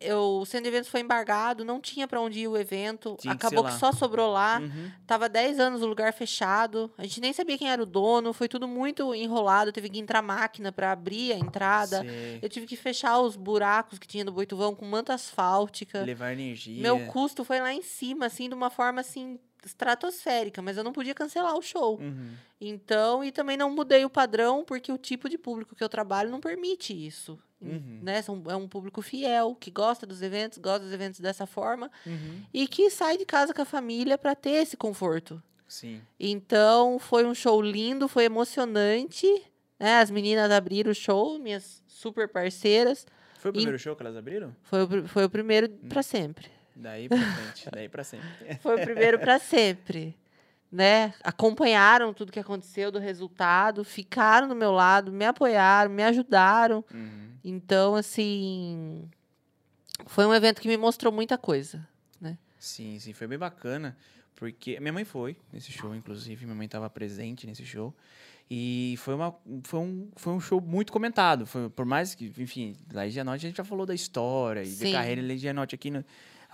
eu, 0.06 0.40
o 0.42 0.46
centro 0.46 0.64
de 0.64 0.70
eventos 0.70 0.90
foi 0.90 1.02
embargado, 1.02 1.66
não 1.66 1.82
tinha 1.82 2.08
para 2.08 2.22
onde 2.22 2.40
ir 2.40 2.48
o 2.48 2.58
evento, 2.58 3.18
Tinha 3.20 3.36
que 3.36 3.46
acabou 3.46 3.64
que, 3.64 3.72
lá. 3.72 3.78
só 3.78 3.92
sobrou 3.92 4.32
lá. 4.32 4.60
Uhum. 4.60 4.92
Tava 5.06 5.28
10 5.28 5.60
anos 5.60 5.82
o 5.82 5.86
lugar 5.86 6.14
fechado. 6.14 6.92
A 6.98 7.04
gente 7.04 7.20
nem 7.22 7.34
sabia 7.34 7.58
quem 7.58 7.70
era 7.70 7.82
o 7.82 7.86
dono. 7.86 8.34
Foi 8.34 8.48
tudo 8.48 8.68
muito 8.68 9.14
enrolado. 9.14 9.72
Teve 9.72 9.90
que 9.90 10.00
entrar 10.00 10.22
máquina 10.22 10.72
para 10.72 10.92
abrir 10.92 11.34
a 11.34 11.38
entrada. 11.38 12.02
Sei. 12.02 12.40
Eu 12.42 12.50
tive 12.50 12.66
que 12.66 12.76
fechar 12.76 13.20
os 13.20 13.36
buracos 13.36 14.00
que 14.00 14.08
tinha 14.08 14.24
no 14.24 14.32
Boituvão 14.32 14.76
com 14.76 14.86
manta 14.86 15.14
asfáltica. 15.14 16.04
Levar 16.04 16.34
energia. 16.34 16.82
Meu 16.82 17.06
custo 17.08 17.44
foi 17.44 17.60
lá 17.60 17.74
em 17.74 17.82
cima, 17.82 18.26
assim, 18.28 18.48
de 18.50 18.56
uma 18.56 18.70
forma 18.70 19.02
assim 19.02 19.40
estratosférica, 19.66 20.62
mas 20.62 20.78
eu 20.78 20.84
não 20.84 20.94
podia 20.94 21.14
cancelar 21.14 21.56
o 21.58 21.62
show. 21.62 22.00
Uhum. 22.00 22.32
Então, 22.62 23.24
e 23.24 23.32
também 23.32 23.58
não 23.58 23.70
mudei 23.70 24.06
o 24.06 24.10
padrão, 24.10 24.64
porque 24.64 24.92
o 24.92 24.98
tipo 24.98 25.28
de 25.30 25.38
público 25.38 25.76
que 25.76 25.84
eu 25.84 25.90
trabalho 25.90 26.30
não 26.30 26.40
permite 26.40 26.94
isso. 26.94 27.38
Uhum. 27.62 28.00
Né? 28.04 28.24
É 28.50 28.56
um 28.56 28.68
público 28.68 29.02
fiel, 29.02 29.56
que 29.60 29.72
gosta 29.72 30.06
dos 30.06 30.22
eventos, 30.22 30.58
gosta 30.60 30.80
dos 30.82 30.94
eventos 30.94 31.20
dessa 31.20 31.46
forma, 31.46 31.90
Uhum. 32.06 32.42
e 32.54 32.68
que 32.68 32.90
sai 32.90 33.18
de 33.18 33.26
casa 33.26 33.54
com 33.54 33.62
a 33.62 33.66
família 33.66 34.18
para 34.18 34.36
ter 34.36 34.52
esse 34.62 34.78
conforto. 34.78 35.42
Sim. 35.68 36.02
Então, 36.20 37.00
foi 37.00 37.26
um 37.26 37.34
show 37.34 37.60
lindo, 37.62 38.08
foi 38.08 38.26
emocionante. 38.26 39.28
Né? 39.80 39.98
As 40.00 40.12
meninas 40.12 40.52
abriram 40.52 40.92
o 40.92 40.96
show, 40.96 41.40
minhas 41.40 41.82
super 41.88 42.28
parceiras. 42.30 43.06
Foi 43.40 43.50
o 43.50 43.54
primeiro 43.54 43.78
show 43.80 43.96
que 43.96 44.02
elas 44.04 44.16
abriram? 44.16 44.56
Foi 44.64 44.84
o, 44.84 45.08
foi 45.08 45.26
o 45.26 45.30
primeiro 45.30 45.68
Hum. 45.68 45.90
para 45.90 46.02
sempre. 46.04 46.50
Daí 46.76 47.08
pra 47.08 47.18
frente. 47.18 47.70
daí 47.72 47.90
pra 47.90 48.04
sempre. 48.04 48.28
Foi 48.60 48.76
o 48.76 48.84
primeiro 48.84 49.20
para 49.20 49.40
sempre. 49.40 50.16
Né? 50.72 51.14
Acompanharam 51.24 52.14
tudo 52.14 52.32
que 52.32 52.40
aconteceu 52.40 52.92
do 52.92 53.00
resultado, 53.00 53.84
ficaram 53.84 54.48
do 54.48 54.56
meu 54.56 54.72
lado, 54.72 55.12
me 55.12 55.26
apoiaram, 55.26 55.90
me 55.90 56.04
ajudaram. 56.04 56.84
Uhum. 56.94 57.32
Então, 57.44 57.96
assim, 57.96 59.10
foi 60.06 60.26
um 60.26 60.34
evento 60.34 60.60
que 60.60 60.68
me 60.68 60.76
mostrou 60.76 61.14
muita 61.14 61.38
coisa. 61.38 61.88
Sim, 62.66 62.98
sim, 62.98 63.14
foi 63.14 63.28
bem 63.28 63.38
bacana, 63.38 63.96
porque 64.36 64.80
minha 64.80 64.92
mãe 64.92 65.06
foi 65.06 65.38
nesse 65.54 65.72
show, 65.72 65.94
inclusive, 65.94 66.46
minha 66.46 66.56
mãe 66.56 66.66
estava 66.66 66.90
presente 66.90 67.46
nesse 67.46 67.64
show. 67.64 67.94
E 68.50 68.96
foi, 68.98 69.14
uma, 69.14 69.36
foi, 69.64 69.80
um, 69.80 70.10
foi 70.16 70.34
um 70.34 70.40
show 70.40 70.60
muito 70.60 70.92
comentado. 70.92 71.46
Foi, 71.46 71.70
por 71.70 71.86
mais 71.86 72.16
que, 72.16 72.34
enfim, 72.40 72.76
lá 72.92 73.06
em 73.06 73.12
Gianotti 73.12 73.46
a 73.46 73.50
gente 73.50 73.58
já 73.58 73.64
falou 73.64 73.86
da 73.86 73.94
história 73.94 74.64
e 74.64 74.66
Sim. 74.66 74.92
da 74.92 74.98
carreira 74.98 75.22
de 75.22 75.38
Gianotti 75.38 75.76
aqui, 75.76 75.92
no, 75.92 76.04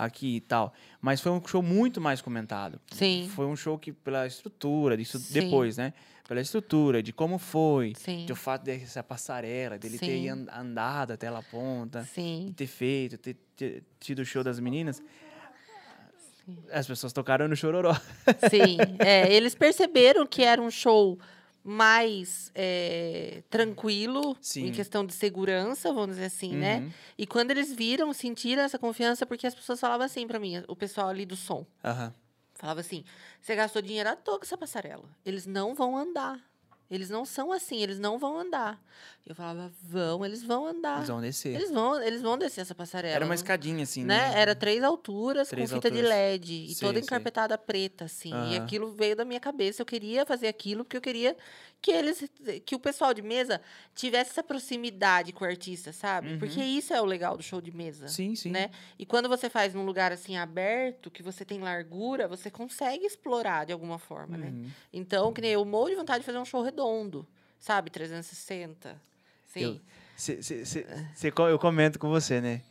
aqui 0.06 0.38
e 0.38 0.42
tal. 0.42 0.74
Mas 1.00 1.22
foi 1.22 1.32
um 1.32 1.42
show 1.46 1.62
muito 1.62 2.02
mais 2.02 2.22
comentado. 2.22 2.80
Sim. 2.92 3.30
Foi 3.36 3.46
um 3.46 3.56
show 3.56 3.78
que, 3.78 3.92
pela 3.92 4.26
estrutura, 4.26 4.98
disso 4.98 5.20
Sim. 5.20 5.34
depois, 5.42 5.78
né? 5.78 5.94
Pela 6.28 6.40
estrutura, 6.42 7.04
de 7.04 7.12
como 7.12 7.38
foi, 7.38 7.94
Sim. 7.98 8.26
de 8.26 8.32
o 8.32 8.36
fato 8.36 8.64
dessa 8.64 9.04
passarela, 9.04 9.78
dele 9.78 10.00
ter 10.00 10.06
Sim. 10.06 10.30
an- 10.30 10.48
andado 10.54 11.12
até 11.12 11.28
a 11.28 11.42
ponta 11.42 12.04
Sim. 12.06 12.54
ter 12.56 12.68
feito, 12.68 13.18
ter, 13.18 13.36
ter 13.56 13.84
tido 14.00 14.20
o 14.20 14.26
show 14.26 14.44
das 14.44 14.60
meninas, 14.60 15.04
as 16.72 16.88
pessoas 16.88 17.14
tocaram 17.14 17.48
no 17.48 17.56
chororó. 17.56 17.94
Sim, 18.50 18.78
é, 19.00 19.32
eles 19.34 19.54
perceberam 19.56 20.26
que 20.26 20.42
era 20.44 20.62
um 20.62 20.72
show 20.72 21.18
mais 21.64 22.52
é, 22.56 23.44
tranquilo, 23.50 24.36
Sim. 24.42 24.68
em 24.68 24.72
questão 24.72 25.06
de 25.06 25.14
segurança, 25.14 25.94
vamos 25.94 26.16
dizer 26.16 26.26
assim, 26.26 26.56
né? 26.56 26.80
Uhum. 26.80 26.92
E 27.18 27.28
quando 27.28 27.52
eles 27.52 27.72
viram, 27.72 28.12
sentiram 28.14 28.64
essa 28.64 28.80
confiança, 28.80 29.26
porque 29.26 29.46
as 29.46 29.54
pessoas 29.56 29.80
falavam 29.80 30.06
assim 30.06 30.26
pra 30.28 30.40
mim, 30.40 30.64
o 30.68 30.76
pessoal 30.76 31.08
ali 31.10 31.26
do 31.26 31.36
som, 31.36 31.66
Aham. 31.84 32.14
falava 32.56 32.80
assim: 32.80 33.04
você 33.40 33.56
gastou 33.56 33.82
dinheiro 33.82 34.10
à 34.10 34.16
toa 34.16 34.40
com 34.40 34.46
essa 34.46 34.58
passarela. 34.58 35.10
Eles 35.26 35.46
não 35.46 35.76
vão 35.76 35.98
andar. 35.98 36.40
Eles 36.92 37.10
não 37.10 37.24
são 37.24 37.54
assim, 37.54 37.82
eles 37.82 37.98
não 37.98 38.20
vão 38.20 38.38
andar. 38.38 38.78
Eu 39.26 39.34
falava, 39.34 39.72
vão, 39.82 40.26
eles 40.26 40.44
vão 40.44 40.68
andar. 40.68 40.98
Eles 40.98 41.08
vão 41.08 41.22
descer. 41.22 41.56
Eles 41.56 41.72
vão, 41.72 42.02
eles 42.02 42.22
vão 42.22 42.38
descer 42.38 42.60
essa 42.62 42.76
passarela. 42.76 43.16
Era 43.16 43.24
uma 43.26 43.34
escadinha, 43.34 43.84
assim, 43.84 44.04
né? 44.04 44.30
né? 44.30 44.42
Era 44.42 44.54
três 44.54 44.84
alturas 44.84 45.48
Três 45.48 45.70
com 45.70 45.78
fita 45.78 45.90
de. 45.90 46.02
LED 46.02 46.66
e 46.66 46.76
Sei, 46.76 46.88
toda 46.88 47.00
sei. 47.00 47.04
encarpetada 47.04 47.58
preta, 47.58 48.06
assim. 48.06 48.32
E 48.32 48.34
Aham. 48.34 48.58
aquilo 48.58 48.92
veio 48.92 49.16
da 49.16 49.24
minha 49.24 49.40
cabeça. 49.40 49.82
Eu 49.82 49.86
queria 49.86 50.26
fazer 50.26 50.50
aquilo 50.50 50.84
porque 50.84 50.98
eu 50.98 51.02
queria 51.02 51.38
que 51.82 51.92
eles, 51.92 52.24
que 52.66 52.76
o 52.76 52.80
pessoal 52.80 53.14
de 53.14 53.22
mesa 53.24 53.60
tivesse 53.96 54.30
essa 54.32 54.44
proximidade 54.44 55.32
com 55.34 55.44
o 55.44 55.48
artista, 55.48 55.92
sabe? 55.92 56.34
Uhum. 56.34 56.40
Porque 56.40 56.62
isso 56.62 56.94
é 56.94 57.02
o 57.02 57.06
legal 57.06 57.36
do 57.36 57.42
show 57.42 57.60
de 57.60 57.72
mesa. 57.76 58.08
Sim, 58.08 58.36
sim. 58.36 58.52
Né? 58.52 58.70
E 59.00 59.06
quando 59.06 59.28
você 59.28 59.50
faz 59.50 59.74
num 59.74 59.84
lugar 59.86 60.12
assim 60.12 60.38
aberto, 60.38 61.10
que 61.10 61.24
você 61.24 61.44
tem 61.44 61.60
largura, 61.60 62.28
você 62.28 62.52
consegue 62.52 63.06
explorar 63.06 63.66
de 63.66 63.74
alguma 63.74 63.98
forma, 63.98 64.38
né? 64.38 64.48
Uhum. 64.50 64.70
Então, 64.94 65.34
que 65.34 65.42
nem 65.42 65.52
eu 65.52 65.66
morro 65.66 65.90
de 65.90 65.96
vontade 65.96 66.20
de 66.20 66.26
fazer 66.26 66.38
um 66.38 66.46
show 66.46 66.62
redondo, 66.62 67.28
sabe? 67.60 67.90
360. 67.90 69.02
Sim. 69.48 69.62
Eu- 69.62 69.82
Cê- 70.16 70.44
cê- 70.44 70.64
cê- 71.16 71.32
co- 71.32 71.48
eu 71.48 71.58
comento 71.58 71.98
com 71.98 72.08
você, 72.08 72.40
né? 72.40 72.62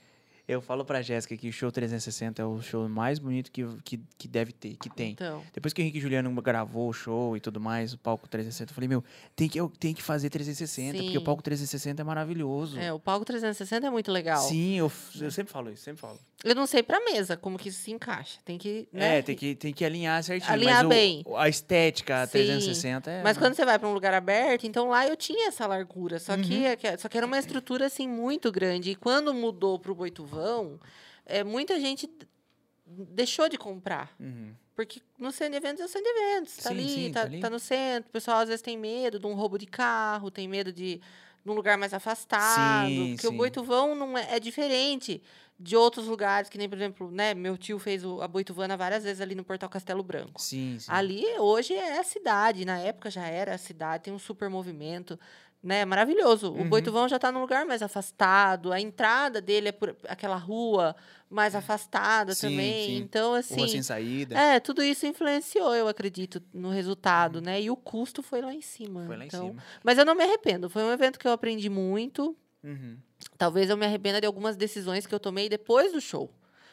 Eu 0.49 0.61
falo 0.61 0.85
pra 0.85 1.01
Jéssica 1.03 1.37
que 1.37 1.49
o 1.49 1.53
show 1.53 1.71
360 1.71 2.43
é 2.43 2.45
o 2.45 2.61
show 2.61 2.89
mais 2.89 3.19
bonito 3.19 3.51
que, 3.53 3.65
que, 3.85 4.01
que 4.19 4.27
deve 4.29 4.53
ter, 4.53 4.77
que 4.77 4.91
tem. 4.91 5.13
Então, 5.13 5.43
Depois 5.53 5.73
que 5.73 5.81
o 5.81 5.83
Henrique 5.83 5.99
e 5.99 6.01
Juliano 6.01 6.31
gravou 6.43 6.89
o 6.89 6.93
show 6.93 7.37
e 7.37 7.41
tudo 7.41 7.61
mais, 7.61 7.93
o 7.93 7.99
palco 7.99 8.29
360, 8.29 8.71
eu 8.71 8.75
falei, 8.75 8.89
meu, 8.89 9.05
tem 9.37 9.49
que, 9.49 9.59
eu, 9.59 9.69
tem 9.79 9.95
que 9.95 10.03
fazer 10.03 10.29
360, 10.31 10.99
porque 10.99 11.17
o 11.17 11.21
Sim. 11.21 11.25
palco 11.25 11.43
360 11.43 12.03
é 12.03 12.05
maravilhoso. 12.05 12.79
é, 12.79 12.93
o 12.93 12.99
palco 12.99 13.25
360 13.25 13.87
é 13.87 13.91
muito 13.91 14.11
legal. 14.11 14.41
Sim, 14.43 14.75
eu, 14.79 14.91
eu 15.21 15.31
sempre 15.31 15.53
falo 15.53 15.71
isso, 15.71 15.83
sempre 15.85 16.01
falo. 16.01 16.19
Eu 16.43 16.55
não 16.55 16.67
sei 16.67 16.83
pra 16.83 16.99
mesa 17.05 17.37
como 17.37 17.59
que 17.59 17.69
isso 17.69 17.83
se 17.83 17.91
encaixa. 17.93 18.39
Tem 18.47 18.57
que, 18.57 18.89
né? 18.91 19.19
É, 19.19 19.23
tem 19.23 19.37
que, 19.37 19.55
tem 19.55 19.75
que 19.75 19.85
alinhar 19.85 20.23
certinho. 20.25 20.51
Alinhar 20.51 20.87
o- 20.87 20.89
bem. 20.89 21.23
A 21.37 21.51
estética 21.51 22.25
Sim. 22.27 22.33
360 22.33 23.11
é. 23.11 23.23
Mas 23.23 23.37
quando 23.37 23.55
você 23.55 23.63
vai 23.65 23.79
pra 23.79 23.87
um 23.87 23.93
lugar 23.93 24.15
aberto, 24.15 24.67
então 24.67 24.89
lá 24.89 25.07
eu 25.07 25.15
tinha 25.19 25.49
essa 25.49 25.67
largura, 25.67 26.19
só 26.19 26.33
Uhum. 26.33 26.43
que 26.43 26.65
é 26.65 26.77
que- 26.77 26.97
só 26.97 27.09
que 27.11 27.19
era 27.19 27.27
uma 27.27 27.39
estrutura 27.39 27.85
assim 27.87 28.09
muito 28.09 28.51
grande. 28.51 28.93
E 28.93 28.95
quando 28.95 29.35
mudou 29.35 29.79
pro 29.79 29.95
Boituvão, 30.41 30.81
é, 31.27 31.45
muita 31.45 31.79
gente 31.81 32.09
deixou 32.87 33.49
de 33.49 33.57
comprar. 33.59 34.15
Uhum. 34.19 34.55
Porque 34.75 35.01
no 35.19 35.31
centro 35.31 35.53
de 35.53 35.57
eventos 35.67 35.81
é 35.83 35.85
o 35.85 35.89
centro 35.89 36.13
de 36.13 36.19
eventos. 36.21 36.57
Tá 36.57 36.63
Sim, 36.71 36.75
ali, 36.75 36.89
sim, 36.89 37.13
tá, 37.13 37.27
tá 37.29 37.39
tá 37.39 37.51
no 37.51 37.59
centro. 37.59 38.09
O 38.09 38.13
pessoal 38.13 38.39
às 38.39 38.49
vezes 38.49 38.63
tem 38.63 38.77
medo 38.79 39.19
de 39.19 39.27
um 39.27 39.35
roubo 39.35 39.59
de 39.59 39.67
carro, 39.67 40.31
tem 40.31 40.49
medo 40.49 40.73
de 40.73 41.01
num 41.45 41.53
lugar 41.55 41.77
mais 41.79 41.93
afastado. 41.95 42.91
Sim, 42.91 43.13
porque 43.15 43.27
o 43.27 43.31
sim. 43.31 43.37
Boituvão 43.37 43.95
não 43.95 44.17
é, 44.17 44.37
é 44.37 44.41
diferente 44.41 45.23
de 45.59 45.77
outros 45.77 46.07
lugares, 46.07 46.49
que 46.49 46.57
nem, 46.57 46.69
por 46.69 46.77
exemplo, 46.77 47.11
né, 47.11 47.35
meu 47.35 47.57
tio 47.59 47.79
fez 47.79 48.03
o- 48.03 48.23
a 48.23 48.29
Boituvana 48.29 48.79
várias 48.79 49.05
vezes 49.05 49.21
ali 49.21 49.35
no 49.35 49.45
Portal 49.45 49.69
Castelo 49.69 50.03
Branco. 50.03 50.41
Sim, 50.41 50.79
sim. 50.79 50.87
Ali 50.91 51.23
hoje 51.39 51.75
é 51.75 51.99
a 51.99 52.03
cidade, 52.05 52.65
na 52.65 52.79
época 52.79 53.11
já 53.11 53.27
era 53.27 53.55
a 53.55 53.59
cidade, 53.59 54.05
tem 54.05 54.13
um 54.13 54.19
super 54.19 54.49
movimento, 54.49 55.21
né? 55.63 55.85
Maravilhoso. 55.85 56.51
O 56.53 56.59
Uhum. 56.59 56.69
Boituvão 56.69 57.09
já 57.09 57.17
está 57.17 57.31
num 57.31 57.41
lugar 57.41 57.65
mais 57.67 57.83
afastado, 57.83 58.73
a 58.73 58.81
entrada 58.81 59.41
dele 59.41 59.69
é 59.69 59.73
por 59.73 59.95
aquela 60.09 60.37
rua 60.37 60.95
mais 61.29 61.55
afastada 61.55 62.35
Sim, 62.35 62.49
também. 62.51 62.87
sim. 62.87 62.97
Então, 62.97 63.29
Rua 63.29 63.39
assim. 63.39 63.69
sem 63.69 63.83
saída. 63.83 64.37
É, 64.37 64.59
tudo 64.59 64.83
isso 64.83 65.07
influenciou, 65.07 65.75
eu 65.75 65.87
acredito, 65.87 66.43
no 66.53 66.71
resultado, 66.71 67.41
né? 67.41 67.61
E 67.61 67.71
o 67.71 67.77
custo 67.77 68.23
foi 68.23 68.41
lá 68.41 68.53
em 68.53 68.61
cima. 68.63 69.01
Uhum. 69.01 69.07
Foi 69.07 69.17
lá 69.17 69.25
em 69.25 69.27
então, 69.29 69.47
cima. 69.49 69.63
Mas 69.85 69.97
eu 69.99 70.05
não 70.05 70.15
me 70.15 70.25
arrependo. 70.25 70.69
Foi 70.69 70.83
um 70.83 70.91
evento 70.93 71.19
que 71.19 71.27
eu 71.29 71.33
aprendi 71.33 71.69
muito. 71.69 72.37
Uhum. 72.65 72.97
Talvez 73.39 73.71
eu 73.71 73.77
me 73.77 73.87
arrependa 73.87 74.21
de 74.21 74.27
algumas 74.27 74.57
decisões 74.57 75.07
que 75.07 75.15
eu 75.15 75.21
tomei 75.21 75.49
depois 75.49 75.93
do 75.93 76.01
show. 76.01 76.31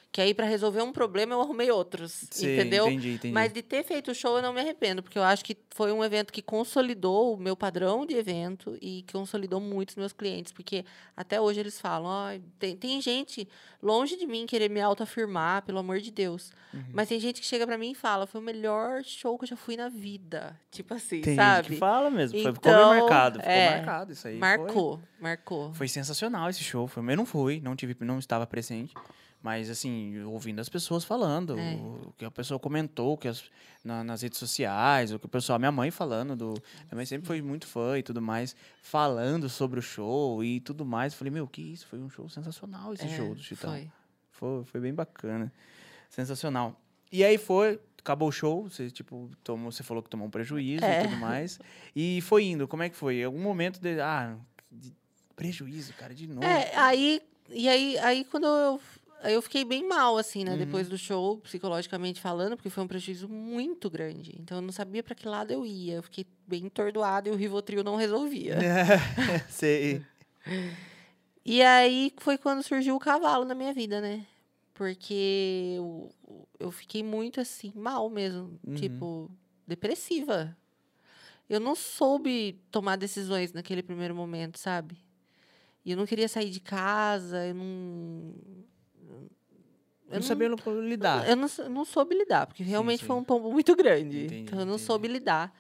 Que 0.10 0.22
aí, 0.22 0.34
para 0.34 0.46
resolver 0.46 0.82
um 0.82 0.92
problema, 0.92 1.34
eu 1.36 1.42
arrumei 1.42 1.70
outros. 1.70 2.26
Sim, 2.32 2.54
entendeu? 2.54 2.88
Entendi, 2.88 3.14
entendi. 3.16 3.34
Mas 3.34 3.52
de 3.54 3.62
ter 3.62 3.84
feito 3.84 4.10
o 4.12 4.16
show, 4.16 4.38
eu 4.38 4.42
não 4.42 4.54
me 4.54 4.62
arrependo, 4.62 5.04
porque 5.04 5.20
eu 5.20 5.24
acho 5.24 5.44
que 5.46 5.56
foi 5.76 5.92
um 5.92 6.04
evento 6.04 6.32
que 6.34 6.42
consolidou 6.42 7.34
o 7.36 7.38
meu 7.38 7.56
padrão 7.56 8.06
de 8.06 8.16
evento 8.16 8.76
e 8.82 9.06
consolidou 9.12 9.60
muito 9.60 9.90
os 9.90 9.96
meus 9.96 10.14
clientes, 10.14 10.52
porque 10.52 10.86
até 11.16 11.40
hoje 11.40 11.60
eles 11.60 11.80
falam, 11.80 12.10
ó, 12.10 12.40
tem, 12.58 12.76
tem 12.76 13.00
gente 13.02 13.48
longe 13.84 14.18
de 14.18 14.26
mim 14.26 14.46
querer 14.48 14.70
me 14.70 14.82
autoafirmar, 14.82 15.62
pelo 15.64 15.78
amor 15.80 16.00
de 16.00 16.10
Deus. 16.10 16.52
Uhum. 16.74 16.84
Mas 16.94 17.10
tem 17.10 17.20
gente 17.20 17.40
que 17.40 17.46
chega 17.46 17.68
pra 17.68 17.78
mim 17.78 17.92
e 17.92 17.96
fala, 17.96 18.26
foi 18.26 18.42
o 18.42 18.44
melhor 18.44 19.04
show 19.04 19.38
que 19.38 19.44
eu 19.44 19.50
já 19.50 19.56
fui 19.56 19.76
na 19.78 19.90
vida. 19.90 20.60
Tipo 20.72 20.96
assim, 20.96 21.22
Tem 21.22 21.36
sabe? 21.36 21.64
gente 21.68 21.74
que 21.74 21.80
fala 21.80 22.10
mesmo. 22.10 22.42
Foi, 22.42 22.54
ficou 22.54 22.72
Então, 22.72 22.90
bem 22.92 23.00
marcado. 23.02 23.40
Ficou 23.40 23.54
é, 23.54 23.70
marcado 23.78 24.14
isso 24.14 24.28
aí. 24.28 24.34
foi- 24.34 24.40
Marcou, 24.40 25.02
marcou. 25.20 25.74
Foi 25.74 25.88
sensacional 25.88 26.50
esse 26.50 26.64
show. 26.64 26.88
Foi, 26.88 27.04
eu 27.04 27.18
não 27.18 27.26
fui, 27.26 27.60
não 27.62 27.76
tive, 27.76 27.96
não 28.02 28.18
estava 28.18 28.48
presente. 28.48 28.94
Mas, 29.42 29.70
assim, 29.70 30.20
ouvindo 30.24 30.60
as 30.60 30.68
pessoas 30.68 31.04
falando, 31.04 31.58
É. 31.58 31.76
o 31.76 32.14
que 32.18 32.26
a 32.26 32.32
pessoa 32.32 32.60
comentou 32.60 33.16
que 33.18 33.28
as- 33.28 33.44
na- 33.84 34.04
nas 34.04 34.22
redes 34.24 34.40
sociais, 34.40 35.14
o 35.14 35.20
que 35.20 35.26
o 35.28 35.30
pessoal, 35.30 35.60
minha 35.60 35.72
mãe 35.72 35.92
falando, 35.92 36.36
do, 36.36 36.50
minha 36.54 36.96
mãe 36.96 37.06
sempre 37.06 37.28
foi 37.28 37.42
muito 37.42 37.68
fã 37.68 37.98
e 38.00 38.04
tudo 38.04 38.22
mais, 38.22 38.56
falando 38.82 39.48
sobre 39.48 39.80
o 39.80 39.82
show 39.84 40.44
e 40.44 40.60
tudo 40.60 40.84
mais. 40.86 41.14
Falei, 41.14 41.32
meu, 41.32 41.48
que 41.48 41.62
isso? 41.62 41.86
Foi 41.88 42.00
um 42.00 42.10
show 42.10 42.28
sensacional 42.28 42.94
esse 42.94 43.06
É, 43.06 43.16
show 43.16 43.34
do 43.36 43.42
Chitão. 43.42 43.70
Foi. 43.72 43.92
Foi, 44.32 44.64
foi 44.66 44.82
bem 44.82 44.94
bacana. 44.94 45.52
Sensacional. 46.10 46.80
E 47.12 47.24
aí 47.24 47.38
foi, 47.38 47.80
acabou 48.00 48.30
o 48.30 48.32
show, 48.32 48.64
você, 48.70 48.90
tipo, 48.90 49.30
tomou, 49.44 49.72
você 49.72 49.84
falou 49.84 50.02
que 50.04 50.10
tomou 50.10 50.28
um 50.28 50.32
prejuízo 50.32 50.84
É. 50.84 51.02
e 51.04 51.08
tudo 51.08 51.18
mais. 51.18 51.60
E 51.96 52.22
foi 52.22 52.46
indo, 52.46 52.68
como 52.68 52.84
é 52.84 52.90
que 52.90 52.96
foi? 52.96 53.18
Em 53.18 53.24
algum 53.24 53.42
momento 53.42 53.80
de, 53.80 54.00
ah, 54.02 54.36
de 54.72 54.92
prejuízo, 55.36 55.94
cara, 55.94 56.14
de 56.14 56.28
novo. 56.28 56.44
É, 56.44 56.76
aí, 56.76 57.22
e 57.50 57.70
aí, 57.70 57.98
aí 58.00 58.26
quando 58.26 58.46
eu, 58.48 58.82
eu 59.24 59.42
fiquei 59.42 59.66
bem 59.66 59.88
mal, 59.88 60.18
assim, 60.18 60.44
né? 60.44 60.52
Uhum. 60.52 60.58
Depois 60.58 60.88
do 60.88 60.98
show, 60.98 61.38
psicologicamente 61.38 62.22
falando, 62.22 62.56
porque 62.56 62.70
foi 62.70 62.84
um 62.84 62.88
prejuízo 62.88 63.28
muito 63.28 63.90
grande. 63.90 64.36
Então 64.40 64.58
eu 64.58 64.62
não 64.62 64.72
sabia 64.72 65.04
para 65.04 65.16
que 65.16 65.28
lado 65.28 65.52
eu 65.52 65.66
ia. 65.66 65.96
Eu 65.96 66.04
fiquei 66.04 66.26
bem 66.48 66.66
entordoada 66.66 67.30
e 67.30 67.32
o 67.32 67.36
Rivotril 67.36 67.84
não 67.84 67.96
resolvia. 67.96 68.58
Sei. 69.50 70.04
E 71.44 71.62
aí 71.62 72.14
foi 72.18 72.38
quando 72.38 72.64
surgiu 72.64 72.96
o 72.96 73.00
cavalo 73.00 73.46
na 73.46 73.56
minha 73.56 73.74
vida, 73.74 74.02
né? 74.02 74.26
Porque 74.74 75.74
eu, 75.78 76.12
eu 76.60 76.72
fiquei 76.72 77.02
muito 77.02 77.42
assim, 77.42 77.72
mal 77.76 78.10
mesmo. 78.10 78.60
Uhum. 78.66 78.76
Tipo, 78.76 79.32
depressiva. 79.66 80.56
Eu 81.50 81.60
não 81.60 81.76
soube 81.76 82.62
tomar 82.70 82.98
decisões 82.98 83.54
naquele 83.54 83.82
primeiro 83.82 84.14
momento, 84.14 84.60
sabe? 84.60 84.98
E 85.86 85.92
eu 85.92 85.98
não 85.98 86.06
queria 86.06 86.28
sair 86.28 86.50
de 86.50 86.60
casa, 86.60 87.48
eu 87.48 87.56
não. 87.56 88.34
Eu 90.10 90.16
não 90.16 90.22
sabia 90.22 90.48
lidar. 90.82 91.28
Eu 91.30 91.36
não, 91.36 91.48
sou- 91.48 91.70
não 91.70 91.84
soube 91.84 92.16
lidar, 92.16 92.48
porque 92.48 92.64
realmente 92.64 93.02
sim. 93.02 93.06
foi 93.08 93.16
um 93.18 93.24
tombo 93.24 93.52
muito 93.52 93.76
grande. 93.76 94.26
Entendi, 94.26 94.42
então 94.44 94.60
eu 94.60 94.66
não 94.66 94.74
entendi. 94.76 94.86
soube 94.88 95.08
lidar. 95.08 95.54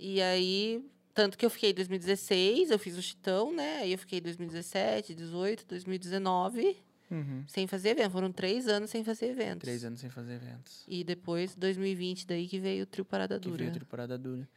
E 0.00 0.20
aí, 0.20 0.84
tanto 1.14 1.38
que 1.38 1.46
eu 1.46 1.50
fiquei 1.50 1.70
em 1.70 1.74
2016, 1.74 2.70
eu 2.72 2.78
fiz 2.78 2.98
o 2.98 3.02
Chitão, 3.02 3.52
né? 3.52 3.78
Aí 3.82 3.92
eu 3.92 3.98
fiquei 3.98 4.18
em 4.18 4.22
2017, 4.22 5.14
18, 5.14 5.64
2019, 5.66 6.76
Uhum. 7.08 7.44
sem 7.46 7.68
fazer 7.68 7.90
evento. 7.90 8.10
Foram 8.10 8.32
três 8.32 8.66
anos 8.66 8.90
sem 8.90 9.04
fazer 9.04 9.26
eventos. 9.26 9.60
Três 9.60 9.84
anos 9.84 10.00
sem 10.00 10.10
fazer 10.10 10.34
eventos. 10.34 10.82
E 10.88 11.04
depois, 11.04 11.54
2020, 11.54 12.26
daí 12.26 12.48
que 12.48 12.58
veio 12.58 12.82
o 12.82 12.86
Trio 12.86 13.04
Parada 13.04 13.38
Que 13.38 13.46
Dura. 13.48 13.58
veio 13.58 13.70
a 13.70 13.74
temporada 13.78 14.18
dura. 14.18 14.48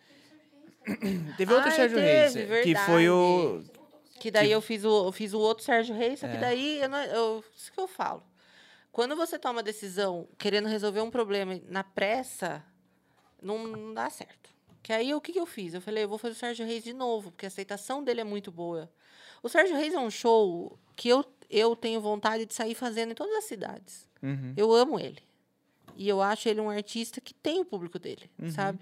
Teve 1.38 1.54
outro 1.54 1.70
Ai, 1.70 1.76
Sérgio 1.76 1.98
teve, 1.98 2.46
Reis, 2.46 2.64
que 2.64 2.76
foi 2.76 3.08
o... 3.10 3.62
Que 4.20 4.32
daí 4.32 4.48
Que- 4.48 4.54
eu 4.54 4.62
fiz 4.62 4.84
o, 4.84 5.06
eu 5.08 5.12
fiz 5.12 5.34
o 5.34 5.40
outro 5.40 5.64
Sérgio 5.64 5.96
Reis, 5.96 6.20
só 6.20 6.28
que 6.28 6.38
É. 6.38 6.40
daí 6.40 6.82
eu, 6.82 6.90
não, 6.90 6.98
eu, 7.04 7.44
isso 7.56 7.72
que 7.72 7.80
eu 7.80 7.88
falo. 7.88 8.24
Quando 8.98 9.16
você 9.16 9.38
toma 9.38 9.62
decisão 9.62 10.28
querendo 10.40 10.68
resolver 10.68 11.02
um 11.02 11.12
problema 11.12 11.62
na 11.68 11.84
pressa, 11.84 12.66
não, 13.40 13.68
não 13.68 13.94
dá 13.94 14.10
certo. 14.10 14.50
Que 14.82 14.92
aí 14.92 15.14
o 15.14 15.22
que, 15.22 15.34
que 15.34 15.40
eu 15.40 15.46
fiz? 15.46 15.76
Eu 15.76 15.82
falei, 15.82 16.04
eu 16.04 16.10
vou 16.10 16.18
fazer 16.18 16.32
o 16.34 16.36
Sérgio 16.36 16.66
Reis 16.66 16.84
de 16.84 16.94
novo, 16.94 17.30
porque 17.30 17.46
a 17.46 17.48
aceitação 17.48 18.04
dele 18.04 18.22
é 18.22 18.24
muito 18.24 18.52
boa. 18.52 18.92
O 19.44 19.50
Sérgio 19.50 19.78
Reis 19.78 19.94
é 19.94 20.00
um 20.00 20.10
show 20.10 20.80
que 20.96 21.10
eu, 21.10 21.24
eu 21.48 21.76
tenho 21.76 22.02
vontade 22.02 22.48
de 22.48 22.56
sair 22.56 22.74
fazendo 22.74 23.12
em 23.12 23.14
todas 23.14 23.36
as 23.36 23.44
cidades. 23.44 24.08
Uhum. 24.24 24.56
Eu 24.58 24.74
amo 24.74 25.00
ele. 25.00 25.22
E 25.96 26.10
eu 26.10 26.20
acho 26.20 26.50
ele 26.50 26.60
um 26.60 26.72
artista 26.72 27.22
que 27.22 27.36
tem 27.36 27.60
o 27.60 27.66
público 27.66 28.00
dele, 28.00 28.32
Uhum. 28.42 28.50
sabe? 28.50 28.80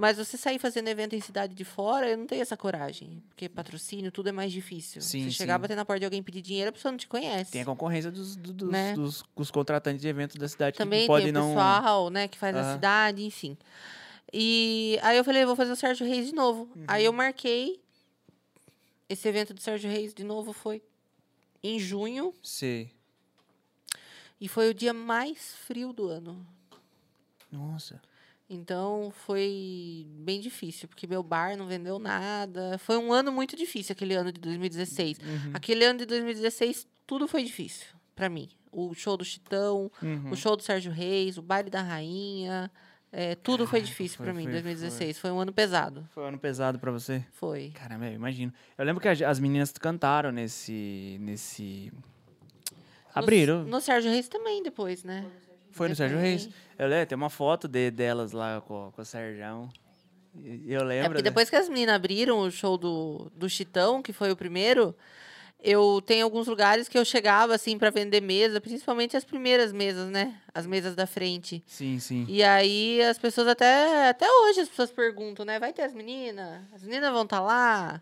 Mas 0.00 0.16
você 0.16 0.38
sair 0.38 0.58
fazendo 0.58 0.88
evento 0.88 1.14
em 1.14 1.20
cidade 1.20 1.54
de 1.54 1.62
fora, 1.62 2.08
eu 2.08 2.16
não 2.16 2.26
tenho 2.26 2.40
essa 2.40 2.56
coragem. 2.56 3.22
Porque 3.28 3.50
patrocínio, 3.50 4.10
tudo 4.10 4.30
é 4.30 4.32
mais 4.32 4.50
difícil. 4.50 5.02
Sim, 5.02 5.24
você 5.24 5.30
chegar, 5.32 5.56
sim. 5.56 5.60
bater 5.60 5.76
na 5.76 5.84
porta 5.84 6.00
de 6.00 6.06
alguém 6.06 6.22
pedir 6.22 6.40
dinheiro, 6.40 6.70
a 6.70 6.72
pessoa 6.72 6.90
não 6.90 6.96
te 6.96 7.06
conhece. 7.06 7.52
Tem 7.52 7.60
a 7.60 7.66
concorrência 7.66 8.10
dos, 8.10 8.34
do- 8.34 8.50
dos, 8.54 8.70
Né? 8.70 8.94
dos, 8.94 9.22
dos 9.36 9.50
contratantes 9.50 10.00
de 10.00 10.08
eventos 10.08 10.36
da 10.36 10.48
cidade 10.48 10.78
Também 10.78 11.02
que 11.02 11.06
pode 11.06 11.24
tem 11.24 11.32
o 11.32 11.34
não... 11.34 11.48
pessoal, 11.48 12.08
né, 12.08 12.28
que 12.28 12.38
faz 12.38 12.56
a 12.56 12.72
cidade, 12.72 13.22
enfim. 13.22 13.58
E 14.32 14.98
aí 15.02 15.18
eu 15.18 15.24
falei, 15.24 15.44
vou 15.44 15.54
fazer 15.54 15.72
o 15.72 15.76
Sérgio 15.76 16.06
Reis 16.06 16.28
de 16.28 16.34
novo. 16.34 16.62
Uhum. 16.74 16.84
Aí 16.88 17.04
eu 17.04 17.12
marquei. 17.12 17.78
Esse 19.06 19.28
evento 19.28 19.52
do 19.52 19.60
Sérgio 19.60 19.90
Reis 19.90 20.14
de 20.14 20.24
novo 20.24 20.54
foi 20.54 20.82
em 21.62 21.78
junho. 21.78 22.32
Sei. 22.42 22.90
E 24.40 24.48
foi 24.48 24.70
o 24.70 24.72
dia 24.72 24.94
mais 24.94 25.54
frio 25.56 25.92
do 25.92 26.08
ano. 26.08 26.46
Nossa. 27.52 28.00
Então 28.52 29.12
foi 29.24 30.04
bem 30.10 30.40
difícil, 30.40 30.88
porque 30.88 31.06
meu 31.06 31.22
bar 31.22 31.56
não 31.56 31.68
vendeu 31.68 32.00
nada. 32.00 32.76
Foi 32.78 32.96
um 32.98 33.12
ano 33.12 33.30
muito 33.30 33.54
difícil, 33.56 33.92
aquele 33.92 34.14
ano 34.14 34.32
de 34.32 34.40
2016. 34.40 35.18
Uhum. 35.18 35.50
Aquele 35.54 35.84
ano 35.84 36.00
de 36.00 36.06
2016, 36.06 36.84
tudo 37.06 37.28
foi 37.28 37.44
difícil 37.44 37.86
para 38.16 38.28
mim. 38.28 38.48
O 38.72 38.92
show 38.92 39.16
do 39.16 39.24
Chitão, 39.24 39.90
Uhum. 40.02 40.32
o 40.32 40.36
show 40.36 40.56
do 40.56 40.62
Sérgio 40.64 40.90
Reis, 40.90 41.38
o 41.38 41.42
baile 41.42 41.70
da 41.70 41.80
rainha. 41.80 42.68
é, 43.12 43.34
tudo 43.34 43.66
foi 43.66 43.80
difícil 43.80 44.16
foi- 44.18 44.26
para 44.26 44.32
mim 44.34 44.42
em 44.42 44.44
foi- 44.44 44.52
2016. 44.52 45.18
Foi. 45.18 45.30
um 45.32 45.40
ano 45.40 45.52
pesado. 45.52 46.08
Foi 46.12 46.22
um 46.22 46.26
ano 46.26 46.38
pesado 46.38 46.78
pra 46.78 46.90
você? 46.92 47.24
Foi. 47.32 47.70
Caramba, 47.74 48.06
eu 48.06 48.12
imagino. 48.14 48.52
Eu 48.78 48.84
lembro 48.84 49.00
que 49.00 49.08
as 49.08 49.38
meninas 49.40 49.72
cantaram 49.72 50.30
nesse... 50.32 51.16
nesse... 51.20 51.92
Abriram. 53.14 53.64
No, 53.64 53.70
no 53.70 53.80
Sérgio 53.80 54.10
Reis 54.12 54.28
também, 54.28 54.62
depois, 54.62 55.02
né? 55.02 55.26
Foi 55.70 55.88
no 55.88 55.94
Sérgio. 55.96 56.18
Reis. 56.18 56.48
Eu 56.78 56.88
lembro, 56.88 57.06
tem 57.06 57.16
uma 57.16 57.30
foto 57.30 57.68
de, 57.68 57.90
delas 57.90 58.32
lá 58.32 58.60
com, 58.60 58.90
com 58.94 59.02
o 59.02 59.04
Sérgio. 59.04 59.68
E 60.34 60.72
Eu 60.72 60.82
É 60.82 60.84
lembro. 60.84 61.08
porque 61.10 61.22
né? 61.22 61.30
depois 61.30 61.50
que 61.50 61.56
as 61.56 61.68
meninas 61.68 61.94
abriram 61.96 62.38
o 62.40 62.50
show 62.50 62.76
do, 62.78 63.30
do 63.34 63.48
Chitão, 63.48 64.00
que 64.02 64.12
foi 64.12 64.30
o 64.30 64.36
primeiro, 64.36 64.94
eu 65.62 66.00
tenho 66.06 66.24
alguns 66.24 66.46
lugares 66.46 66.88
que 66.88 66.96
eu 66.96 67.04
chegava 67.04 67.54
assim 67.54 67.76
para 67.76 67.90
vender 67.90 68.20
mesa, 68.20 68.60
principalmente 68.60 69.16
as 69.16 69.24
primeiras 69.24 69.72
mesas, 69.72 70.08
né? 70.08 70.36
As 70.54 70.66
mesas 70.66 70.94
da 70.94 71.06
frente. 71.06 71.62
Sim, 71.66 71.98
sim. 71.98 72.24
E 72.28 72.42
aí 72.42 73.02
as 73.02 73.18
pessoas 73.18 73.48
até 73.48 74.08
até 74.08 74.26
hoje 74.30 74.60
as 74.60 74.68
pessoas 74.68 74.90
perguntam, 74.90 75.44
né? 75.44 75.58
Vai 75.58 75.72
ter 75.72 75.82
as 75.82 75.92
meninas? 75.92 76.62
As 76.72 76.82
meninas 76.82 77.12
vão 77.12 77.24
estar 77.24 77.40
lá? 77.40 78.00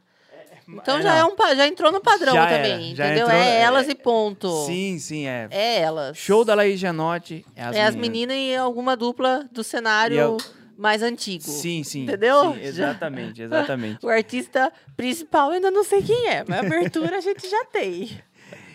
Então 0.71 0.99
É, 0.99 1.03
já, 1.03 1.15
é 1.17 1.25
um, 1.25 1.35
já 1.57 1.67
entrou 1.67 1.91
no 1.91 2.01
padrão 2.01 2.35
Já 2.35 2.49
era, 2.51 2.57
também, 2.69 2.95
já 2.95 3.07
entendeu? 3.07 3.27
entrou- 3.27 3.41
é 3.41 3.61
elas 3.63 3.89
é- 3.89 3.93
e 3.93 3.95
ponto. 3.95 4.67
Sim, 4.67 4.99
sim, 4.99 5.27
é. 5.27 5.49
É 5.51 5.81
elas. 5.81 6.17
Show 6.19 6.45
da 6.45 6.55
Laís 6.55 6.79
Gianotti. 6.79 7.45
É 7.57 7.63
as, 7.65 7.77
é 7.77 7.85
as 7.85 7.95
meninas. 7.97 8.37
meninas 8.37 8.37
e 8.37 8.57
alguma 8.57 8.97
dupla 8.97 9.49
do 9.51 9.65
cenário 9.65 10.17
eu- 10.19 10.37
mais 10.77 11.03
antigo. 11.03 11.43
Sim, 11.45 11.83
sim. 11.83 12.03
Entendeu? 12.05 12.53
Sim, 12.55 12.61
exatamente, 12.63 13.43
exatamente. 13.43 13.99
O 14.07 14.09
artista 14.11 14.71
principal 14.97 15.51
ainda 15.53 15.71
não 15.71 15.83
sei 15.85 16.03
quem 16.03 16.29
é, 16.29 16.45
mas 16.47 16.59
a 16.59 16.67
abertura 16.67 17.17
a 17.17 17.21
gente 17.21 17.49
já 17.49 17.65
tem. 17.65 18.11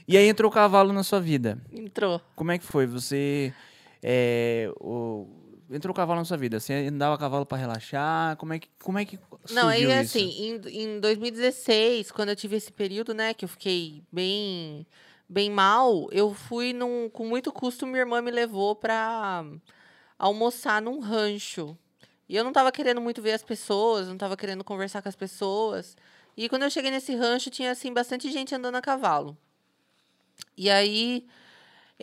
E 0.06 0.18
aí 0.18 0.28
entrou 0.28 0.52
o 0.52 0.54
cavalo 0.54 0.92
na 0.92 1.02
sua 1.02 1.22
vida. 1.22 1.58
Entrou. 1.72 2.20
Como 2.36 2.52
é 2.52 2.58
que 2.58 2.66
foi? 2.66 2.86
Você. 2.86 3.54
é, 4.04 4.70
o- 4.82 5.26
Entrou 5.74 5.92
o 5.92 5.96
cavalo 5.96 6.20
na 6.20 6.26
sua 6.26 6.38
vida. 6.38 6.60
Você 6.60 6.74
andava 6.74 7.16
a 7.16 7.18
cavalo 7.18 7.46
pra 7.46 7.58
relaxar? 7.58 8.38
Como 8.38 8.54
é 8.54 8.60
que, 8.60 8.70
como 8.82 9.00
é 9.00 9.06
que 9.06 9.20
Não, 9.52 9.68
aí 9.68 9.92
assim, 9.92 10.30
em, 10.40 10.96
em 10.96 11.00
2016, 11.00 12.12
quando 12.12 12.30
eu 12.30 12.36
tive 12.36 12.56
esse 12.56 12.72
período, 12.72 13.14
né, 13.14 13.34
que 13.34 13.46
eu 13.46 13.50
fiquei 13.50 14.04
bem 14.12 14.86
bem 15.28 15.50
mal, 15.50 16.08
eu 16.12 16.32
fui 16.34 16.74
num, 16.74 17.10
com 17.10 17.26
muito 17.26 17.52
custo, 17.52 17.88
minha 17.88 18.02
irmã 18.02 18.22
me 18.22 18.30
levou 18.30 18.76
pra 18.76 19.44
almoçar 20.18 20.82
num 20.82 21.00
rancho. 21.00 21.76
E 22.30 22.36
eu 22.36 22.44
não 22.44 22.54
tava 22.54 22.72
querendo 22.72 23.02
muito 23.02 23.22
ver 23.22 23.32
as 23.32 23.44
pessoas, 23.44 24.08
não 24.08 24.18
tava 24.18 24.38
querendo 24.38 24.64
conversar 24.64 25.02
com 25.02 25.10
as 25.10 25.16
pessoas. 25.16 25.98
E 26.38 26.48
quando 26.48 26.64
eu 26.64 26.70
cheguei 26.70 26.92
nesse 26.92 27.16
rancho, 27.16 27.50
tinha 27.50 27.72
assim 27.72 27.92
bastante 27.92 28.32
gente 28.32 28.54
andando 28.54 28.76
a 28.76 28.82
cavalo. 28.82 29.36
E 30.58 30.70
aí 30.70 31.26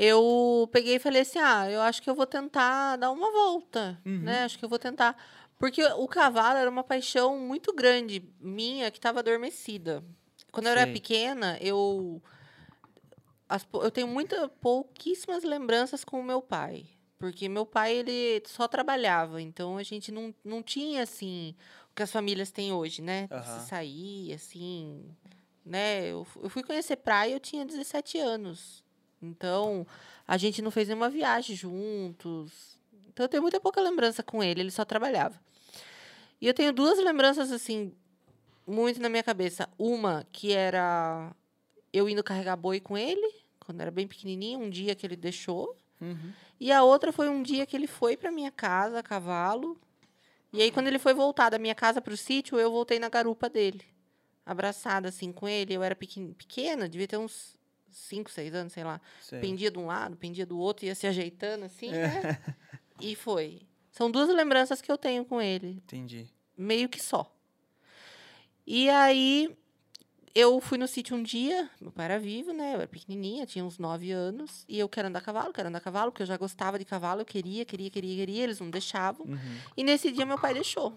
eu 0.03 0.69
peguei 0.73 0.97
e 0.97 0.99
falei 0.99 1.23
assim: 1.23 1.39
"Ah, 1.39 1.71
eu 1.71 1.81
acho 1.83 2.01
que 2.03 2.09
eu 2.09 2.15
vou 2.15 2.27
tentar 2.27 2.97
dar 2.97 3.11
uma 3.11 3.31
volta, 3.31 4.01
né? 4.25 4.45
Acho 4.45 4.59
que 4.59 4.65
eu 4.65 4.69
vou 4.69 4.79
tentar 4.79 5.17
porque 5.59 5.85
o 5.85 6.09
cavalo 6.09 6.57
era 6.59 6.71
uma 6.71 6.83
paixão 6.83 7.39
muito 7.39 7.71
grande 7.75 8.23
minha 8.41 8.91
que 8.91 8.97
estava 8.97 9.19
adormecida. 9.21 10.03
Quando 10.51 10.67
eu 10.67 10.73
era 10.73 10.87
pequena, 10.87 11.59
eu 11.61 12.23
as 13.49 13.67
eu 13.75 13.91
tenho 13.91 14.09
muita 14.09 14.49
pouquíssimas 14.49 15.45
lembranças 15.45 16.03
com 16.05 16.19
o 16.19 16.25
meu 16.25 16.41
pai, 16.41 16.87
porque 17.19 17.47
meu 17.49 17.67
pai 17.67 17.95
ele 17.97 18.43
só 18.47 18.67
trabalhava, 18.67 19.41
então 19.43 19.77
a 19.77 19.83
gente 19.83 20.11
não, 20.11 20.35
não 20.43 20.63
tinha 20.63 21.03
assim 21.03 21.55
o 21.91 21.95
que 21.95 22.03
as 22.03 22.11
famílias 22.11 22.51
têm 22.51 22.73
hoje, 22.73 23.03
né? 23.03 23.29
Aham. 23.31 23.43
Se 23.61 23.69
sair 23.69 24.33
assim, 24.33 25.05
né? 25.65 26.07
Eu, 26.07 26.27
eu 26.43 26.49
fui 26.49 26.63
conhecer 26.63 26.97
praia, 26.97 27.35
eu 27.35 27.41
tinha 27.41 27.67
17 27.67 28.19
anos. 28.19 28.83
Então, 29.23 29.87
a 30.27 30.37
gente 30.37 30.63
não 30.63 30.71
fez 30.71 30.89
nenhuma 30.89 31.11
viagem 31.11 31.55
juntos. 31.55 32.79
Então, 33.09 33.25
eu 33.25 33.29
tenho 33.29 33.43
muita 33.43 33.61
pouca 33.61 33.81
lembrança 33.81 34.23
com 34.23 34.43
ele, 34.43 34.61
ele 34.61 34.71
só 34.71 34.85
trabalhava. 34.85 35.39
E 36.41 36.47
eu 36.47 36.55
tenho 36.55 36.73
duas 36.73 36.99
lembranças, 36.99 37.53
assim, 37.53 37.93
muito 38.67 39.01
na 39.01 39.09
minha 39.09 39.23
cabeça. 39.23 39.69
Uma 39.79 40.27
que 40.33 40.53
era 40.53 41.35
eu 41.93 42.09
indo 42.09 42.23
carregar 42.23 42.57
boi 42.57 42.81
com 42.81 42.97
ele, 42.97 43.35
quando 43.59 43.81
era 43.81 43.91
bem 43.91 44.07
pequenininho, 44.07 44.61
um 44.61 44.71
dia 44.71 44.95
que 44.95 45.07
ele 45.07 45.17
deixou. 45.17 45.77
Uhum. 46.01 46.33
E 46.59 46.73
a 46.73 46.83
outra 46.83 47.13
foi 47.13 47.29
um 47.29 47.43
dia 47.43 47.67
que 47.67 47.77
ele 47.77 47.87
foi 47.87 48.17
para 48.17 48.31
minha 48.31 48.51
casa 48.51 49.01
a 49.01 49.03
cavalo. 49.03 49.79
E 50.53 50.63
aí, 50.63 50.71
quando 50.71 50.87
ele 50.87 50.99
foi 50.99 51.15
voltar 51.15 51.51
da 51.51 51.59
minha 51.59 51.75
casa 51.75 52.01
para 52.01 52.13
o 52.13 52.17
sítio, 52.17 52.59
eu 52.59 52.71
voltei 52.71 52.99
na 52.99 53.09
garupa 53.09 53.49
dele. 53.49 53.85
Abraçada, 54.45 55.09
assim, 55.09 55.31
com 55.31 55.47
ele. 55.47 55.75
Eu 55.75 55.83
era 55.83 55.95
pequen- 55.95 56.33
pequena, 56.33 56.89
devia 56.89 57.07
ter 57.07 57.19
uns 57.19 57.57
5, 57.91 58.31
6 58.31 58.55
anos, 58.55 58.73
sei 58.73 58.85
lá. 58.85 59.01
Sei. 59.21 59.41
Pendia 59.41 59.71
de 59.71 59.79
um 59.79 59.87
lado, 59.87 60.17
pendia 60.17 60.47
do 60.47 60.59
outro, 60.59 60.87
ia 60.87 60.95
se 60.95 61.07
ajeitando, 61.07 61.65
assim, 61.65 61.91
né? 61.91 62.39
E 63.01 63.15
foi. 63.17 63.63
São 63.91 64.11
duas 64.11 64.29
lembranças 64.29 64.81
que 64.81 64.91
eu 64.91 64.99
tenho 64.99 65.25
com 65.25 65.41
ele 65.41 65.83
Entendi. 65.85 66.29
meio 66.57 66.89
que 66.89 67.03
só. 67.03 67.35
E 68.67 68.89
aí 68.89 69.57
eu 70.35 70.61
fui 70.61 70.79
no 70.79 70.87
sítio 70.87 71.17
um 71.17 71.23
dia, 71.23 71.69
meu 71.81 71.91
pai 71.91 72.05
era 72.05 72.19
vivo, 72.19 72.53
né? 72.53 72.75
Eu 72.75 72.81
era 72.81 72.87
pequenininha, 72.87 73.45
tinha 73.47 73.65
uns 73.65 73.79
nove 73.79 74.13
anos, 74.13 74.65
e 74.69 74.79
eu 74.79 74.89
quero 74.89 75.09
andar 75.09 75.19
a 75.19 75.23
cavalo, 75.23 75.53
quero 75.53 75.69
andar 75.69 75.79
a 75.79 75.81
cavalo, 75.81 76.13
porque 76.13 76.23
eu 76.23 76.27
já 76.27 76.37
gostava 76.37 76.79
de 76.79 76.85
cavalo, 76.85 77.23
eu 77.23 77.25
queria, 77.25 77.65
queria, 77.65 77.91
queria, 77.91 78.17
queria, 78.17 78.45
eles 78.45 78.61
não 78.61 78.71
deixavam. 78.71 79.27
Uhum. 79.27 79.59
E 79.77 79.83
nesse 79.83 80.13
dia 80.13 80.25
meu 80.25 80.39
pai 80.39 80.55
deixou. 80.55 80.97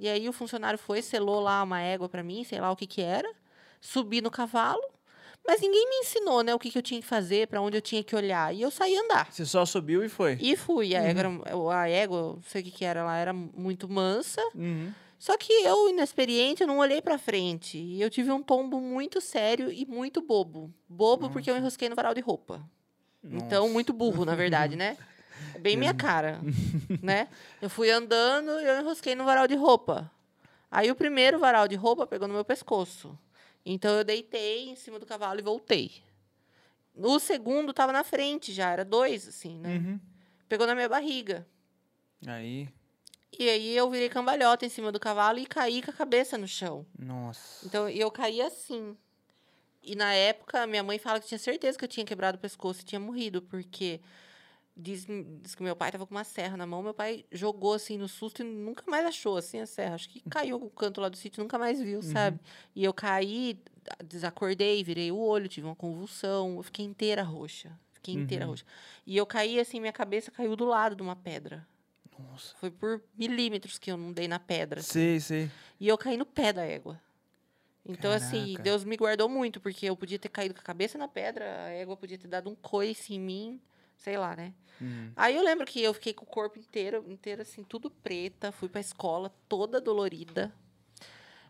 E 0.00 0.08
aí 0.08 0.28
o 0.28 0.32
funcionário 0.32 0.78
foi, 0.78 1.02
selou 1.02 1.40
lá 1.40 1.62
uma 1.62 1.80
égua 1.80 2.08
para 2.08 2.22
mim, 2.22 2.42
sei 2.42 2.60
lá 2.60 2.70
o 2.70 2.76
que 2.76 2.86
que 2.86 3.00
era, 3.00 3.32
subi 3.80 4.20
no 4.20 4.30
cavalo, 4.30 4.82
mas 5.46 5.60
ninguém 5.60 5.88
me 5.88 5.96
ensinou, 5.96 6.42
né, 6.42 6.54
o 6.54 6.58
que 6.58 6.70
que 6.70 6.78
eu 6.78 6.82
tinha 6.82 7.00
que 7.00 7.06
fazer, 7.06 7.46
para 7.48 7.60
onde 7.60 7.76
eu 7.76 7.82
tinha 7.82 8.02
que 8.02 8.14
olhar. 8.16 8.54
E 8.54 8.62
eu 8.62 8.70
saí 8.70 8.96
andar. 8.96 9.30
Você 9.30 9.44
só 9.44 9.64
subiu 9.66 10.02
e 10.04 10.08
foi. 10.08 10.38
E 10.40 10.56
fui. 10.56 10.94
A 10.94 11.02
égua, 11.02 11.20
era- 11.20 11.80
a 11.82 11.88
égua, 11.88 12.22
não 12.36 12.42
sei 12.42 12.62
o 12.62 12.64
que 12.64 12.70
que 12.70 12.84
era, 12.84 13.00
ela 13.00 13.16
era 13.16 13.32
muito 13.32 13.88
mansa. 13.88 14.40
Uhum. 14.54 14.92
Só 15.18 15.36
que 15.38 15.52
eu, 15.52 15.88
inexperiente, 15.88 16.62
eu 16.62 16.66
não 16.66 16.78
olhei 16.78 17.00
pra 17.00 17.16
frente. 17.18 17.78
E 17.78 18.00
eu 18.00 18.10
tive 18.10 18.30
um 18.30 18.42
tombo 18.42 18.80
muito 18.80 19.20
sério 19.20 19.70
e 19.72 19.86
muito 19.86 20.20
bobo. 20.20 20.70
Bobo 20.88 21.30
porque 21.30 21.50
eu 21.50 21.56
enrosquei 21.56 21.88
no 21.88 21.94
varal 21.96 22.12
de 22.14 22.20
roupa. 22.20 22.60
Então, 23.22 23.62
Nossa. 23.62 23.72
muito 23.72 23.92
burro, 23.94 24.24
na 24.26 24.34
verdade, 24.34 24.76
né? 24.76 24.98
Bem 25.60 25.76
minha 25.78 25.94
cara, 25.94 26.40
né? 27.02 27.28
Eu 27.62 27.70
fui 27.70 27.90
andando 27.90 28.50
e 28.60 28.64
eu 28.66 28.80
enrosquei 28.80 29.14
no 29.14 29.24
varal 29.24 29.46
de 29.48 29.54
roupa. 29.54 30.10
Aí 30.70 30.90
o 30.90 30.94
primeiro 30.94 31.38
varal 31.38 31.66
de 31.68 31.76
roupa 31.76 32.06
pegou 32.06 32.28
no 32.28 32.34
meu 32.34 32.44
pescoço. 32.44 33.16
Então 33.64 33.96
eu 33.98 34.04
deitei 34.04 34.68
em 34.68 34.76
cima 34.76 34.98
do 34.98 35.06
cavalo 35.06 35.38
e 35.40 35.42
voltei. 35.42 36.02
O 36.94 37.18
segundo 37.18 37.72
tava 37.72 37.92
na 37.92 38.04
frente 38.04 38.52
já, 38.52 38.70
era 38.70 38.84
dois, 38.84 39.26
assim, 39.26 39.58
né? 39.58 39.76
Uhum. 39.76 40.00
Pegou 40.48 40.66
na 40.66 40.74
minha 40.74 40.88
barriga. 40.88 41.46
Aí, 42.26 42.68
E 43.36 43.48
aí 43.48 43.76
eu 43.76 43.90
virei 43.90 44.08
cambalhota 44.08 44.64
em 44.64 44.68
cima 44.68 44.92
do 44.92 45.00
cavalo 45.00 45.38
e 45.38 45.46
caí 45.46 45.82
com 45.82 45.90
a 45.90 45.94
cabeça 45.94 46.38
no 46.38 46.46
chão. 46.46 46.86
nossa. 46.98 47.66
Então, 47.66 47.88
eu 47.88 48.10
caí 48.10 48.40
assim. 48.40 48.96
E 49.82 49.94
na 49.96 50.14
época, 50.14 50.66
minha 50.66 50.82
mãe 50.82 50.98
fala 50.98 51.20
que 51.20 51.26
tinha 51.26 51.38
certeza 51.38 51.76
que 51.76 51.84
eu 51.84 51.88
tinha 51.88 52.06
quebrado 52.06 52.36
o 52.38 52.40
pescoço 52.40 52.80
e 52.82 52.84
tinha 52.84 53.00
morrido, 53.00 53.42
porque 53.42 54.00
diz, 54.76 55.06
diz 55.42 55.54
que 55.54 55.62
meu 55.62 55.76
pai 55.76 55.90
tava 55.92 56.06
com 56.06 56.14
uma 56.14 56.24
serra 56.24 56.56
na 56.56 56.66
mão, 56.66 56.82
meu 56.82 56.94
pai 56.94 57.24
jogou 57.30 57.74
assim 57.74 57.96
no 57.98 58.08
susto 58.08 58.42
e 58.42 58.44
nunca 58.44 58.82
mais 58.90 59.06
achou 59.06 59.36
assim 59.36 59.60
a 59.60 59.66
serra. 59.66 59.94
Acho 59.94 60.08
que 60.08 60.20
caiu 60.28 60.56
o 60.56 60.70
canto 60.70 61.00
lá 61.00 61.08
do 61.08 61.16
sítio, 61.16 61.42
nunca 61.42 61.58
mais 61.58 61.80
viu, 61.80 62.02
sabe? 62.02 62.40
E 62.74 62.84
eu 62.84 62.92
caí, 62.92 63.58
desacordei, 64.04 64.82
virei 64.82 65.10
o 65.12 65.18
olho, 65.18 65.48
tive 65.48 65.66
uma 65.66 65.76
convulsão, 65.76 66.56
eu 66.56 66.62
fiquei 66.62 66.84
inteira 66.84 67.22
roxa. 67.22 67.78
Fiquei 67.92 68.14
inteira 68.14 68.44
Uhum. 68.44 68.50
roxa. 68.50 68.64
E 69.06 69.16
eu 69.16 69.24
caí 69.26 69.58
assim, 69.58 69.80
minha 69.80 69.92
cabeça 69.92 70.30
caiu 70.30 70.54
do 70.56 70.64
lado 70.64 70.94
de 70.94 71.02
uma 71.02 71.16
pedra. 71.16 71.66
Nossa. 72.18 72.54
Foi 72.58 72.70
por 72.70 73.02
milímetros 73.16 73.78
que 73.78 73.90
eu 73.90 73.96
não 73.96 74.12
dei 74.12 74.28
na 74.28 74.38
pedra. 74.38 74.82
Sei, 74.82 75.18
sei. 75.20 75.50
E 75.80 75.88
eu 75.88 75.96
caí 75.98 76.16
no 76.16 76.26
pé 76.26 76.52
da 76.52 76.62
égua. 76.64 77.00
Então, 77.86 78.10
assim, 78.12 78.46
Caraca. 78.52 78.62
Deus 78.62 78.84
me 78.84 78.96
guardou 78.96 79.28
muito, 79.28 79.60
porque 79.60 79.86
eu 79.86 79.96
podia 79.96 80.18
ter 80.18 80.28
caído 80.30 80.54
com 80.54 80.60
a 80.60 80.64
cabeça 80.64 80.96
na 80.96 81.06
pedra, 81.08 81.44
a 81.64 81.68
égua 81.70 81.96
podia 81.96 82.16
ter 82.16 82.28
dado 82.28 82.48
um 82.48 82.54
coice 82.54 83.14
em 83.14 83.20
mim, 83.20 83.60
sei 83.96 84.16
lá, 84.16 84.34
né? 84.36 84.52
Uhum. 84.80 85.12
Aí 85.16 85.36
eu 85.36 85.42
lembro 85.42 85.66
que 85.66 85.82
eu 85.82 85.94
fiquei 85.94 86.12
com 86.12 86.24
o 86.24 86.28
corpo 86.28 86.58
inteiro, 86.58 87.04
inteiro 87.08 87.42
assim, 87.42 87.62
tudo 87.62 87.90
preta, 87.90 88.52
fui 88.52 88.68
pra 88.68 88.80
escola 88.80 89.32
toda 89.48 89.80
dolorida. 89.80 90.52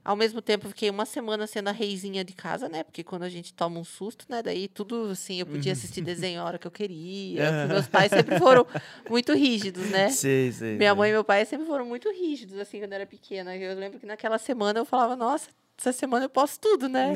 Ao 0.04 0.14
mesmo 0.14 0.42
tempo, 0.42 0.68
fiquei 0.68 0.90
uma 0.90 1.06
semana 1.06 1.46
sendo 1.46 1.68
a 1.68 1.72
reizinha 1.72 2.22
de 2.22 2.34
casa, 2.34 2.68
né? 2.68 2.82
Porque 2.82 3.02
quando 3.02 3.22
a 3.22 3.28
gente 3.30 3.54
toma 3.54 3.80
um 3.80 3.84
susto, 3.84 4.26
né? 4.28 4.42
Daí 4.42 4.68
tudo 4.68 5.08
assim, 5.10 5.40
eu 5.40 5.46
podia 5.46 5.72
assistir 5.72 6.02
desenho 6.04 6.42
a 6.42 6.44
hora 6.44 6.58
que 6.58 6.66
eu 6.66 6.70
queria. 6.70 7.66
Meus 7.66 7.86
pais 7.86 8.10
sempre 8.10 8.38
foram 8.38 8.66
muito 9.08 9.32
rígidos, 9.32 9.88
né? 9.88 10.10
Sei, 10.12 10.52
sei. 10.52 10.76
Minha 10.76 10.90
sei. 10.90 10.98
mãe 10.98 11.08
e 11.08 11.12
meu 11.14 11.24
pai 11.24 11.46
sempre 11.46 11.66
foram 11.66 11.86
muito 11.86 12.10
rígidos, 12.10 12.58
assim, 12.58 12.80
quando 12.80 12.92
eu 12.92 12.96
era 12.96 13.06
pequena. 13.06 13.56
Eu 13.56 13.78
lembro 13.78 13.98
que 13.98 14.04
naquela 14.04 14.36
semana 14.36 14.78
eu 14.78 14.84
falava, 14.84 15.16
nossa, 15.16 15.48
essa 15.78 15.90
semana 15.90 16.26
eu 16.26 16.30
posso 16.30 16.60
tudo, 16.60 16.86
né? 16.86 17.14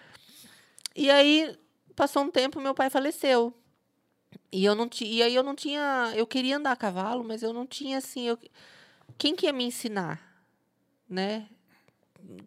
e 0.96 1.10
aí, 1.10 1.54
passou 1.94 2.22
um 2.22 2.30
tempo, 2.30 2.58
meu 2.62 2.74
pai 2.74 2.88
faleceu. 2.88 3.54
E 4.52 4.64
eu 4.64 4.74
não. 4.74 4.88
E 5.00 5.22
aí 5.22 5.34
eu 5.34 5.42
não 5.42 5.54
tinha. 5.54 6.12
Eu 6.16 6.26
queria 6.26 6.56
andar 6.56 6.72
a 6.72 6.76
cavalo, 6.76 7.22
mas 7.24 7.42
eu 7.42 7.52
não 7.52 7.66
tinha 7.66 7.98
assim. 7.98 8.26
Eu, 8.28 8.38
quem 9.18 9.34
que 9.34 9.46
ia 9.46 9.52
me 9.52 9.64
ensinar? 9.64 10.20
Né? 11.08 11.48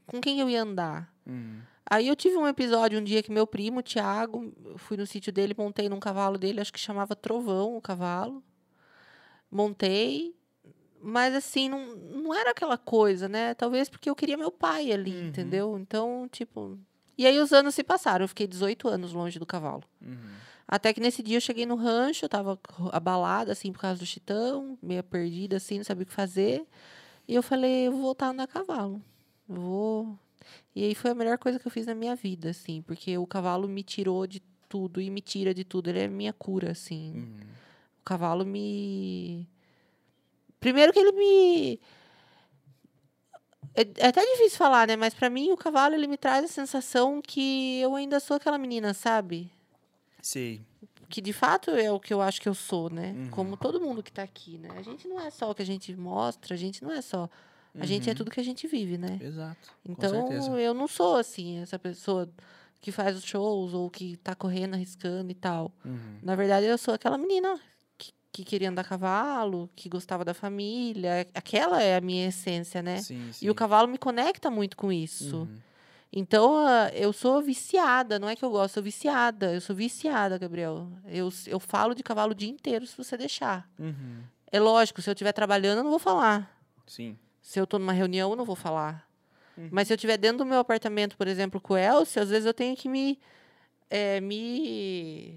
Com 0.05 0.21
quem 0.21 0.39
eu 0.39 0.49
ia 0.49 0.61
andar? 0.61 1.13
Uhum. 1.25 1.61
Aí 1.89 2.07
eu 2.07 2.15
tive 2.15 2.37
um 2.37 2.47
episódio 2.47 2.99
um 2.99 3.03
dia 3.03 3.21
que 3.21 3.31
meu 3.31 3.45
primo, 3.45 3.79
o 3.79 3.83
Thiago, 3.83 4.53
eu 4.65 4.77
fui 4.77 4.95
no 4.95 5.05
sítio 5.05 5.31
dele, 5.33 5.53
montei 5.57 5.89
num 5.89 5.99
cavalo 5.99 6.37
dele, 6.37 6.61
acho 6.61 6.71
que 6.71 6.79
chamava 6.79 7.15
Trovão 7.15 7.75
o 7.75 7.81
cavalo. 7.81 8.41
Montei, 9.51 10.33
mas 11.01 11.35
assim, 11.35 11.69
não, 11.69 11.95
não 11.95 12.33
era 12.33 12.51
aquela 12.51 12.77
coisa, 12.77 13.27
né? 13.29 13.53
Talvez 13.53 13.89
porque 13.89 14.09
eu 14.09 14.15
queria 14.15 14.37
meu 14.37 14.51
pai 14.51 14.91
ali, 14.91 15.11
Uhum. 15.15 15.27
entendeu? 15.27 15.77
Então, 15.77 16.27
tipo. 16.31 16.79
E 17.17 17.27
aí 17.27 17.37
os 17.37 17.51
anos 17.53 17.75
se 17.75 17.83
passaram, 17.83 18.23
eu 18.23 18.27
fiquei 18.29 18.47
18 18.47 18.87
anos 18.87 19.13
longe 19.13 19.37
do 19.37 19.45
cavalo. 19.45 19.83
Uhum. 20.01 20.33
Até 20.67 20.93
que 20.93 21.01
nesse 21.01 21.21
dia 21.21 21.37
eu 21.37 21.41
cheguei 21.41 21.65
no 21.65 21.75
rancho, 21.75 22.25
eu 22.25 22.29
tava 22.29 22.59
abalada, 22.91 23.51
assim, 23.51 23.71
por 23.71 23.79
causa 23.81 23.99
do 23.99 24.05
chitão, 24.05 24.77
meio 24.81 25.03
perdida, 25.03 25.57
assim, 25.57 25.77
não 25.77 25.83
sabia 25.83 26.03
o 26.03 26.05
que 26.05 26.13
fazer. 26.13 26.65
E 27.27 27.35
eu 27.35 27.43
falei, 27.43 27.87
eu 27.87 27.91
vou 27.91 28.01
voltar 28.01 28.27
a 28.27 28.29
andar 28.29 28.43
a 28.43 28.47
cavalo. 28.47 29.01
Vou. 29.47 30.17
E 30.75 30.83
aí 30.83 30.95
foi 30.95 31.11
a 31.11 31.15
melhor 31.15 31.37
coisa 31.37 31.59
que 31.59 31.67
eu 31.67 31.71
fiz 31.71 31.85
na 31.85 31.95
minha 31.95 32.15
vida, 32.15 32.49
assim, 32.49 32.81
porque 32.81 33.17
o 33.17 33.27
cavalo 33.27 33.67
me 33.67 33.83
tirou 33.83 34.25
de 34.25 34.41
tudo 34.67 34.99
e 34.99 35.09
me 35.09 35.21
tira 35.21 35.53
de 35.53 35.63
tudo. 35.63 35.89
Ele 35.89 35.99
é 35.99 36.07
minha 36.07 36.33
cura, 36.33 36.71
assim. 36.71 37.13
Uhum. 37.13 37.39
O 38.01 38.03
cavalo 38.03 38.45
me. 38.45 39.47
Primeiro 40.59 40.91
que 40.91 40.99
ele 40.99 41.11
me. 41.11 41.79
É, 43.75 43.81
é 43.97 44.07
até 44.07 44.21
difícil 44.21 44.57
falar, 44.57 44.87
né? 44.87 44.95
Mas 44.95 45.13
pra 45.13 45.29
mim 45.29 45.51
o 45.51 45.57
cavalo 45.57 45.95
ele 45.95 46.07
me 46.07 46.17
traz 46.17 46.45
a 46.45 46.47
sensação 46.47 47.21
que 47.21 47.79
eu 47.81 47.95
ainda 47.95 48.19
sou 48.19 48.37
aquela 48.37 48.57
menina, 48.57 48.93
sabe? 48.93 49.51
Sei. 50.23 50.61
Que 51.09 51.21
de 51.21 51.33
fato 51.33 51.69
é 51.69 51.91
o 51.91 51.99
que 51.99 52.13
eu 52.13 52.21
acho 52.21 52.41
que 52.41 52.47
eu 52.49 52.55
sou, 52.55 52.89
né? 52.89 53.13
Uhum. 53.15 53.29
Como 53.29 53.57
todo 53.57 53.79
mundo 53.79 54.01
que 54.01 54.11
tá 54.11 54.23
aqui, 54.23 54.57
né? 54.57 54.69
A 54.75 54.81
gente 54.81 55.07
não 55.07 55.19
é 55.19 55.29
só 55.29 55.51
o 55.51 55.53
que 55.53 55.61
a 55.61 55.65
gente 55.65 55.93
mostra, 55.95 56.55
a 56.55 56.57
gente 56.57 56.81
não 56.81 56.91
é 56.91 57.01
só. 57.01 57.29
A 57.77 57.85
gente 57.85 58.07
é 58.09 58.11
Uhum. 58.13 58.17
tudo 58.17 58.31
que 58.31 58.39
a 58.39 58.43
gente 58.43 58.65
vive, 58.67 58.97
né? 58.97 59.19
Exato. 59.21 59.69
Então, 59.87 60.57
eu 60.57 60.73
não 60.73 60.87
sou 60.87 61.17
assim, 61.17 61.59
essa 61.59 61.77
pessoa 61.77 62.29
que 62.79 62.91
faz 62.91 63.17
os 63.17 63.23
shows 63.25 63.73
ou 63.73 63.89
que 63.89 64.15
tá 64.17 64.33
correndo, 64.33 64.75
arriscando 64.75 65.29
e 65.31 65.35
tal. 65.35 65.71
Uhum. 65.83 66.19
Na 66.23 66.35
verdade, 66.35 66.65
eu 66.67 66.77
sou 66.77 66.93
aquela 66.93 67.17
menina 67.17 67.59
que, 67.97 68.11
que 68.31 68.43
queria 68.43 68.69
andar 68.69 68.81
a 68.81 68.85
cavalo, 68.85 69.69
que 69.75 69.89
gostava 69.89 70.23
da 70.23 70.33
família. 70.33 71.27
Aquela 71.33 71.81
é 71.81 71.95
a 71.97 72.01
minha 72.01 72.27
essência, 72.27 72.81
né? 72.81 72.99
Sim, 73.01 73.29
sim. 73.33 73.45
E 73.45 73.49
o 73.49 73.55
cavalo 73.55 73.87
me 73.87 73.97
conecta 73.97 74.49
muito 74.51 74.77
com 74.77 74.91
isso. 74.91 75.37
Uhum. 75.41 75.57
Então, 76.15 76.55
ah, 76.55 76.91
eu 76.93 77.11
sou 77.11 77.41
viciada, 77.41 78.19
não 78.19 78.29
é 78.29 78.35
que 78.35 78.45
eu 78.45 78.51
gosto, 78.51 78.65
eu 78.71 78.73
sou 78.75 78.83
viciada. 78.83 79.51
Eu 79.51 79.59
sou 79.59 79.75
viciada, 79.75 80.37
Gabriel. 80.37 80.87
Eu, 81.07 81.29
eu 81.47 81.59
falo 81.59 81.95
de 81.95 82.03
cavalo 82.03 82.33
o 82.33 82.35
dia 82.35 82.49
inteiro 82.49 82.85
se 82.85 82.95
você 82.95 83.17
deixar. 83.17 83.67
Uhum. 83.79 84.21
É 84.51 84.59
lógico, 84.59 85.01
se 85.01 85.09
eu 85.09 85.13
estiver 85.13 85.31
trabalhando, 85.31 85.79
eu 85.79 85.83
não 85.83 85.89
vou 85.89 85.99
falar. 85.99 86.55
Sim. 86.85 87.17
Se 87.41 87.59
eu 87.59 87.65
tô 87.65 87.79
numa 87.79 87.93
reunião, 87.93 88.29
eu 88.29 88.35
não 88.35 88.45
vou 88.45 88.55
falar. 88.55 89.09
Uhum. 89.57 89.69
Mas 89.71 89.87
se 89.87 89.93
eu 89.93 89.95
estiver 89.95 90.17
dentro 90.17 90.37
do 90.39 90.45
meu 90.45 90.59
apartamento, 90.59 91.17
por 91.17 91.27
exemplo, 91.27 91.59
com 91.59 91.73
o 91.73 91.77
Elcio, 91.77 92.21
às 92.21 92.29
vezes 92.29 92.45
eu 92.45 92.53
tenho 92.53 92.75
que 92.75 92.87
me. 92.87 93.19
eh, 93.89 94.21
me. 94.21 95.35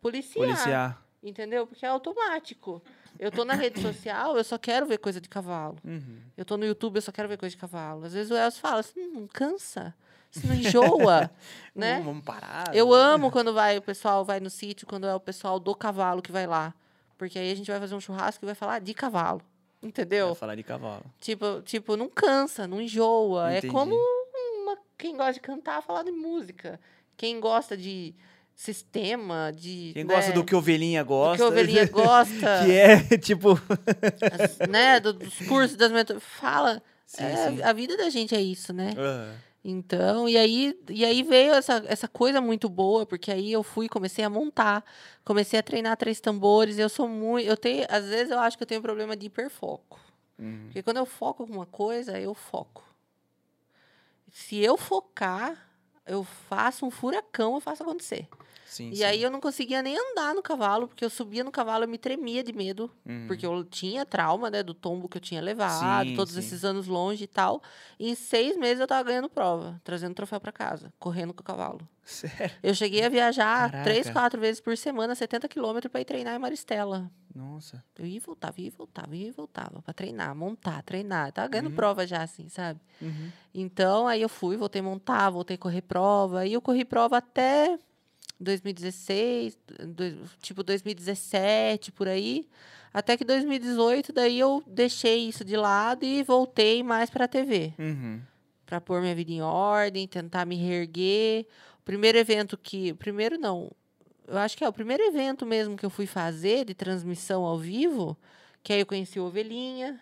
policiar. 0.00 0.44
Policiar. 0.44 1.02
Entendeu? 1.22 1.66
Porque 1.66 1.84
é 1.86 1.88
automático. 1.88 2.82
Eu 3.18 3.30
tô 3.30 3.44
na 3.44 3.54
rede 3.54 3.80
social, 3.80 4.36
eu 4.36 4.44
só 4.44 4.56
quero 4.58 4.86
ver 4.86 4.98
coisa 4.98 5.20
de 5.20 5.28
cavalo. 5.28 5.76
Uhum. 5.84 6.18
Eu 6.36 6.44
tô 6.44 6.56
no 6.56 6.64
YouTube, 6.64 6.96
eu 6.96 7.02
só 7.02 7.10
quero 7.12 7.28
ver 7.28 7.36
coisa 7.36 7.54
de 7.54 7.60
cavalo. 7.60 8.04
Às 8.04 8.12
vezes 8.12 8.30
o 8.30 8.36
Elcio 8.36 8.60
fala, 8.60 8.82
você 8.82 9.00
não 9.08 9.26
cansa? 9.26 9.94
Você 10.30 10.46
não 10.46 10.54
enjoa? 10.54 11.30
né? 11.74 11.92
Vamos, 11.94 12.06
vamos 12.06 12.24
parar. 12.24 12.74
Eu 12.74 12.90
né? 12.90 12.94
amo 12.96 13.30
quando 13.30 13.52
vai, 13.52 13.76
o 13.78 13.82
pessoal 13.82 14.24
vai 14.24 14.40
no 14.40 14.50
sítio, 14.50 14.86
quando 14.86 15.06
é 15.06 15.14
o 15.14 15.20
pessoal 15.20 15.58
do 15.58 15.74
cavalo 15.74 16.22
que 16.22 16.30
vai 16.30 16.46
lá. 16.46 16.74
Porque 17.16 17.38
aí 17.38 17.50
a 17.50 17.54
gente 17.54 17.70
vai 17.70 17.80
fazer 17.80 17.94
um 17.94 18.00
churrasco 18.00 18.44
e 18.44 18.46
vai 18.46 18.54
falar 18.54 18.78
de 18.80 18.94
cavalo. 18.94 19.42
Entendeu? 19.82 20.26
Vai 20.28 20.34
falar 20.36 20.54
de 20.54 20.62
cavalo. 20.62 21.04
Tipo, 21.20 21.62
tipo, 21.62 21.96
não 21.96 22.08
cansa, 22.08 22.66
não 22.66 22.80
enjoa. 22.80 23.50
Entendi. 23.52 23.66
É 23.68 23.70
como 23.70 23.94
uma- 24.62 24.78
quem 24.96 25.16
gosta 25.16 25.32
de 25.34 25.40
cantar 25.40 25.82
falar 25.82 26.02
de 26.04 26.12
música. 26.12 26.78
Quem 27.16 27.40
gosta 27.40 27.76
de 27.76 28.14
sistema, 28.60 29.52
de. 29.54 29.92
Quem 29.94 30.02
né, 30.04 30.14
gosta 30.14 30.32
do 30.32 30.44
que 30.44 30.52
ovelhinha 30.54 31.04
do 31.04 31.08
gosta. 31.08 31.36
que 31.36 31.42
ovelhinha 31.48 31.86
gosta, 31.88 32.64
que 32.64 32.72
é, 32.72 32.98
tipo... 33.18 33.50
as- 34.32 34.58
né, 34.68 34.98
do- 34.98 35.12
dos 35.12 35.38
cursos 35.46 35.76
das 35.76 35.92
mentorias. 35.92 36.24
Fala. 36.24 36.82
Sim, 37.06 37.22
É, 37.24 37.36
sim. 37.50 37.62
A 37.62 37.72
vida 37.72 37.96
da 37.96 38.10
gente 38.10 38.34
é 38.34 38.40
isso, 38.42 38.72
né? 38.72 38.92
Aham. 38.98 39.34
Então, 39.64 40.28
e 40.28 40.36
aí, 40.36 40.78
e 40.88 41.04
aí 41.04 41.22
veio 41.22 41.52
essa, 41.52 41.82
essa 41.86 42.08
coisa 42.08 42.40
muito 42.40 42.68
boa, 42.68 43.04
porque 43.04 43.30
aí 43.30 43.52
eu 43.52 43.62
fui, 43.62 43.88
comecei 43.88 44.24
a 44.24 44.30
montar, 44.30 44.84
comecei 45.24 45.58
a 45.58 45.62
treinar 45.62 45.96
três 45.96 46.20
tambores. 46.20 46.78
Eu 46.78 46.88
sou 46.88 47.06
muito. 47.08 47.46
Eu 47.46 47.56
tenho, 47.56 47.84
às 47.88 48.04
vezes 48.06 48.30
eu 48.30 48.38
acho 48.38 48.56
que 48.56 48.62
eu 48.62 48.66
tenho 48.66 48.80
problema 48.82 49.16
de 49.16 49.26
hiperfoco. 49.26 50.00
Uhum. 50.38 50.62
Porque 50.66 50.82
quando 50.82 50.96
eu 50.98 51.06
foco 51.06 51.42
alguma 51.42 51.66
coisa, 51.66 52.18
eu 52.18 52.34
foco. 52.34 52.84
Se 54.32 54.56
eu 54.58 54.76
focar, 54.76 55.56
eu 56.06 56.24
faço 56.48 56.86
um 56.86 56.90
furacão, 56.90 57.54
eu 57.54 57.60
faço 57.60 57.82
acontecer. 57.82 58.26
Sim, 58.68 58.90
E 58.90 58.96
sim. 58.96 59.04
aí 59.04 59.22
eu 59.22 59.30
não 59.30 59.40
conseguia 59.40 59.82
nem 59.82 59.96
andar 59.98 60.34
no 60.34 60.42
cavalo, 60.42 60.86
porque 60.88 61.04
eu 61.04 61.08
subia 61.10 61.42
no 61.42 61.50
cavalo, 61.50 61.84
eu 61.84 61.88
me 61.88 61.96
tremia 61.98 62.44
de 62.44 62.52
medo. 62.52 62.90
Uhum. 63.06 63.24
Porque 63.26 63.46
eu 63.46 63.64
tinha 63.64 64.04
trauma, 64.04 64.50
né, 64.50 64.62
do 64.62 64.74
tombo 64.74 65.08
que 65.08 65.16
eu 65.16 65.20
tinha 65.22 65.40
levado, 65.40 66.08
Sim, 66.10 66.14
todos 66.14 66.36
esses 66.36 66.64
anos 66.64 66.86
longe 66.86 67.24
e 67.24 67.26
tal. 67.26 67.62
E 67.98 68.10
em 68.10 68.14
seis 68.14 68.56
meses 68.58 68.78
eu 68.80 68.86
tava 68.86 69.02
ganhando 69.08 69.28
prova, 69.28 69.80
trazendo 69.82 70.14
troféu 70.14 70.38
para 70.38 70.52
casa, 70.52 70.92
correndo 70.98 71.32
com 71.32 71.40
o 71.40 71.44
cavalo. 71.44 71.80
Sério? 72.04 72.56
Eu 72.62 72.74
cheguei 72.74 73.04
a 73.04 73.08
viajar 73.08 73.70
três, 73.82 74.06
Caraca. 74.06 74.12
quatro 74.20 74.40
vezes 74.40 74.60
por 74.60 74.76
semana, 74.76 75.14
70 75.14 75.46
quilômetros 75.48 75.90
para 75.90 76.00
ir 76.00 76.04
treinar 76.06 76.34
em 76.34 76.38
Maristela. 76.38 77.10
Nossa. 77.34 77.84
Eu 77.98 78.06
ia 78.06 78.16
e 78.16 78.20
voltava, 78.20 78.60
ia 78.60 78.66
e 78.68 78.70
voltava, 78.70 79.14
ia 79.16 79.28
e 79.28 79.30
voltava 79.30 79.82
para 79.82 79.92
treinar, 79.94 80.34
montar, 80.34 80.82
treinar. 80.82 81.28
Eu 81.28 81.32
tava 81.32 81.48
ganhando 81.48 81.68
Uhum. 81.68 81.74
prova 81.74 82.06
já, 82.06 82.22
assim, 82.22 82.48
sabe? 82.48 82.80
Uhum. 83.02 83.30
Então, 83.54 84.06
aí 84.06 84.22
eu 84.22 84.28
fui, 84.28 84.56
voltei 84.56 84.80
a 84.80 84.84
montar, 84.84 85.28
voltei 85.30 85.54
a 85.56 85.58
correr 85.58 85.82
prova. 85.82 86.46
E 86.46 86.52
eu 86.54 86.62
corri 86.62 86.84
prova 86.84 87.18
até 87.18 87.78
2016, 88.40 89.58
dois- 89.88 90.16
tipo 90.40 90.62
2017, 90.62 91.90
por 91.92 92.08
aí. 92.08 92.48
Até 92.92 93.16
que 93.16 93.24
2018, 93.24 94.12
daí 94.12 94.38
eu 94.38 94.62
deixei 94.66 95.28
isso 95.28 95.44
de 95.44 95.56
lado 95.56 96.04
e 96.04 96.22
voltei 96.22 96.82
mais 96.82 97.10
para 97.10 97.24
a 97.26 97.28
TV. 97.28 97.74
Uhum. 97.78 98.20
Para 98.64 98.80
pôr 98.80 99.00
minha 99.00 99.14
vida 99.14 99.30
em 99.32 99.42
ordem, 99.42 100.06
tentar 100.06 100.44
me 100.46 100.56
reerguer. 100.56 101.46
O 101.80 101.82
primeiro 101.84 102.18
evento 102.18 102.56
que... 102.56 102.92
Primeiro 102.94 103.38
não. 103.38 103.70
Eu 104.26 104.38
acho 104.38 104.56
que 104.56 104.64
é 104.64 104.68
o 104.68 104.72
primeiro 104.72 105.02
evento 105.04 105.46
mesmo 105.46 105.76
que 105.76 105.84
eu 105.86 105.90
fui 105.90 106.06
fazer 106.06 106.64
de 106.64 106.74
transmissão 106.74 107.44
ao 107.44 107.58
vivo, 107.58 108.16
que 108.62 108.72
aí 108.72 108.80
eu 108.80 108.86
conheci 108.86 109.18
o 109.18 109.24
Ovelhinha. 109.24 110.00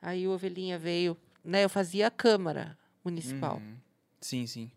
Aí 0.00 0.26
o 0.26 0.32
Ovelhinha 0.32 0.78
veio, 0.78 1.16
né? 1.44 1.64
Eu 1.64 1.68
fazia 1.68 2.06
a 2.06 2.10
Câmara 2.10 2.78
Municipal. 3.04 3.56
Uhum. 3.56 3.76
Sim, 4.20 4.46
sim. 4.46 4.70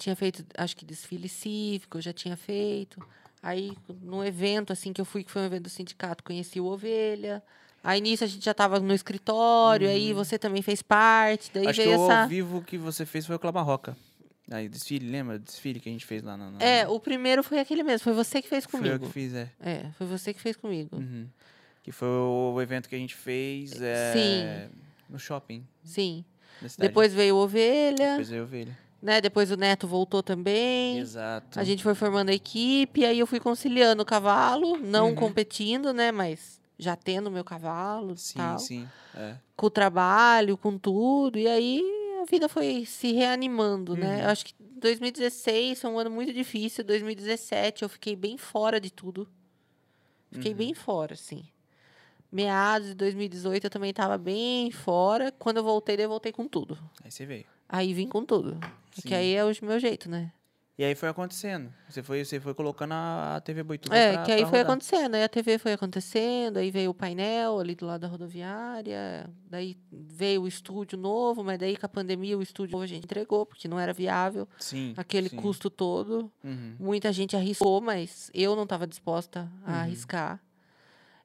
Tinha 0.00 0.16
feito, 0.16 0.42
acho 0.56 0.74
que 0.74 0.84
desfile 0.84 1.28
cívico, 1.28 1.98
eu 1.98 2.02
já 2.02 2.12
tinha 2.12 2.34
feito. 2.34 2.98
Aí, 3.42 3.76
no 4.02 4.24
evento, 4.24 4.72
assim, 4.72 4.94
que 4.94 5.00
eu 5.00 5.04
fui, 5.04 5.22
que 5.22 5.30
foi 5.30 5.42
um 5.42 5.44
evento 5.44 5.64
do 5.64 5.68
sindicato, 5.68 6.24
conheci 6.24 6.58
o 6.58 6.64
Ovelha. 6.64 7.42
Aí, 7.84 8.00
nisso, 8.00 8.24
a 8.24 8.26
gente 8.26 8.42
já 8.42 8.52
estava 8.52 8.80
no 8.80 8.94
escritório, 8.94 9.88
aí 9.90 10.14
você 10.14 10.38
também 10.38 10.62
fez 10.62 10.80
parte. 10.80 11.50
Daí 11.52 11.64
Uhum. 11.64 11.68
Acho 11.70 11.80
que 11.80 11.86
veio 11.86 12.00
o 12.00 12.04
essa... 12.10 12.22
ao 12.22 12.28
vivo 12.28 12.62
que 12.62 12.78
você 12.78 13.04
fez 13.04 13.26
foi 13.26 13.36
o 13.36 13.38
Clamarroca. 13.38 13.94
Aí, 14.50 14.70
desfile, 14.70 15.06
lembra? 15.10 15.38
Desfile 15.38 15.78
que 15.80 15.88
a 15.90 15.92
gente 15.92 16.06
fez 16.06 16.22
lá 16.22 16.34
na... 16.34 16.50
na- 16.50 16.62
É, 16.62 16.88
o 16.88 16.98
primeiro 16.98 17.42
foi 17.42 17.58
aquele 17.60 17.82
mesmo, 17.82 18.02
foi 18.02 18.14
você 18.14 18.40
que 18.40 18.48
fez 18.48 18.64
Foi 18.64 18.80
eu 18.80 18.84
comigo. 18.84 19.06
que 19.06 19.12
fiz, 19.12 19.34
é. 19.34 19.50
É, 19.60 19.90
foi 19.98 20.06
você 20.06 20.32
que 20.32 20.40
fez 20.40 20.56
comigo. 20.56 20.96
Uhum. 20.96 21.28
Que 21.82 21.92
foi 21.92 22.08
o 22.08 22.58
evento 22.60 22.88
que 22.88 22.94
a 22.94 22.98
gente 22.98 23.14
fez 23.14 23.80
é, 23.80 24.68
no 25.08 25.18
shopping 25.18 25.62
Sim. 25.84 26.24
Depois 26.78 27.12
veio 27.14 27.36
o 27.36 27.38
Ovelha, 27.38 28.10
Depois 28.10 28.28
veio 28.30 28.42
ovelha. 28.44 28.76
Né? 29.02 29.20
Depois 29.20 29.50
o 29.50 29.56
Neto 29.56 29.86
voltou 29.86 30.22
também. 30.22 30.98
Exato. 30.98 31.58
A 31.58 31.64
gente 31.64 31.82
foi 31.82 31.94
formando 31.94 32.28
a 32.30 32.34
equipe, 32.34 33.04
aí 33.04 33.18
eu 33.18 33.26
fui 33.26 33.40
conciliando 33.40 34.02
o 34.02 34.06
cavalo, 34.06 34.76
não 34.78 35.08
Uhum. 35.10 35.14
competindo, 35.14 35.92
né? 35.92 36.10
Mas 36.12 36.60
já 36.78 36.96
tendo 36.96 37.30
meu 37.30 37.44
cavalo 37.44 38.16
Sim, 38.16 38.38
tal. 38.38 38.58
sim. 38.58 38.88
É. 39.14 39.36
Com 39.56 39.66
o 39.66 39.70
trabalho, 39.70 40.56
com 40.56 40.78
tudo. 40.78 41.38
E 41.38 41.46
aí 41.46 41.82
a 42.22 42.24
vida 42.30 42.48
foi 42.48 42.84
se 42.86 43.12
reanimando, 43.12 43.96
né? 43.96 44.16
Uhum. 44.18 44.22
Eu 44.24 44.28
acho 44.30 44.46
que 44.46 44.54
2016 44.58 45.80
foi 45.80 45.90
um 45.90 45.98
ano 45.98 46.10
muito 46.10 46.32
difícil. 46.32 46.82
2017 46.84 47.82
eu 47.82 47.88
fiquei 47.88 48.16
bem 48.16 48.38
fora 48.38 48.80
de 48.80 48.90
tudo. 48.90 49.28
Fiquei 50.30 50.52
Uhum. 50.52 50.58
bem 50.58 50.74
fora, 50.74 51.14
assim. 51.14 51.42
Meados 52.32 52.88
de 52.88 52.94
2018 52.94 53.64
eu 53.64 53.70
também 53.70 53.90
estava 53.90 54.16
bem 54.16 54.70
fora. 54.70 55.32
Quando 55.32 55.56
eu 55.56 55.64
voltei, 55.64 55.96
eu 55.98 56.08
voltei 56.08 56.30
com 56.32 56.46
tudo. 56.46 56.78
Aí 57.04 57.10
você 57.10 57.26
veio. 57.26 57.44
Aí 57.72 57.94
vim 57.94 58.08
com 58.08 58.24
tudo. 58.24 58.58
Sim. 58.92 59.08
Que 59.08 59.14
aí 59.14 59.34
é 59.34 59.44
o 59.44 59.52
meu 59.62 59.78
jeito, 59.78 60.10
né? 60.10 60.32
E 60.76 60.84
aí 60.84 60.94
foi 60.94 61.10
acontecendo. 61.10 61.70
Você 61.90 62.02
foi, 62.02 62.24
você 62.24 62.40
foi 62.40 62.54
colocando 62.54 62.92
a, 62.92 63.36
a 63.36 63.40
TV 63.42 63.62
Boituva 63.62 63.94
É, 63.94 64.14
pra, 64.14 64.22
que 64.22 64.32
aí 64.32 64.46
foi 64.46 64.60
acontecendo. 64.60 65.14
Aí 65.14 65.22
a 65.22 65.28
TV 65.28 65.58
foi 65.58 65.74
acontecendo, 65.74 66.56
aí 66.56 66.70
veio 66.70 66.90
o 66.90 66.94
painel 66.94 67.58
ali 67.58 67.74
do 67.74 67.84
lado 67.84 68.00
da 68.00 68.08
rodoviária, 68.08 69.28
daí 69.46 69.76
veio 69.92 70.40
o 70.40 70.48
estúdio 70.48 70.96
novo, 70.98 71.44
mas 71.44 71.58
daí 71.58 71.76
com 71.76 71.84
a 71.84 71.88
pandemia 71.88 72.38
o 72.38 72.40
estúdio 72.40 72.72
novo 72.72 72.84
a 72.84 72.86
gente 72.86 73.04
entregou, 73.04 73.44
porque 73.44 73.68
não 73.68 73.78
era 73.78 73.92
viável 73.92 74.48
Sim. 74.58 74.94
aquele 74.96 75.28
sim. 75.28 75.36
custo 75.36 75.68
todo. 75.68 76.32
Uhum. 76.42 76.76
Muita 76.80 77.12
gente 77.12 77.36
arriscou, 77.36 77.82
mas 77.82 78.30
eu 78.32 78.56
não 78.56 78.62
estava 78.62 78.86
disposta 78.86 79.52
a 79.62 79.70
Uhum. 79.72 79.78
arriscar. 79.80 80.40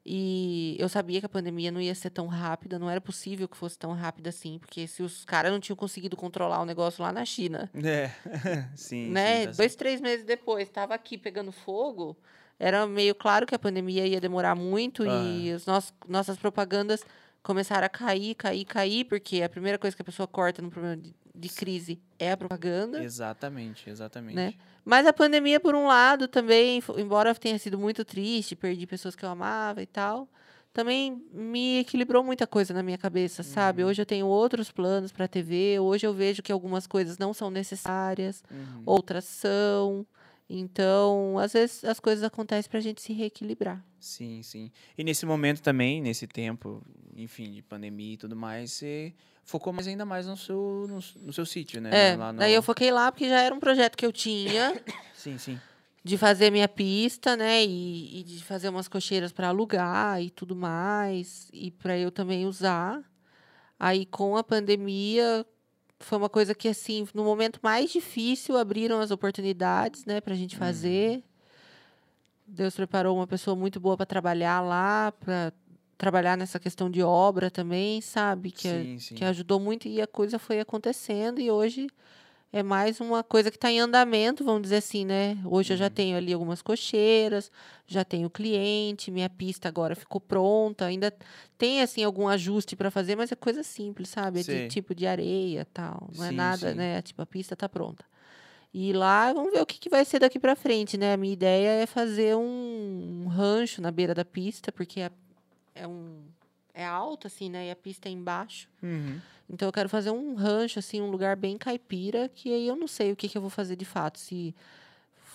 E 0.07 0.76
eu 0.77 0.88
sabia 0.88 1.19
que 1.19 1.26
a 1.26 1.30
pandemia 1.30 1.72
não 1.72 1.82
ia 1.82 1.95
ser 1.95 2.11
tão 2.11 2.27
rápida, 2.27 2.77
não 2.77 2.88
era 2.88 3.02
possível 3.02 3.48
que 3.48 3.57
fosse 3.57 3.77
tão 3.77 3.91
rápida 3.94 4.30
assim, 4.30 4.60
porque 4.60 4.86
se 4.86 5.02
os 5.02 5.26
caras 5.26 5.52
não 5.52 5.60
tinham 5.60 5.76
conseguido 5.76 6.15
controlar 6.15 6.61
o 6.61 6.65
negócio 6.65 7.02
lá 7.02 7.11
na 7.11 7.26
China, 7.26 7.72
É. 7.73 8.11
sim, 8.76 9.10
né? 9.10 9.40
sim. 9.40 9.45
tá 9.48 9.52
Dois, 9.53 9.76
três 9.76 9.99
meses 9.99 10.23
depois, 10.23 10.68
estava 10.68 10.94
aqui 10.94 11.18
pegando 11.18 11.52
fogo. 11.52 12.15
Era 12.60 12.86
meio 12.86 13.15
claro 13.15 13.45
que 13.48 13.56
a 13.56 13.60
pandemia 13.60 14.06
ia 14.06 14.22
demorar 14.22 14.56
muito 14.56 15.03
e 15.06 15.07
Aham. 15.07 15.56
as 15.56 15.94
nossas 16.07 16.38
propagandas 16.38 17.03
começaram 17.46 17.86
a 17.86 17.90
cair, 17.90 18.34
cair, 18.34 18.66
cair, 18.66 19.06
porque 19.06 19.44
a 19.44 19.48
primeira 19.48 19.78
coisa 19.78 19.96
que 19.96 20.02
a 20.02 20.06
pessoa 20.06 20.28
corta 20.28 20.64
no 20.64 20.72
problema 20.72 20.98
de, 20.98 21.14
de 21.34 21.50
crise 21.50 22.02
é 22.18 22.32
a 22.32 22.38
propaganda. 22.38 23.04
Exatamente, 23.04 23.88
exatamente. 23.88 24.36
Né? 24.36 24.56
Mas 24.84 25.06
a 25.06 25.14
pandemia, 25.14 25.60
por 25.60 25.76
um 25.76 25.86
lado, 25.86 26.28
também, 26.28 26.82
embora 26.98 27.36
tenha 27.36 27.60
sido 27.60 27.78
muito 27.78 28.04
triste, 28.04 28.56
perdi 28.56 28.88
pessoas 28.88 29.16
que 29.16 29.24
eu 29.24 29.30
amava 29.30 29.80
e 29.80 29.86
tal, 29.86 30.28
também 30.74 31.24
me 31.32 31.80
equilibrou 31.82 32.24
muita 32.24 32.48
coisa 32.48 32.74
na 32.74 32.82
minha 32.82 32.98
cabeça, 32.98 33.44
sabe? 33.44 33.84
Uhum. 33.84 33.90
Hoje 33.90 34.02
eu 34.02 34.06
tenho 34.08 34.26
outros 34.26 34.72
planos 34.72 35.12
para 35.12 35.26
a 35.26 35.28
TV, 35.28 35.80
hoje 35.80 36.08
eu 36.08 36.14
vejo 36.16 36.42
que 36.42 36.52
algumas 36.52 36.88
coisas 36.88 37.20
não 37.20 37.32
são 37.32 37.52
necessárias, 37.52 38.44
Uhum. 38.50 38.82
outras 38.88 39.24
são. 39.24 40.06
Então, 40.50 41.38
às 41.38 41.54
vezes 41.54 41.84
as 41.86 42.00
coisas 42.00 42.24
acontecem 42.24 42.70
para 42.70 42.80
a 42.80 42.82
gente 42.82 43.02
se 43.04 43.14
reequilibrar. 43.14 43.84
Sim, 44.06 44.44
sim. 44.44 44.72
E 44.95 45.03
nesse 45.03 45.26
momento 45.26 45.64
também, 45.64 45.99
nesse 45.99 46.27
tempo, 46.27 46.80
enfim, 47.15 47.52
de 47.52 47.64
pandemia 47.64 48.14
e 48.14 48.18
tudo 48.18 48.36
mais, 48.36 48.72
você 48.72 49.11
focou 49.44 49.73
mais 49.73 49.88
ainda 49.88 50.06
mais 50.06 50.27
no 50.27 50.38
seu, 50.38 50.86
no, 50.88 50.99
no 51.26 51.34
seu 51.34 51.44
sítio, 51.44 51.82
né? 51.82 52.11
É, 52.11 52.15
no- 52.15 52.34
daí 52.38 52.53
eu 52.53 52.61
foquei 52.61 52.91
lá 52.91 53.11
porque 53.11 53.27
já 53.27 53.41
era 53.41 53.53
um 53.53 53.60
projeto 53.60 53.98
que 53.98 54.06
eu 54.06 54.11
tinha 54.14 54.80
Sim, 55.11 55.40
sim. 55.40 55.60
de 56.03 56.19
fazer 56.19 56.52
minha 56.52 56.68
pista, 56.69 57.36
né? 57.36 57.65
E, 57.65 58.19
e 58.19 58.23
de 58.23 58.44
fazer 58.44 58.69
umas 58.69 58.88
cocheiras 58.88 59.34
para 59.34 59.48
alugar 59.48 60.22
e 60.22 60.30
tudo 60.30 60.56
mais, 60.56 61.49
e 61.52 61.72
para 61.72 61.98
eu 61.98 62.11
também 62.11 62.45
usar. 62.45 63.02
Aí 63.80 64.06
com 64.06 64.38
a 64.38 64.44
pandemia 64.44 65.44
foi 65.99 66.19
uma 66.19 66.30
coisa 66.30 66.53
que 66.53 66.68
assim, 66.68 67.07
no 67.11 67.23
momento 67.23 67.60
mais 67.64 67.91
difícil 67.91 68.56
abriram 68.56 68.99
as 68.99 69.10
oportunidades, 69.10 70.06
né, 70.06 70.22
pra 70.22 70.36
gente 70.36 70.56
fazer. 70.56 71.23
Deus 72.48 72.76
preparou 72.76 73.16
uma 73.16 73.28
pessoa 73.28 73.56
muito 73.56 73.80
boa 73.80 73.98
para 73.98 74.06
trabalhar 74.06 74.62
lá, 74.62 75.12
para 75.20 75.52
trabalhar 75.98 76.38
nessa 76.38 76.60
questão 76.60 76.90
de 76.90 77.02
obra 77.02 77.50
também, 77.50 78.02
sabe? 78.02 78.52
Que, 78.52 78.68
a- 78.68 78.84
sim, 78.84 79.00
sim. 79.00 79.16
que 79.16 79.24
ajudou 79.26 79.60
muito 79.60 79.88
e 79.88 80.02
a 80.02 80.08
coisa 80.08 80.38
foi 80.38 80.60
acontecendo 80.60 81.40
e 81.40 81.50
hoje 81.50 81.88
é 82.54 82.62
mais 82.64 83.02
uma 83.02 83.24
coisa 83.24 83.50
que 83.52 83.58
está 83.58 83.70
em 83.72 83.80
andamento, 83.80 84.44
vamos 84.44 84.62
dizer 84.64 84.78
assim, 84.78 85.04
né? 85.06 85.38
Hoje 85.44 85.74
eu 85.74 85.78
já 85.78 85.90
tenho 85.90 86.16
ali 86.16 86.32
algumas 86.32 86.62
cocheiras, 86.62 87.52
já 87.86 88.06
tenho 88.06 88.30
cliente, 88.30 89.12
minha 89.12 89.30
pista 89.30 89.68
agora 89.68 89.96
ficou 89.96 90.22
pronta, 90.22 90.86
ainda 90.86 91.14
tem 91.58 91.82
assim 91.82 92.04
algum 92.04 92.28
ajuste 92.28 92.76
para 92.76 92.90
fazer, 92.92 93.16
mas 93.18 93.32
é 93.32 93.36
coisa 93.36 93.64
simples, 93.64 94.08
sabe? 94.10 94.40
É 94.40 94.44
de 94.44 94.68
tipo 94.70 94.94
de 94.96 95.06
areia, 95.08 95.66
tal, 95.74 96.08
não 96.16 96.24
é 96.24 96.30
Sim, 96.30 96.36
nada, 96.36 96.70
sim. 96.72 96.76
né? 96.78 97.02
Tipo 97.02 97.22
a 97.24 97.26
pista 97.26 97.56
tá 97.56 97.68
pronta. 97.68 98.06
E 98.78 98.92
lá, 98.92 99.32
vamos 99.32 99.54
ver 99.54 99.62
o 99.62 99.66
que, 99.66 99.80
que 99.80 99.88
vai 99.88 100.04
ser 100.04 100.20
daqui 100.20 100.38
para 100.38 100.54
frente, 100.54 100.98
né? 100.98 101.14
A 101.14 101.18
minha 101.18 101.32
ideia 101.32 101.82
é 101.82 101.86
fazer 101.86 102.36
um, 102.36 103.24
um 103.24 103.28
rancho 103.30 103.82
na 103.82 103.90
beira 103.90 104.14
da 104.14 104.26
pista, 104.26 104.70
porque 104.70 105.00
é, 105.00 105.10
é 105.74 105.88
um 105.88 106.22
é 106.74 106.86
alto 106.86 107.26
assim, 107.26 107.50
né? 107.50 107.68
E 107.68 107.72
a 107.72 107.76
pista 107.76 108.10
é 108.10 108.12
embaixo. 108.12 108.68
Uhum. 108.84 109.22
Então 109.50 109.66
eu 109.66 109.72
quero 109.72 109.88
fazer 109.88 110.12
um 110.12 110.36
rancho, 110.36 110.78
assim, 110.78 111.00
um 111.00 111.10
lugar 111.10 111.38
bem 111.38 111.58
caipira, 111.58 112.28
que 112.28 112.54
aí 112.54 112.68
eu 112.68 112.76
não 112.76 112.86
sei 112.86 113.14
o 113.14 113.16
que, 113.16 113.30
que 113.30 113.38
eu 113.38 113.42
vou 113.42 113.50
fazer 113.50 113.78
de 113.78 113.86
fato. 113.86 114.20
Se 114.20 114.54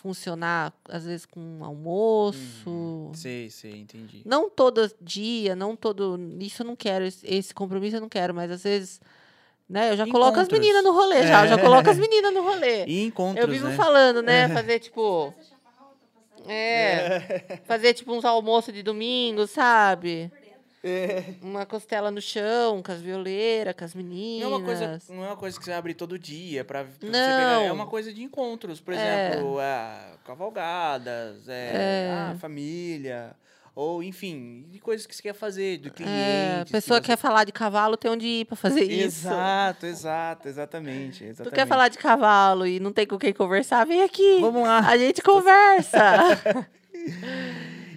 funcionar, 0.02 0.74
às 0.86 1.06
vezes, 1.06 1.24
com 1.24 1.64
almoço. 1.64 2.68
Uhum. 2.68 3.10
Sei, 3.14 3.48
sei, 3.48 3.80
entendi. 3.80 4.20
Não 4.22 4.50
todo 4.50 4.92
dia, 5.00 5.56
não 5.56 5.74
todo. 5.74 6.20
Isso 6.38 6.60
eu 6.60 6.66
não 6.66 6.76
quero, 6.76 7.06
esse, 7.06 7.26
esse 7.26 7.54
compromisso 7.54 7.96
eu 7.96 8.02
não 8.02 8.08
quero, 8.10 8.34
mas 8.34 8.50
às 8.50 8.64
vezes. 8.64 9.00
Né, 9.70 9.92
eu 9.92 9.96
já 9.96 10.04
coloco 10.04 10.36
as 10.40 10.48
Encontros. 10.48 10.58
meninas 10.60 10.82
no 10.82 10.92
rolê, 10.92 11.26
já. 11.28 11.44
Eu 11.44 11.48
já 11.48 11.54
É. 11.54 11.58
coloco 11.62 11.88
as 11.88 11.96
meninas 11.96 12.34
no 12.34 12.42
rolê. 12.42 12.84
E 12.86 13.04
encontros, 13.06 13.44
Eu 13.46 13.48
vivo 13.48 13.68
né? 13.68 13.76
falando, 13.76 14.20
né? 14.20 14.48
Fazer 14.48 14.80
tipo. 14.80 15.32
É. 16.48 17.60
Fazer 17.66 17.94
tipo 17.94 18.12
uns 18.12 18.24
almoços 18.24 18.74
de 18.74 18.82
domingo, 18.82 19.46
sabe? 19.46 20.30
Uma 21.42 21.64
costela 21.66 22.10
no 22.10 22.20
chão, 22.20 22.82
com 22.82 22.90
as 22.90 23.00
violeiras, 23.00 23.74
com 23.78 23.84
as 23.84 23.94
meninas. 23.94 24.48
Não 24.48 24.54
é, 24.54 24.58
uma 24.58 24.64
coisa, 24.64 24.98
não 25.10 25.24
é 25.24 25.26
uma 25.28 25.36
coisa 25.36 25.58
que 25.58 25.64
você 25.64 25.72
abre 25.72 25.94
todo 25.94 26.18
dia 26.18 26.64
pra, 26.64 26.82
pra 26.84 26.92
você 26.92 27.06
Não. 27.06 27.12
pegar. 27.12 27.62
É 27.62 27.70
uma 27.72 27.86
coisa 27.86 28.12
de 28.12 28.22
encontros. 28.24 28.80
Por 28.80 28.94
É. 28.94 29.28
exemplo, 29.30 29.58
ah, 29.60 30.14
cavalgadas, 30.24 31.46
é, 31.48 32.10
ah, 32.32 32.36
família. 32.40 33.36
Ou, 33.82 34.02
enfim, 34.02 34.66
de 34.68 34.78
coisas 34.78 35.06
que 35.06 35.16
você 35.16 35.22
quer 35.22 35.32
fazer, 35.32 35.78
do 35.78 35.90
cliente. 35.90 36.12
É, 36.12 36.60
a 36.60 36.66
pessoa 36.70 37.00
quer 37.00 37.16
falar 37.16 37.44
de 37.44 37.52
cavalo, 37.52 37.96
tem 37.96 38.10
onde 38.10 38.26
ir 38.26 38.44
pra 38.44 38.54
fazer 38.54 38.84
isso. 38.84 39.26
Exato, 39.26 39.86
exato, 39.86 40.48
exatamente. 40.48 41.20
Tu 41.20 41.24
exatamente. 41.24 41.54
quer 41.54 41.66
falar 41.66 41.88
de 41.88 41.96
cavalo 41.96 42.66
e 42.66 42.78
não 42.78 42.92
tem 42.92 43.06
com 43.06 43.18
quem 43.18 43.32
conversar? 43.32 43.86
Vem 43.86 44.02
aqui. 44.02 44.38
Vamos 44.38 44.64
lá. 44.64 44.80
A 44.80 44.98
gente 44.98 45.22
conversa. 45.22 45.98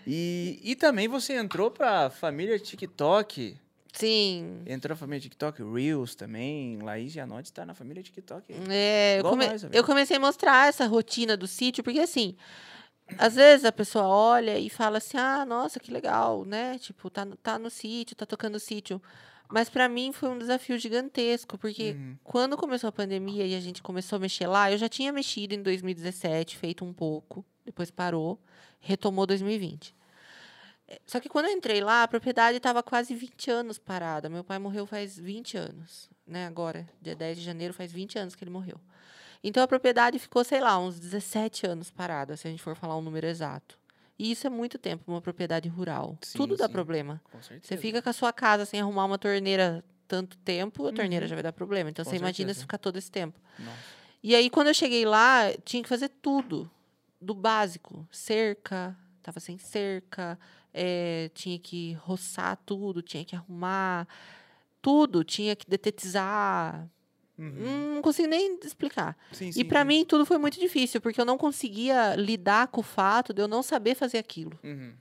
E, 0.05 0.59
e 0.61 0.75
também 0.75 1.07
você 1.07 1.33
entrou 1.33 1.71
pra 1.71 2.09
família 2.09 2.59
TikTok. 2.59 3.57
Sim. 3.93 4.61
Entrou 4.65 4.89
na 4.89 4.97
família 4.97 5.21
TikTok, 5.21 5.63
Reels 5.63 6.13
também. 6.13 6.77
Laís 6.81 7.11
Gianotti 7.13 7.53
tá 7.53 7.65
na 7.65 7.73
família 7.73 8.03
TikTok. 8.03 8.53
É, 8.69 9.19
eu, 9.19 9.23
come- 9.23 9.47
nós, 9.47 9.65
eu 9.71 9.83
comecei 9.83 10.17
a 10.17 10.19
mostrar 10.19 10.67
essa 10.67 10.85
rotina 10.87 11.37
do 11.37 11.47
sítio, 11.47 11.83
porque 11.83 11.99
assim, 11.99 12.35
às 13.17 13.35
vezes 13.35 13.65
a 13.65 13.71
pessoa 13.71 14.05
olha 14.05 14.57
e 14.57 14.69
fala 14.69 14.97
assim: 14.97 15.17
ah, 15.17 15.45
nossa, 15.45 15.79
que 15.79 15.91
legal, 15.91 16.45
né? 16.45 16.77
Tipo, 16.79 17.09
tá, 17.09 17.27
tá 17.41 17.57
no 17.59 17.69
sítio, 17.69 18.15
tá 18.15 18.25
tocando 18.25 18.59
sítio. 18.59 19.01
Mas 19.49 19.69
pra 19.69 19.87
mim 19.87 20.11
foi 20.11 20.29
um 20.29 20.37
desafio 20.37 20.79
gigantesco, 20.79 21.57
porque 21.57 21.91
Uhum. 21.91 22.17
quando 22.23 22.57
começou 22.57 22.87
a 22.87 22.91
pandemia 22.91 23.45
e 23.45 23.53
a 23.55 23.59
gente 23.59 23.83
começou 23.83 24.15
a 24.15 24.19
mexer 24.19 24.47
lá, 24.47 24.71
eu 24.71 24.77
já 24.77 24.89
tinha 24.89 25.11
mexido 25.11 25.53
em 25.53 25.61
2017, 25.61 26.57
feito 26.57 26.83
um 26.83 26.91
pouco, 26.93 27.45
depois 27.63 27.91
parou, 27.91 28.39
retomou 28.79 29.27
2020. 29.27 29.93
É, 30.87 30.99
Só 31.05 31.19
que 31.19 31.29
quando 31.29 31.45
eu 31.45 31.51
entrei 31.51 31.81
lá, 31.81 32.03
a 32.03 32.07
propriedade 32.07 32.57
estava 32.57 32.81
quase 32.81 33.13
20 33.13 33.51
anos 33.51 33.77
parada. 33.77 34.27
Meu 34.27 34.43
pai 34.43 34.57
morreu 34.57 34.85
faz 34.87 35.19
20 35.19 35.55
anos, 35.57 36.09
né? 36.25 36.47
Agora, 36.47 36.89
dia 37.01 37.15
10 37.15 37.37
de 37.37 37.43
janeiro, 37.43 37.73
faz 37.73 37.91
20 37.91 38.17
anos 38.17 38.33
que 38.35 38.43
ele 38.43 38.51
morreu. 38.51 38.79
Então 39.43 39.61
a 39.63 39.67
propriedade 39.67 40.17
ficou, 40.19 40.43
sei 40.43 40.61
lá, 40.61 40.79
uns 40.79 40.97
17 40.99 41.65
anos 41.67 41.91
parada, 41.91 42.37
se 42.37 42.47
a 42.47 42.51
gente 42.51 42.63
for 42.63 42.75
falar 42.75 42.97
um 42.97 43.01
número 43.01 43.27
exato. 43.27 43.77
E 44.17 44.31
isso 44.31 44.47
é 44.47 44.49
muito 44.49 44.77
tempo, 44.77 45.03
uma 45.11 45.21
propriedade 45.21 45.67
rural. 45.67 46.17
Sim, 46.21 46.37
Tudo 46.37 46.55
dá 46.55 46.67
sim. 46.67 46.71
problema. 46.71 47.21
Com 47.31 47.41
certeza. 47.41 47.67
Você 47.67 47.77
fica 47.77 48.01
com 48.01 48.09
a 48.09 48.13
sua 48.13 48.31
casa 48.31 48.63
sem 48.65 48.79
arrumar 48.79 49.05
uma 49.05 49.17
torneira 49.17 49.83
tanto 50.07 50.37
tempo, 50.37 50.85
a 50.87 50.93
torneira 50.93 51.25
Uhum. 51.25 51.29
já 51.29 51.35
vai 51.35 51.43
dar 51.43 51.51
problema. 51.51 51.89
Então 51.89 52.05
Com 52.05 52.11
você 52.11 52.17
imagina 52.17 52.47
certeza. 52.49 52.59
se 52.59 52.63
ficar 52.63 52.77
todo 52.77 52.97
esse 52.97 53.11
tempo. 53.11 53.39
Nossa. 53.59 53.77
E 54.21 54.35
aí, 54.35 54.49
quando 54.49 54.67
eu 54.67 54.73
cheguei 54.73 55.03
lá, 55.03 55.51
tinha 55.65 55.81
que 55.83 55.89
fazer 55.89 56.07
tudo. 56.09 56.69
Do 57.19 57.33
básico. 57.33 58.07
Cerca, 58.11 58.95
tava 59.21 59.39
sem 59.39 59.57
cerca, 59.57 60.37
eh, 60.73 61.29
tinha 61.33 61.57
que 61.57 61.93
roçar 61.93 62.57
tudo, 62.65 63.01
tinha 63.01 63.25
que 63.25 63.35
arrumar 63.35 64.07
tudo, 64.81 65.23
tinha 65.23 65.55
que 65.55 65.65
detetizar. 65.69 66.87
Uhum. 67.37 67.95
Não 67.95 68.01
consigo 68.01 68.27
nem 68.27 68.59
explicar. 68.63 69.17
Sim, 69.31 69.49
E 69.49 69.53
sim, 69.53 69.65
pra 69.65 69.81
sim. 69.81 69.87
mim 69.87 70.05
tudo 70.05 70.25
foi 70.25 70.37
muito 70.37 70.59
difícil, 70.59 71.01
porque 71.01 71.19
eu 71.19 71.25
não 71.25 71.37
conseguia 71.37 72.15
lidar 72.15 72.67
com 72.67 72.81
o 72.81 72.83
fato 72.83 73.33
de 73.33 73.41
eu 73.41 73.47
não 73.47 73.63
saber 73.63 73.95
fazer 73.95 74.19
aquilo. 74.19 74.57
Uhum. 74.63 74.93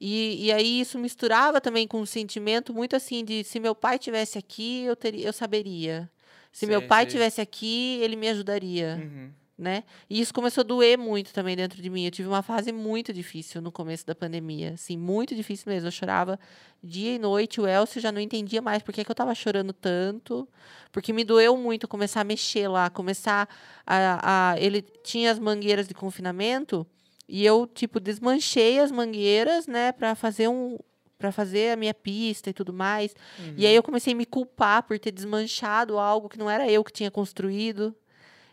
E, 0.00 0.46
e 0.46 0.52
aí 0.52 0.80
isso 0.80 0.98
misturava 0.98 1.60
também 1.60 1.86
com 1.86 2.00
um 2.00 2.06
sentimento 2.06 2.72
muito 2.72 2.96
assim 2.96 3.24
de 3.24 3.44
se 3.44 3.60
meu 3.60 3.74
pai 3.74 3.98
tivesse 3.98 4.38
aqui, 4.38 4.82
eu 4.84 4.96
teria, 4.96 5.26
eu 5.26 5.32
saberia. 5.32 6.10
Se 6.52 6.66
meu 6.66 6.80
Sei, 6.80 6.88
pai 6.88 7.04
sei. 7.04 7.12
tivesse 7.12 7.40
aqui, 7.40 7.98
ele 8.02 8.16
me 8.16 8.28
ajudaria, 8.28 8.98
Uhum. 9.00 9.30
Né? 9.60 9.84
E 10.08 10.20
isso 10.20 10.32
começou 10.32 10.62
a 10.62 10.64
doer 10.64 10.98
muito 10.98 11.32
também 11.32 11.54
dentro 11.54 11.80
de 11.82 11.90
mim. 11.90 12.04
Eu 12.04 12.10
tive 12.10 12.28
uma 12.28 12.42
fase 12.42 12.72
muito 12.72 13.12
difícil 13.12 13.60
no 13.60 13.70
começo 13.70 14.06
da 14.06 14.14
pandemia, 14.14 14.72
assim, 14.72 14.96
muito 14.96 15.34
difícil 15.34 15.70
mesmo. 15.70 15.88
Eu 15.88 15.92
chorava 15.92 16.40
dia 16.82 17.14
e 17.14 17.18
noite. 17.18 17.60
O 17.60 17.66
Elcio 17.66 18.00
já 18.00 18.10
não 18.10 18.20
entendia 18.20 18.62
mais 18.62 18.82
por 18.82 18.92
que, 18.92 19.04
que 19.04 19.10
eu 19.10 19.12
estava 19.12 19.34
chorando 19.34 19.72
tanto, 19.72 20.48
porque 20.90 21.12
me 21.12 21.24
doeu 21.24 21.56
muito 21.56 21.86
começar 21.86 22.22
a 22.22 22.24
mexer 22.24 22.66
lá, 22.68 22.88
começar 22.88 23.48
a, 23.86 24.52
a 24.52 24.60
ele 24.60 24.82
tinha 24.82 25.30
as 25.30 25.38
mangueiras 25.38 25.86
de 25.86 25.94
confinamento 25.94 26.86
e 27.28 27.44
eu 27.44 27.66
tipo 27.66 28.00
desmanchei 28.00 28.80
as 28.80 28.90
mangueiras, 28.90 29.66
né, 29.66 29.92
para 29.92 30.14
fazer 30.14 30.48
um 30.48 30.78
para 31.16 31.30
fazer 31.30 31.72
a 31.72 31.76
minha 31.76 31.92
pista 31.92 32.48
e 32.48 32.52
tudo 32.54 32.72
mais. 32.72 33.14
E 33.54 33.66
aí 33.66 33.74
eu 33.74 33.82
comecei 33.82 34.14
a 34.14 34.16
me 34.16 34.24
culpar 34.24 34.82
por 34.84 34.98
ter 34.98 35.10
desmanchado 35.10 35.98
algo 35.98 36.30
que 36.30 36.38
não 36.38 36.48
era 36.48 36.66
eu 36.70 36.82
que 36.82 36.90
tinha 36.90 37.10
construído. 37.10 37.94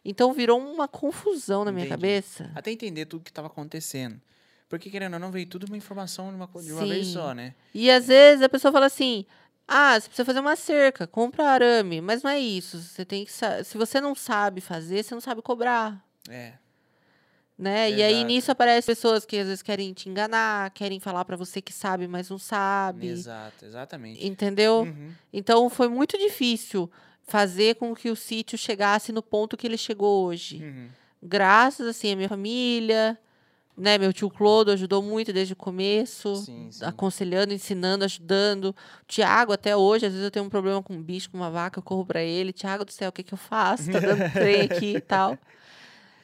Então 0.09 0.31
virou 0.31 0.57
uma 0.57 0.87
confusão 0.87 1.65
na 1.65 1.71
minha 1.71 1.83
Entendi. 1.83 1.99
cabeça. 1.99 2.49
Até 2.55 2.71
entender 2.71 3.05
tudo 3.05 3.25
que 3.25 3.29
estava 3.29 3.47
acontecendo. 3.47 4.21
Porque, 4.69 4.89
querendo 4.89 5.15
ou 5.15 5.19
não, 5.19 5.31
veio 5.31 5.45
tudo 5.45 5.65
uma 5.67 5.75
informação 5.75 6.29
de 6.29 6.35
uma, 6.35 6.49
de 6.63 6.71
uma 6.73 6.85
vez 6.85 7.07
só, 7.07 7.33
né? 7.33 7.53
E 7.73 7.91
às 7.91 8.07
vezes 8.07 8.41
a 8.41 8.47
pessoa 8.47 8.71
fala 8.71 8.85
assim: 8.85 9.25
"Ah, 9.67 9.99
você 9.99 10.07
precisa 10.07 10.25
fazer 10.25 10.39
uma 10.39 10.55
cerca, 10.55 11.05
compra 11.05 11.49
arame", 11.49 11.99
mas 11.99 12.23
não 12.23 12.31
é 12.31 12.39
isso. 12.39 12.81
Você 12.81 13.03
tem 13.03 13.25
que 13.25 13.31
se 13.31 13.77
você 13.77 13.99
não 13.99 14.15
sabe 14.15 14.61
fazer, 14.61 15.03
você 15.03 15.13
não 15.13 15.21
sabe 15.21 15.41
cobrar, 15.41 16.01
É. 16.29 16.53
né? 17.57 17.91
E 17.91 18.01
aí 18.01 18.23
nisso 18.23 18.49
aparecem 18.51 18.85
pessoas 18.87 19.25
que 19.25 19.37
às 19.37 19.47
vezes 19.47 19.61
querem 19.61 19.91
te 19.93 20.07
enganar, 20.09 20.69
querem 20.71 20.99
falar 21.01 21.25
pra 21.25 21.35
você 21.35 21.61
que 21.61 21.73
sabe, 21.73 22.07
mas 22.07 22.29
não 22.29 22.37
sabe. 22.39 23.07
Exato, 23.07 23.65
exatamente. 23.65 24.25
Entendeu? 24.25 24.83
Uhum. 24.83 25.11
Então 25.33 25.69
foi 25.69 25.89
muito 25.89 26.17
difícil 26.17 26.89
fazer 27.27 27.75
com 27.75 27.93
que 27.93 28.09
o 28.09 28.15
sítio 28.15 28.57
chegasse 28.57 29.11
no 29.11 29.21
ponto 29.21 29.57
que 29.57 29.67
ele 29.67 29.77
chegou 29.77 30.25
hoje. 30.25 30.63
Uhum. 30.63 30.87
Graças 31.21 31.85
assim 31.85 32.13
à 32.13 32.15
minha 32.15 32.29
família, 32.29 33.19
né, 33.75 33.97
meu 33.97 34.13
tio 34.13 34.29
Clodo 34.29 34.71
ajudou 34.71 35.03
muito 35.03 35.33
desde 35.33 35.53
o 35.53 35.55
começo, 35.55 36.35
Sim, 36.37 36.69
sim. 36.71 36.85
aconselhando, 36.85 37.53
ensinando, 37.53 38.05
ajudando. 38.05 38.69
O 38.69 39.05
Tiago 39.07 39.51
até 39.51 39.75
hoje, 39.75 40.05
às 40.05 40.13
vezes 40.13 40.25
eu 40.25 40.31
tenho 40.31 40.45
um 40.45 40.49
problema 40.49 40.81
com 40.81 40.93
um 40.93 41.01
bicho, 41.03 41.29
com 41.29 41.37
uma 41.37 41.51
vaca, 41.51 41.77
eu 41.79 41.83
corro 41.83 42.05
pra 42.05 42.21
ele, 42.23 42.53
Tiago 42.53 42.85
do 42.85 42.91
céu, 42.91 43.09
o 43.09 43.11
que 43.11 43.23
que 43.23 43.33
eu 43.33 43.37
faço? 43.37 43.91
Tá 43.91 43.99
dando 43.99 44.31
trem 44.31 44.61
aqui 44.61 44.95
e 44.95 45.01
tal. 45.01 45.37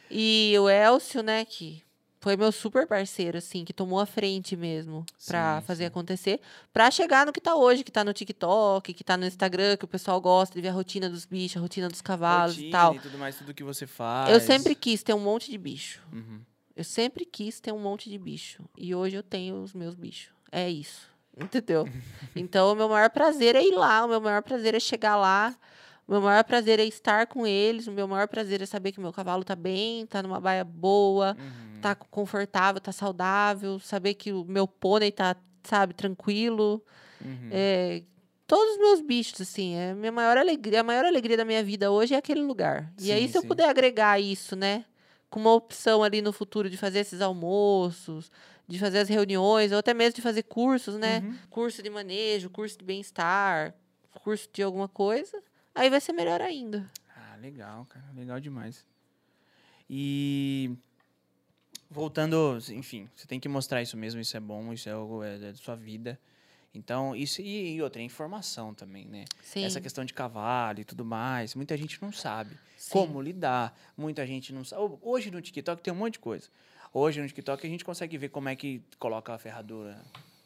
E 0.09 0.55
o 0.59 0.69
Elcio, 0.69 1.21
né, 1.21 1.43
que 1.43 1.83
foi 2.23 2.37
meu 2.37 2.53
super 2.53 2.87
parceiro, 2.87 3.37
assim, 3.37 3.65
que 3.65 3.73
tomou 3.73 3.99
a 3.99 4.05
frente 4.05 4.55
mesmo 4.55 5.05
pra 5.27 5.59
Sim, 5.59 5.67
fazer 5.67 5.85
acontecer, 5.87 6.39
pra 6.71 6.89
chegar 6.89 7.25
no 7.25 7.33
que 7.33 7.41
tá 7.41 7.53
hoje, 7.53 7.83
que 7.83 7.91
tá 7.91 8.01
no 8.01 8.13
TikTok, 8.13 8.93
que 8.93 9.03
tá 9.03 9.17
no 9.17 9.25
Instagram, 9.25 9.75
que 9.75 9.83
o 9.83 9.87
pessoal 9.89 10.21
gosta 10.21 10.55
de 10.55 10.61
ver 10.61 10.69
a 10.69 10.71
rotina 10.71 11.09
dos 11.09 11.25
bichos, 11.25 11.57
a 11.57 11.59
rotina 11.59 11.89
dos 11.89 11.99
cavalos 11.99 12.55
e 12.55 12.59
Rotina 12.59 12.71
tal. 12.71 12.95
E 12.95 12.99
tudo 12.99 13.17
mais, 13.17 13.35
tudo 13.35 13.53
que 13.53 13.61
você 13.61 13.85
faz. 13.85 14.31
Eu 14.31 14.39
sempre 14.39 14.73
quis 14.73 15.03
ter 15.03 15.13
um 15.13 15.19
monte 15.19 15.51
de 15.51 15.57
bicho. 15.57 16.01
Uhum. 16.13 16.39
Eu 16.73 16.85
sempre 16.85 17.25
quis 17.25 17.59
ter 17.59 17.73
um 17.73 17.79
monte 17.79 18.09
de 18.09 18.17
bicho. 18.17 18.63
E 18.77 18.95
hoje 18.95 19.17
eu 19.17 19.23
tenho 19.23 19.61
os 19.61 19.73
meus 19.73 19.93
bichos. 19.93 20.31
É 20.49 20.69
isso. 20.69 21.11
Entendeu? 21.35 21.85
então, 22.33 22.71
o 22.71 22.75
meu 22.75 22.87
maior 22.87 23.09
prazer 23.09 23.53
é 23.53 23.61
ir 23.61 23.75
lá. 23.75 24.05
O 24.05 24.07
meu 24.07 24.21
maior 24.21 24.41
prazer 24.41 24.73
é 24.73 24.79
chegar 24.79 25.17
lá. 25.17 25.53
O 26.07 26.11
meu 26.11 26.21
maior 26.21 26.43
prazer 26.43 26.79
é 26.79 26.85
estar 26.85 27.27
com 27.27 27.47
eles. 27.47 27.87
O 27.87 27.91
meu 27.91 28.07
maior 28.07 28.27
prazer 28.27 28.61
é 28.61 28.65
saber 28.65 28.91
que 28.91 28.99
o 28.99 29.01
meu 29.01 29.13
cavalo 29.13 29.43
tá 29.43 29.55
bem, 29.55 30.05
tá 30.05 30.21
numa 30.21 30.39
baia 30.39 30.63
boa, 30.63 31.35
Uhum. 31.39 31.81
tá 31.81 31.95
confortável, 31.95 32.81
tá 32.81 32.91
saudável. 32.91 33.79
Saber 33.79 34.13
que 34.15 34.31
o 34.33 34.43
meu 34.45 34.67
pônei 34.67 35.11
tá, 35.11 35.35
sabe, 35.63 35.93
tranquilo. 35.93 36.83
Uhum. 37.23 37.49
É, 37.51 38.03
todos 38.45 38.73
os 38.73 38.77
meus 38.79 39.01
bichos, 39.01 39.39
assim, 39.41 39.75
é 39.75 39.91
a 39.91 39.95
minha 39.95 40.11
maior 40.11 40.37
alegria, 40.37 40.81
a 40.81 40.83
maior 40.83 41.05
alegria 41.05 41.37
da 41.37 41.45
minha 41.45 41.63
vida 41.63 41.89
hoje 41.89 42.13
é 42.13 42.17
aquele 42.17 42.41
lugar. 42.41 42.91
e 42.99 43.11
aí, 43.11 43.23
Sim, 43.25 43.31
se 43.31 43.37
eu 43.37 43.41
sim. 43.41 43.47
puder 43.47 43.69
agregar 43.69 44.19
isso, 44.19 44.55
né, 44.55 44.83
com 45.29 45.39
uma 45.39 45.53
opção 45.53 46.03
ali 46.03 46.21
no 46.21 46.33
futuro 46.33 46.69
de 46.69 46.77
fazer 46.77 46.99
esses 46.99 47.21
almoços, 47.21 48.29
de 48.67 48.77
fazer 48.77 48.99
as 48.99 49.09
reuniões, 49.09 49.71
ou 49.71 49.77
até 49.77 49.93
mesmo 49.93 50.15
de 50.15 50.21
fazer 50.21 50.43
cursos, 50.43 50.95
né? 50.97 51.19
Uhum. 51.23 51.35
Curso 51.49 51.81
de 51.81 51.89
manejo, 51.89 52.49
curso 52.49 52.77
de 52.77 52.85
bem-estar, 52.85 53.73
curso 54.23 54.47
de 54.53 54.61
alguma 54.61 54.87
coisa, 54.87 55.41
aí 55.73 55.89
vai 55.89 56.01
ser 56.01 56.13
melhor 56.13 56.41
ainda. 56.41 56.89
Ah, 57.15 57.35
legal, 57.37 57.85
cara. 57.85 58.05
Legal 58.15 58.39
demais. 58.39 58.85
E 59.89 60.71
voltando, 61.89 62.57
enfim, 62.69 63.09
você 63.15 63.27
tem 63.27 63.39
que 63.39 63.47
mostrar 63.47 63.81
isso 63.81 63.95
mesmo, 63.95 64.19
isso 64.19 64.35
é 64.35 64.39
bom, 64.39 64.73
isso 64.73 64.89
é 64.89 64.93
algo 64.93 65.23
é, 65.23 65.37
da 65.37 65.53
sua 65.55 65.75
vida. 65.75 66.19
Então, 66.73 67.15
isso 67.15 67.41
e, 67.41 67.75
e 67.75 67.81
outra, 67.81 68.01
é 68.01 68.05
informação 68.05 68.73
também, 68.73 69.05
né? 69.05 69.25
Sim. 69.43 69.63
Essa 69.63 69.79
questão 69.79 70.03
de 70.03 70.13
cavalo 70.13 70.79
e 70.79 70.83
tudo 70.83 71.05
mais, 71.05 71.53
muita 71.53 71.77
gente 71.77 72.01
não 72.01 72.11
sabe 72.11 72.57
sim. 72.75 72.89
como 72.91 73.21
lidar, 73.21 73.77
muita 73.95 74.25
gente 74.25 74.51
não 74.51 74.63
sabe. 74.63 74.97
Hoje 75.01 75.29
no 75.29 75.39
TikTok 75.39 75.83
tem 75.83 75.93
um 75.93 75.97
monte 75.97 76.13
de 76.13 76.19
coisa. 76.19 76.49
Hoje 76.91 77.21
no 77.21 77.27
TikTok 77.27 77.65
a 77.65 77.69
gente 77.69 77.85
consegue 77.85 78.17
ver 78.17 78.29
como 78.29 78.49
é 78.49 78.55
que 78.55 78.81
coloca 78.97 79.33
a 79.33 79.37
ferradura 79.37 79.99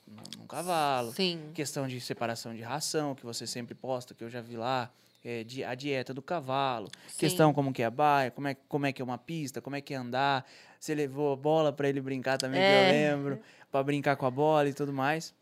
no, 0.05 0.41
no 0.41 0.47
cavalo, 0.47 1.13
Sim. 1.13 1.51
questão 1.53 1.87
de 1.87 1.99
separação 2.01 2.53
de 2.53 2.61
ração, 2.61 3.15
que 3.15 3.25
você 3.25 3.47
sempre 3.47 3.73
posta, 3.73 4.13
que 4.13 4.23
eu 4.23 4.29
já 4.29 4.41
vi 4.41 4.57
lá, 4.57 4.91
é, 5.23 5.43
di- 5.43 5.63
a 5.63 5.73
dieta 5.75 6.13
do 6.13 6.21
cavalo, 6.21 6.87
Sim. 7.07 7.17
questão 7.17 7.53
como 7.53 7.73
que 7.73 7.81
é 7.81 7.85
a 7.85 7.91
baia, 7.91 8.31
como 8.31 8.47
é, 8.47 8.55
como 8.55 8.85
é 8.85 8.93
que 8.93 9.01
é 9.01 9.05
uma 9.05 9.17
pista, 9.17 9.61
como 9.61 9.75
é 9.75 9.81
que 9.81 9.93
é 9.93 9.97
andar, 9.97 10.45
você 10.79 10.93
levou 10.95 11.33
a 11.33 11.35
bola 11.35 11.73
para 11.73 11.89
ele 11.89 11.99
brincar 12.01 12.37
também, 12.37 12.61
que 12.61 12.71
eu 12.71 12.77
É. 12.77 12.87
lembro, 12.89 13.39
para 13.71 13.83
brincar 13.83 14.15
com 14.15 14.25
a 14.25 14.31
bola 14.31 14.69
e 14.69 14.73
tudo 14.73 14.93
mais. 14.93 15.33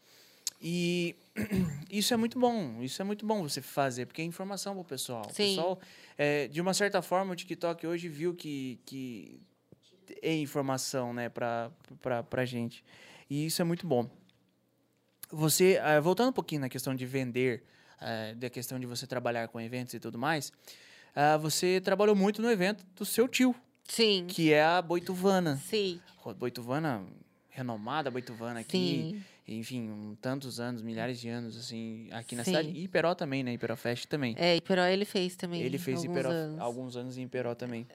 E 0.61 1.15
isso 1.91 2.13
é 2.13 2.17
muito 2.17 2.39
bom, 2.39 2.81
isso 2.81 3.01
é 3.01 3.05
muito 3.05 3.25
bom 3.25 3.43
você 3.43 3.61
fazer, 3.61 4.05
porque 4.05 4.21
é 4.21 4.25
informação 4.25 4.73
pro 4.73 4.83
pessoal. 4.83 5.23
O 5.29 5.33
pessoal, 5.33 5.79
é, 6.17 6.47
de 6.47 6.61
uma 6.61 6.73
certa 6.73 7.01
forma, 7.01 7.33
o 7.33 7.35
TikTok 7.35 7.85
hoje 7.85 8.07
viu 8.07 8.33
que, 8.33 8.79
que 8.85 9.39
é 10.21 10.33
informação, 10.35 11.13
né, 11.13 11.29
pra, 11.29 11.69
pra, 12.01 12.23
pra 12.23 12.45
gente. 12.45 12.83
E 13.29 13.45
isso 13.45 13.61
é 13.61 13.65
muito 13.65 13.85
bom. 13.85 14.09
Você, 15.31 15.79
ah, 15.83 15.99
voltando 15.99 16.29
um 16.29 16.33
pouquinho 16.33 16.61
na 16.61 16.69
questão 16.69 16.95
de 16.95 17.05
vender, 17.05 17.63
ah, 17.99 18.33
da 18.35 18.49
questão 18.49 18.79
de 18.79 18.85
você 18.85 19.05
trabalhar 19.07 19.47
com 19.47 19.59
eventos 19.59 19.93
e 19.93 19.99
tudo 19.99 20.17
mais, 20.17 20.51
ah, 21.15 21.37
você 21.37 21.79
trabalhou 21.81 22.15
muito 22.15 22.41
no 22.41 22.49
evento 22.49 22.85
do 22.95 23.05
seu 23.05 23.27
tio, 23.27 23.55
Sim. 23.87 24.25
que 24.27 24.51
é 24.51 24.63
a 24.63 24.81
Boituvana. 24.81 25.57
Sim. 25.57 25.99
Boituvana, 26.37 27.03
renomada 27.49 28.09
Boituvana 28.09 28.59
aqui, 28.61 29.23
Sim. 29.47 29.53
enfim, 29.55 29.89
um, 29.89 30.15
tantos 30.19 30.59
anos, 30.59 30.81
milhares 30.81 31.19
de 31.19 31.29
anos, 31.29 31.55
assim, 31.55 32.07
aqui 32.11 32.35
na 32.35 32.43
Sim. 32.43 32.51
cidade. 32.51 32.69
E 32.69 32.83
Iperó 32.83 33.13
também, 33.13 33.43
né? 33.43 33.53
Iperó 33.53 33.75
Fest 33.75 34.05
também. 34.07 34.35
É, 34.37 34.55
Iperó 34.55 34.83
ele 34.85 35.05
fez 35.05 35.35
também. 35.35 35.61
Ele 35.61 35.77
fez 35.77 35.99
alguns 35.99 36.11
Iperó 36.17 36.31
anos. 36.31 36.59
alguns 36.59 36.97
anos 36.97 37.17
em 37.17 37.23
Iperó 37.23 37.53
também. 37.55 37.87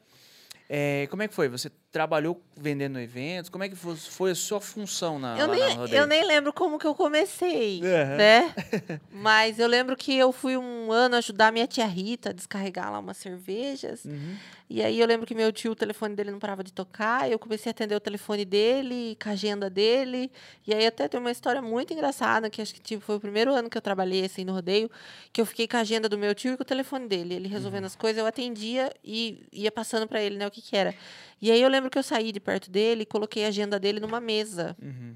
É, 0.72 1.08
como 1.10 1.20
é 1.20 1.26
que 1.26 1.34
foi? 1.34 1.48
Você 1.48 1.68
trabalhou 1.90 2.40
vendendo 2.56 2.98
eventos? 3.00 3.48
Como 3.50 3.64
é 3.64 3.68
que 3.68 3.74
fo- 3.74 3.96
foi 3.96 4.30
a 4.30 4.34
sua 4.34 4.60
função 4.60 5.18
na, 5.18 5.36
Eu 5.38 5.48
nem, 5.48 5.76
na 5.76 5.86
eu 5.86 6.06
nem 6.06 6.24
lembro 6.24 6.52
como 6.52 6.78
que 6.78 6.86
eu 6.86 6.94
comecei, 6.94 7.80
Aham. 7.82 8.16
né? 8.16 8.54
Mas 9.10 9.58
eu 9.58 9.66
lembro 9.66 9.96
que 9.96 10.14
eu 10.16 10.30
fui 10.32 10.56
um 10.56 10.92
ano 10.92 11.16
ajudar 11.16 11.52
minha 11.52 11.66
tia 11.66 11.86
Rita 11.86 12.30
a 12.30 12.32
descarregar 12.32 12.92
lá 12.92 12.98
umas 12.98 13.16
cervejas. 13.16 14.04
Uhum. 14.04 14.36
E 14.72 14.80
aí 14.84 15.00
eu 15.00 15.06
lembro 15.06 15.26
que 15.26 15.34
meu 15.34 15.50
tio, 15.52 15.72
o 15.72 15.74
telefone 15.74 16.14
dele 16.14 16.30
não 16.30 16.38
parava 16.38 16.62
de 16.62 16.72
tocar. 16.72 17.28
Eu 17.28 17.40
comecei 17.40 17.70
a 17.70 17.72
atender 17.72 17.96
o 17.96 18.00
telefone 18.00 18.44
dele, 18.44 19.18
com 19.20 19.28
a 19.28 19.32
agenda 19.32 19.68
dele. 19.68 20.30
E 20.64 20.72
aí 20.72 20.86
até 20.86 21.08
tem 21.08 21.18
uma 21.18 21.32
história 21.32 21.60
muito 21.60 21.92
engraçada, 21.92 22.48
que 22.48 22.62
acho 22.62 22.72
que 22.74 22.80
tipo, 22.80 23.02
foi 23.02 23.16
o 23.16 23.20
primeiro 23.20 23.52
ano 23.52 23.68
que 23.68 23.76
eu 23.76 23.82
trabalhei 23.82 24.24
assim 24.24 24.44
no 24.44 24.52
rodeio, 24.52 24.88
que 25.32 25.40
eu 25.40 25.46
fiquei 25.46 25.66
com 25.66 25.76
a 25.76 25.80
agenda 25.80 26.08
do 26.08 26.16
meu 26.16 26.32
tio 26.36 26.52
e 26.52 26.56
com 26.56 26.62
o 26.62 26.66
telefone 26.66 27.08
dele. 27.08 27.34
Ele 27.34 27.48
resolvendo 27.48 27.86
as 27.86 27.96
coisas, 27.96 28.20
eu 28.20 28.26
atendia 28.26 28.92
e 29.04 29.44
ia 29.52 29.72
passando 29.72 30.06
para 30.06 30.22
ele, 30.22 30.36
né, 30.36 30.46
o 30.46 30.50
que 30.52 30.62
que 30.62 30.76
era. 30.76 30.94
E 31.42 31.50
aí 31.50 31.60
eu 31.60 31.68
lembro 31.70 31.79
que 31.88 31.96
eu 31.96 32.02
saí 32.02 32.32
de 32.32 32.40
perto 32.40 32.70
dele 32.70 33.02
e 33.02 33.06
coloquei 33.06 33.44
a 33.44 33.48
agenda 33.48 33.78
dele 33.78 34.00
numa 34.00 34.20
mesa. 34.20 34.76
Uhum. 34.82 35.14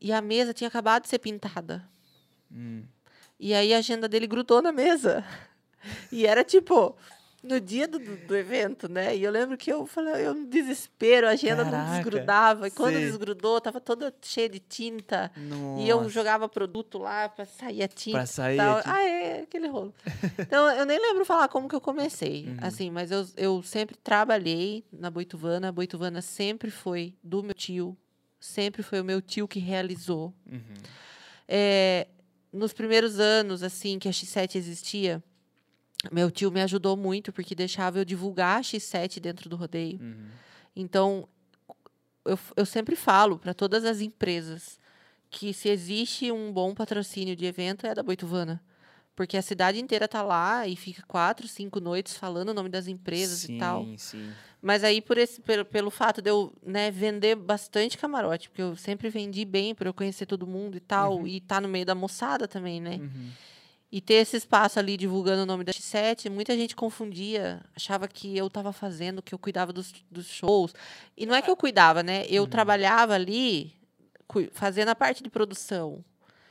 E 0.00 0.12
a 0.12 0.20
mesa 0.20 0.54
tinha 0.54 0.68
acabado 0.68 1.02
de 1.02 1.08
ser 1.08 1.18
pintada. 1.18 1.88
Hum. 2.50 2.84
E 3.38 3.54
aí 3.54 3.74
a 3.74 3.78
agenda 3.78 4.08
dele 4.08 4.26
grudou 4.26 4.62
na 4.62 4.72
mesa. 4.72 5.24
E 6.10 6.26
era 6.26 6.42
tipo 6.42 6.96
no 7.42 7.60
dia 7.60 7.86
do, 7.86 7.98
do, 7.98 8.36
evento, 8.36 8.88
né? 8.88 9.16
E 9.16 9.22
eu 9.22 9.30
lembro 9.30 9.56
que 9.56 9.72
eu 9.72 9.86
falei, 9.86 10.26
eu 10.26 10.34
no 10.34 10.46
desespero, 10.46 11.28
a 11.28 11.30
agenda 11.30 11.64
não 11.64 11.70
Caraca, 11.70 11.94
desgrudava. 11.94 12.68
E 12.68 12.70
quando 12.70 12.94
sei. 12.94 13.04
desgrudou, 13.04 13.60
tava 13.60 13.80
toda 13.80 14.12
cheia 14.20 14.48
de 14.48 14.58
tinta. 14.58 15.30
Nossa. 15.36 15.82
E 15.82 15.88
eu 15.88 16.08
jogava 16.10 16.48
produto 16.48 16.98
lá 16.98 17.28
pra 17.28 17.44
sair 17.44 17.82
a 17.82 17.88
tinta. 17.88 18.18
Pra 18.18 18.26
sair 18.26 18.58
a 18.58 18.76
tinta. 18.78 18.90
Ah, 18.92 19.02
é, 19.02 19.40
aquele 19.42 19.68
rolo. 19.68 19.94
Então, 20.38 20.68
eu 20.70 20.84
nem 20.84 20.98
lembro 21.00 21.24
falar 21.24 21.48
como 21.48 21.68
que 21.68 21.74
eu 21.76 21.80
comecei, 21.80 22.46
Uhum. 22.48 22.56
assim, 22.60 22.90
mas 22.90 23.10
eu, 23.10 23.26
eu 23.36 23.62
sempre 23.62 23.96
trabalhei 23.96 24.84
na 24.92 25.10
Boituvana. 25.10 25.68
A 25.68 25.72
Boituvana 25.72 26.20
sempre 26.20 26.70
foi 26.70 27.14
do 27.22 27.42
meu 27.42 27.54
tio, 27.54 27.96
sempre 28.40 28.82
foi 28.82 29.00
o 29.00 29.04
meu 29.04 29.22
tio 29.22 29.46
que 29.46 29.60
realizou. 29.60 30.34
Uhum. 30.50 30.60
É, 31.46 32.08
nos 32.52 32.72
primeiros 32.72 33.20
anos, 33.20 33.62
assim, 33.62 33.98
que 33.98 34.08
a 34.08 34.10
X7 34.10 34.56
existia, 34.56 35.22
meu 36.12 36.30
tio 36.30 36.50
me 36.50 36.62
ajudou 36.62 36.96
muito, 36.96 37.32
porque 37.32 37.54
deixava 37.54 37.98
eu 37.98 38.04
divulgar 38.04 38.58
a 38.58 38.62
X7 38.62 39.20
dentro 39.20 39.48
do 39.48 39.56
rodeio. 39.56 39.98
Uhum. 40.00 40.28
Então, 40.76 41.28
eu, 42.24 42.38
eu 42.56 42.66
sempre 42.66 42.94
falo 42.94 43.38
para 43.38 43.52
todas 43.52 43.84
as 43.84 44.00
empresas 44.00 44.78
que 45.30 45.52
se 45.52 45.68
existe 45.68 46.30
um 46.30 46.52
bom 46.52 46.74
patrocínio 46.74 47.34
de 47.34 47.44
evento 47.44 47.86
é 47.86 47.94
da 47.94 48.02
Boituvana. 48.02 48.62
Porque 49.14 49.36
a 49.36 49.42
cidade 49.42 49.80
inteira 49.80 50.06
tá 50.06 50.22
lá 50.22 50.68
e 50.68 50.76
fica 50.76 51.02
quatro, 51.02 51.48
cinco 51.48 51.80
noites 51.80 52.16
falando 52.16 52.50
o 52.50 52.54
nome 52.54 52.68
das 52.68 52.86
empresas 52.86 53.40
sim, 53.40 53.56
e 53.56 53.58
tal. 53.58 53.84
Sim, 53.96 54.32
Mas 54.62 54.84
aí, 54.84 55.00
por 55.00 55.18
esse, 55.18 55.40
pelo, 55.40 55.64
pelo 55.64 55.90
fato 55.90 56.22
de 56.22 56.30
eu 56.30 56.54
né, 56.64 56.88
vender 56.92 57.34
bastante 57.34 57.98
camarote, 57.98 58.48
porque 58.48 58.62
eu 58.62 58.76
sempre 58.76 59.10
vendi 59.10 59.44
bem 59.44 59.74
para 59.74 59.88
eu 59.88 59.92
conhecer 59.92 60.24
todo 60.24 60.46
mundo 60.46 60.76
e 60.76 60.80
tal, 60.80 61.16
Uhum. 61.16 61.26
e 61.26 61.40
tá 61.40 61.60
no 61.60 61.68
meio 61.68 61.84
da 61.84 61.96
moçada 61.96 62.46
também, 62.46 62.80
né? 62.80 62.98
Uhum. 62.98 63.30
E 63.90 64.02
ter 64.02 64.14
esse 64.14 64.36
espaço 64.36 64.78
ali 64.78 64.98
divulgando 64.98 65.42
o 65.42 65.46
nome 65.46 65.64
da 65.64 65.72
X7, 65.72 66.28
muita 66.28 66.54
gente 66.54 66.76
confundia, 66.76 67.62
achava 67.74 68.06
que 68.06 68.36
eu 68.36 68.46
estava 68.48 68.70
fazendo, 68.70 69.22
que 69.22 69.34
eu 69.34 69.38
cuidava 69.38 69.72
dos, 69.72 69.94
dos 70.10 70.26
shows. 70.26 70.74
E 71.16 71.24
não 71.24 71.34
é 71.34 71.40
que 71.40 71.50
eu 71.50 71.56
cuidava, 71.56 72.02
né? 72.02 72.26
Eu 72.28 72.42
Uhum. 72.42 72.48
trabalhava 72.50 73.14
ali 73.14 73.72
fazendo 74.52 74.90
a 74.90 74.94
parte 74.94 75.22
de 75.22 75.30
produção. 75.30 76.04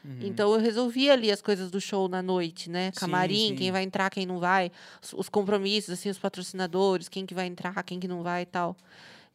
Uhum. 0.04 0.18
Então 0.22 0.52
eu 0.54 0.60
resolvia 0.60 1.14
ali 1.14 1.32
as 1.32 1.42
coisas 1.42 1.70
do 1.70 1.80
show 1.80 2.08
na 2.08 2.24
noite, 2.24 2.70
né? 2.72 2.92
Sim, 2.94 3.00
Camarim, 3.02 3.50
sim. 3.50 3.56
quem 3.56 3.72
vai 3.72 3.84
entrar, 3.84 4.10
quem 4.10 4.26
não 4.26 4.40
vai, 4.40 4.72
os, 5.00 5.14
os 5.14 5.30
compromissos, 5.30 5.92
assim, 5.92 6.10
os 6.10 6.18
patrocinadores, 6.18 7.08
quem 7.08 7.24
que 7.26 7.36
vai 7.36 7.46
entrar, 7.46 7.84
quem 7.84 8.00
que 8.00 8.08
não 8.08 8.24
vai 8.24 8.44
e 8.44 8.46
tal. 8.48 8.76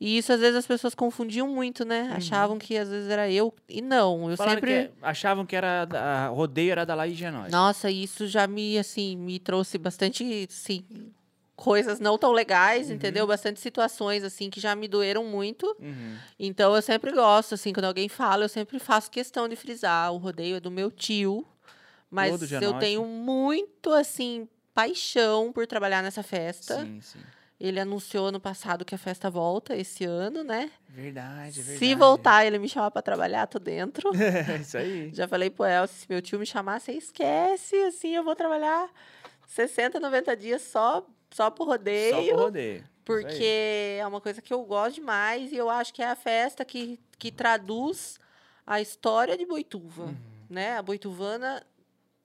E 0.05 0.19
isso 0.19 0.33
às 0.33 0.41
vezes 0.41 0.57
as 0.57 0.67
pessoas 0.67 0.97
confundiam 0.97 1.47
muito, 1.47 1.85
né? 1.85 2.11
Achavam 2.13 2.59
que 2.59 2.77
às 2.77 2.89
vezes 2.89 3.09
era 3.09 3.31
eu. 3.31 3.55
E 3.69 3.81
não, 3.81 4.29
eu 4.29 4.37
Falaram 4.37 4.57
sempre. 4.57 4.89
que 4.89 4.91
achavam 5.01 5.47
que 5.47 5.55
era 5.55 5.87
a 5.93 6.27
rodeio 6.27 6.73
era 6.73 6.85
da 6.85 6.93
Laís 6.93 7.17
Genóis. 7.17 7.53
Nossa, 7.53 7.89
isso 7.89 8.27
já 8.27 8.49
me, 8.49 8.77
assim, 8.77 9.17
me 9.17 9.39
trouxe 9.39 9.79
bastante, 9.79 10.49
sim, 10.51 10.85
coisas 11.55 12.01
não 12.01 12.19
tão 12.19 12.33
legais, 12.33 12.89
Uhum. 12.89 12.97
entendeu? 12.97 13.29
Bastante 13.29 13.61
situações, 13.61 14.25
assim, 14.25 14.51
que 14.51 14.59
já 14.59 14.75
me 14.75 14.89
doeram 14.89 15.25
muito. 15.25 15.67
Uhum. 15.79 16.17
Então, 16.37 16.75
eu 16.75 16.83
sempre 16.83 17.13
gosto, 17.13 17.55
assim, 17.55 17.73
quando 17.73 17.85
alguém 17.85 18.09
fala, 18.09 18.43
eu 18.43 18.49
sempre 18.49 18.81
faço 18.81 19.09
questão 19.09 19.49
de 19.49 19.55
frisar. 19.55 20.13
O 20.13 20.17
rodeio 20.17 20.57
é 20.57 20.61
do 20.61 20.69
meu 20.69 20.91
tio, 20.91 21.47
mas 22.11 22.51
eu 22.61 22.75
tenho 22.75 23.07
muito, 23.07 23.93
assim, 23.93 24.49
paixão 24.75 25.53
por 25.53 25.65
trabalhar 25.65 26.03
nessa 26.03 26.25
festa. 26.25 26.85
Sim, 26.85 27.01
sim. 27.01 27.21
Ele 27.65 27.79
anunciou 27.79 28.33
no 28.33 28.41
passado 28.41 28.85
que 28.85 28.93
a 28.93 28.99
festa 28.99 29.31
volta 29.31 29.77
esse 29.77 30.05
ano, 30.05 30.43
né? 30.43 30.69
Verdade, 30.89 31.61
é 31.61 31.63
verdade. 31.63 31.79
Se 31.79 31.95
voltar, 31.95 32.45
ele 32.45 32.59
me 32.59 32.69
chamar 32.69 32.91
para 32.91 33.03
trabalhar, 33.03 33.47
tô 33.47 33.61
dentro. 33.61 34.11
Isso 34.61 34.77
aí. 34.77 35.11
Já 35.15 35.29
falei 35.29 35.49
pro 35.49 35.65
Elcio, 35.65 35.97
se 36.01 36.07
meu 36.09 36.21
tio 36.21 36.41
me 36.41 36.45
chamar, 36.47 36.81
você 36.81 36.91
esquece, 36.91 37.77
assim, 37.85 38.17
eu 38.17 38.25
vou 38.25 38.35
trabalhar 38.35 38.91
60, 39.47 40.01
90 40.01 40.37
dias 40.37 40.61
só, 40.63 41.07
só 41.31 41.51
pro 41.51 41.65
Só 41.65 41.71
rodeio, 41.71 42.35
pro 42.35 42.43
rodeio. 42.45 42.85
porque 43.05 43.97
é 44.01 44.05
uma 44.09 44.21
coisa 44.21 44.43
que 44.43 44.53
eu 44.53 44.65
gosto 44.65 44.97
demais 44.97 45.53
e 45.53 45.57
eu 45.57 45.71
acho 45.71 45.95
que 45.95 46.03
é 46.03 46.11
a 46.11 46.17
festa 46.17 46.65
que, 46.65 46.99
que 47.17 47.31
traduz 47.31 48.19
a 48.67 48.81
história 48.81 49.39
de 49.39 49.47
Boituva, 49.47 50.07
Uhum. 50.07 50.17
né? 50.51 50.77
A 50.79 50.83
Boituvana 50.83 51.65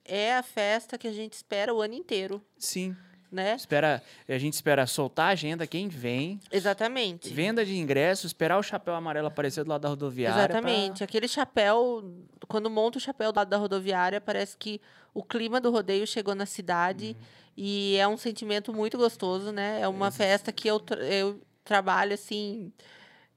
é 0.04 0.34
a 0.34 0.42
festa 0.42 0.98
que 0.98 1.06
a 1.06 1.12
gente 1.12 1.34
espera 1.34 1.72
o 1.72 1.80
ano 1.80 1.94
inteiro. 1.94 2.42
Sim. 2.58 2.96
Né? 3.30 3.54
Espera, 3.54 4.02
a 4.28 4.38
gente 4.38 4.54
espera 4.54 4.86
soltar 4.86 5.26
a 5.28 5.32
agenda, 5.32 5.66
quem 5.66 5.88
vem, 5.88 6.40
Exatamente. 6.50 7.32
venda 7.32 7.64
de 7.64 7.76
ingresso, 7.76 8.26
esperar 8.26 8.58
o 8.58 8.62
chapéu 8.62 8.94
amarelo 8.94 9.26
aparecer 9.28 9.64
do 9.64 9.70
lado 9.70 9.82
da 9.82 9.88
rodoviária. 9.88 10.40
Exatamente. 10.44 11.04
Aquele 11.04 11.28
chapéu, 11.28 12.04
quando 12.48 12.68
monta 12.70 12.98
o 12.98 13.00
chapéu 13.00 13.30
do 13.32 13.36
lado 13.36 13.48
da 13.48 13.56
rodoviária, 13.56 14.20
parece 14.20 14.56
que 14.56 14.80
o 15.14 15.22
clima 15.22 15.60
do 15.60 15.70
rodeio 15.70 16.06
chegou 16.06 16.34
na 16.34 16.46
cidade 16.46 17.16
e 17.56 17.96
é 17.96 18.06
um 18.06 18.16
sentimento 18.16 18.72
muito 18.72 18.96
gostoso, 18.96 19.50
né? 19.52 19.80
É 19.80 19.88
uma 19.88 20.10
festa 20.10 20.52
que 20.52 20.68
eu, 20.68 20.78
tra- 20.78 21.00
eu 21.02 21.40
trabalho 21.64 22.14
assim, 22.14 22.72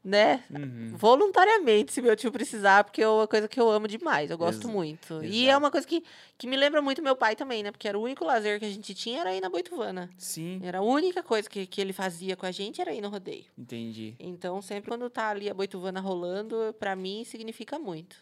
né? 0.04 0.44
Uhum. 0.50 0.94
Voluntariamente, 0.96 1.94
se 1.94 2.02
meu 2.02 2.16
tio 2.16 2.32
precisar, 2.32 2.84
porque 2.84 3.02
é 3.04 3.08
uma 3.08 3.28
coisa 3.28 3.48
que 3.48 3.60
eu 3.60 3.70
amo 3.70 3.88
demais, 3.88 4.32
eu 4.32 4.38
gosto 4.38 4.68
muito. 4.68 5.24
E 5.24 5.42
é 5.44 5.50
exato. 5.50 5.60
uma 5.60 5.70
coisa 5.72 5.86
que, 5.88 6.04
que 6.38 6.48
me 6.48 6.58
lembra 6.58 6.82
muito 6.82 7.02
meu 7.04 7.16
pai 7.16 7.36
também, 7.36 7.62
né? 7.62 7.72
Porque 7.72 7.88
era 7.88 7.98
o 7.98 8.02
único 8.02 8.26
lazer 8.26 8.60
que 8.60 8.66
a 8.66 8.70
gente 8.70 8.94
tinha 8.96 9.22
era 9.22 9.36
ir 9.36 9.42
na 9.42 9.50
Boituvana. 9.50 10.10
Sim, 10.18 10.60
Era 10.64 10.80
a 10.80 10.82
única 10.82 11.22
coisa 11.22 11.48
que, 11.50 11.68
que 11.68 11.80
ele 11.80 11.94
fazia 11.94 12.36
com 12.36 12.46
a 12.48 12.52
gente 12.52 12.82
era 12.82 12.92
ir 12.94 13.02
no 13.02 13.10
rodeio. 13.10 13.46
entendi. 13.58 14.16
Então, 14.20 14.60
sempre 14.62 14.90
quando 14.90 15.10
tá 15.10 15.30
ali 15.30 15.50
a 15.50 15.54
boituvana 15.54 16.00
rolando, 16.00 16.76
pra 16.80 16.96
mim 16.96 17.24
significa 17.24 17.78
muito. 17.78 18.16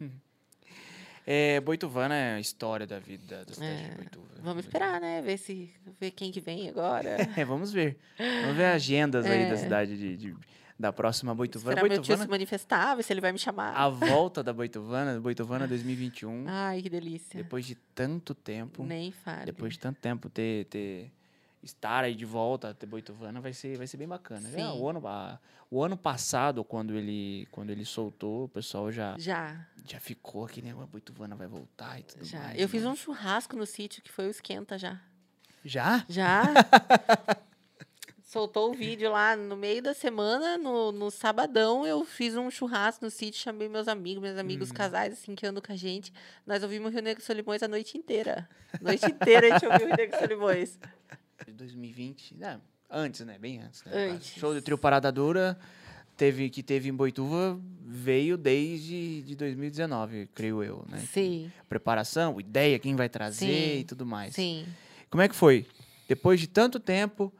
É, 1.28 1.60
Boituvana 1.60 2.14
é 2.14 2.34
a 2.36 2.40
história 2.40 2.86
da 2.86 3.00
vida 3.00 3.44
da 3.44 3.52
cidade 3.52 3.82
É, 3.82 3.88
de 3.88 3.94
Boituva. 3.96 4.26
Vamos 4.42 4.64
esperar, 4.64 5.00
né? 5.00 5.20
Ver 5.22 5.36
se 5.38 5.72
ver 6.00 6.12
quem 6.12 6.30
que 6.30 6.40
vem 6.40 6.68
agora. 6.68 7.16
É, 7.36 7.44
vamos 7.44 7.72
ver. 7.72 7.98
Vamos 8.42 8.56
ver 8.56 8.66
agendas 8.66 9.26
aí 9.26 9.46
da 9.46 9.54
É. 9.54 9.56
cidade 9.56 9.96
de, 9.98 10.16
de- 10.16 10.36
da 10.78 10.92
próxima 10.92 11.34
Boituvana. 11.34 11.72
esperar 11.80 11.88
meu 11.88 12.02
tio 12.02 12.16
se 12.18 12.28
manifestar, 12.28 13.02
se 13.02 13.12
ele 13.12 13.20
vai 13.20 13.32
me 13.32 13.38
chamar. 13.38 13.74
a 13.74 13.88
volta 13.88 14.42
da 14.42 14.52
Boituvana, 14.52 15.18
Boituvana 15.20 15.66
2021, 15.66 16.44
Ai, 16.48 16.82
que 16.82 16.90
delícia. 16.90 17.42
depois 17.42 17.64
de 17.64 17.74
tanto 17.94 18.34
tempo, 18.34 18.84
Nem 18.84 19.10
fale. 19.10 19.46
depois 19.46 19.72
de 19.74 19.78
tanto 19.78 19.98
tempo 20.00 20.28
ter, 20.28 20.66
ter 20.66 21.10
estar 21.62 22.04
aí 22.04 22.14
de 22.14 22.24
volta, 22.26 22.74
ter 22.74 22.86
Boituvana, 22.86 23.40
vai 23.40 23.52
ser, 23.52 23.76
vai 23.78 23.86
ser 23.86 23.96
bem 23.96 24.06
bacana. 24.06 24.48
Sim. 24.50 24.62
o 24.78 24.88
ano, 24.88 25.06
a- 25.06 25.38
o 25.70 25.82
ano 25.82 25.96
passado, 25.96 26.62
quando 26.62 26.94
ele, 26.94 27.48
quando 27.50 27.70
ele 27.70 27.84
soltou, 27.84 28.44
o 28.44 28.48
pessoal 28.48 28.92
já, 28.92 29.16
Já, 29.18 29.66
já 29.84 29.98
ficou 29.98 30.44
aqui, 30.44 30.62
né? 30.62 30.70
A 30.70 30.86
Boituvana 30.86 31.34
vai 31.34 31.46
voltar 31.48 31.98
e 31.98 32.02
tudo 32.04 32.24
já. 32.24 32.38
mais. 32.38 32.60
Eu 32.60 32.68
fiz 32.68 32.82
né? 32.84 32.88
um 32.88 32.94
churrasco 32.94 33.56
no 33.56 33.66
sítio 33.66 34.00
que 34.02 34.12
foi 34.12 34.26
o 34.26 34.30
esquenta 34.30 34.78
já. 34.78 35.00
Já? 35.64 36.04
Já? 36.08 36.42
Soltou 38.36 38.70
o 38.70 38.74
vídeo 38.74 39.10
lá 39.10 39.34
no 39.34 39.56
meio 39.56 39.82
da 39.82 39.94
semana, 39.94 40.58
no, 40.58 40.92
no 40.92 41.10
sabadão, 41.10 41.86
eu 41.86 42.04
fiz 42.04 42.36
um 42.36 42.50
churrasco 42.50 43.04
no 43.04 43.10
sítio, 43.10 43.40
chamei 43.40 43.68
meus 43.68 43.88
amigos, 43.88 44.22
meus 44.22 44.38
amigos 44.38 44.68
Uhum. 44.68 44.74
casais, 44.74 45.12
assim, 45.14 45.34
que 45.34 45.46
andam 45.46 45.62
com 45.62 45.72
a 45.72 45.76
gente. 45.76 46.12
Nós 46.46 46.62
ouvimos 46.62 46.88
o 46.90 46.92
Rio 46.92 47.02
Negro 47.02 47.22
Solimões 47.24 47.62
a 47.62 47.68
noite 47.68 47.96
inteira. 47.96 48.48
A 48.78 48.84
noite 48.84 49.06
inteira 49.06 49.46
a 49.46 49.50
gente 49.58 49.64
ouviu 49.66 49.86
o 49.86 49.88
Rio 49.88 49.96
Negro 49.96 50.18
Solimões. 50.18 50.78
de 51.46 51.52
2020, 51.52 52.34
né? 52.36 52.60
Antes, 52.90 53.20
né? 53.22 53.38
Bem 53.38 53.60
antes. 53.62 53.82
Né? 53.84 54.10
Antes. 54.12 54.28
Show 54.38 54.54
de 54.54 54.60
trio 54.60 54.76
Parada 54.78 55.10
Dura 55.10 55.58
teve, 56.16 56.48
que 56.50 56.62
teve 56.62 56.88
em 56.88 56.94
Boituva 56.94 57.58
veio 57.82 58.36
desde 58.36 59.22
de 59.22 59.34
2019, 59.34 60.28
creio 60.34 60.62
eu, 60.62 60.84
né? 60.88 60.98
Sim, 60.98 61.50
Preparação, 61.68 62.38
ideia, 62.40 62.78
quem 62.78 62.94
vai 62.96 63.08
trazer 63.08 63.46
Sim, 63.46 63.78
e 63.80 63.84
tudo 63.84 64.04
mais. 64.04 64.34
sim. 64.34 64.66
Como 65.10 65.22
é 65.22 65.28
que 65.28 65.34
foi? 65.34 65.66
Depois 66.08 66.38
de 66.40 66.46
tanto 66.46 66.78
tempo, 66.78 67.32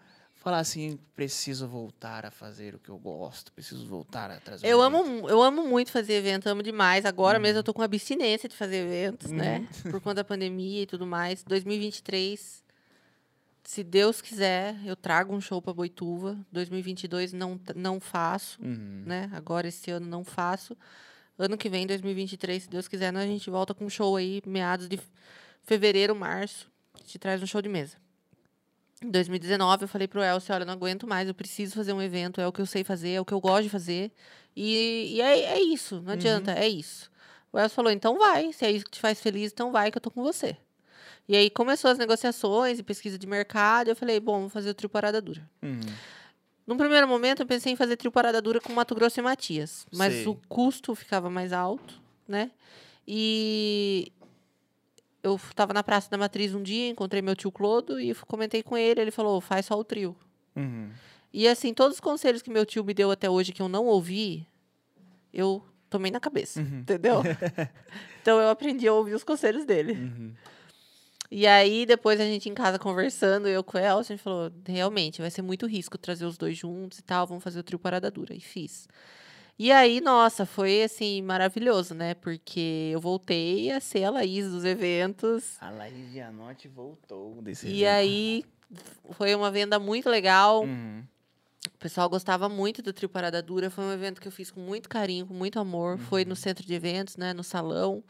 falar 0.46 0.60
assim, 0.60 0.96
preciso 1.16 1.66
voltar 1.66 2.24
a 2.24 2.30
fazer 2.30 2.72
o 2.72 2.78
que 2.78 2.88
eu 2.88 2.96
gosto, 2.96 3.52
preciso 3.52 3.84
voltar 3.88 4.30
a 4.30 4.38
trazer. 4.38 4.64
Eu 4.68 4.80
amo, 4.80 5.28
eu 5.28 5.42
amo 5.42 5.66
muito 5.66 5.90
fazer 5.90 6.12
evento, 6.12 6.46
amo 6.46 6.62
demais. 6.62 7.04
Agora 7.04 7.40
mesmo 7.40 7.58
eu 7.58 7.64
tô 7.64 7.74
com 7.74 7.82
abstinência 7.82 8.48
de 8.48 8.54
fazer 8.54 8.86
eventos, 8.86 9.32
né? 9.32 9.66
Por 9.90 10.00
conta 10.00 10.14
da 10.14 10.24
pandemia 10.24 10.82
e 10.82 10.86
tudo 10.86 11.04
mais. 11.04 11.42
2023, 11.42 12.62
se 13.64 13.82
Deus 13.82 14.22
quiser, 14.22 14.76
eu 14.86 14.94
trago 14.94 15.34
um 15.34 15.40
show 15.40 15.60
pra 15.60 15.74
Boituva. 15.74 16.38
2022 16.52 17.32
não, 17.32 17.60
não 17.74 17.98
faço, 17.98 18.62
Uhum. 18.62 19.02
né? 19.04 19.28
Agora 19.32 19.66
esse 19.66 19.90
ano 19.90 20.06
não 20.06 20.22
faço. 20.22 20.76
Ano 21.36 21.58
que 21.58 21.68
vem, 21.68 21.88
2023, 21.88 22.62
se 22.62 22.70
Deus 22.70 22.86
quiser, 22.86 23.12
a 23.16 23.26
gente 23.26 23.50
volta 23.50 23.74
com 23.74 23.84
um 23.84 23.90
show 23.90 24.14
aí, 24.14 24.40
meados 24.46 24.88
de 24.88 25.00
fevereiro, 25.64 26.14
março. 26.14 26.70
A 26.94 26.98
gente 26.98 27.18
traz 27.18 27.42
um 27.42 27.46
show 27.46 27.60
de 27.60 27.68
mesa. 27.68 27.96
Em 29.02 29.10
2019, 29.10 29.84
eu 29.84 29.88
falei 29.88 30.08
pro 30.08 30.22
Elcio, 30.22 30.54
olha, 30.54 30.62
eu 30.62 30.66
não 30.66 30.72
aguento 30.72 31.06
mais, 31.06 31.28
eu 31.28 31.34
preciso 31.34 31.74
fazer 31.74 31.92
um 31.92 32.00
evento, 32.00 32.40
é 32.40 32.46
o 32.46 32.52
que 32.52 32.60
eu 32.60 32.66
sei 32.66 32.82
fazer, 32.82 33.10
é 33.10 33.20
o 33.20 33.24
que 33.24 33.34
eu 33.34 33.40
gosto 33.40 33.64
de 33.64 33.68
fazer. 33.68 34.10
E, 34.54 35.16
e 35.16 35.20
é, 35.20 35.40
é 35.40 35.60
isso, 35.60 36.00
não 36.00 36.14
adianta, 36.14 36.52
é 36.52 36.66
isso. 36.66 37.10
O 37.52 37.58
Elcio 37.58 37.76
falou, 37.76 37.92
então 37.92 38.18
vai, 38.18 38.52
se 38.52 38.64
é 38.64 38.70
isso 38.70 38.86
que 38.86 38.90
te 38.92 39.00
faz 39.00 39.20
feliz, 39.20 39.52
então 39.52 39.70
vai 39.70 39.90
que 39.90 39.98
eu 39.98 40.02
tô 40.02 40.10
com 40.10 40.22
você. 40.22 40.56
E 41.28 41.36
aí 41.36 41.50
começou 41.50 41.90
as 41.90 41.98
negociações 41.98 42.78
e 42.78 42.82
pesquisa 42.82 43.18
de 43.18 43.26
mercado, 43.26 43.88
e 43.88 43.90
eu 43.90 43.96
falei, 43.96 44.18
bom, 44.18 44.40
vou 44.40 44.48
fazer 44.48 44.70
o 44.70 44.74
trio 44.74 44.88
Parada 44.88 45.20
Dura. 45.20 45.48
Uhum. 45.62 45.80
Num 46.66 46.76
primeiro 46.76 47.06
momento, 47.06 47.42
eu 47.42 47.46
pensei 47.46 47.72
em 47.72 47.76
fazer 47.76 47.96
trio 47.96 48.10
Parada 48.10 48.40
Dura 48.40 48.60
com 48.60 48.72
Mato 48.72 48.94
Grosso 48.94 49.20
e 49.20 49.22
Matias. 49.22 49.86
Mas 49.92 50.12
Sei. 50.14 50.26
o 50.26 50.34
custo 50.48 50.94
ficava 50.94 51.30
mais 51.30 51.52
alto, 51.52 52.00
né? 52.26 52.50
E 53.06 54.12
eu 55.26 55.36
estava 55.36 55.72
na 55.72 55.82
Praça 55.82 56.08
da 56.10 56.16
Matriz 56.16 56.54
um 56.54 56.62
dia, 56.62 56.88
encontrei 56.88 57.20
meu 57.20 57.34
tio 57.34 57.50
Clodo 57.50 58.00
e 58.00 58.14
comentei 58.14 58.62
com 58.62 58.76
ele. 58.76 59.00
Ele 59.00 59.10
falou, 59.10 59.40
faz 59.40 59.66
só 59.66 59.78
o 59.78 59.84
trio. 59.84 60.16
Uhum. 60.54 60.90
E 61.32 61.46
assim, 61.48 61.74
todos 61.74 61.96
os 61.96 62.00
conselhos 62.00 62.42
que 62.42 62.50
meu 62.50 62.64
tio 62.64 62.84
me 62.84 62.94
deu 62.94 63.10
até 63.10 63.28
hoje 63.28 63.52
que 63.52 63.60
eu 63.60 63.68
não 63.68 63.86
ouvi, 63.86 64.46
eu 65.32 65.62
tomei 65.90 66.10
na 66.10 66.20
cabeça, 66.20 66.60
Uhum. 66.60 66.78
entendeu? 66.80 67.22
então 68.22 68.40
eu 68.40 68.48
aprendi 68.48 68.86
a 68.86 68.92
ouvir 68.92 69.14
os 69.14 69.24
conselhos 69.24 69.64
dele. 69.64 69.92
Uhum. 69.92 70.32
E 71.28 71.44
aí, 71.46 71.84
depois 71.84 72.20
a 72.20 72.24
gente 72.24 72.48
em 72.48 72.54
casa 72.54 72.78
conversando, 72.78 73.48
eu 73.48 73.64
com 73.64 73.76
o 73.76 73.80
Elcio, 73.80 74.12
a 74.12 74.16
gente 74.16 74.22
falou, 74.22 74.52
realmente, 74.64 75.20
vai 75.20 75.30
ser 75.30 75.42
muito 75.42 75.66
risco 75.66 75.98
trazer 75.98 76.24
os 76.24 76.38
dois 76.38 76.56
juntos 76.56 77.00
e 77.00 77.02
tal, 77.02 77.26
vamos 77.26 77.42
fazer 77.42 77.58
o 77.58 77.64
trio 77.64 77.80
Parada 77.80 78.10
Dura. 78.10 78.32
E 78.32 78.40
fiz. 78.40 78.88
E 79.58 79.72
aí, 79.72 80.00
nossa, 80.02 80.44
foi 80.44 80.82
assim, 80.82 81.22
maravilhoso, 81.22 81.94
né? 81.94 82.14
Porque 82.14 82.90
eu 82.92 83.00
voltei 83.00 83.70
a 83.70 83.80
ser 83.80 84.04
a 84.04 84.10
Laís 84.10 84.50
dos 84.50 84.64
eventos. 84.64 85.56
A 85.60 85.70
Laís 85.70 86.12
Gianotti 86.12 86.68
voltou 86.68 87.40
desse 87.40 87.66
E 87.66 87.84
evento. 87.84 87.88
aí, 87.96 88.44
foi 89.12 89.34
uma 89.34 89.50
venda 89.50 89.78
muito 89.78 90.10
legal. 90.10 90.62
Uhum. 90.62 91.02
O 91.74 91.78
pessoal 91.78 92.08
gostava 92.08 92.48
muito 92.50 92.82
do 92.82 92.92
Trio 92.92 93.08
Parada 93.08 93.42
Dura. 93.42 93.70
Foi 93.70 93.82
um 93.84 93.92
evento 93.92 94.20
que 94.20 94.28
eu 94.28 94.32
fiz 94.32 94.50
com 94.50 94.60
muito 94.60 94.88
carinho, 94.90 95.26
com 95.26 95.34
muito 95.34 95.58
amor. 95.58 95.96
Foi 95.98 96.22
Uhum. 96.22 96.28
no 96.28 96.36
centro 96.36 96.64
de 96.66 96.74
eventos, 96.74 97.16
né? 97.16 97.32
No 97.32 97.42
salão. 97.42 98.04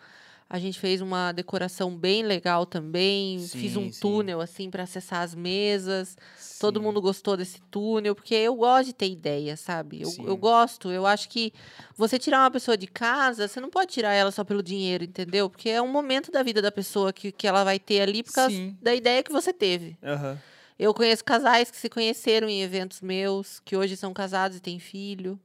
A 0.48 0.60
gente 0.60 0.78
fez 0.78 1.00
uma 1.00 1.32
decoração 1.32 1.96
bem 1.96 2.22
legal 2.22 2.64
também. 2.64 3.44
Fiz 3.48 3.76
um 3.76 3.86
Sim, 3.86 3.92
sim. 3.92 4.00
túnel, 4.00 4.40
assim, 4.40 4.70
para 4.70 4.84
acessar 4.84 5.22
as 5.22 5.34
mesas. 5.34 6.16
Todo 6.60 6.78
Sim. 6.78 6.84
mundo 6.86 7.02
gostou 7.02 7.36
desse 7.36 7.60
túnel, 7.62 8.14
porque 8.14 8.34
eu 8.34 8.54
gosto 8.54 8.86
de 8.86 8.92
ter 8.92 9.10
ideia, 9.10 9.56
sabe? 9.56 10.02
Eu, 10.02 10.10
Sim. 10.10 10.24
eu 10.24 10.36
gosto. 10.36 10.90
Eu 10.92 11.04
acho 11.04 11.28
que 11.28 11.52
você 11.96 12.16
tirar 12.16 12.44
uma 12.44 12.50
pessoa 12.50 12.76
de 12.76 12.86
casa, 12.86 13.48
você 13.48 13.60
não 13.60 13.68
pode 13.68 13.92
tirar 13.92 14.12
ela 14.12 14.30
só 14.30 14.44
pelo 14.44 14.62
dinheiro, 14.62 15.02
entendeu? 15.02 15.50
Porque 15.50 15.68
é 15.68 15.82
um 15.82 15.88
momento 15.88 16.30
da 16.30 16.44
vida 16.44 16.62
da 16.62 16.70
pessoa 16.70 17.12
que, 17.12 17.32
que 17.32 17.48
ela 17.48 17.64
vai 17.64 17.80
ter 17.80 18.00
ali 18.00 18.22
por 18.22 18.32
causa 18.32 18.54
Sim. 18.54 18.76
da 18.80 18.94
ideia 18.94 19.24
que 19.24 19.32
você 19.32 19.52
teve. 19.52 19.98
Aham. 20.02 20.38
Eu 20.78 20.92
conheço 20.92 21.24
casais 21.24 21.70
que 21.70 21.76
se 21.76 21.88
conheceram 21.88 22.48
em 22.48 22.62
eventos 22.62 23.00
meus, 23.00 23.60
que 23.64 23.76
hoje 23.76 23.96
são 23.96 24.12
casados 24.12 24.58
e 24.58 24.60
têm 24.60 24.78
filho. 24.78 25.40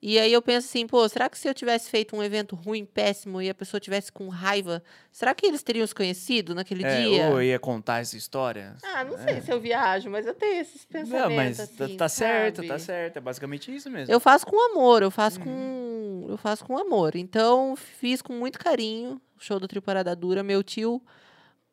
E 0.00 0.16
aí 0.16 0.32
eu 0.32 0.40
penso 0.40 0.68
assim, 0.68 0.86
pô, 0.86 1.08
será 1.08 1.28
que 1.28 1.36
se 1.36 1.48
eu 1.48 1.52
tivesse 1.52 1.90
feito 1.90 2.14
um 2.14 2.22
evento 2.22 2.54
ruim, 2.54 2.84
péssimo, 2.84 3.42
e 3.42 3.50
a 3.50 3.54
pessoa 3.54 3.80
tivesse 3.80 4.12
com 4.12 4.28
raiva, 4.28 4.80
será 5.10 5.34
que 5.34 5.44
eles 5.44 5.60
teriam 5.60 5.84
se 5.84 5.92
conhecido 5.94 6.54
naquele 6.54 6.84
É, 6.84 7.02
dia? 7.02 7.26
ou 7.26 7.40
eu 7.40 7.42
ia 7.42 7.58
contar 7.58 7.98
essa 8.00 8.16
história. 8.16 8.76
Ah, 8.84 9.02
não 9.04 9.14
É. 9.18 9.24
sei 9.24 9.40
se 9.40 9.52
eu 9.52 9.60
viajo, 9.60 10.08
mas 10.08 10.24
eu 10.24 10.34
tenho 10.34 10.60
esses 10.60 10.84
pensamentos. 10.84 11.28
Não, 11.28 11.34
mas 11.34 11.56
tá- 11.56 11.84
assim, 11.84 11.96
tá 11.96 12.08
certo, 12.08 12.56
sabe? 12.56 12.68
tá 12.68 12.78
certo. 12.78 13.16
É 13.16 13.20
basicamente 13.20 13.74
isso 13.74 13.90
mesmo. 13.90 14.12
Eu 14.14 14.20
faço 14.20 14.46
com 14.46 14.70
amor, 14.70 15.02
eu 15.02 15.10
faço 15.10 15.40
Uhum. 15.40 15.44
com. 15.44 16.26
Eu 16.28 16.36
faço 16.36 16.64
com 16.64 16.78
amor. 16.78 17.16
Então, 17.16 17.74
fiz 17.74 18.22
com 18.22 18.32
muito 18.34 18.58
carinho 18.58 19.20
o 19.36 19.40
show 19.42 19.58
do 19.58 19.66
Trio 19.66 19.82
Parada 19.82 20.14
Dura. 20.14 20.44
Meu 20.44 20.62
tio, 20.62 21.02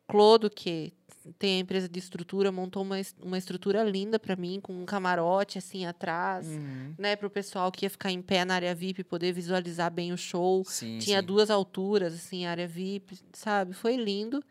Clodo, 0.08 0.50
que 0.50 0.92
tem 1.38 1.56
a 1.56 1.60
empresa 1.60 1.88
de 1.88 1.98
estrutura, 1.98 2.50
montou 2.52 2.82
uma, 2.82 2.96
uma 3.22 3.36
estrutura 3.38 3.82
linda 3.84 4.18
para 4.18 4.36
mim, 4.36 4.60
com 4.62 4.72
um 4.72 4.84
camarote 4.84 5.58
assim 5.58 5.84
atrás, 5.86 6.46
Uhum. 6.46 6.94
né? 6.98 7.16
Para 7.16 7.26
o 7.26 7.30
pessoal 7.30 7.70
que 7.72 7.84
ia 7.86 7.90
ficar 7.90 8.10
em 8.10 8.22
pé 8.22 8.44
na 8.44 8.54
área 8.54 8.74
VIP 8.74 9.04
poder 9.04 9.32
visualizar 9.32 9.90
bem 9.90 10.12
o 10.12 10.16
show. 10.18 10.64
Sim, 10.64 10.98
Tinha 10.98 11.20
sim. 11.20 11.26
duas 11.26 11.50
alturas, 11.50 12.14
assim, 12.14 12.46
área 12.46 12.66
VIP, 12.68 13.18
sabe? 13.32 13.72
Foi 13.74 13.96
lindo. 13.96 14.42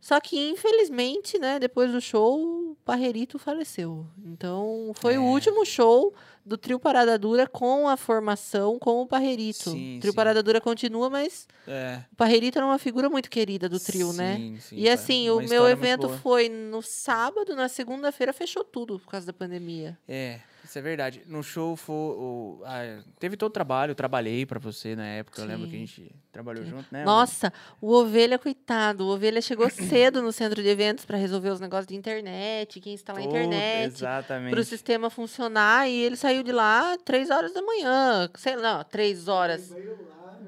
Só 0.00 0.18
que, 0.20 0.50
infelizmente, 0.50 1.38
né, 1.38 1.58
depois 1.58 1.92
do 1.92 2.00
show, 2.00 2.40
o 2.70 2.76
Parrerito 2.84 3.38
faleceu. 3.38 4.06
Então, 4.24 4.92
foi 4.94 5.18
o 5.18 5.22
É. 5.22 5.24
último 5.30 5.64
show 5.66 6.14
do 6.44 6.56
Trio 6.56 6.80
Parada 6.80 7.18
Dura 7.18 7.46
com 7.46 7.86
a 7.86 7.96
formação 7.98 8.78
com 8.78 9.02
o 9.02 9.06
Parrerito. 9.06 9.70
Sim, 9.70 9.98
o 9.98 10.00
Trio 10.00 10.12
sim. 10.12 10.16
Parada 10.16 10.42
Dura 10.42 10.58
continua, 10.60 11.10
mas 11.10 11.46
É. 11.68 12.00
o 12.12 12.16
Parrerito 12.16 12.56
era 12.58 12.66
uma 12.66 12.78
figura 12.78 13.10
muito 13.10 13.28
querida 13.28 13.68
do 13.68 13.78
trio, 13.78 14.12
né? 14.14 14.36
Sim, 14.36 14.58
sim, 14.60 14.76
E 14.78 14.86
tá. 14.86 14.94
assim, 14.94 15.28
o 15.30 15.40
meu 15.42 15.68
evento 15.68 16.08
foi 16.08 16.48
no 16.48 16.80
sábado, 16.80 17.54
na 17.54 17.68
segunda-feira 17.68 18.32
fechou 18.32 18.64
tudo 18.64 18.98
por 18.98 19.10
causa 19.10 19.26
da 19.26 19.32
pandemia. 19.34 19.98
É. 20.08 20.40
Isso 20.64 20.78
é 20.78 20.82
verdade. 20.82 21.22
No 21.26 21.42
show 21.42 21.74
foi. 21.76 21.94
o- 21.94 22.62
ah, 22.64 23.02
teve 23.18 23.36
todo 23.36 23.50
o 23.50 23.52
trabalho, 23.52 23.90
eu 23.90 23.94
trabalhei 23.94 24.44
pra 24.46 24.58
você 24.58 24.94
na 24.94 25.06
época. 25.06 25.40
Eu 25.40 25.46
lembro 25.46 25.68
que 25.68 25.74
a 25.76 25.78
Sim. 25.78 25.86
gente 25.86 26.14
trabalhou 26.30 26.64
junto, 26.64 26.86
né? 26.92 27.04
Nossa, 27.04 27.52
o 27.80 27.92
Ovelha, 27.92 28.38
coitado. 28.38 29.04
O 29.04 29.08
Ovelha 29.14 29.40
chegou 29.42 29.68
cedo 29.70 30.22
no 30.22 30.32
centro 30.32 30.62
de 30.62 30.68
eventos 30.68 31.04
para 31.04 31.16
resolver 31.16 31.50
os 31.50 31.60
negócios 31.60 31.86
de 31.86 31.96
internet, 31.96 32.80
que 32.80 32.90
instalar 32.90 33.22
a 33.22 33.24
Tudo, 33.24 33.36
internet. 33.36 33.94
Exatamente. 33.96 34.50
Para 34.50 34.60
o 34.60 34.64
sistema 34.64 35.10
funcionar 35.10 35.88
e 35.88 35.94
ele 36.02 36.16
saiu 36.16 36.42
de 36.42 36.52
lá 36.52 36.96
três 37.04 37.30
horas 37.30 37.52
da 37.52 37.62
manhã. 37.62 38.28
Sei 38.36 38.54
lá, 38.56 38.78
não, 38.78 38.84
três 38.84 39.26
horas. 39.28 39.74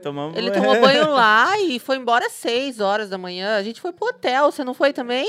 Tomamos 0.01 0.37
Ele 0.37 0.51
tomou 0.51 0.81
banho 0.81 1.11
lá 1.13 1.59
e 1.61 1.79
foi 1.79 1.97
embora 1.97 2.27
às 2.27 2.33
seis 2.33 2.81
horas 2.81 3.09
da 3.09 3.17
manhã. 3.19 3.57
A 3.57 3.63
gente 3.63 3.81
foi 3.81 3.93
pro 3.93 4.07
hotel, 4.09 4.51
você 4.51 4.65
não 4.65 4.75
foi 4.75 4.93
também? 4.93 5.27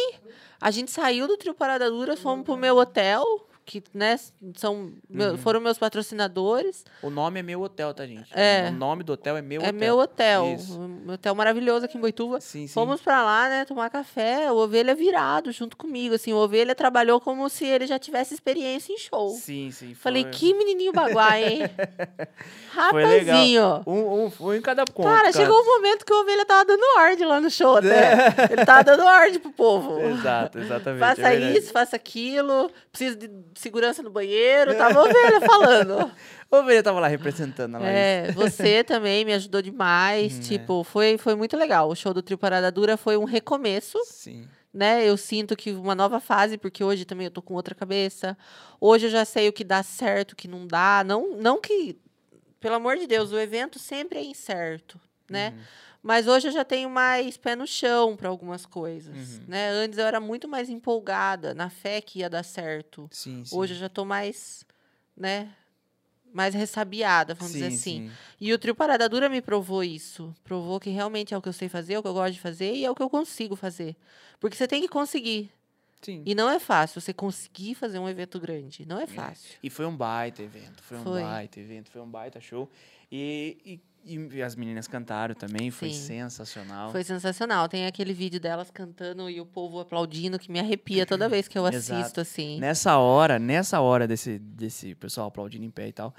A 0.59 0.71
gente 0.71 0.89
saiu 0.91 1.27
do 1.27 1.35
Trio 1.37 1.53
Parada 1.53 1.89
Dura, 1.89 2.15
fomos 2.15 2.45
pro 2.45 2.55
meu 2.57 2.77
hotel, 2.77 3.23
que 3.65 3.83
né, 3.93 4.19
são, 4.55 4.91
Uhum. 5.09 5.37
foram 5.37 5.59
meus 5.61 5.77
patrocinadores. 5.77 6.83
O 7.01 7.09
nome 7.09 7.39
é 7.39 7.43
meu 7.43 7.61
hotel, 7.61 7.93
tá, 7.93 8.05
gente? 8.05 8.29
É. 8.33 8.69
O 8.69 8.73
nome 8.73 9.03
do 9.03 9.13
hotel 9.13 9.37
é 9.37 9.41
meu 9.41 9.61
é 9.61 9.65
hotel. 9.65 9.73
meu 9.79 9.97
hotel. 9.99 10.55
Isso. 10.57 10.79
Um 10.79 11.11
hotel 11.11 11.33
maravilhoso 11.35 11.85
aqui 11.85 11.97
em 11.97 12.01
Boituva. 12.01 12.41
Sim, 12.41 12.67
sim. 12.67 12.73
Fomos 12.73 13.01
pra 13.01 13.23
lá, 13.23 13.49
né, 13.49 13.65
tomar 13.65 13.89
café. 13.89 14.51
O 14.51 14.55
Ovelha 14.57 14.93
virado 14.95 15.51
junto 15.51 15.77
comigo. 15.77 16.15
Assim, 16.15 16.33
o 16.33 16.37
Ovelha 16.37 16.75
trabalhou 16.75 17.19
como 17.21 17.47
se 17.49 17.65
ele 17.65 17.87
já 17.87 17.97
tivesse 17.97 18.33
experiência 18.33 18.91
em 18.93 18.97
show. 18.97 19.29
Sim, 19.29 19.71
sim. 19.71 19.93
Falei, 19.93 20.23
foi- 20.23 20.31
que 20.31 20.53
menininho 20.53 20.91
baguai, 20.91 21.43
hein? 21.43 21.61
Rapazinho. 22.73 23.83
Um, 23.85 24.25
um, 24.25 24.29
foi 24.31 24.57
em 24.57 24.61
cada 24.61 24.85
ponto. 24.85 25.07
Cara, 25.07 25.31
chegou 25.31 25.55
um 25.61 25.65
momento 25.65 26.05
que 26.05 26.13
o 26.13 26.21
Ovelha 26.21 26.45
tava 26.45 26.65
dando 26.65 26.83
ordem 26.97 27.25
lá 27.25 27.39
no 27.39 27.49
show 27.49 27.77
até. 27.77 28.13
Ele 28.51 28.65
tava 28.65 28.83
dando 28.83 29.03
ordem 29.03 29.39
pro 29.39 29.51
povo. 29.51 29.99
Exato, 30.01 30.59
exatamente. 30.59 30.99
Faça 30.99 31.33
é 31.33 31.51
isso, 31.57 31.71
faça 31.71 31.95
aquilo. 31.95 32.69
Preciso 32.91 33.17
de 33.17 33.29
segurança 33.59 34.01
no 34.03 34.09
banheiro. 34.09 34.75
Tava 34.77 34.99
a 34.99 35.03
Ovelha 35.03 35.41
falando. 35.41 36.11
O 36.51 36.57
Ovelha 36.57 36.83
tava 36.83 36.99
lá 36.99 37.07
representando 37.07 37.73
a 37.75 37.79
Laís. 37.79 37.95
É, 37.95 38.31
você 38.33 38.83
também 38.85 39.25
me 39.25 39.33
ajudou 39.33 39.59
demais. 39.59 40.35
Hum, 40.35 40.37
é. 40.37 40.41
tipo, 40.41 40.83
foi, 40.83 41.17
foi 41.17 41.33
muito 41.33 41.57
legal. 41.57 41.89
O 41.89 41.95
show 41.95 42.13
do 42.13 42.21
Trio 42.21 42.37
Parada 42.37 42.71
Dura 42.71 42.95
foi 42.95 43.17
um 43.17 43.23
recomeço. 43.23 43.97
Sim. 44.05 44.47
né? 44.71 45.03
Eu 45.03 45.17
sinto 45.17 45.55
que 45.55 45.71
uma 45.71 45.95
nova 45.95 46.19
fase, 46.19 46.55
porque 46.55 46.83
hoje 46.83 47.05
também 47.05 47.25
eu 47.25 47.31
tô 47.31 47.41
com 47.41 47.55
outra 47.55 47.73
cabeça. 47.73 48.37
Hoje 48.79 49.07
eu 49.07 49.09
já 49.09 49.25
sei 49.25 49.49
o 49.49 49.53
que 49.53 49.63
dá 49.63 49.81
certo, 49.81 50.33
o 50.33 50.35
que 50.35 50.47
não 50.47 50.67
dá. 50.67 51.03
Não, 51.03 51.35
não 51.37 51.59
que, 51.59 51.97
pelo 52.59 52.75
amor 52.75 52.97
de 52.97 53.07
Deus, 53.07 53.31
o 53.31 53.39
evento 53.39 53.79
sempre 53.79 54.19
é 54.19 54.23
incerto, 54.23 54.99
né? 55.27 55.49
Uhum. 55.55 55.63
Mas 56.03 56.27
hoje 56.27 56.49
eu 56.49 56.51
já 56.51 56.65
tenho 56.65 56.89
mais 56.89 57.37
pé 57.37 57.55
no 57.55 57.65
chão 57.65 58.17
para 58.17 58.27
algumas 58.27 58.65
coisas, 58.65 59.39
Uhum. 59.39 59.45
né? 59.47 59.69
Antes 59.69 59.97
eu 59.97 60.05
era 60.05 60.19
muito 60.19 60.49
mais 60.49 60.69
empolgada, 60.69 61.53
na 61.53 61.69
fé 61.69 62.01
que 62.01 62.19
ia 62.19 62.29
dar 62.29 62.43
certo. 62.43 63.07
Sim, 63.09 63.45
sim. 63.45 63.55
Hoje 63.57 63.73
eu 63.73 63.77
já 63.77 63.87
tô 63.87 64.03
mais, 64.03 64.65
né? 65.15 65.49
Mais 66.33 66.53
ressabiada, 66.53 67.33
vamos 67.33 67.53
dizer 67.53 67.69
Sim, 67.71 67.75
assim. 67.77 68.09
sim. 68.09 68.11
E 68.41 68.51
o 68.51 68.59
Trio 68.59 68.75
Parada 68.75 69.07
Dura 69.07 69.29
me 69.29 69.41
provou 69.41 69.81
isso. 69.81 70.35
Provou 70.43 70.77
que 70.79 70.89
realmente 70.89 71.33
é 71.33 71.37
o 71.37 71.41
que 71.41 71.47
eu 71.47 71.53
sei 71.53 71.69
fazer, 71.69 71.93
é 71.93 71.99
o 71.99 72.01
que 72.01 72.07
eu 72.07 72.13
gosto 72.13 72.33
de 72.33 72.39
fazer 72.41 72.73
e 72.73 72.83
é 72.83 72.91
o 72.91 72.95
que 72.95 73.01
eu 73.03 73.09
consigo 73.09 73.55
fazer. 73.55 73.95
Porque 74.41 74.57
você 74.57 74.67
tem 74.67 74.81
que 74.81 74.89
conseguir. 74.89 75.49
Sim. 76.01 76.21
E 76.25 76.35
não 76.35 76.49
é 76.49 76.59
fácil 76.59 76.99
você 76.99 77.13
conseguir 77.13 77.75
fazer 77.75 77.97
um 77.97 78.09
evento 78.09 78.37
grande. 78.41 78.85
Não 78.85 78.99
é 78.99 79.07
fácil. 79.07 79.57
E 79.63 79.69
foi 79.69 79.85
um 79.85 79.95
baita 79.95 80.43
evento, 80.43 80.83
foi 80.83 80.97
um 80.97 81.03
Foi. 81.03 81.21
baita 81.21 81.59
evento, 81.61 81.89
foi 81.89 82.01
um 82.01 82.09
baita 82.09 82.41
show. 82.41 82.69
E, 83.09 83.57
e, 83.63 83.79
e 84.05 84.41
as 84.41 84.55
meninas 84.55 84.87
cantaram 84.87 85.33
também, 85.33 85.71
foi 85.71 85.89
Sim. 85.89 86.07
sensacional. 86.07 86.91
Foi 86.91 87.03
sensacional. 87.03 87.67
Tem 87.69 87.85
aquele 87.85 88.13
vídeo 88.13 88.39
delas 88.39 88.69
cantando 88.69 89.29
e 89.29 89.39
o 89.39 89.45
povo 89.45 89.79
aplaudindo 89.79 90.37
que 90.37 90.51
me 90.51 90.59
arrepia 90.59 91.05
toda 91.05 91.29
vez 91.29 91.47
que 91.47 91.57
eu 91.57 91.65
assisto, 91.65 91.93
Exato. 91.93 92.21
assim. 92.21 92.59
Nessa 92.59 92.97
hora, 92.97 93.39
nessa 93.39 93.79
hora 93.79 94.07
desse, 94.07 94.37
desse 94.39 94.93
pessoal 94.95 95.27
aplaudindo 95.27 95.63
em 95.65 95.71
pé 95.71 95.87
e 95.87 95.93
tal, 95.93 96.13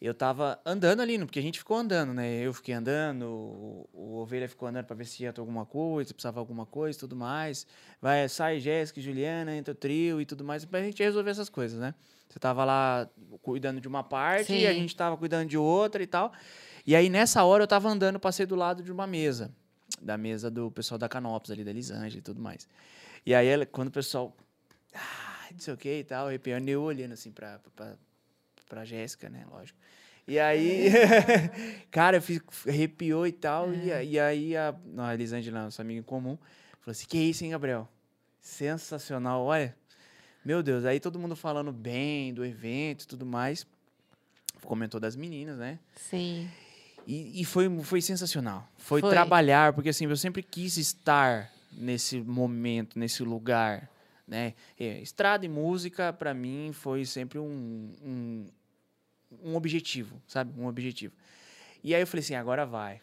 eu 0.00 0.12
tava 0.12 0.60
andando 0.66 1.00
ali, 1.00 1.18
porque 1.18 1.38
a 1.38 1.42
gente 1.42 1.58
ficou 1.58 1.78
andando, 1.78 2.12
né? 2.12 2.40
Eu 2.40 2.52
fiquei 2.52 2.74
andando, 2.74 3.22
o, 3.26 3.88
o 3.92 4.16
Ovelha 4.18 4.46
ficou 4.46 4.68
andando 4.68 4.84
pra 4.84 4.94
ver 4.94 5.06
se 5.06 5.22
ia 5.22 5.32
ter 5.32 5.40
alguma 5.40 5.64
coisa, 5.64 6.08
se 6.08 6.14
precisava 6.14 6.40
alguma 6.40 6.66
coisa 6.66 6.98
e 6.98 7.00
tudo 7.00 7.16
mais. 7.16 7.66
Vai, 8.02 8.28
sai 8.28 8.60
Jéssica 8.60 9.00
Juliana, 9.00 9.56
entra 9.56 9.72
o 9.72 9.74
trio 9.74 10.20
e 10.20 10.26
tudo 10.26 10.44
mais, 10.44 10.64
pra 10.64 10.82
gente 10.82 11.02
resolver 11.02 11.30
essas 11.30 11.48
coisas, 11.48 11.80
né? 11.80 11.94
Você 12.28 12.38
tava 12.38 12.64
lá 12.64 13.08
cuidando 13.42 13.80
de 13.80 13.88
uma 13.88 14.02
parte 14.02 14.52
e 14.52 14.66
a 14.66 14.72
Sim. 14.72 14.80
gente 14.80 14.96
tava 14.96 15.16
cuidando 15.16 15.48
de 15.48 15.56
outra 15.56 16.02
e 16.02 16.06
tal. 16.06 16.32
E 16.86 16.94
aí, 16.94 17.08
nessa 17.08 17.42
hora, 17.44 17.62
eu 17.64 17.68
tava 17.68 17.88
andando, 17.88 18.18
passei 18.20 18.44
do 18.46 18.54
lado 18.54 18.82
de 18.82 18.92
uma 18.92 19.06
mesa. 19.06 19.50
Da 20.00 20.18
mesa 20.18 20.50
do 20.50 20.70
pessoal 20.70 20.98
da 20.98 21.08
Canopus 21.08 21.50
ali, 21.50 21.64
da 21.64 21.70
Elisângela 21.70 22.18
e 22.18 22.22
tudo 22.22 22.40
mais. 22.40 22.68
E 23.24 23.34
aí, 23.34 23.46
ela- 23.46 23.64
quando 23.66 23.88
o 23.88 23.92
pessoal 23.92 24.36
ah, 24.94 25.48
não 25.50 25.58
sei 25.58 25.74
o 25.74 25.76
que 25.76 25.98
e 26.00 26.04
tal, 26.04 26.28
arrepiando, 26.28 26.68
e 26.68 26.72
eu 26.72 26.82
olhando 26.82 27.12
assim 27.12 27.32
pra, 27.32 27.58
pra, 27.74 27.96
pra 28.68 28.84
Jéssica, 28.84 29.28
né, 29.28 29.44
lógico. 29.50 29.78
E 30.26 30.38
aí, 30.38 30.88
cara, 31.90 32.18
eu 32.18 32.22
fiz, 32.22 32.40
arrepiou 32.66 33.26
e 33.26 33.32
tal, 33.32 33.72
e, 33.74 33.92
a- 33.92 34.02
e 34.04 34.18
aí 34.20 34.56
a, 34.56 34.74
não, 34.86 35.04
a 35.04 35.14
Elisângela, 35.14 35.64
nossa 35.64 35.82
amiga 35.82 35.98
em 36.00 36.02
comum, 36.02 36.36
falou 36.80 36.92
assim, 36.92 37.06
que 37.06 37.18
isso, 37.18 37.44
hein, 37.44 37.50
Gabriel? 37.50 37.88
Sensacional, 38.40 39.42
olha, 39.44 39.76
meu 40.44 40.62
Deus, 40.62 40.84
aí 40.84 41.00
todo 41.00 41.18
mundo 41.18 41.34
falando 41.34 41.72
bem 41.72 42.32
do 42.32 42.44
evento 42.44 43.02
e 43.02 43.06
tudo 43.06 43.26
mais, 43.26 43.66
comentou 44.62 45.00
das 45.00 45.16
meninas, 45.16 45.58
né, 45.58 45.78
Sim. 45.96 46.48
E, 47.06 47.40
e 47.40 47.44
foi, 47.44 47.68
foi 47.82 48.00
sensacional. 48.00 48.66
Foi, 48.76 49.00
Foi. 49.00 49.10
trabalhar, 49.10 49.72
porque 49.72 49.88
assim, 49.88 50.06
eu 50.06 50.16
sempre 50.16 50.42
quis 50.42 50.76
estar 50.76 51.50
nesse 51.72 52.20
momento, 52.20 52.98
nesse 52.98 53.22
lugar, 53.22 53.88
né? 54.26 54.54
É, 54.78 55.00
estrada 55.00 55.44
e 55.44 55.48
música, 55.48 56.12
pra 56.12 56.32
mim, 56.32 56.70
foi 56.72 57.04
sempre 57.04 57.38
um, 57.38 57.90
um, 58.02 58.46
um 59.42 59.56
objetivo, 59.56 60.20
sabe? 60.26 60.58
Um 60.60 60.66
objetivo. 60.66 61.14
E 61.82 61.94
aí 61.94 62.00
eu 62.02 62.06
falei 62.06 62.22
assim, 62.22 62.34
agora 62.34 62.64
vai. 62.64 63.00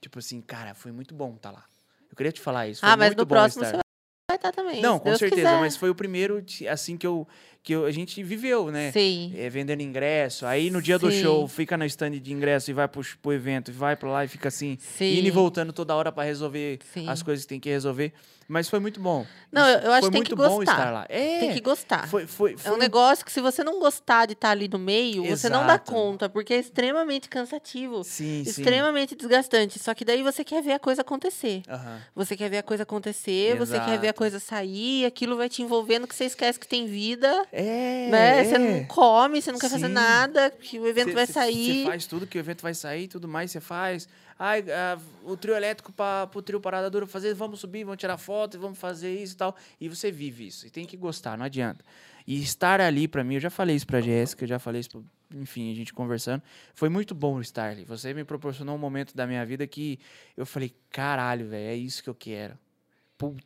Tipo 0.00 0.18
assim, 0.18 0.40
cara, 0.40 0.74
foi 0.74 0.92
muito 0.92 1.14
bom 1.14 1.34
estar 1.34 1.50
lá. 1.50 1.64
Eu 2.10 2.16
queria 2.16 2.32
te 2.32 2.40
falar 2.40 2.68
isso. 2.68 2.80
Foi 2.80 2.88
Ah, 2.88 2.96
mas 2.96 3.14
no 3.14 3.26
próximo 3.26 3.64
estar. 3.64 3.78
você 3.78 3.82
vai 4.30 4.36
estar 4.36 4.52
também. 4.52 4.82
Não, 4.82 4.98
com 4.98 5.06
Deus 5.06 5.18
certeza, 5.18 5.42
quiser. 5.48 5.60
mas 5.60 5.76
foi 5.76 5.90
o 5.90 5.94
primeiro, 5.94 6.44
assim, 6.70 6.96
que, 6.96 7.06
eu, 7.06 7.26
que 7.66 7.74
a 7.74 7.90
gente 7.90 8.22
viveu, 8.22 8.70
né? 8.70 8.92
Sim. 8.92 9.32
é, 9.36 9.50
vendendo 9.50 9.80
ingresso. 9.82 10.46
Aí 10.46 10.70
no 10.70 10.80
dia 10.80 11.00
do 11.00 11.10
Sim. 11.10 11.20
show, 11.20 11.48
fica 11.48 11.76
na 11.76 11.84
stand 11.86 12.12
de 12.20 12.32
ingresso 12.32 12.70
e 12.70 12.72
vai 12.74 12.86
pro, 12.86 13.04
pro 13.20 13.32
evento, 13.32 13.72
vai 13.72 13.96
pra 13.96 14.08
lá 14.08 14.24
e 14.24 14.28
fica 14.28 14.46
assim, 14.46 14.78
Sim. 14.80 15.18
indo 15.18 15.26
e 15.26 15.30
voltando 15.32 15.72
toda 15.72 15.92
hora 15.96 16.12
pra 16.12 16.22
resolver 16.22 16.78
Sim. 16.94 17.08
as 17.08 17.24
coisas 17.24 17.44
que 17.44 17.48
tem 17.48 17.58
que 17.58 17.68
resolver. 17.68 18.12
Mas 18.48 18.68
foi 18.68 18.78
muito 18.78 19.00
bom. 19.00 19.26
Não, 19.50 19.66
eu- 19.68 19.80
eu 19.80 19.92
acho 19.92 20.02
que 20.06 20.12
tem 20.12 20.18
muito 20.20 20.28
que 20.28 20.36
bom 20.36 20.58
gostar. 20.58 20.72
estar 20.78 20.90
lá. 20.92 21.04
É, 21.08 21.40
Tem 21.40 21.52
que 21.52 21.60
gostar. 21.60 22.06
foi, 22.08 22.28
foi, 22.28 22.52
É 22.52 22.56
foi 22.56 22.72
um 22.72 22.76
negócio 22.76 23.24
que 23.24 23.32
se 23.32 23.40
você 23.40 23.64
não 23.64 23.80
gostar 23.80 24.26
de 24.26 24.34
estar 24.34 24.50
ali 24.50 24.68
no 24.68 24.78
meio, 24.78 25.24
você 25.24 25.48
não 25.48 25.62
dá 25.66 25.74
Exato. 25.74 25.90
conta, 25.90 26.28
porque 26.28 26.54
é 26.54 26.58
extremamente 26.60 27.28
cansativo, 27.28 28.04
Sim, 28.04 28.44
sim. 28.44 28.50
extremamente 28.50 29.16
desgastante. 29.16 29.80
Só 29.80 29.92
que 29.94 30.04
daí 30.04 30.22
você 30.22 30.44
quer 30.44 30.62
ver 30.62 30.74
a 30.74 30.78
coisa 30.78 31.00
acontecer. 31.02 31.62
Você 32.14 32.36
quer 32.36 32.48
ver 32.48 32.58
a 32.58 32.62
coisa 32.62 32.84
acontecer, 32.84 33.56
você 33.56 33.80
quer 33.80 33.98
ver 33.98 34.06
a 34.06 34.10
Exato. 34.10 34.18
coisa 34.18 34.38
sair, 34.38 35.04
aquilo 35.06 35.36
vai 35.36 35.48
te 35.48 35.62
envolvendo 35.62 36.06
que 36.06 36.14
você 36.14 36.26
esquece 36.26 36.56
que 36.60 36.68
tem 36.68 36.86
vida, 36.86 37.44
É, 37.58 38.08
né? 38.10 38.40
é. 38.40 38.44
Você 38.44 38.58
não 38.58 38.84
come, 38.84 39.40
você 39.40 39.50
não 39.50 39.58
quer 39.58 39.70
fazer 39.70 39.86
Sim. 39.86 39.92
nada, 39.92 40.50
que 40.50 40.78
o 40.78 40.86
evento 40.86 41.08
Cê- 41.08 41.14
vai 41.14 41.26
cê- 41.26 41.32
sair. 41.32 41.82
Você 41.84 41.86
faz 41.86 42.06
tudo 42.06 42.26
que 42.26 42.36
o 42.36 42.40
evento 42.40 42.60
vai 42.62 42.74
sair 42.74 43.08
tudo 43.08 43.26
mais, 43.26 43.50
você 43.50 43.60
faz. 43.60 44.06
Ai, 44.38 44.62
ah, 44.70 44.98
o 45.24 45.34
trio 45.38 45.54
elétrico 45.56 45.90
para 45.90 46.28
o 46.34 46.42
trio 46.42 46.60
Parada 46.60 46.90
Dura 46.90 47.06
fazer, 47.06 47.32
vamos 47.34 47.58
subir, 47.60 47.84
vamos 47.84 47.98
tirar 47.98 48.18
foto, 48.18 48.58
vamos 48.60 48.78
fazer 48.78 49.14
isso 49.14 49.32
e 49.32 49.36
tal. 49.38 49.56
E 49.80 49.88
você 49.88 50.12
vive 50.12 50.46
isso. 50.46 50.66
E 50.66 50.70
tem 50.70 50.84
que 50.84 50.98
gostar, 50.98 51.38
não 51.38 51.46
adianta. 51.46 51.82
E 52.26 52.42
estar 52.42 52.78
ali 52.78 53.08
para 53.08 53.24
mim, 53.24 53.34
eu 53.36 53.40
já 53.40 53.48
falei 53.48 53.74
isso 53.74 53.86
pra 53.86 54.02
Jéssica, 54.02 54.44
eu 54.44 54.48
já 54.48 54.58
falei 54.58 54.80
isso, 54.82 54.90
pro, 54.90 55.04
enfim, 55.34 55.72
a 55.72 55.74
gente 55.74 55.94
conversando. 55.94 56.42
Foi 56.74 56.90
muito 56.90 57.14
bom 57.14 57.40
estar 57.40 57.70
ali. 57.70 57.84
Você 57.86 58.12
me 58.12 58.24
proporcionou 58.24 58.74
um 58.74 58.78
momento 58.78 59.16
da 59.16 59.26
minha 59.26 59.46
vida 59.46 59.66
que 59.66 59.98
eu 60.36 60.44
falei, 60.44 60.74
caralho, 60.90 61.48
velho, 61.48 61.68
é 61.70 61.74
isso 61.74 62.02
que 62.02 62.10
eu 62.10 62.14
quero. 62.14 62.58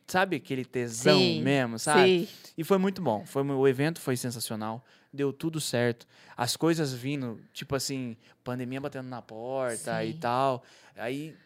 Sabe 0.06 0.36
aquele 0.36 0.64
tesão 0.64 1.18
Sim, 1.18 1.42
mesmo, 1.42 1.78
sabe? 1.78 2.26
Sim. 2.26 2.52
E 2.58 2.64
foi 2.64 2.78
muito 2.78 3.00
bom. 3.00 3.24
Foi, 3.24 3.42
o 3.42 3.68
evento 3.68 4.00
foi 4.00 4.16
sensacional. 4.16 4.84
Deu 5.12 5.32
tudo 5.32 5.60
certo. 5.60 6.06
As 6.36 6.56
coisas 6.56 6.92
vindo, 6.92 7.40
tipo 7.52 7.74
assim, 7.74 8.16
pandemia 8.42 8.80
batendo 8.80 9.08
na 9.08 9.22
porta 9.22 10.04
e 10.04 10.12
Sim. 10.12 10.18
tal. 10.18 10.62
Aí 10.96 11.36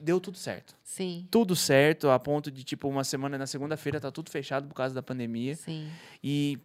deu 0.00 0.20
tudo 0.20 0.36
certo. 0.36 0.74
Sim. 0.82 1.26
Tudo 1.30 1.54
certo, 1.54 2.10
a 2.10 2.18
ponto 2.18 2.50
de, 2.50 2.64
tipo, 2.64 2.88
uma 2.88 3.04
semana, 3.04 3.38
na 3.38 3.46
segunda-feira, 3.46 4.00
tá 4.00 4.10
tudo 4.10 4.30
fechado 4.30 4.68
por 4.68 4.74
causa 4.74 4.94
da 4.94 5.02
pandemia. 5.02 5.54
Sim. 5.56 5.90
E 6.22 6.58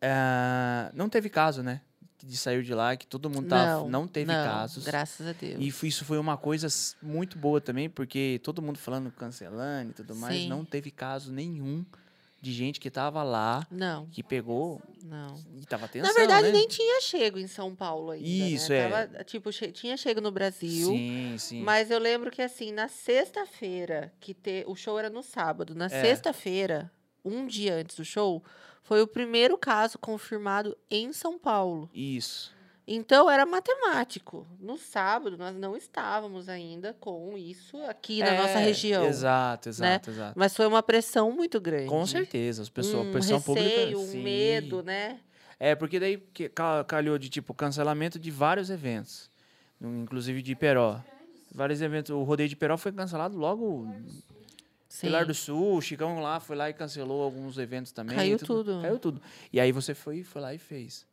ah, 0.00 0.90
não 0.94 1.08
teve 1.08 1.28
caso, 1.28 1.62
né? 1.62 1.80
De 2.20 2.36
sair 2.36 2.62
de 2.64 2.74
lá, 2.74 2.96
que 2.96 3.06
todo 3.06 3.30
mundo 3.30 3.48
tava. 3.48 3.82
Não, 3.82 3.88
Não, 3.88 4.08
teve 4.08 4.32
não, 4.32 4.44
casos. 4.44 4.84
Graças 4.84 5.26
a 5.26 5.32
Deus. 5.32 5.56
E 5.60 5.86
isso 5.88 6.04
foi 6.04 6.18
uma 6.18 6.36
coisa 6.36 6.66
muito 7.00 7.38
boa 7.38 7.60
também, 7.60 7.88
porque 7.88 8.40
todo 8.42 8.60
mundo 8.60 8.76
falando 8.78 9.10
cancelando 9.12 9.90
e 9.90 9.94
tudo 9.94 10.16
mais, 10.16 10.34
Sim. 10.42 10.48
não 10.48 10.64
teve 10.64 10.90
caso 10.90 11.30
nenhum 11.32 11.84
de 12.40 12.52
gente 12.52 12.78
que 12.78 12.88
tava 12.88 13.22
lá, 13.24 13.66
Não, 13.68 14.06
que 14.06 14.22
pegou 14.22 14.80
não. 15.02 15.34
e 15.60 15.66
tava 15.66 15.86
atenção, 15.86 16.08
Na 16.08 16.14
verdade, 16.16 16.46
né? 16.48 16.52
nem 16.52 16.68
tinha 16.68 17.00
chego 17.00 17.36
em 17.36 17.48
São 17.48 17.74
Paulo 17.74 18.12
ainda. 18.12 18.26
Isso, 18.28 18.70
né? 18.70 18.78
é. 18.78 18.88
Tava, 18.88 19.24
tipo, 19.24 19.52
che- 19.52 19.72
tinha 19.72 19.96
chego 19.96 20.20
no 20.20 20.30
Brasil. 20.30 20.86
Sim, 20.88 21.36
sim. 21.36 21.62
Mas 21.62 21.90
eu 21.90 21.98
lembro 21.98 22.30
que, 22.30 22.40
assim, 22.40 22.70
na 22.70 22.86
sexta-feira, 22.88 24.12
que 24.20 24.34
te... 24.34 24.64
o 24.66 24.74
show 24.76 24.98
era 24.98 25.10
no 25.10 25.22
sábado, 25.22 25.74
na 25.74 25.86
É. 25.86 25.88
sexta-feira, 25.88 26.90
um 27.24 27.46
dia 27.46 27.74
antes 27.76 27.96
do 27.96 28.04
show, 28.04 28.42
foi 28.82 29.02
o 29.02 29.06
primeiro 29.06 29.56
caso 29.58 29.98
confirmado 29.98 30.76
em 30.90 31.12
São 31.12 31.38
Paulo. 31.38 31.90
Isso. 31.92 32.56
Então 32.90 33.28
era 33.30 33.44
matemático. 33.44 34.46
No 34.58 34.78
sábado 34.78 35.36
nós 35.36 35.54
não 35.54 35.76
estávamos 35.76 36.48
ainda 36.48 36.94
com 36.98 37.36
isso 37.36 37.76
aqui 37.82 38.20
na 38.20 38.32
nossa 38.32 38.60
É, 38.60 38.64
região. 38.64 39.04
Exato, 39.04 39.68
exato, 39.68 40.10
exato. 40.10 40.32
Mas 40.34 40.56
foi 40.56 40.66
uma 40.66 40.82
pressão 40.82 41.30
muito 41.30 41.60
grande. 41.60 41.86
Com 41.86 42.06
certeza, 42.06 42.62
as 42.62 42.70
pessoas, 42.70 43.06
um 43.06 43.12
pressão 43.12 43.38
receio, 43.38 43.54
pública. 43.92 43.98
um 43.98 44.06
sim. 44.06 44.22
medo, 44.22 44.82
né? 44.82 45.20
É, 45.60 45.74
porque 45.74 46.00
daí 46.00 46.22
calhou 46.86 47.18
de 47.18 47.28
tipo 47.28 47.52
cancelamento 47.52 48.18
de 48.18 48.30
vários 48.30 48.70
eventos, 48.70 49.30
inclusive 49.80 50.40
de 50.40 50.52
Iperó. 50.52 50.98
Vários 51.52 51.82
eventos. 51.82 52.10
O 52.10 52.22
rodeio 52.22 52.48
de 52.48 52.54
Iperó 52.54 52.78
foi 52.78 52.92
cancelado 52.92 53.36
logo. 53.36 53.86
Sim. 54.88 55.08
Pilar 55.08 55.26
do 55.26 55.34
Sul, 55.34 55.80
Chicão 55.82 56.20
lá 56.20 56.40
foi 56.40 56.56
lá 56.56 56.70
e 56.70 56.72
cancelou 56.72 57.22
alguns 57.22 57.58
eventos 57.58 57.92
também. 57.92 58.16
Caiu 58.16 58.38
tudo. 58.38 58.80
Caiu 58.80 58.98
tudo. 58.98 59.20
E 59.52 59.60
aí 59.60 59.70
você 59.70 59.94
foi, 59.94 60.22
foi 60.22 60.40
lá 60.40 60.54
e 60.54 60.58
fez. 60.58 61.06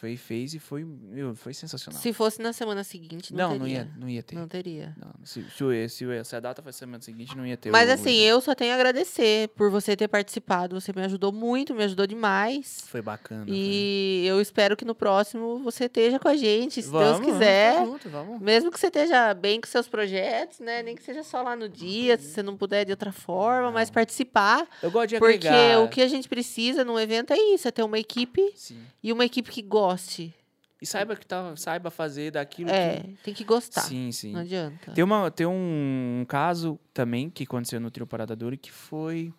Foi, 0.00 0.16
fez 0.16 0.54
e 0.54 0.60
foi, 0.60 0.84
meu, 0.84 1.34
foi 1.34 1.52
sensacional. 1.52 2.00
Se 2.00 2.12
fosse 2.12 2.40
na 2.40 2.52
semana 2.52 2.84
seguinte, 2.84 3.34
não, 3.34 3.50
não, 3.50 3.58
não 3.58 3.64
teria. 3.66 3.78
ia, 3.78 3.90
não 3.98 4.08
ia 4.08 4.22
ter. 4.22 4.34
Não 4.36 4.46
teria. 4.46 4.94
Não, 4.96 5.10
se, 5.24 5.42
se, 5.50 5.64
o- 5.64 5.88
se, 5.88 6.06
o- 6.06 6.24
se 6.24 6.36
a 6.36 6.40
data 6.40 6.62
fosse 6.62 6.78
semana 6.78 7.02
seguinte, 7.02 7.36
não 7.36 7.44
ia 7.44 7.56
ter. 7.56 7.72
Mas 7.72 7.88
o- 7.90 7.92
assim, 7.94 8.14
eu 8.20 8.40
só 8.40 8.54
tenho 8.54 8.72
a 8.72 8.76
agradecer 8.76 9.48
por 9.56 9.70
você 9.72 9.96
ter 9.96 10.06
participado. 10.06 10.80
Você 10.80 10.92
me 10.94 11.02
ajudou 11.02 11.32
muito, 11.32 11.74
me 11.74 11.82
ajudou 11.82 12.06
demais. 12.06 12.84
Foi 12.86 13.02
bacana. 13.02 13.44
E 13.48 14.24
eu 14.26 14.40
espero 14.40 14.76
que 14.76 14.84
no 14.84 14.94
próximo 14.94 15.58
você 15.64 15.86
esteja 15.86 16.18
com 16.20 16.28
a 16.28 16.36
gente, 16.36 16.80
se 16.80 16.88
foi. 16.88 17.00
Deus 17.04 17.18
Vamos, 17.18 17.32
quiser. 17.32 17.74
Vamos, 17.74 17.88
junto, 17.94 18.08
vamos. 18.08 18.40
Mesmo 18.40 18.70
que 18.70 18.78
você 18.78 18.86
esteja 18.86 19.34
bem 19.34 19.60
com 19.60 19.66
seus 19.66 19.88
projetos, 19.88 20.60
né? 20.60 20.80
Nem 20.82 20.94
que 20.94 21.02
seja 21.02 21.24
só 21.24 21.42
lá 21.42 21.56
no 21.56 21.68
dia, 21.68 22.16
se 22.18 22.28
você 22.30 22.42
não 22.42 22.56
puder 22.56 22.84
de 22.84 22.92
outra 22.92 23.10
forma, 23.10 23.72
mas 23.72 23.90
participar. 23.90 24.64
Eu 24.80 24.92
gosto 24.92 25.08
de 25.08 25.18
Porque 25.18 25.48
agregar. 25.48 25.80
o 25.80 25.88
que 25.88 26.00
a 26.00 26.06
gente 26.08 26.28
precisa 26.28 26.84
num 26.84 26.98
evento 27.00 27.32
é 27.32 27.36
isso, 27.52 27.66
é 27.66 27.70
ter 27.72 27.82
uma 27.82 27.98
equipe 27.98 28.52
Sim. 28.54 28.78
e 29.02 29.12
uma 29.12 29.24
equipe 29.24 29.50
que 29.50 29.62
goste. 29.90 30.34
E 30.80 30.86
saiba 30.86 31.16
que 31.16 31.26
tá, 31.26 31.56
saiba 31.56 31.90
fazer 31.90 32.30
daquilo 32.30 32.70
É, 32.70 33.00
que. 33.00 33.08
tem 33.24 33.34
que 33.34 33.42
gostar. 33.44 33.80
Sim, 33.80 34.12
sim. 34.12 34.32
Não 34.32 34.40
adianta. 34.40 34.92
Tem, 34.92 35.02
uma, 35.02 35.28
tem 35.30 35.46
um 35.46 36.24
caso 36.28 36.78
também 36.94 37.28
que 37.28 37.42
aconteceu 37.42 37.80
no 37.80 37.90
Trio 37.90 38.06
Parada 38.06 38.36
Dura 38.36 38.56
que 38.56 38.70
foi. 38.70 39.32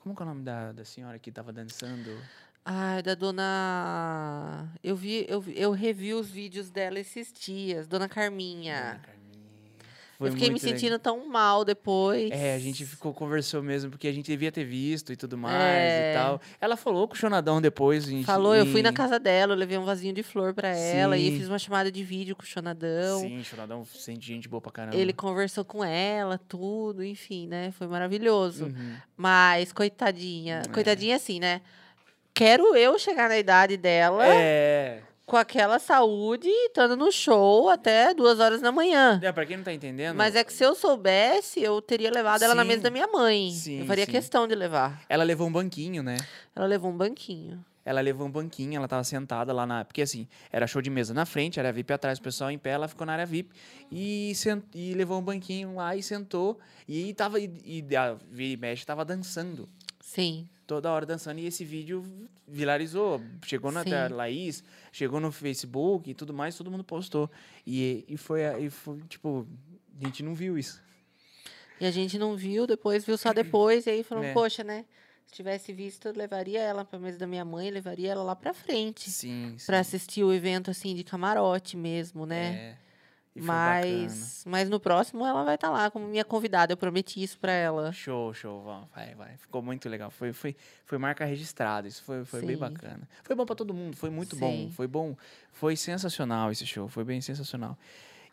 Como 0.00 0.16
é 0.18 0.22
o 0.22 0.26
nome 0.26 0.42
da, 0.42 0.72
da 0.72 0.84
senhora 0.84 1.18
que 1.18 1.30
tava 1.30 1.52
dançando? 1.52 2.10
Ai, 2.64 3.02
da 3.02 3.14
dona. 3.14 4.68
Eu 4.82 4.96
vi, 4.96 5.24
eu, 5.28 5.44
eu 5.54 5.70
revi 5.72 6.12
os 6.12 6.28
vídeos 6.28 6.70
dela 6.70 6.98
esses 6.98 7.32
dias, 7.32 7.86
dona 7.86 8.08
Carminha. 8.08 8.74
Dona 8.74 8.98
Carminha. 8.98 9.19
Foi 10.20 10.28
eu 10.28 10.32
fiquei 10.32 10.48
me 10.48 10.52
muito 10.52 10.62
legal. 10.64 10.78
sentindo 10.78 10.98
tão 10.98 11.26
mal 11.26 11.64
depois. 11.64 12.30
É, 12.30 12.54
a 12.54 12.58
gente 12.58 12.84
ficou, 12.84 13.14
conversou 13.14 13.62
mesmo, 13.62 13.90
porque 13.90 14.06
a 14.06 14.12
gente 14.12 14.26
devia 14.26 14.52
ter 14.52 14.64
visto 14.64 15.14
e 15.14 15.16
tudo 15.16 15.38
mais 15.38 15.56
É. 15.56 16.12
e 16.12 16.14
tal. 16.14 16.40
Ela 16.60 16.76
falou 16.76 17.08
com 17.08 17.14
o 17.14 17.16
Chonadão 17.16 17.58
depois. 17.58 18.04
Gente, 18.04 18.26
Falou, 18.26 18.54
eu 18.54 18.66
fui 18.66 18.82
na 18.82 18.90
e- 18.90 18.92
casa 18.92 19.18
dela, 19.18 19.54
eu 19.54 19.56
levei 19.56 19.78
um 19.78 19.84
vasinho 19.86 20.12
de 20.12 20.22
flor 20.22 20.52
pra 20.52 20.68
ela 20.68 21.16
e 21.16 21.38
fiz 21.38 21.48
uma 21.48 21.58
chamada 21.58 21.90
de 21.90 22.04
vídeo 22.04 22.36
com 22.36 22.42
o 22.42 22.46
Chonadão. 22.46 23.20
Sim, 23.20 23.42
Chonadão 23.42 23.82
sente 23.86 24.26
gente 24.26 24.46
boa 24.46 24.60
pra 24.60 24.70
caramba. 24.70 24.94
Ele 24.94 25.14
conversou 25.14 25.64
com 25.64 25.82
ela, 25.82 26.36
tudo, 26.36 27.02
enfim, 27.02 27.46
né? 27.46 27.70
Foi 27.72 27.86
maravilhoso. 27.86 28.66
Uhum. 28.66 28.96
Mas, 29.16 29.72
coitadinha. 29.72 30.62
É. 30.66 30.68
Coitadinha 30.68 31.16
assim, 31.16 31.40
né? 31.40 31.62
Quero 32.34 32.76
eu 32.76 32.98
chegar 32.98 33.28
na 33.28 33.38
idade 33.38 33.76
dela 33.76 34.24
É. 34.26 35.02
com 35.30 35.36
aquela 35.36 35.78
saúde, 35.78 36.48
estando 36.48 36.96
no 36.96 37.12
show 37.12 37.68
até 37.68 38.12
duas 38.12 38.40
horas 38.40 38.60
da 38.60 38.72
manhã. 38.72 39.20
é. 39.22 39.30
Pra 39.30 39.46
quem 39.46 39.58
não 39.58 39.62
tá 39.62 39.72
entendendo. 39.72 40.16
Mas 40.16 40.34
é 40.34 40.42
que 40.42 40.52
se 40.52 40.64
eu 40.64 40.74
soubesse, 40.74 41.62
eu 41.62 41.80
teria 41.80 42.10
levado 42.10 42.42
ela 42.42 42.52
na 42.52 42.62
Sim. 42.62 42.68
mesa 42.68 42.82
da 42.82 42.90
minha 42.90 43.06
mãe. 43.06 43.52
Sim, 43.52 43.78
eu 43.78 43.86
faria 43.86 44.06
sim. 44.06 44.10
questão 44.10 44.48
de 44.48 44.56
levar. 44.56 45.00
Ela 45.08 45.22
levou 45.22 45.46
um 45.46 45.52
banquinho, 45.52 46.02
né? 46.02 46.16
Ela 46.52 46.66
levou 46.66 46.90
um 46.90 46.96
banquinho. 46.96 47.64
Ela 47.84 48.00
levou 48.00 48.26
um 48.26 48.30
banquinho, 48.30 48.76
ela 48.76 48.88
tava 48.88 49.04
sentada 49.04 49.52
lá 49.52 49.64
na. 49.64 49.84
Porque 49.84 50.02
assim, 50.02 50.26
era 50.50 50.66
show 50.66 50.82
de 50.82 50.90
mesa 50.90 51.14
na 51.14 51.24
frente, 51.24 51.60
era 51.60 51.72
VIP 51.72 51.92
atrás, 51.92 52.18
o 52.18 52.22
pessoal 52.22 52.50
em 52.50 52.58
pé, 52.58 52.70
ela 52.70 52.88
ficou 52.88 53.06
na 53.06 53.12
área 53.12 53.24
VIP. 53.24 53.54
E, 53.88 54.32
sent... 54.34 54.64
e 54.74 54.94
levou 54.94 55.16
um 55.16 55.22
banquinho 55.22 55.76
lá 55.76 55.94
e 55.94 56.02
sentou. 56.02 56.58
E 56.88 57.14
tava. 57.14 57.38
E, 57.38 57.48
e 57.64 57.96
a 57.96 58.14
Vira 58.14 58.54
e 58.54 58.56
Mexe 58.56 58.84
tava 58.84 59.04
dançando. 59.04 59.68
Sim. 60.00 60.48
Toda 60.70 60.88
hora 60.92 61.04
dançando. 61.04 61.40
E 61.40 61.46
esse 61.46 61.64
vídeo 61.64 62.04
viralizou. 62.46 63.20
Chegou 63.44 63.72
na 63.72 63.82
Sim. 63.82 63.90
Laís, 64.12 64.62
chegou 64.92 65.18
no 65.18 65.32
Facebook 65.32 66.08
e 66.08 66.14
tudo 66.14 66.32
mais, 66.32 66.56
todo 66.56 66.70
mundo 66.70 66.84
postou. 66.84 67.28
E, 67.66 68.04
e, 68.06 68.16
foi, 68.16 68.42
e 68.64 68.70
foi, 68.70 69.00
tipo, 69.08 69.48
a 70.00 70.04
gente 70.04 70.22
não 70.22 70.32
viu 70.32 70.56
isso. 70.56 70.80
E 71.80 71.84
a 71.86 71.90
gente 71.90 72.16
não 72.20 72.36
viu, 72.36 72.68
depois 72.68 73.04
viu 73.04 73.18
só 73.18 73.32
depois. 73.32 73.84
E 73.86 73.90
aí 73.90 74.04
falou, 74.04 74.22
É. 74.22 74.32
poxa, 74.32 74.62
né? 74.62 74.84
Se 75.26 75.34
tivesse 75.34 75.72
visto, 75.72 76.06
eu 76.06 76.12
levaria 76.14 76.60
ela 76.60 76.84
pra 76.84 77.00
mesa 77.00 77.18
da 77.18 77.26
minha 77.26 77.44
mãe, 77.44 77.68
levaria 77.68 78.12
ela 78.12 78.22
lá 78.22 78.36
pra 78.36 78.54
frente. 78.54 79.10
Sim, 79.10 79.56
sim. 79.58 79.66
Pra 79.66 79.80
assistir 79.80 80.22
o 80.22 80.32
evento, 80.32 80.70
assim, 80.70 80.94
de 80.94 81.02
camarote 81.02 81.76
mesmo, 81.76 82.24
né? 82.24 82.54
É. 82.54 82.89
Bacana. 83.36 83.82
mas, 83.86 84.44
mas 84.46 84.68
no 84.68 84.80
próximo 84.80 85.24
ela 85.24 85.44
vai 85.44 85.54
estar 85.54 85.70
lá 85.70 85.90
como 85.90 86.06
minha 86.06 86.24
convidada. 86.24 86.72
Eu 86.72 86.76
prometi 86.76 87.22
isso 87.22 87.38
pra 87.38 87.52
ela. 87.52 87.92
Show, 87.92 88.34
show, 88.34 88.62
vamos, 88.62 88.88
vai, 88.94 89.14
vai. 89.14 89.36
Ficou 89.36 89.62
muito 89.62 89.88
legal. 89.88 90.10
Foi, 90.10 90.32
foi, 90.32 90.56
foi 90.84 90.98
marca 90.98 91.24
registrada. 91.24 91.86
Isso 91.86 92.02
foi, 92.02 92.24
foi 92.24 92.42
bem 92.42 92.56
bacana. 92.56 93.08
Foi 93.22 93.36
bom 93.36 93.46
pra 93.46 93.54
todo 93.54 93.72
mundo, 93.72 93.96
foi 93.96 94.10
muito 94.10 94.36
bom. 94.36 94.50
Sim. 94.50 94.72
Foi 94.74 94.86
bom. 94.86 95.16
Foi 95.52 95.76
sensacional 95.76 96.50
esse 96.50 96.66
show, 96.66 96.88
foi 96.88 97.04
bem 97.04 97.20
sensacional. 97.20 97.78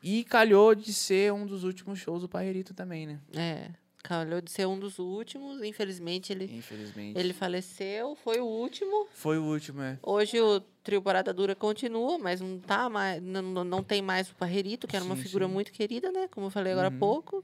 E 0.02 0.24
calhou 0.24 0.74
de 0.76 0.94
ser 0.94 1.34
um 1.34 1.46
dos 1.46 1.64
últimos 1.64 2.00
shows 2.00 2.22
do 2.22 2.30
Pajerito 2.30 2.74
também, 2.74 3.08
né? 3.08 3.20
É. 3.36 3.70
Calhou 4.08 4.40
de 4.40 4.50
ser 4.50 4.66
um 4.66 4.80
dos 4.80 5.00
últimos. 5.00 5.62
Infelizmente, 5.62 6.32
ele, 6.32 6.46
Infelizmente. 6.46 7.20
ele 7.20 7.34
faleceu. 7.34 8.16
Foi 8.16 8.40
o 8.40 8.46
último. 8.46 9.06
Foi 9.12 9.38
o 9.38 9.44
último, 9.44 9.82
é. 9.82 10.00
Hoje 10.02 10.40
o 10.40 10.62
trio 10.82 11.02
Parada 11.02 11.34
Dura 11.34 11.54
continua, 11.54 12.18
mas 12.18 12.40
não 12.40 12.58
tá 12.58 12.88
mais, 12.90 13.22
não, 13.22 13.66
não- 13.66 13.84
tem 13.84 14.02
mais 14.02 14.30
o 14.32 14.36
Parrerito, 14.36 14.88
que 14.88 14.96
era 14.96 15.04
uma 15.04 15.18
Sim, 15.18 15.24
figura 15.24 15.46
sim. 15.46 15.52
muito 15.54 15.74
querida, 15.74 16.10
né? 16.10 16.30
Como 16.32 16.46
eu 16.46 16.50
falei 16.50 16.72
agora 16.72 16.88
há 16.88 16.92
Uhum. 16.92 16.98
pouco. 17.00 17.44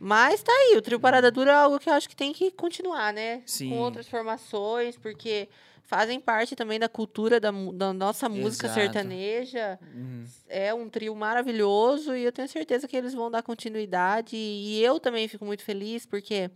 Mas 0.00 0.42
tá 0.42 0.50
aí, 0.50 0.76
o 0.76 0.82
trio 0.82 0.98
Parada 0.98 1.30
Dura 1.30 1.52
é 1.52 1.54
algo 1.54 1.78
que 1.78 1.88
eu 1.88 1.92
acho 1.92 2.08
que 2.08 2.16
tem 2.16 2.32
que 2.32 2.50
continuar, 2.50 3.12
né? 3.12 3.42
Sim. 3.46 3.68
Com 3.68 3.76
outras 3.76 4.08
formações, 4.08 4.96
porque 4.96 5.48
fazem 5.86 6.20
parte 6.20 6.54
também 6.56 6.78
da 6.78 6.88
cultura 6.88 7.38
da, 7.40 7.50
da 7.50 7.92
nossa 7.92 8.28
música 8.28 8.66
Exato. 8.66 8.80
sertaneja. 8.80 9.78
Uhum. 9.94 10.24
É 10.48 10.74
um 10.74 10.88
trio 10.88 11.14
maravilhoso 11.14 12.14
e 12.14 12.24
eu 12.24 12.32
tenho 12.32 12.48
certeza 12.48 12.86
que 12.86 12.96
eles 12.96 13.14
vão 13.14 13.30
dar 13.30 13.42
continuidade. 13.42 14.36
E 14.36 14.82
eu 14.82 14.98
também 15.00 15.28
fico 15.28 15.44
muito 15.44 15.62
feliz, 15.62 16.04
porque 16.04 16.50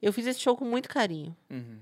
eu 0.00 0.12
fiz 0.12 0.26
esse 0.26 0.40
show 0.40 0.56
com 0.56 0.64
muito 0.64 0.88
carinho. 0.88 1.36
Uhum. 1.50 1.78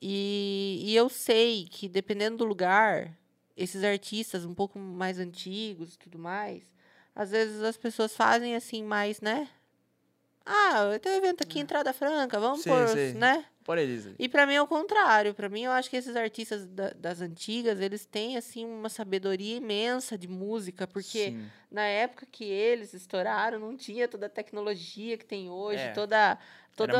E, 0.00 0.82
e 0.84 0.94
eu 0.94 1.08
sei 1.08 1.66
que, 1.70 1.88
dependendo 1.88 2.36
do 2.38 2.44
lugar, 2.44 3.16
esses 3.56 3.82
artistas 3.82 4.44
um 4.44 4.54
pouco 4.54 4.78
mais 4.78 5.18
antigos 5.18 5.94
e 5.94 5.98
tudo 5.98 6.18
mais, 6.18 6.62
às 7.14 7.30
vezes 7.30 7.62
as 7.62 7.76
pessoas 7.76 8.14
fazem 8.14 8.54
assim 8.54 8.82
mais, 8.82 9.20
né? 9.20 9.48
Ah, 10.44 10.98
tem 11.00 11.12
um 11.12 11.16
evento 11.16 11.42
aqui, 11.42 11.60
entrada 11.60 11.92
franca, 11.92 12.38
vamos 12.38 12.62
Sei, 12.62 12.72
pôr, 12.72 12.88
sei. 12.88 13.14
né? 13.14 13.44
Por 13.64 13.78
eles. 13.78 14.08
E 14.18 14.28
pra 14.28 14.44
mim 14.46 14.54
é 14.54 14.62
o 14.62 14.66
contrário. 14.66 15.32
Pra 15.34 15.48
mim, 15.48 15.62
eu 15.62 15.70
acho 15.70 15.88
que 15.88 15.96
esses 15.96 16.16
artistas 16.16 16.66
da- 16.66 16.90
das 16.96 17.20
antigas, 17.20 17.80
eles 17.80 18.04
têm, 18.04 18.36
assim, 18.36 18.64
uma 18.64 18.88
sabedoria 18.88 19.56
imensa 19.56 20.18
de 20.18 20.26
música, 20.26 20.86
porque 20.86 21.26
Sim. 21.30 21.46
na 21.70 21.82
época 21.84 22.26
que 22.30 22.44
eles 22.44 22.92
estouraram, 22.92 23.58
não 23.60 23.76
tinha 23.76 24.08
toda 24.08 24.26
a 24.26 24.28
tecnologia 24.28 25.16
que 25.16 25.24
tem 25.24 25.48
hoje, 25.48 25.80
É. 25.82 25.92
toda, 25.92 26.38
toda 26.76 26.92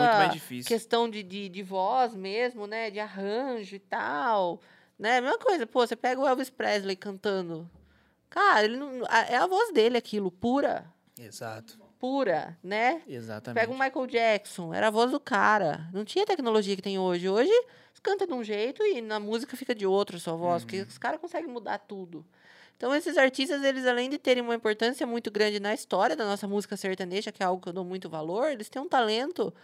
questão 0.67 1.11
de, 1.11 1.23
de, 1.23 1.49
de 1.49 1.63
voz 1.63 2.15
mesmo, 2.15 2.67
né? 2.67 2.91
De 2.91 3.01
arranjo 3.01 3.75
e 3.75 3.81
tal. 3.81 4.61
Né? 4.99 5.21
Mesma 5.21 5.39
coisa, 5.39 5.67
pô, 5.67 5.85
você 5.85 5.97
pega 5.97 6.21
o 6.21 6.29
Elvis 6.29 6.49
Presley 6.51 6.95
cantando. 6.95 7.69
Cara, 8.31 8.65
ele 8.65 8.77
não, 8.77 9.03
a- 9.09 9.23
é 9.25 9.37
a 9.37 9.47
voz 9.49 9.73
dele 9.73 9.99
aquilo, 9.99 10.31
pura. 10.31 10.87
Exato. 11.19 11.82
Pura, 12.03 12.59
né? 12.61 13.01
Exatamente. 13.07 13.61
Pega 13.61 13.73
o 13.73 13.79
Michael 13.79 14.07
Jackson, 14.09 14.75
era 14.75 14.89
a 14.89 14.91
voz 14.91 15.13
do 15.13 15.21
cara. 15.21 15.89
Não 15.93 16.05
tinha 16.05 16.27
tecnologia 16.27 16.75
que 16.75 16.83
tem 16.83 16.99
hoje. 16.99 17.29
Hoje, 17.29 17.53
canta 18.03 18.27
de 18.27 18.33
um 18.33 18.43
jeito 18.43 18.83
e 18.83 19.01
na 19.01 19.21
música 19.21 19.57
fica 19.57 19.73
de 19.73 19.87
outro 19.87 20.17
a 20.17 20.19
sua 20.19 20.35
voz, 20.35 20.65
porque 20.65 20.81
os 20.81 20.99
caras 20.99 21.21
conseguem 21.21 21.49
mudar 21.49 21.79
tudo. 21.79 22.27
Então, 22.77 22.93
esses 22.93 23.17
artistas, 23.17 23.63
eles 23.63 23.87
além 23.87 24.11
de 24.11 24.19
terem 24.19 24.43
uma 24.43 24.57
importância 24.57 25.07
muito 25.07 25.31
grande 25.31 25.61
na 25.61 25.73
história 25.73 26.17
da 26.17 26.25
nossa 26.25 26.49
música 26.49 26.77
sertaneja, 26.77 27.31
que 27.31 27.41
é 27.41 27.47
algo 27.47 27.63
que 27.63 27.69
eu 27.69 27.73
dou 27.73 27.85
muito 27.85 28.11
valor, 28.11 28.51
eles 28.51 28.69
têm 28.69 28.83
um 28.83 28.89
talento 28.89 29.55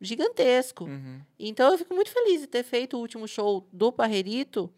gigantesco. 0.00 0.82
Uhum. 0.82 1.20
Então, 1.38 1.70
eu 1.70 1.78
fico 1.78 1.94
muito 1.94 2.10
feliz 2.10 2.40
de 2.40 2.48
ter 2.48 2.64
feito 2.64 2.96
o 2.96 3.00
último 3.00 3.28
show 3.28 3.64
do 3.72 3.92
Parrerito 3.92 4.68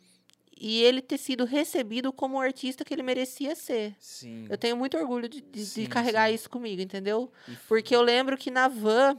e 0.61 0.83
ele 0.83 1.01
ter 1.01 1.17
sido 1.17 1.47
recebido 1.47 2.13
como 2.13 2.37
o 2.37 2.41
artista 2.41 2.85
que 2.85 2.93
ele 2.93 3.03
merecia 3.03 3.57
ser. 3.57 3.97
Sim. 3.99 4.47
Eu 4.51 4.59
tenho 4.59 4.77
muito 4.77 4.97
orgulho 4.99 5.27
de, 5.29 5.41
de- 5.41 5.51
de 5.51 5.65
Sim, 5.65 5.87
carregar 5.87 6.29
sim. 6.29 6.35
isso 6.35 6.51
comigo, 6.51 6.83
entendeu? 6.83 7.33
Porque 7.67 7.97
eu 7.97 8.03
lembro 8.03 8.37
que 8.37 8.51
na 8.51 8.69
van, 8.69 9.17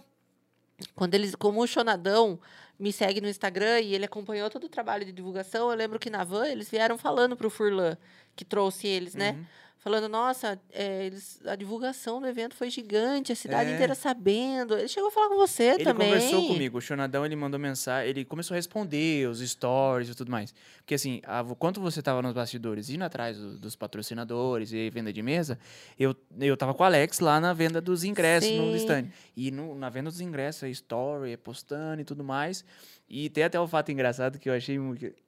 quando 0.96 1.16
eles, 1.16 1.34
como 1.36 1.62
o 1.62 1.68
Chonadão 1.68 2.40
me 2.80 2.92
segue 2.94 3.20
no 3.22 3.28
Instagram 3.28 3.80
e 3.82 3.94
ele 3.96 4.06
acompanhou 4.06 4.50
todo 4.50 4.66
o 4.66 4.70
trabalho 4.70 5.04
de 5.06 5.12
divulgação, 5.12 5.70
eu 5.72 5.76
lembro 5.78 5.98
que 6.00 6.10
na 6.10 6.24
van 6.24 6.48
eles 6.48 6.70
vieram 6.70 6.98
falando 6.98 7.36
pro 7.36 7.50
Furlan, 7.50 7.98
que 8.36 8.46
trouxe 8.46 8.88
eles, 8.88 9.16
né? 9.16 9.32
Uhum. 9.32 9.46
Falando, 9.82 10.08
nossa, 10.08 10.62
é, 10.72 11.06
eles, 11.08 11.42
a 11.46 11.56
divulgação 11.56 12.22
do 12.22 12.28
evento 12.28 12.56
foi 12.56 12.70
gigante, 12.70 13.32
a 13.32 13.36
cidade 13.36 13.72
É. 13.72 13.74
inteira 13.74 13.96
sabendo. 13.96 14.78
Ele 14.78 14.88
chegou 14.88 15.10
a 15.10 15.12
falar 15.12 15.28
com 15.30 15.36
você 15.38 15.64
Ele 15.74 15.84
também. 15.84 16.08
conversou 16.14 16.48
comigo, 16.48 16.78
o 16.78 16.82
Xonadão, 16.82 17.26
ele 17.26 17.36
mandou 17.36 17.60
mensagem, 17.60 18.10
ele 18.10 18.24
começou 18.24 18.54
a 18.54 18.58
responder 18.58 19.28
os 19.28 19.40
stories 19.40 20.10
e 20.10 20.16
tudo 20.16 20.32
mais. 20.32 20.54
Porque 20.78 20.94
assim, 20.94 21.20
a, 21.26 21.44
quando 21.58 21.82
você 21.82 22.00
tava 22.02 22.22
nos 22.22 22.32
bastidores, 22.34 22.90
indo 22.92 23.04
atrás 23.04 23.38
do- 23.38 23.58
dos 23.58 23.76
patrocinadores 23.76 24.72
e 24.72 24.90
venda 24.92 25.12
de 25.12 25.22
mesa, 25.24 25.58
eu, 26.00 26.16
eu 26.40 26.56
tava 26.56 26.74
com 26.76 26.84
o 26.84 26.86
Alex 26.86 27.20
lá 27.20 27.40
na 27.40 27.52
venda 27.52 27.82
dos 27.82 28.04
ingressos 28.04 28.52
no 28.52 28.72
Sim. 28.72 28.76
stand. 28.78 29.06
E 29.36 29.50
no- 29.50 29.74
na 29.74 29.90
venda 29.90 30.10
dos 30.12 30.22
ingressos, 30.22 30.64
é 30.64 30.70
story, 30.70 31.32
é 31.32 31.38
postando 31.38 32.02
e 32.02 32.06
tudo 32.06 32.24
mais. 32.24 32.64
E 33.10 33.30
tem 33.30 33.44
até 33.44 33.60
um 33.60 33.68
fato 33.68 33.92
engraçado 33.92 34.40
que 34.40 34.48
eu 34.48 34.54
achei 34.54 34.78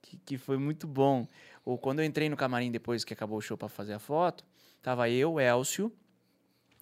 que, 0.02 0.18
que 0.26 0.38
foi 0.38 0.58
muito 0.58 0.88
bom. 0.88 1.28
Ou 1.66 1.78
quando 1.78 2.00
eu 2.00 2.06
entrei 2.06 2.30
no 2.30 2.36
camarim 2.36 2.72
depois 2.72 3.04
que 3.04 3.14
acabou 3.14 3.38
o 3.38 3.42
show 3.42 3.58
pra 3.58 3.70
fazer 3.70 3.94
a 3.94 4.00
foto, 4.00 4.44
tava 4.82 5.10
eu, 5.10 5.34
o 5.34 5.40
Elcio, 5.40 5.92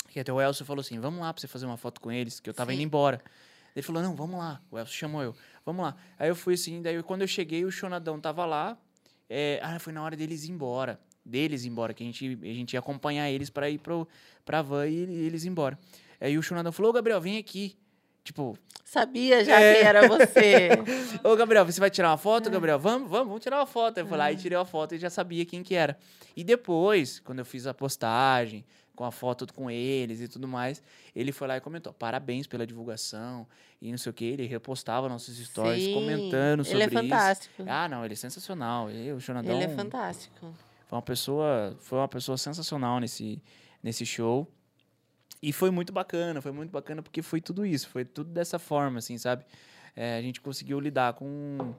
que 0.09 0.19
até 0.19 0.33
o 0.33 0.41
Elcio 0.41 0.65
falou 0.65 0.81
assim: 0.81 0.99
vamos 0.99 1.21
lá 1.21 1.33
pra 1.33 1.39
você 1.39 1.47
fazer 1.47 1.65
uma 1.65 1.77
foto 1.77 2.01
com 2.01 2.11
eles, 2.11 2.39
que 2.39 2.49
eu 2.49 2.53
tava 2.53 2.71
Sim. 2.71 2.77
indo 2.77 2.83
embora. 2.83 3.21
Ele 3.75 3.83
falou: 3.83 4.01
não, 4.01 4.15
vamos 4.15 4.39
lá. 4.39 4.61
O 4.71 4.77
Elcio 4.77 4.95
chamou 4.95 5.21
eu, 5.21 5.35
vamos 5.65 5.83
lá. 5.83 5.95
Aí 6.17 6.29
eu 6.29 6.35
fui 6.35 6.55
assim, 6.55 6.81
daí 6.81 7.01
quando 7.03 7.21
eu 7.21 7.27
cheguei, 7.27 7.63
o 7.63 7.71
Chonadão 7.71 8.19
tava 8.19 8.45
lá. 8.45 8.77
É, 9.29 9.59
ah, 9.63 9.79
foi 9.79 9.93
na 9.93 10.03
hora 10.03 10.15
deles 10.15 10.43
ir 10.43 10.51
embora. 10.51 10.99
Deles 11.23 11.63
ir 11.63 11.69
embora, 11.69 11.93
que 11.93 12.03
a 12.03 12.05
gente, 12.05 12.39
a 12.41 12.53
gente 12.53 12.73
ia 12.73 12.79
acompanhar 12.79 13.29
eles 13.29 13.49
pra 13.49 13.69
ir 13.69 13.77
pro, 13.77 14.07
pra 14.43 14.61
van 14.61 14.87
e 14.87 14.95
eles 14.95 15.45
ir 15.45 15.49
embora. 15.49 15.79
Aí 16.19 16.37
o 16.37 16.41
Chonadão 16.41 16.71
falou: 16.71 16.89
Ô, 16.89 16.93
Gabriel, 16.93 17.21
vem 17.21 17.37
aqui. 17.37 17.77
Tipo, 18.23 18.57
Sabia 18.83 19.43
já 19.45 19.59
É. 19.59 19.75
que 19.75 19.85
era 19.85 20.07
você. 20.07 20.69
Ô, 21.23 21.35
Gabriel, 21.35 21.65
você 21.65 21.79
vai 21.79 21.89
tirar 21.89 22.09
uma 22.11 22.17
foto, 22.17 22.49
Gabriel? 22.49 22.77
Vamos, 22.77 23.09
vamos, 23.09 23.27
vamos 23.27 23.41
tirar 23.41 23.57
uma 23.59 23.65
foto. 23.65 23.97
Eu 23.99 24.05
fui 24.05 24.17
lá 24.17 24.31
e 24.31 24.35
tirei 24.35 24.57
uma 24.57 24.65
foto 24.65 24.93
e 24.95 24.97
já 24.99 25.09
sabia 25.09 25.45
quem 25.45 25.63
que 25.63 25.73
era. 25.75 25.97
E 26.35 26.43
depois, 26.43 27.19
quando 27.19 27.39
eu 27.39 27.45
fiz 27.45 27.65
a 27.67 27.73
postagem, 27.73 28.65
com 28.93 29.05
a 29.05 29.11
foto 29.11 29.47
com 29.53 29.71
eles 29.71 30.19
e 30.21 30.27
tudo 30.27 30.45
mais, 30.47 30.83
ele 31.15 31.31
foi 31.31 31.47
lá 31.47 31.57
e 31.57 31.61
comentou, 31.61 31.93
parabéns 31.93 32.45
pela 32.45 32.67
divulgação 32.67 33.47
e 33.81 33.89
não 33.89 33.97
sei 33.97 34.09
o 34.09 34.13
que. 34.13 34.25
Ele 34.25 34.45
repostava 34.45 35.07
nossos 35.09 35.37
stories 35.37 35.85
Sim, 35.85 35.93
comentando 35.93 36.63
sobre 36.65 36.77
Ele 36.77 36.83
é 36.83 36.87
isso. 36.87 36.95
fantástico. 37.09 37.63
Ah, 37.67 37.87
não, 37.87 38.03
ele 38.03 38.13
é 38.13 38.17
sensacional. 38.17 38.89
Ele, 38.89 39.13
o 39.13 39.19
Jonadão 39.19 39.55
Ele 39.55 39.63
é 39.63 39.69
fantástico. 39.69 40.53
foi 40.87 40.95
uma 40.97 41.01
pessoa, 41.01 41.75
foi 41.79 41.97
uma 41.97 42.07
pessoa 42.09 42.37
sensacional 42.37 42.99
nesse, 42.99 43.41
nesse 43.81 44.05
show. 44.05 44.47
E 45.41 45.51
foi 45.51 45.71
muito 45.71 45.91
bacana, 45.91 46.41
foi 46.41 46.51
muito 46.51 46.69
bacana 46.71 47.01
porque 47.01 47.21
foi 47.21 47.41
tudo 47.41 47.65
isso, 47.65 47.89
foi 47.89 48.05
tudo 48.05 48.29
dessa 48.29 48.59
forma, 48.59 48.99
assim, 48.99 49.17
sabe? 49.17 49.43
É, 49.95 50.17
a 50.17 50.21
gente 50.21 50.39
conseguiu 50.39 50.79
lidar 50.79 51.13
com, 51.13 51.73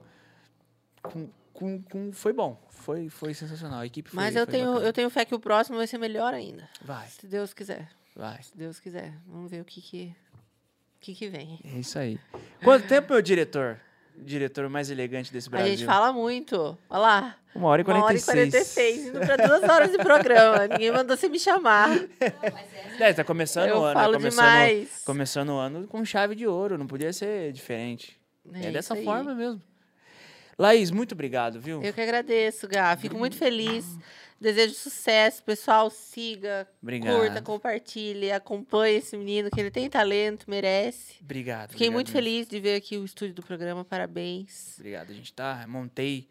com, 1.01 1.29
com, 1.53 1.81
com- 1.83 2.11
foi 2.11 2.33
bom, 2.33 2.61
foi, 2.69 3.09
foi 3.09 3.33
sensacional. 3.33 3.79
A 3.79 3.85
equipe 3.85 4.09
foi, 4.09 4.15
Mas 4.17 4.35
eu 4.35 4.45
foi 4.45 4.51
tenho, 4.53 4.67
bacana. 4.67 4.85
eu 4.85 4.93
tenho 4.93 5.09
fé 5.09 5.23
que 5.25 5.33
o 5.33 5.39
próximo 5.39 5.77
vai 5.77 5.87
ser 5.87 5.97
melhor 5.97 6.33
ainda. 6.33 6.69
Vai, 6.81 7.07
Se 7.07 7.25
Deus 7.25 7.53
quiser. 7.53 7.89
vai. 8.15 8.41
Se 8.43 8.55
Deus 8.57 8.79
quiser. 8.79 9.13
Vamos 9.25 9.49
ver 9.49 9.61
o 9.61 9.65
que 9.65 9.81
que, 9.81 10.15
que, 10.99 11.15
que 11.15 11.29
vem. 11.29 11.59
É 11.63 11.79
isso 11.79 11.97
aí. 11.97 12.19
Quanto 12.63 12.87
tempo, 12.87 13.13
meu 13.13 13.21
diretor? 13.21 13.79
Diretor 14.17 14.69
mais 14.69 14.89
elegante 14.89 15.31
desse 15.33 15.47
A 15.49 15.51
Brasil. 15.51 15.75
gente 15.75 15.85
fala 15.85 16.13
muito. 16.13 16.77
Olha 16.89 16.99
lá. 16.99 17.35
Uma 17.55 17.67
hora 17.67 17.81
e 17.81 17.85
Uma 17.85 18.03
hora 18.05 18.17
e 18.17 18.21
46. 18.21 18.73
46, 18.73 19.07
indo 19.07 19.19
pra 19.19 19.35
duas 19.37 19.63
horas 19.63 19.91
de 19.91 19.97
programa. 19.97 20.67
Ninguém 20.71 20.91
mandou 20.91 21.15
você 21.17 21.27
me 21.29 21.39
chamar. 21.39 21.89
É, 22.99 23.13
tá 23.13 23.23
começando 23.23 23.69
Eu 23.69 23.77
o 23.79 23.83
ano. 23.83 23.93
falo 23.99 24.13
é 24.15 24.17
começando, 24.17 24.39
demais. 24.45 25.01
Começando 25.05 25.49
o 25.49 25.57
ano 25.57 25.87
com 25.87 26.03
chave 26.05 26.35
de 26.35 26.47
ouro, 26.47 26.77
não 26.77 26.87
podia 26.87 27.11
ser 27.13 27.51
diferente. 27.51 28.17
É, 28.53 28.67
É 28.67 28.71
dessa 28.71 28.93
aí. 28.93 29.03
forma 29.03 29.33
mesmo. 29.35 29.61
Laís, 30.57 30.91
muito 30.91 31.13
obrigado, 31.13 31.59
viu? 31.59 31.81
Eu 31.81 31.93
que 31.93 32.01
agradeço, 32.01 32.67
Gá. 32.67 32.95
Fico 32.95 33.17
muito 33.17 33.35
feliz. 33.35 33.85
Desejo 34.43 34.73
sucesso. 34.73 35.41
Pessoal, 35.41 35.89
siga, 35.89 36.67
Obrigado. 36.81 37.15
curta, 37.15 37.41
compartilhe, 37.41 38.29
acompanhe 38.29 38.97
esse 38.97 39.15
menino, 39.15 39.49
que 39.49 39.57
ele 39.57 39.71
tem 39.71 39.89
talento, 39.89 40.49
merece. 40.49 41.15
Obrigado. 41.21 41.71
Fiquei 41.71 41.87
obrigado 41.87 41.93
muito 41.93 42.07
mesmo. 42.07 42.19
feliz 42.19 42.47
de 42.49 42.59
ver 42.59 42.75
aqui 42.75 42.97
o 42.97 43.05
estúdio 43.05 43.35
do 43.35 43.41
programa. 43.41 43.85
Parabéns. 43.85 44.75
Obrigado. 44.77 45.11
A 45.11 45.13
gente 45.13 45.31
tá, 45.31 45.65
montei. 45.65 46.27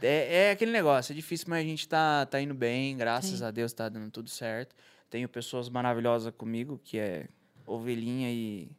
É, 0.00 0.46
é 0.46 0.50
aquele 0.52 0.72
negócio, 0.72 1.12
é 1.12 1.14
difícil, 1.14 1.44
mas 1.50 1.60
a 1.60 1.68
gente 1.68 1.86
tá, 1.86 2.24
tá 2.24 2.40
indo 2.40 2.54
bem, 2.54 2.96
graças 2.96 3.40
Sim. 3.40 3.44
a 3.44 3.50
Deus 3.50 3.74
tá 3.74 3.90
dando 3.90 4.10
tudo 4.10 4.30
certo. 4.30 4.74
Tenho 5.10 5.28
pessoas 5.28 5.68
maravilhosas 5.68 6.32
comigo, 6.34 6.80
que 6.82 6.98
é 6.98 7.28
Ovelhinha 7.66 8.30
e 8.32 8.70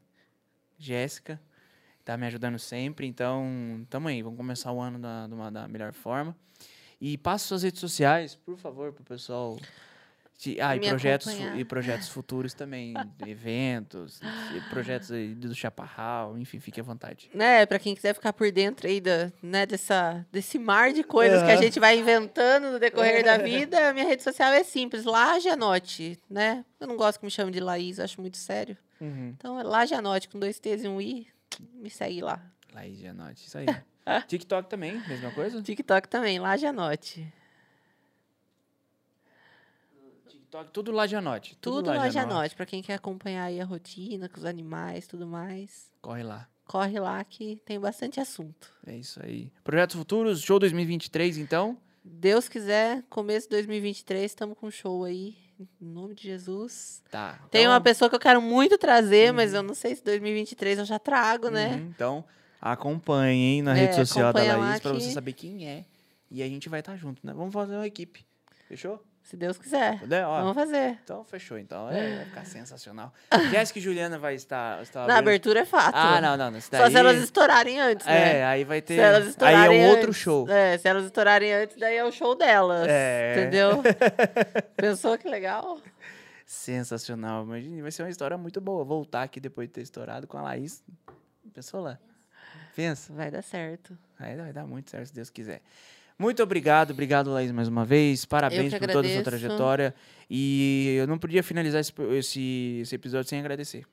Jéssica. 0.75 1.39
Tá 2.03 2.17
me 2.17 2.25
ajudando 2.25 2.57
sempre, 2.57 3.05
então 3.05 3.85
tamo 3.91 4.07
aí, 4.07 4.23
vamos 4.23 4.37
começar 4.37 4.71
o 4.71 4.81
ano 4.81 4.97
da, 4.97 5.27
da 5.51 5.67
melhor 5.67 5.93
forma. 5.93 6.35
E 6.99 7.17
passa 7.17 7.45
suas 7.47 7.63
redes 7.63 7.79
sociais, 7.79 8.35
por 8.35 8.57
favor, 8.57 8.91
pro 8.93 9.03
pessoal. 9.03 9.57
te- 10.37 10.59
Ah, 10.59 10.75
e 10.75 10.79
projetos, 10.81 11.27
acompanhar. 11.29 11.57
e 11.59 11.63
projetos 11.65 12.09
futuros 12.09 12.53
também, 12.53 12.93
eventos, 13.25 14.21
projetos 14.69 15.11
aí 15.11 15.33
do 15.33 15.53
Chaparral, 15.55 16.37
enfim, 16.37 16.59
fique 16.59 16.79
à 16.79 16.83
vontade. 16.83 17.29
Né, 17.33 17.65
para 17.65 17.79
quem 17.79 17.95
quiser 17.95 18.13
ficar 18.13 18.33
por 18.33 18.51
dentro 18.51 18.85
aí 18.87 18.99
da, 18.99 19.31
né, 19.41 19.65
dessa, 19.65 20.25
desse 20.31 20.59
mar 20.59 20.91
de 20.91 21.03
coisas 21.03 21.41
que 21.41 21.51
a 21.51 21.55
gente 21.55 21.79
vai 21.79 21.97
inventando 21.97 22.69
no 22.71 22.79
decorrer 22.79 23.23
da 23.23 23.37
vida, 23.43 23.89
a 23.89 23.93
minha 23.93 24.05
rede 24.05 24.23
social 24.23 24.51
é 24.51 24.63
simples, 24.63 25.05
Laje 25.05 25.47
Anote, 25.47 26.19
né? 26.29 26.65
Eu 26.81 26.87
não 26.87 26.97
gosto 26.97 27.19
que 27.19 27.25
me 27.25 27.31
chamem 27.31 27.53
de 27.53 27.59
Laís, 27.61 27.97
eu 27.97 28.03
acho 28.03 28.19
muito 28.19 28.37
sério. 28.37 28.77
Então 28.99 29.57
é 29.59 29.63
Laje 29.63 29.93
Anote, 29.93 30.27
com 30.27 30.37
dois 30.39 30.59
T's 30.59 30.83
e 30.83 30.87
um 30.87 30.99
I, 30.99 31.27
me 31.73 31.89
segue 31.89 32.21
lá. 32.21 32.41
Laís 32.73 32.97
Gianotti, 32.97 33.47
isso 33.47 33.57
aí. 33.57 33.67
TikTok 34.27 34.69
também, 34.69 35.01
mesma 35.07 35.31
coisa? 35.31 35.61
TikTok 35.61 36.07
também, 36.07 36.39
Laje 36.39 36.65
Anote. 36.65 37.31
TikTok, 40.27 40.71
tudo 40.71 40.91
lá 40.91 41.05
Gianotti. 41.07 41.57
Tudo 41.59 41.89
Laje 41.89 42.17
Anote, 42.17 42.55
para 42.55 42.65
quem 42.65 42.81
quer 42.81 42.95
acompanhar 42.95 43.45
aí 43.45 43.59
a 43.59 43.65
rotina 43.65 44.29
com 44.29 44.37
os 44.37 44.45
animais, 44.45 45.07
tudo 45.07 45.27
mais. 45.27 45.91
Corre 46.01 46.23
lá. 46.23 46.47
Corre 46.65 46.99
lá 46.99 47.23
que 47.23 47.61
tem 47.65 47.79
bastante 47.79 48.19
assunto. 48.19 48.71
É 48.87 48.95
isso 48.95 49.19
aí. 49.23 49.51
Projetos 49.63 49.95
futuros, 49.95 50.41
show 50.41 50.57
2023, 50.57 51.37
então. 51.37 51.77
Deus 52.03 52.47
quiser, 52.47 53.03
começo 53.09 53.47
de 53.47 53.55
2023, 53.55 54.31
estamos 54.31 54.57
com 54.57 54.67
um 54.67 54.71
show 54.71 55.03
aí, 55.03 55.35
em 55.59 55.67
nome 55.85 56.13
de 56.15 56.23
Jesus. 56.23 57.03
Tá. 57.09 57.39
Tem 57.51 57.63
então- 57.63 57.73
uma 57.73 57.81
pessoa 57.81 58.09
que 58.09 58.15
eu 58.15 58.19
quero 58.19 58.41
muito 58.41 58.77
trazer, 58.77 59.33
mas 59.33 59.53
eu 59.53 59.63
não 59.63 59.73
sei 59.73 59.95
se 59.95 60.03
2023 60.03 60.79
eu 60.79 60.85
já 60.85 60.99
trago, 60.99 61.49
né? 61.49 61.75
Uhum, 61.75 61.87
então, 61.89 62.25
acompanhem 62.71 63.61
na 63.61 63.77
É, 63.77 63.81
rede 63.81 63.95
social 63.95 64.33
da 64.33 64.41
Laís 64.57 64.79
pra 64.79 64.93
você 64.93 65.11
saber 65.11 65.33
quem 65.33 65.67
é. 65.67 65.85
E 66.31 66.41
a 66.41 66.47
gente 66.47 66.67
vai 66.67 66.79
estar 66.79 66.95
junto, 66.95 67.25
né? 67.25 67.31
Vamos 67.33 67.53
fazer 67.53 67.75
uma 67.75 67.85
equipe. 67.85 68.25
Fechou? 68.67 69.01
Se 69.21 69.35
Deus 69.35 69.57
quiser. 69.57 69.99
Ó, 70.25 70.41
Vamos 70.41 70.53
fazer. 70.55 70.99
Então, 71.03 71.23
fechou. 71.23 71.57
Então, 71.57 71.89
é, 71.89 72.17
vai 72.17 72.25
ficar 72.25 72.45
sensacional. 72.45 73.13
Jéssica 73.49 73.79
e 73.79 73.81
Juliana 73.81 74.17
vai 74.19 74.35
estar... 74.35 74.81
estar 74.83 75.07
Na 75.07 75.17
abertura 75.17 75.61
é 75.61 75.65
fato. 75.65 75.95
Ah, 75.95 76.19
não, 76.21 76.37
não. 76.37 76.61
Só 76.61 76.69
daí... 76.71 76.91
se 76.91 76.97
elas 76.97 77.23
estourarem 77.23 77.79
antes, 77.79 78.05
né? 78.05 78.39
É, 78.39 78.45
aí 78.45 78.63
vai 78.63 78.81
ter... 78.81 78.95
Se 78.95 78.99
elas 78.99 79.23
aí 79.23 79.29
estourarem 79.29 79.81
é 79.81 79.85
um 79.85 79.89
outro 79.89 80.07
antes. 80.09 80.17
show. 80.17 80.49
É, 80.49 80.77
se 80.77 80.87
elas 80.87 81.05
estourarem 81.05 81.53
antes, 81.53 81.77
daí 81.77 81.97
é 81.97 82.05
o 82.05 82.11
show 82.11 82.35
delas. 82.35 82.87
É. 82.87 83.35
Entendeu? 83.37 83.81
Pensou 84.77 85.17
que 85.17 85.27
legal? 85.27 85.79
Sensacional. 86.45 87.43
Imagina, 87.43 87.81
vai 87.81 87.91
ser 87.91 88.03
uma 88.03 88.09
história 88.09 88.37
muito 88.37 88.59
boa. 88.61 88.83
Voltar 88.83 89.23
aqui 89.23 89.39
depois 89.39 89.67
de 89.67 89.73
ter 89.73 89.81
estourado 89.81 90.27
com 90.27 90.37
a 90.37 90.41
Laís. 90.41 90.83
Pensou 91.53 91.81
lá? 91.81 91.97
Pensa. 92.75 93.13
Vai 93.13 93.31
dar 93.31 93.41
certo. 93.41 93.97
Aí 94.19 94.35
vai 94.35 94.51
dar 94.51 94.65
muito 94.65 94.89
certo, 94.91 95.07
se 95.07 95.13
Deus 95.13 95.29
quiser. 95.29 95.61
Muito 96.17 96.41
obrigado, 96.41 96.91
obrigado, 96.91 97.29
Laís, 97.31 97.51
mais 97.51 97.67
uma 97.67 97.83
vez. 97.83 98.23
Parabéns 98.25 98.71
por 98.79 98.87
toda 98.93 99.07
a 99.07 99.11
sua 99.11 99.23
trajetória. 99.23 99.95
E 100.29 100.95
eu 100.97 101.07
não 101.07 101.17
podia 101.17 101.43
finalizar 101.43 101.81
esse, 101.81 101.93
esse, 102.17 102.79
esse 102.81 102.95
episódio 102.95 103.29
sem 103.29 103.39
agradecer. 103.39 103.85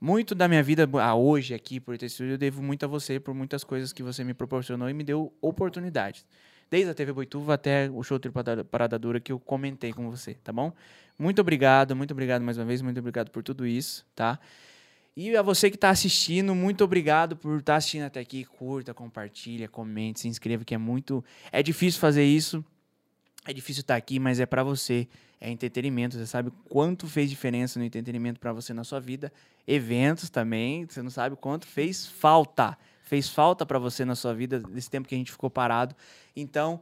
Muito 0.00 0.34
da 0.34 0.46
minha 0.46 0.62
vida 0.62 0.88
a 1.02 1.14
hoje 1.14 1.54
aqui, 1.54 1.80
por 1.80 1.96
ter 1.98 2.06
estúdio, 2.06 2.34
eu 2.34 2.38
devo 2.38 2.62
muito 2.62 2.84
a 2.84 2.88
você, 2.88 3.18
por 3.18 3.34
muitas 3.34 3.64
coisas 3.64 3.92
que 3.92 4.02
você 4.02 4.22
me 4.22 4.32
proporcionou 4.32 4.88
e 4.88 4.94
me 4.94 5.02
deu 5.02 5.32
oportunidades. 5.40 6.24
Desde 6.70 6.90
a 6.90 6.94
TV 6.94 7.12
Boituva 7.12 7.54
até 7.54 7.90
o 7.90 8.02
show 8.02 8.18
Tripada- 8.18 8.64
Parada 8.64 8.98
Dura 8.98 9.18
que 9.18 9.32
eu 9.32 9.40
comentei 9.40 9.92
com 9.92 10.08
você, 10.10 10.34
tá 10.34 10.52
bom? 10.52 10.72
Muito 11.18 11.40
obrigado, 11.40 11.96
muito 11.96 12.12
obrigado 12.12 12.42
mais 12.42 12.58
uma 12.58 12.64
vez, 12.64 12.80
muito 12.82 12.98
obrigado 13.00 13.30
por 13.30 13.42
tudo 13.42 13.66
isso, 13.66 14.06
tá? 14.14 14.38
E 15.20 15.36
a 15.36 15.42
você 15.42 15.68
que 15.68 15.74
está 15.74 15.90
assistindo, 15.90 16.54
muito 16.54 16.84
obrigado 16.84 17.36
por 17.36 17.58
estar 17.58 17.74
assistindo 17.74 18.04
até 18.04 18.20
aqui. 18.20 18.44
Curta, 18.44 18.94
compartilha, 18.94 19.66
comente, 19.66 20.20
se 20.20 20.28
inscreva, 20.28 20.64
que 20.64 20.72
é 20.72 20.78
muito. 20.78 21.24
É 21.50 21.60
difícil 21.60 22.00
fazer 22.00 22.22
isso. 22.22 22.64
É 23.44 23.52
difícil 23.52 23.80
estar 23.80 23.96
aqui, 23.96 24.20
mas 24.20 24.38
é 24.38 24.46
para 24.46 24.62
você. 24.62 25.08
É 25.40 25.50
entretenimento. 25.50 26.16
Você 26.16 26.24
sabe 26.24 26.52
quanto 26.68 27.08
fez 27.08 27.28
diferença 27.28 27.80
no 27.80 27.84
entretenimento 27.84 28.38
para 28.38 28.52
você 28.52 28.72
na 28.72 28.84
sua 28.84 29.00
vida. 29.00 29.32
Eventos 29.66 30.30
também. 30.30 30.86
Você 30.86 31.02
não 31.02 31.10
sabe 31.10 31.34
quanto 31.34 31.66
fez 31.66 32.06
falta. 32.06 32.78
Fez 33.08 33.26
falta 33.26 33.64
para 33.64 33.78
você 33.78 34.04
na 34.04 34.14
sua 34.14 34.34
vida 34.34 34.60
desse 34.60 34.90
tempo 34.90 35.08
que 35.08 35.14
a 35.14 35.18
gente 35.18 35.32
ficou 35.32 35.48
parado. 35.48 35.96
Então, 36.36 36.78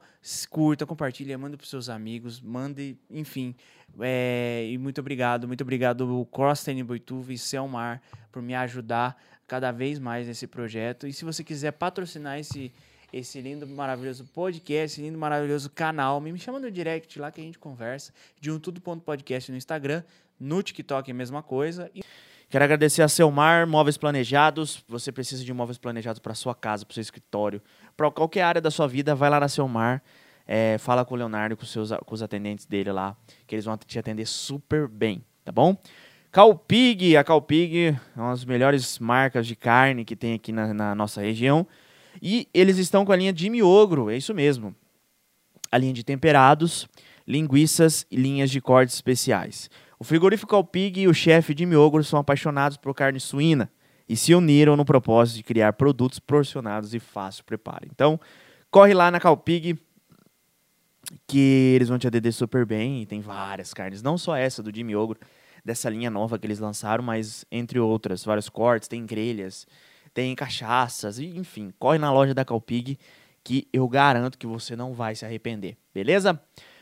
curta, 0.50 0.84
compartilha, 0.84 1.38
manda 1.38 1.56
para 1.56 1.64
seus 1.64 1.88
amigos, 1.88 2.40
mande, 2.40 2.98
enfim. 3.08 3.54
É, 4.00 4.66
e 4.68 4.76
muito 4.76 5.00
obrigado, 5.00 5.46
muito 5.46 5.60
obrigado, 5.60 6.28
Crosstain 6.32 6.84
Boituva 6.84 7.32
e 7.32 7.38
Selmar, 7.38 8.02
por 8.32 8.42
me 8.42 8.56
ajudar 8.56 9.16
cada 9.46 9.70
vez 9.70 10.00
mais 10.00 10.26
nesse 10.26 10.48
projeto. 10.48 11.06
E 11.06 11.12
se 11.12 11.24
você 11.24 11.44
quiser 11.44 11.70
patrocinar 11.70 12.40
esse, 12.40 12.72
esse 13.12 13.40
lindo, 13.40 13.64
maravilhoso 13.64 14.24
podcast, 14.24 14.98
esse 14.98 15.00
lindo, 15.00 15.16
maravilhoso 15.16 15.70
canal. 15.70 16.20
Me 16.20 16.36
chama 16.40 16.58
no 16.58 16.72
direct 16.72 17.20
lá 17.20 17.30
que 17.30 17.40
a 17.40 17.44
gente 17.44 17.56
conversa. 17.60 18.12
De 18.40 18.50
um 18.50 18.58
tudo.podcast 18.58 19.52
no 19.52 19.56
Instagram. 19.56 20.02
No 20.40 20.60
TikTok 20.60 21.08
é 21.08 21.12
a 21.12 21.16
mesma 21.16 21.40
coisa. 21.40 21.88
E 21.94 22.02
Quero 22.48 22.62
agradecer 22.62 23.02
a 23.02 23.08
Selmar 23.08 23.66
Móveis 23.66 23.96
Planejados. 23.96 24.84
Você 24.88 25.10
precisa 25.10 25.44
de 25.44 25.52
móveis 25.52 25.78
planejados 25.78 26.20
para 26.20 26.32
sua 26.32 26.54
casa, 26.54 26.86
para 26.86 26.94
seu 26.94 27.00
escritório, 27.00 27.60
para 27.96 28.08
qualquer 28.08 28.42
área 28.42 28.60
da 28.60 28.70
sua 28.70 28.86
vida, 28.86 29.16
vai 29.16 29.28
lá 29.28 29.40
na 29.40 29.48
Selmar. 29.48 30.00
É, 30.46 30.78
fala 30.78 31.04
com 31.04 31.14
o 31.14 31.18
Leonardo, 31.18 31.56
com, 31.56 31.66
seus, 31.66 31.90
com 31.90 32.14
os 32.14 32.22
atendentes 32.22 32.64
dele 32.64 32.92
lá, 32.92 33.16
que 33.48 33.56
eles 33.56 33.64
vão 33.64 33.76
te 33.76 33.98
atender 33.98 34.26
super 34.26 34.86
bem, 34.86 35.24
tá 35.44 35.50
bom? 35.50 35.76
Calpig, 36.30 37.16
a 37.16 37.24
Calpig 37.24 37.88
é 37.88 38.20
uma 38.20 38.30
das 38.30 38.44
melhores 38.44 39.00
marcas 39.00 39.44
de 39.44 39.56
carne 39.56 40.04
que 40.04 40.14
tem 40.14 40.34
aqui 40.34 40.52
na, 40.52 40.72
na 40.72 40.94
nossa 40.94 41.20
região. 41.20 41.66
E 42.22 42.48
eles 42.54 42.78
estão 42.78 43.04
com 43.04 43.10
a 43.10 43.16
linha 43.16 43.32
de 43.32 43.50
miogro, 43.50 44.08
é 44.08 44.16
isso 44.16 44.32
mesmo. 44.32 44.72
A 45.72 45.78
linha 45.78 45.92
de 45.92 46.04
temperados, 46.04 46.86
linguiças 47.26 48.06
e 48.08 48.14
linhas 48.14 48.50
de 48.50 48.60
cortes 48.60 48.94
especiais. 48.94 49.68
O 49.98 50.04
frigorífico 50.04 50.50
Calpig 50.50 51.00
e 51.00 51.08
o 51.08 51.14
chefe 51.14 51.54
de 51.54 51.64
miogro 51.64 52.04
são 52.04 52.18
apaixonados 52.18 52.76
por 52.76 52.94
carne 52.94 53.18
suína 53.18 53.70
e 54.08 54.16
se 54.16 54.34
uniram 54.34 54.76
no 54.76 54.84
propósito 54.84 55.36
de 55.36 55.42
criar 55.42 55.72
produtos 55.72 56.18
porcionados 56.18 56.94
e 56.94 57.00
fácil 57.00 57.44
preparo. 57.44 57.86
Então, 57.90 58.20
corre 58.70 58.92
lá 58.92 59.10
na 59.10 59.18
Calpig 59.18 59.78
que 61.26 61.72
eles 61.74 61.88
vão 61.88 61.98
te 61.98 62.06
atender 62.06 62.32
super 62.32 62.66
bem 62.66 63.02
e 63.02 63.06
tem 63.06 63.20
várias 63.20 63.72
carnes, 63.72 64.02
não 64.02 64.18
só 64.18 64.36
essa 64.36 64.62
do 64.62 64.74
Jimmy 64.74 64.94
Ogro, 64.94 65.18
dessa 65.64 65.88
linha 65.88 66.10
nova 66.10 66.38
que 66.38 66.46
eles 66.46 66.58
lançaram, 66.58 67.02
mas 67.02 67.44
entre 67.50 67.78
outras, 67.78 68.24
vários 68.24 68.48
cortes, 68.48 68.88
tem 68.88 69.04
grelhas, 69.06 69.66
tem 70.12 70.34
cachaças, 70.34 71.18
enfim, 71.18 71.72
corre 71.78 71.98
na 71.98 72.12
loja 72.12 72.34
da 72.34 72.44
Calpig 72.44 72.98
que 73.42 73.68
eu 73.72 73.88
garanto 73.88 74.36
que 74.36 74.46
você 74.46 74.74
não 74.74 74.92
vai 74.92 75.14
se 75.14 75.24
arrepender, 75.24 75.76
beleza? 75.94 76.40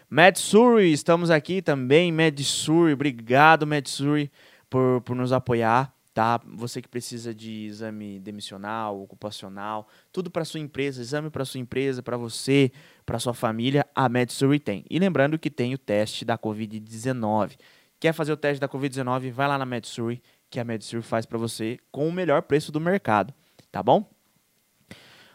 Madsuri, 0.09 0.93
estamos 0.93 1.31
aqui 1.31 1.63
também, 1.63 2.13
Madsuri, 2.13 2.93
obrigado 2.93 3.67
Madsuri 3.67 4.31
por, 4.69 5.01
por 5.01 5.17
nos 5.17 5.33
apoiar, 5.33 5.93
tá? 6.13 6.41
Você 6.55 6.81
que 6.83 6.89
precisa 6.89 7.35
de 7.35 7.67
exame 7.67 8.21
demissional, 8.21 9.01
ocupacional, 9.01 9.89
tudo 10.13 10.31
para 10.31 10.45
sua 10.45 10.61
empresa, 10.61 11.01
exame 11.01 11.31
para 11.31 11.45
sua 11.45 11.59
empresa, 11.59 12.03
para 12.03 12.17
você, 12.17 12.71
para 13.05 13.19
sua 13.19 13.35
família, 13.35 13.87
a 13.95 14.09
Madsuri 14.09 14.61
tem. 14.61 14.85
E 14.89 14.99
lembrando 14.99 15.39
que 15.39 15.51
tem 15.51 15.75
o 15.75 15.79
teste 15.79 16.25
da 16.25 16.39
COVID-19. 16.39 17.57
Quer 17.99 18.13
fazer 18.13 18.33
o 18.33 18.37
teste 18.37 18.61
da 18.61 18.69
COVID-19? 18.69 19.33
Vai 19.33 19.49
lá 19.49 19.59
na 19.59 19.67
Madsuri, 19.67 20.23
que 20.51 20.61
a 20.61 20.65
Madsuri 20.65 21.03
faz 21.03 21.27
para 21.27 21.39
você 21.39 21.79
com 21.91 22.07
o 22.07 22.13
melhor 22.13 22.43
preço 22.43 22.71
do 22.71 22.79
mercado, 22.79 23.35
tá 23.73 23.83
bom? 23.83 24.14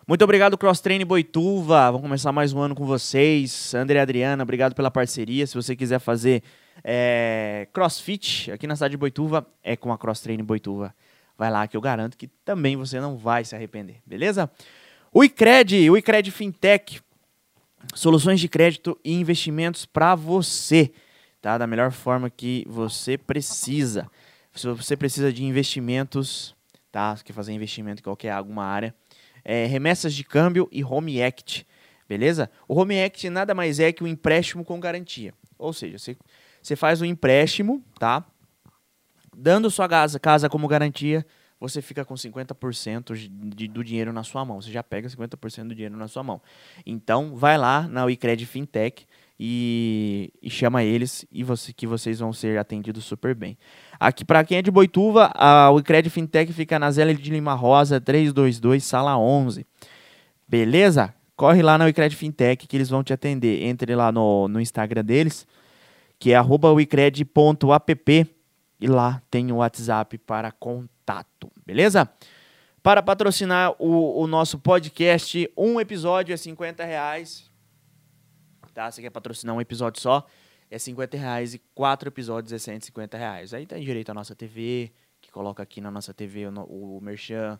Muito 0.09 0.23
obrigado, 0.23 0.57
Cross 0.57 0.81
Train 0.81 1.05
Boituva. 1.05 1.91
Vamos 1.91 2.01
começar 2.01 2.31
mais 2.31 2.51
um 2.51 2.59
ano 2.59 2.73
com 2.73 2.83
vocês. 2.83 3.75
André 3.75 3.99
e 3.99 4.01
Adriana, 4.01 4.41
obrigado 4.41 4.73
pela 4.73 4.89
parceria. 4.89 5.45
Se 5.45 5.53
você 5.53 5.75
quiser 5.75 5.99
fazer 5.99 6.41
é, 6.83 7.67
crossfit 7.71 8.51
aqui 8.51 8.65
na 8.65 8.75
cidade 8.75 8.93
de 8.93 8.97
Boituva, 8.97 9.45
é 9.61 9.77
com 9.77 9.93
a 9.93 9.99
Cross 9.99 10.21
Train 10.21 10.43
Boituva. 10.43 10.95
Vai 11.37 11.51
lá 11.51 11.67
que 11.67 11.77
eu 11.77 11.81
garanto 11.81 12.17
que 12.17 12.25
também 12.43 12.75
você 12.75 12.99
não 12.99 13.17
vai 13.17 13.45
se 13.45 13.55
arrepender, 13.55 13.97
beleza? 14.03 14.49
O 15.13 15.23
iCred, 15.23 15.87
o 15.91 15.95
iCred 15.95 16.31
Fintech, 16.31 16.99
soluções 17.93 18.39
de 18.39 18.47
crédito 18.47 18.99
e 19.05 19.13
investimentos 19.13 19.85
para 19.85 20.15
você, 20.15 20.91
tá? 21.39 21.55
Da 21.55 21.67
melhor 21.67 21.91
forma 21.91 22.31
que 22.31 22.65
você 22.67 23.15
precisa. 23.15 24.09
Se 24.55 24.65
você 24.69 24.97
precisa 24.97 25.31
de 25.31 25.43
investimentos, 25.43 26.55
tá? 26.91 27.15
Quer 27.23 27.33
fazer 27.33 27.53
investimento 27.53 28.01
em 28.01 28.03
qualquer 28.03 28.31
alguma 28.31 28.65
área, 28.65 28.91
é, 29.43 29.65
remessas 29.65 30.13
de 30.13 30.23
câmbio 30.23 30.67
e 30.71 30.83
Home 30.83 31.21
Act, 31.21 31.65
beleza? 32.07 32.49
O 32.67 32.79
Home 32.79 33.01
Act 33.01 33.29
nada 33.29 33.53
mais 33.53 33.79
é 33.79 33.91
que 33.91 34.03
um 34.03 34.07
empréstimo 34.07 34.63
com 34.63 34.79
garantia. 34.79 35.33
Ou 35.57 35.73
seja, 35.73 35.97
você, 36.61 36.75
faz 36.75 37.01
um 37.01 37.05
empréstimo, 37.05 37.83
tá? 37.99 38.25
Dando 39.35 39.69
sua 39.69 39.87
casa, 39.87 40.19
casa 40.19 40.49
como 40.49 40.67
garantia, 40.67 41.25
você 41.59 41.81
fica 41.81 42.05
com 42.05 42.13
50% 42.13 43.15
de, 43.15 43.67
do 43.67 43.83
dinheiro 43.83 44.13
na 44.13 44.23
sua 44.23 44.45
mão. 44.45 44.61
Você 44.61 44.71
já 44.71 44.81
pega 44.81 45.09
50% 45.09 45.67
do 45.67 45.75
dinheiro 45.75 45.97
na 45.97 46.07
sua 46.07 46.23
mão. 46.23 46.41
Então, 46.85 47.35
vai 47.35 47.57
lá 47.57 47.87
na 47.87 48.05
Wicred 48.05 48.45
Fintech 48.45 49.05
e, 49.39 50.33
e, 50.41 50.49
chama 50.49 50.83
eles 50.83 51.25
e 51.31 51.43
você, 51.43 51.71
que 51.71 51.87
vocês 51.87 52.19
vão 52.19 52.33
ser 52.33 52.59
atendidos 52.59 53.05
super 53.05 53.33
bem. 53.33 53.57
Aqui, 53.97 54.25
para 54.25 54.43
quem 54.43 54.57
é 54.57 54.61
de 54.61 54.69
Boituva, 54.69 55.31
a 55.33 55.71
Wicred 55.71 56.09
Fintech 56.09 56.51
fica 56.51 56.77
na 56.77 56.91
Zélia 56.91 57.15
de 57.15 57.31
Lima 57.31 57.53
Rosa, 57.53 58.01
322, 58.01 58.83
sala 58.83 59.17
11. 59.17 59.65
Beleza? 60.45 61.13
Corre 61.37 61.61
lá 61.61 61.77
na 61.77 61.85
Wicred 61.85 62.13
Fintech 62.17 62.67
que 62.67 62.75
eles 62.75 62.89
vão 62.89 63.01
te 63.01 63.13
atender. 63.13 63.63
Entre 63.63 63.95
lá 63.95 64.11
no, 64.11 64.49
no 64.49 64.59
Instagram 64.59 65.05
deles, 65.05 65.47
que 66.19 66.33
é 66.33 66.41
wicred.app 66.41 68.35
e 68.81 68.87
lá 68.87 69.21
tem 69.31 69.49
o 69.53 69.57
WhatsApp 69.57 70.17
para 70.17 70.51
contato. 70.51 71.49
Beleza? 71.65 72.09
Para 72.83 73.01
patrocinar 73.01 73.73
o, 73.79 74.21
o 74.21 74.27
nosso 74.27 74.59
podcast, 74.59 75.49
um 75.55 75.79
episódio 75.79 76.33
é 76.33 76.37
50 76.37 76.83
reais. 76.83 77.48
Tá? 78.73 78.89
Você 78.89 79.01
quer 79.01 79.09
patrocinar 79.09 79.55
um 79.55 79.61
episódio 79.61 80.01
só? 80.01 80.25
é 80.69 80.77
50 80.77 81.17
reais 81.17 81.53
e 81.53 81.61
quatro 81.73 82.09
episódios 82.09 82.53
é 82.53 82.59
150 82.59 83.17
reais. 83.17 83.53
Aí 83.53 83.65
tem 83.65 83.83
direito 83.83 84.09
à 84.11 84.13
nossa 84.13 84.35
TV, 84.35 84.91
que 85.19 85.31
coloca 85.31 85.63
aqui 85.63 85.81
na 85.81 85.89
nossa 85.89 86.13
TV 86.13 86.47
o, 86.47 86.97
o 86.97 87.01
Merchan. 87.01 87.59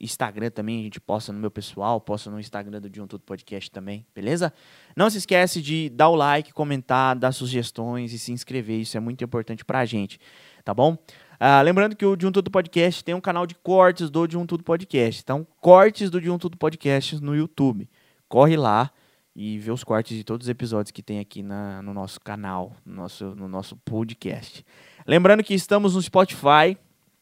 Instagram 0.00 0.50
também, 0.50 0.80
a 0.80 0.82
gente 0.82 0.98
posta 0.98 1.32
no 1.32 1.38
meu 1.38 1.50
pessoal, 1.50 2.00
posta 2.00 2.28
no 2.30 2.40
Instagram 2.40 2.80
do 2.80 3.02
Um 3.02 3.06
Tudo 3.06 3.22
Podcast 3.22 3.70
também, 3.70 4.04
beleza? 4.12 4.52
Não 4.96 5.08
se 5.08 5.18
esquece 5.18 5.60
de 5.62 5.90
dar 5.90 6.08
o 6.08 6.16
like, 6.16 6.52
comentar, 6.52 7.14
dar 7.14 7.30
sugestões 7.30 8.12
e 8.12 8.18
se 8.18 8.32
inscrever, 8.32 8.80
isso 8.80 8.96
é 8.96 9.00
muito 9.00 9.22
importante 9.22 9.64
pra 9.64 9.84
gente, 9.84 10.18
tá 10.64 10.74
bom? 10.74 10.96
Ah, 11.38 11.60
lembrando 11.60 11.94
que 11.94 12.06
o 12.06 12.14
Um 12.14 12.32
Tudo 12.32 12.50
Podcast 12.50 13.04
tem 13.04 13.14
um 13.14 13.20
canal 13.20 13.46
de 13.46 13.54
cortes 13.54 14.10
do 14.10 14.22
Um 14.36 14.46
Tudo 14.46 14.64
Podcast, 14.64 15.20
então 15.22 15.46
cortes 15.60 16.10
do 16.10 16.18
Um 16.32 16.38
Tudo 16.38 16.56
Podcast 16.56 17.22
no 17.22 17.36
YouTube. 17.36 17.88
Corre 18.28 18.56
lá, 18.56 18.90
e 19.34 19.58
ver 19.58 19.70
os 19.70 19.82
cortes 19.82 20.16
de 20.16 20.24
todos 20.24 20.46
os 20.46 20.50
episódios 20.50 20.90
que 20.90 21.02
tem 21.02 21.18
aqui 21.18 21.42
na, 21.42 21.82
no 21.82 21.94
nosso 21.94 22.20
canal, 22.20 22.74
no 22.84 22.94
nosso, 22.94 23.34
no 23.34 23.48
nosso 23.48 23.76
podcast. 23.76 24.64
Lembrando 25.06 25.42
que 25.42 25.54
estamos 25.54 25.94
no 25.94 26.02
Spotify, 26.02 26.76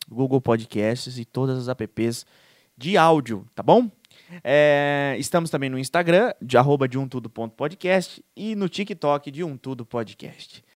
Google 0.09 0.41
Podcasts 0.41 1.19
e 1.19 1.25
todas 1.25 1.57
as 1.59 1.69
apps 1.69 2.27
de 2.77 2.97
áudio, 2.97 3.47
tá 3.55 3.63
bom? 3.63 3.89
É, 4.43 5.17
estamos 5.19 5.51
também 5.51 5.71
no 5.71 5.79
Instagram, 5.79 6.33
de 6.41 6.57
arroba 6.57 6.89
de 6.89 6.99
um 6.99 7.09
tudo 7.09 7.29
ponto 7.29 7.55
podcast, 7.55 8.25
e 8.37 8.55
no 8.55 8.69
TikTok 8.69 9.31
de 9.31 9.45
um 9.45 9.57
tudo 9.57 9.85
podcast. 9.85 10.65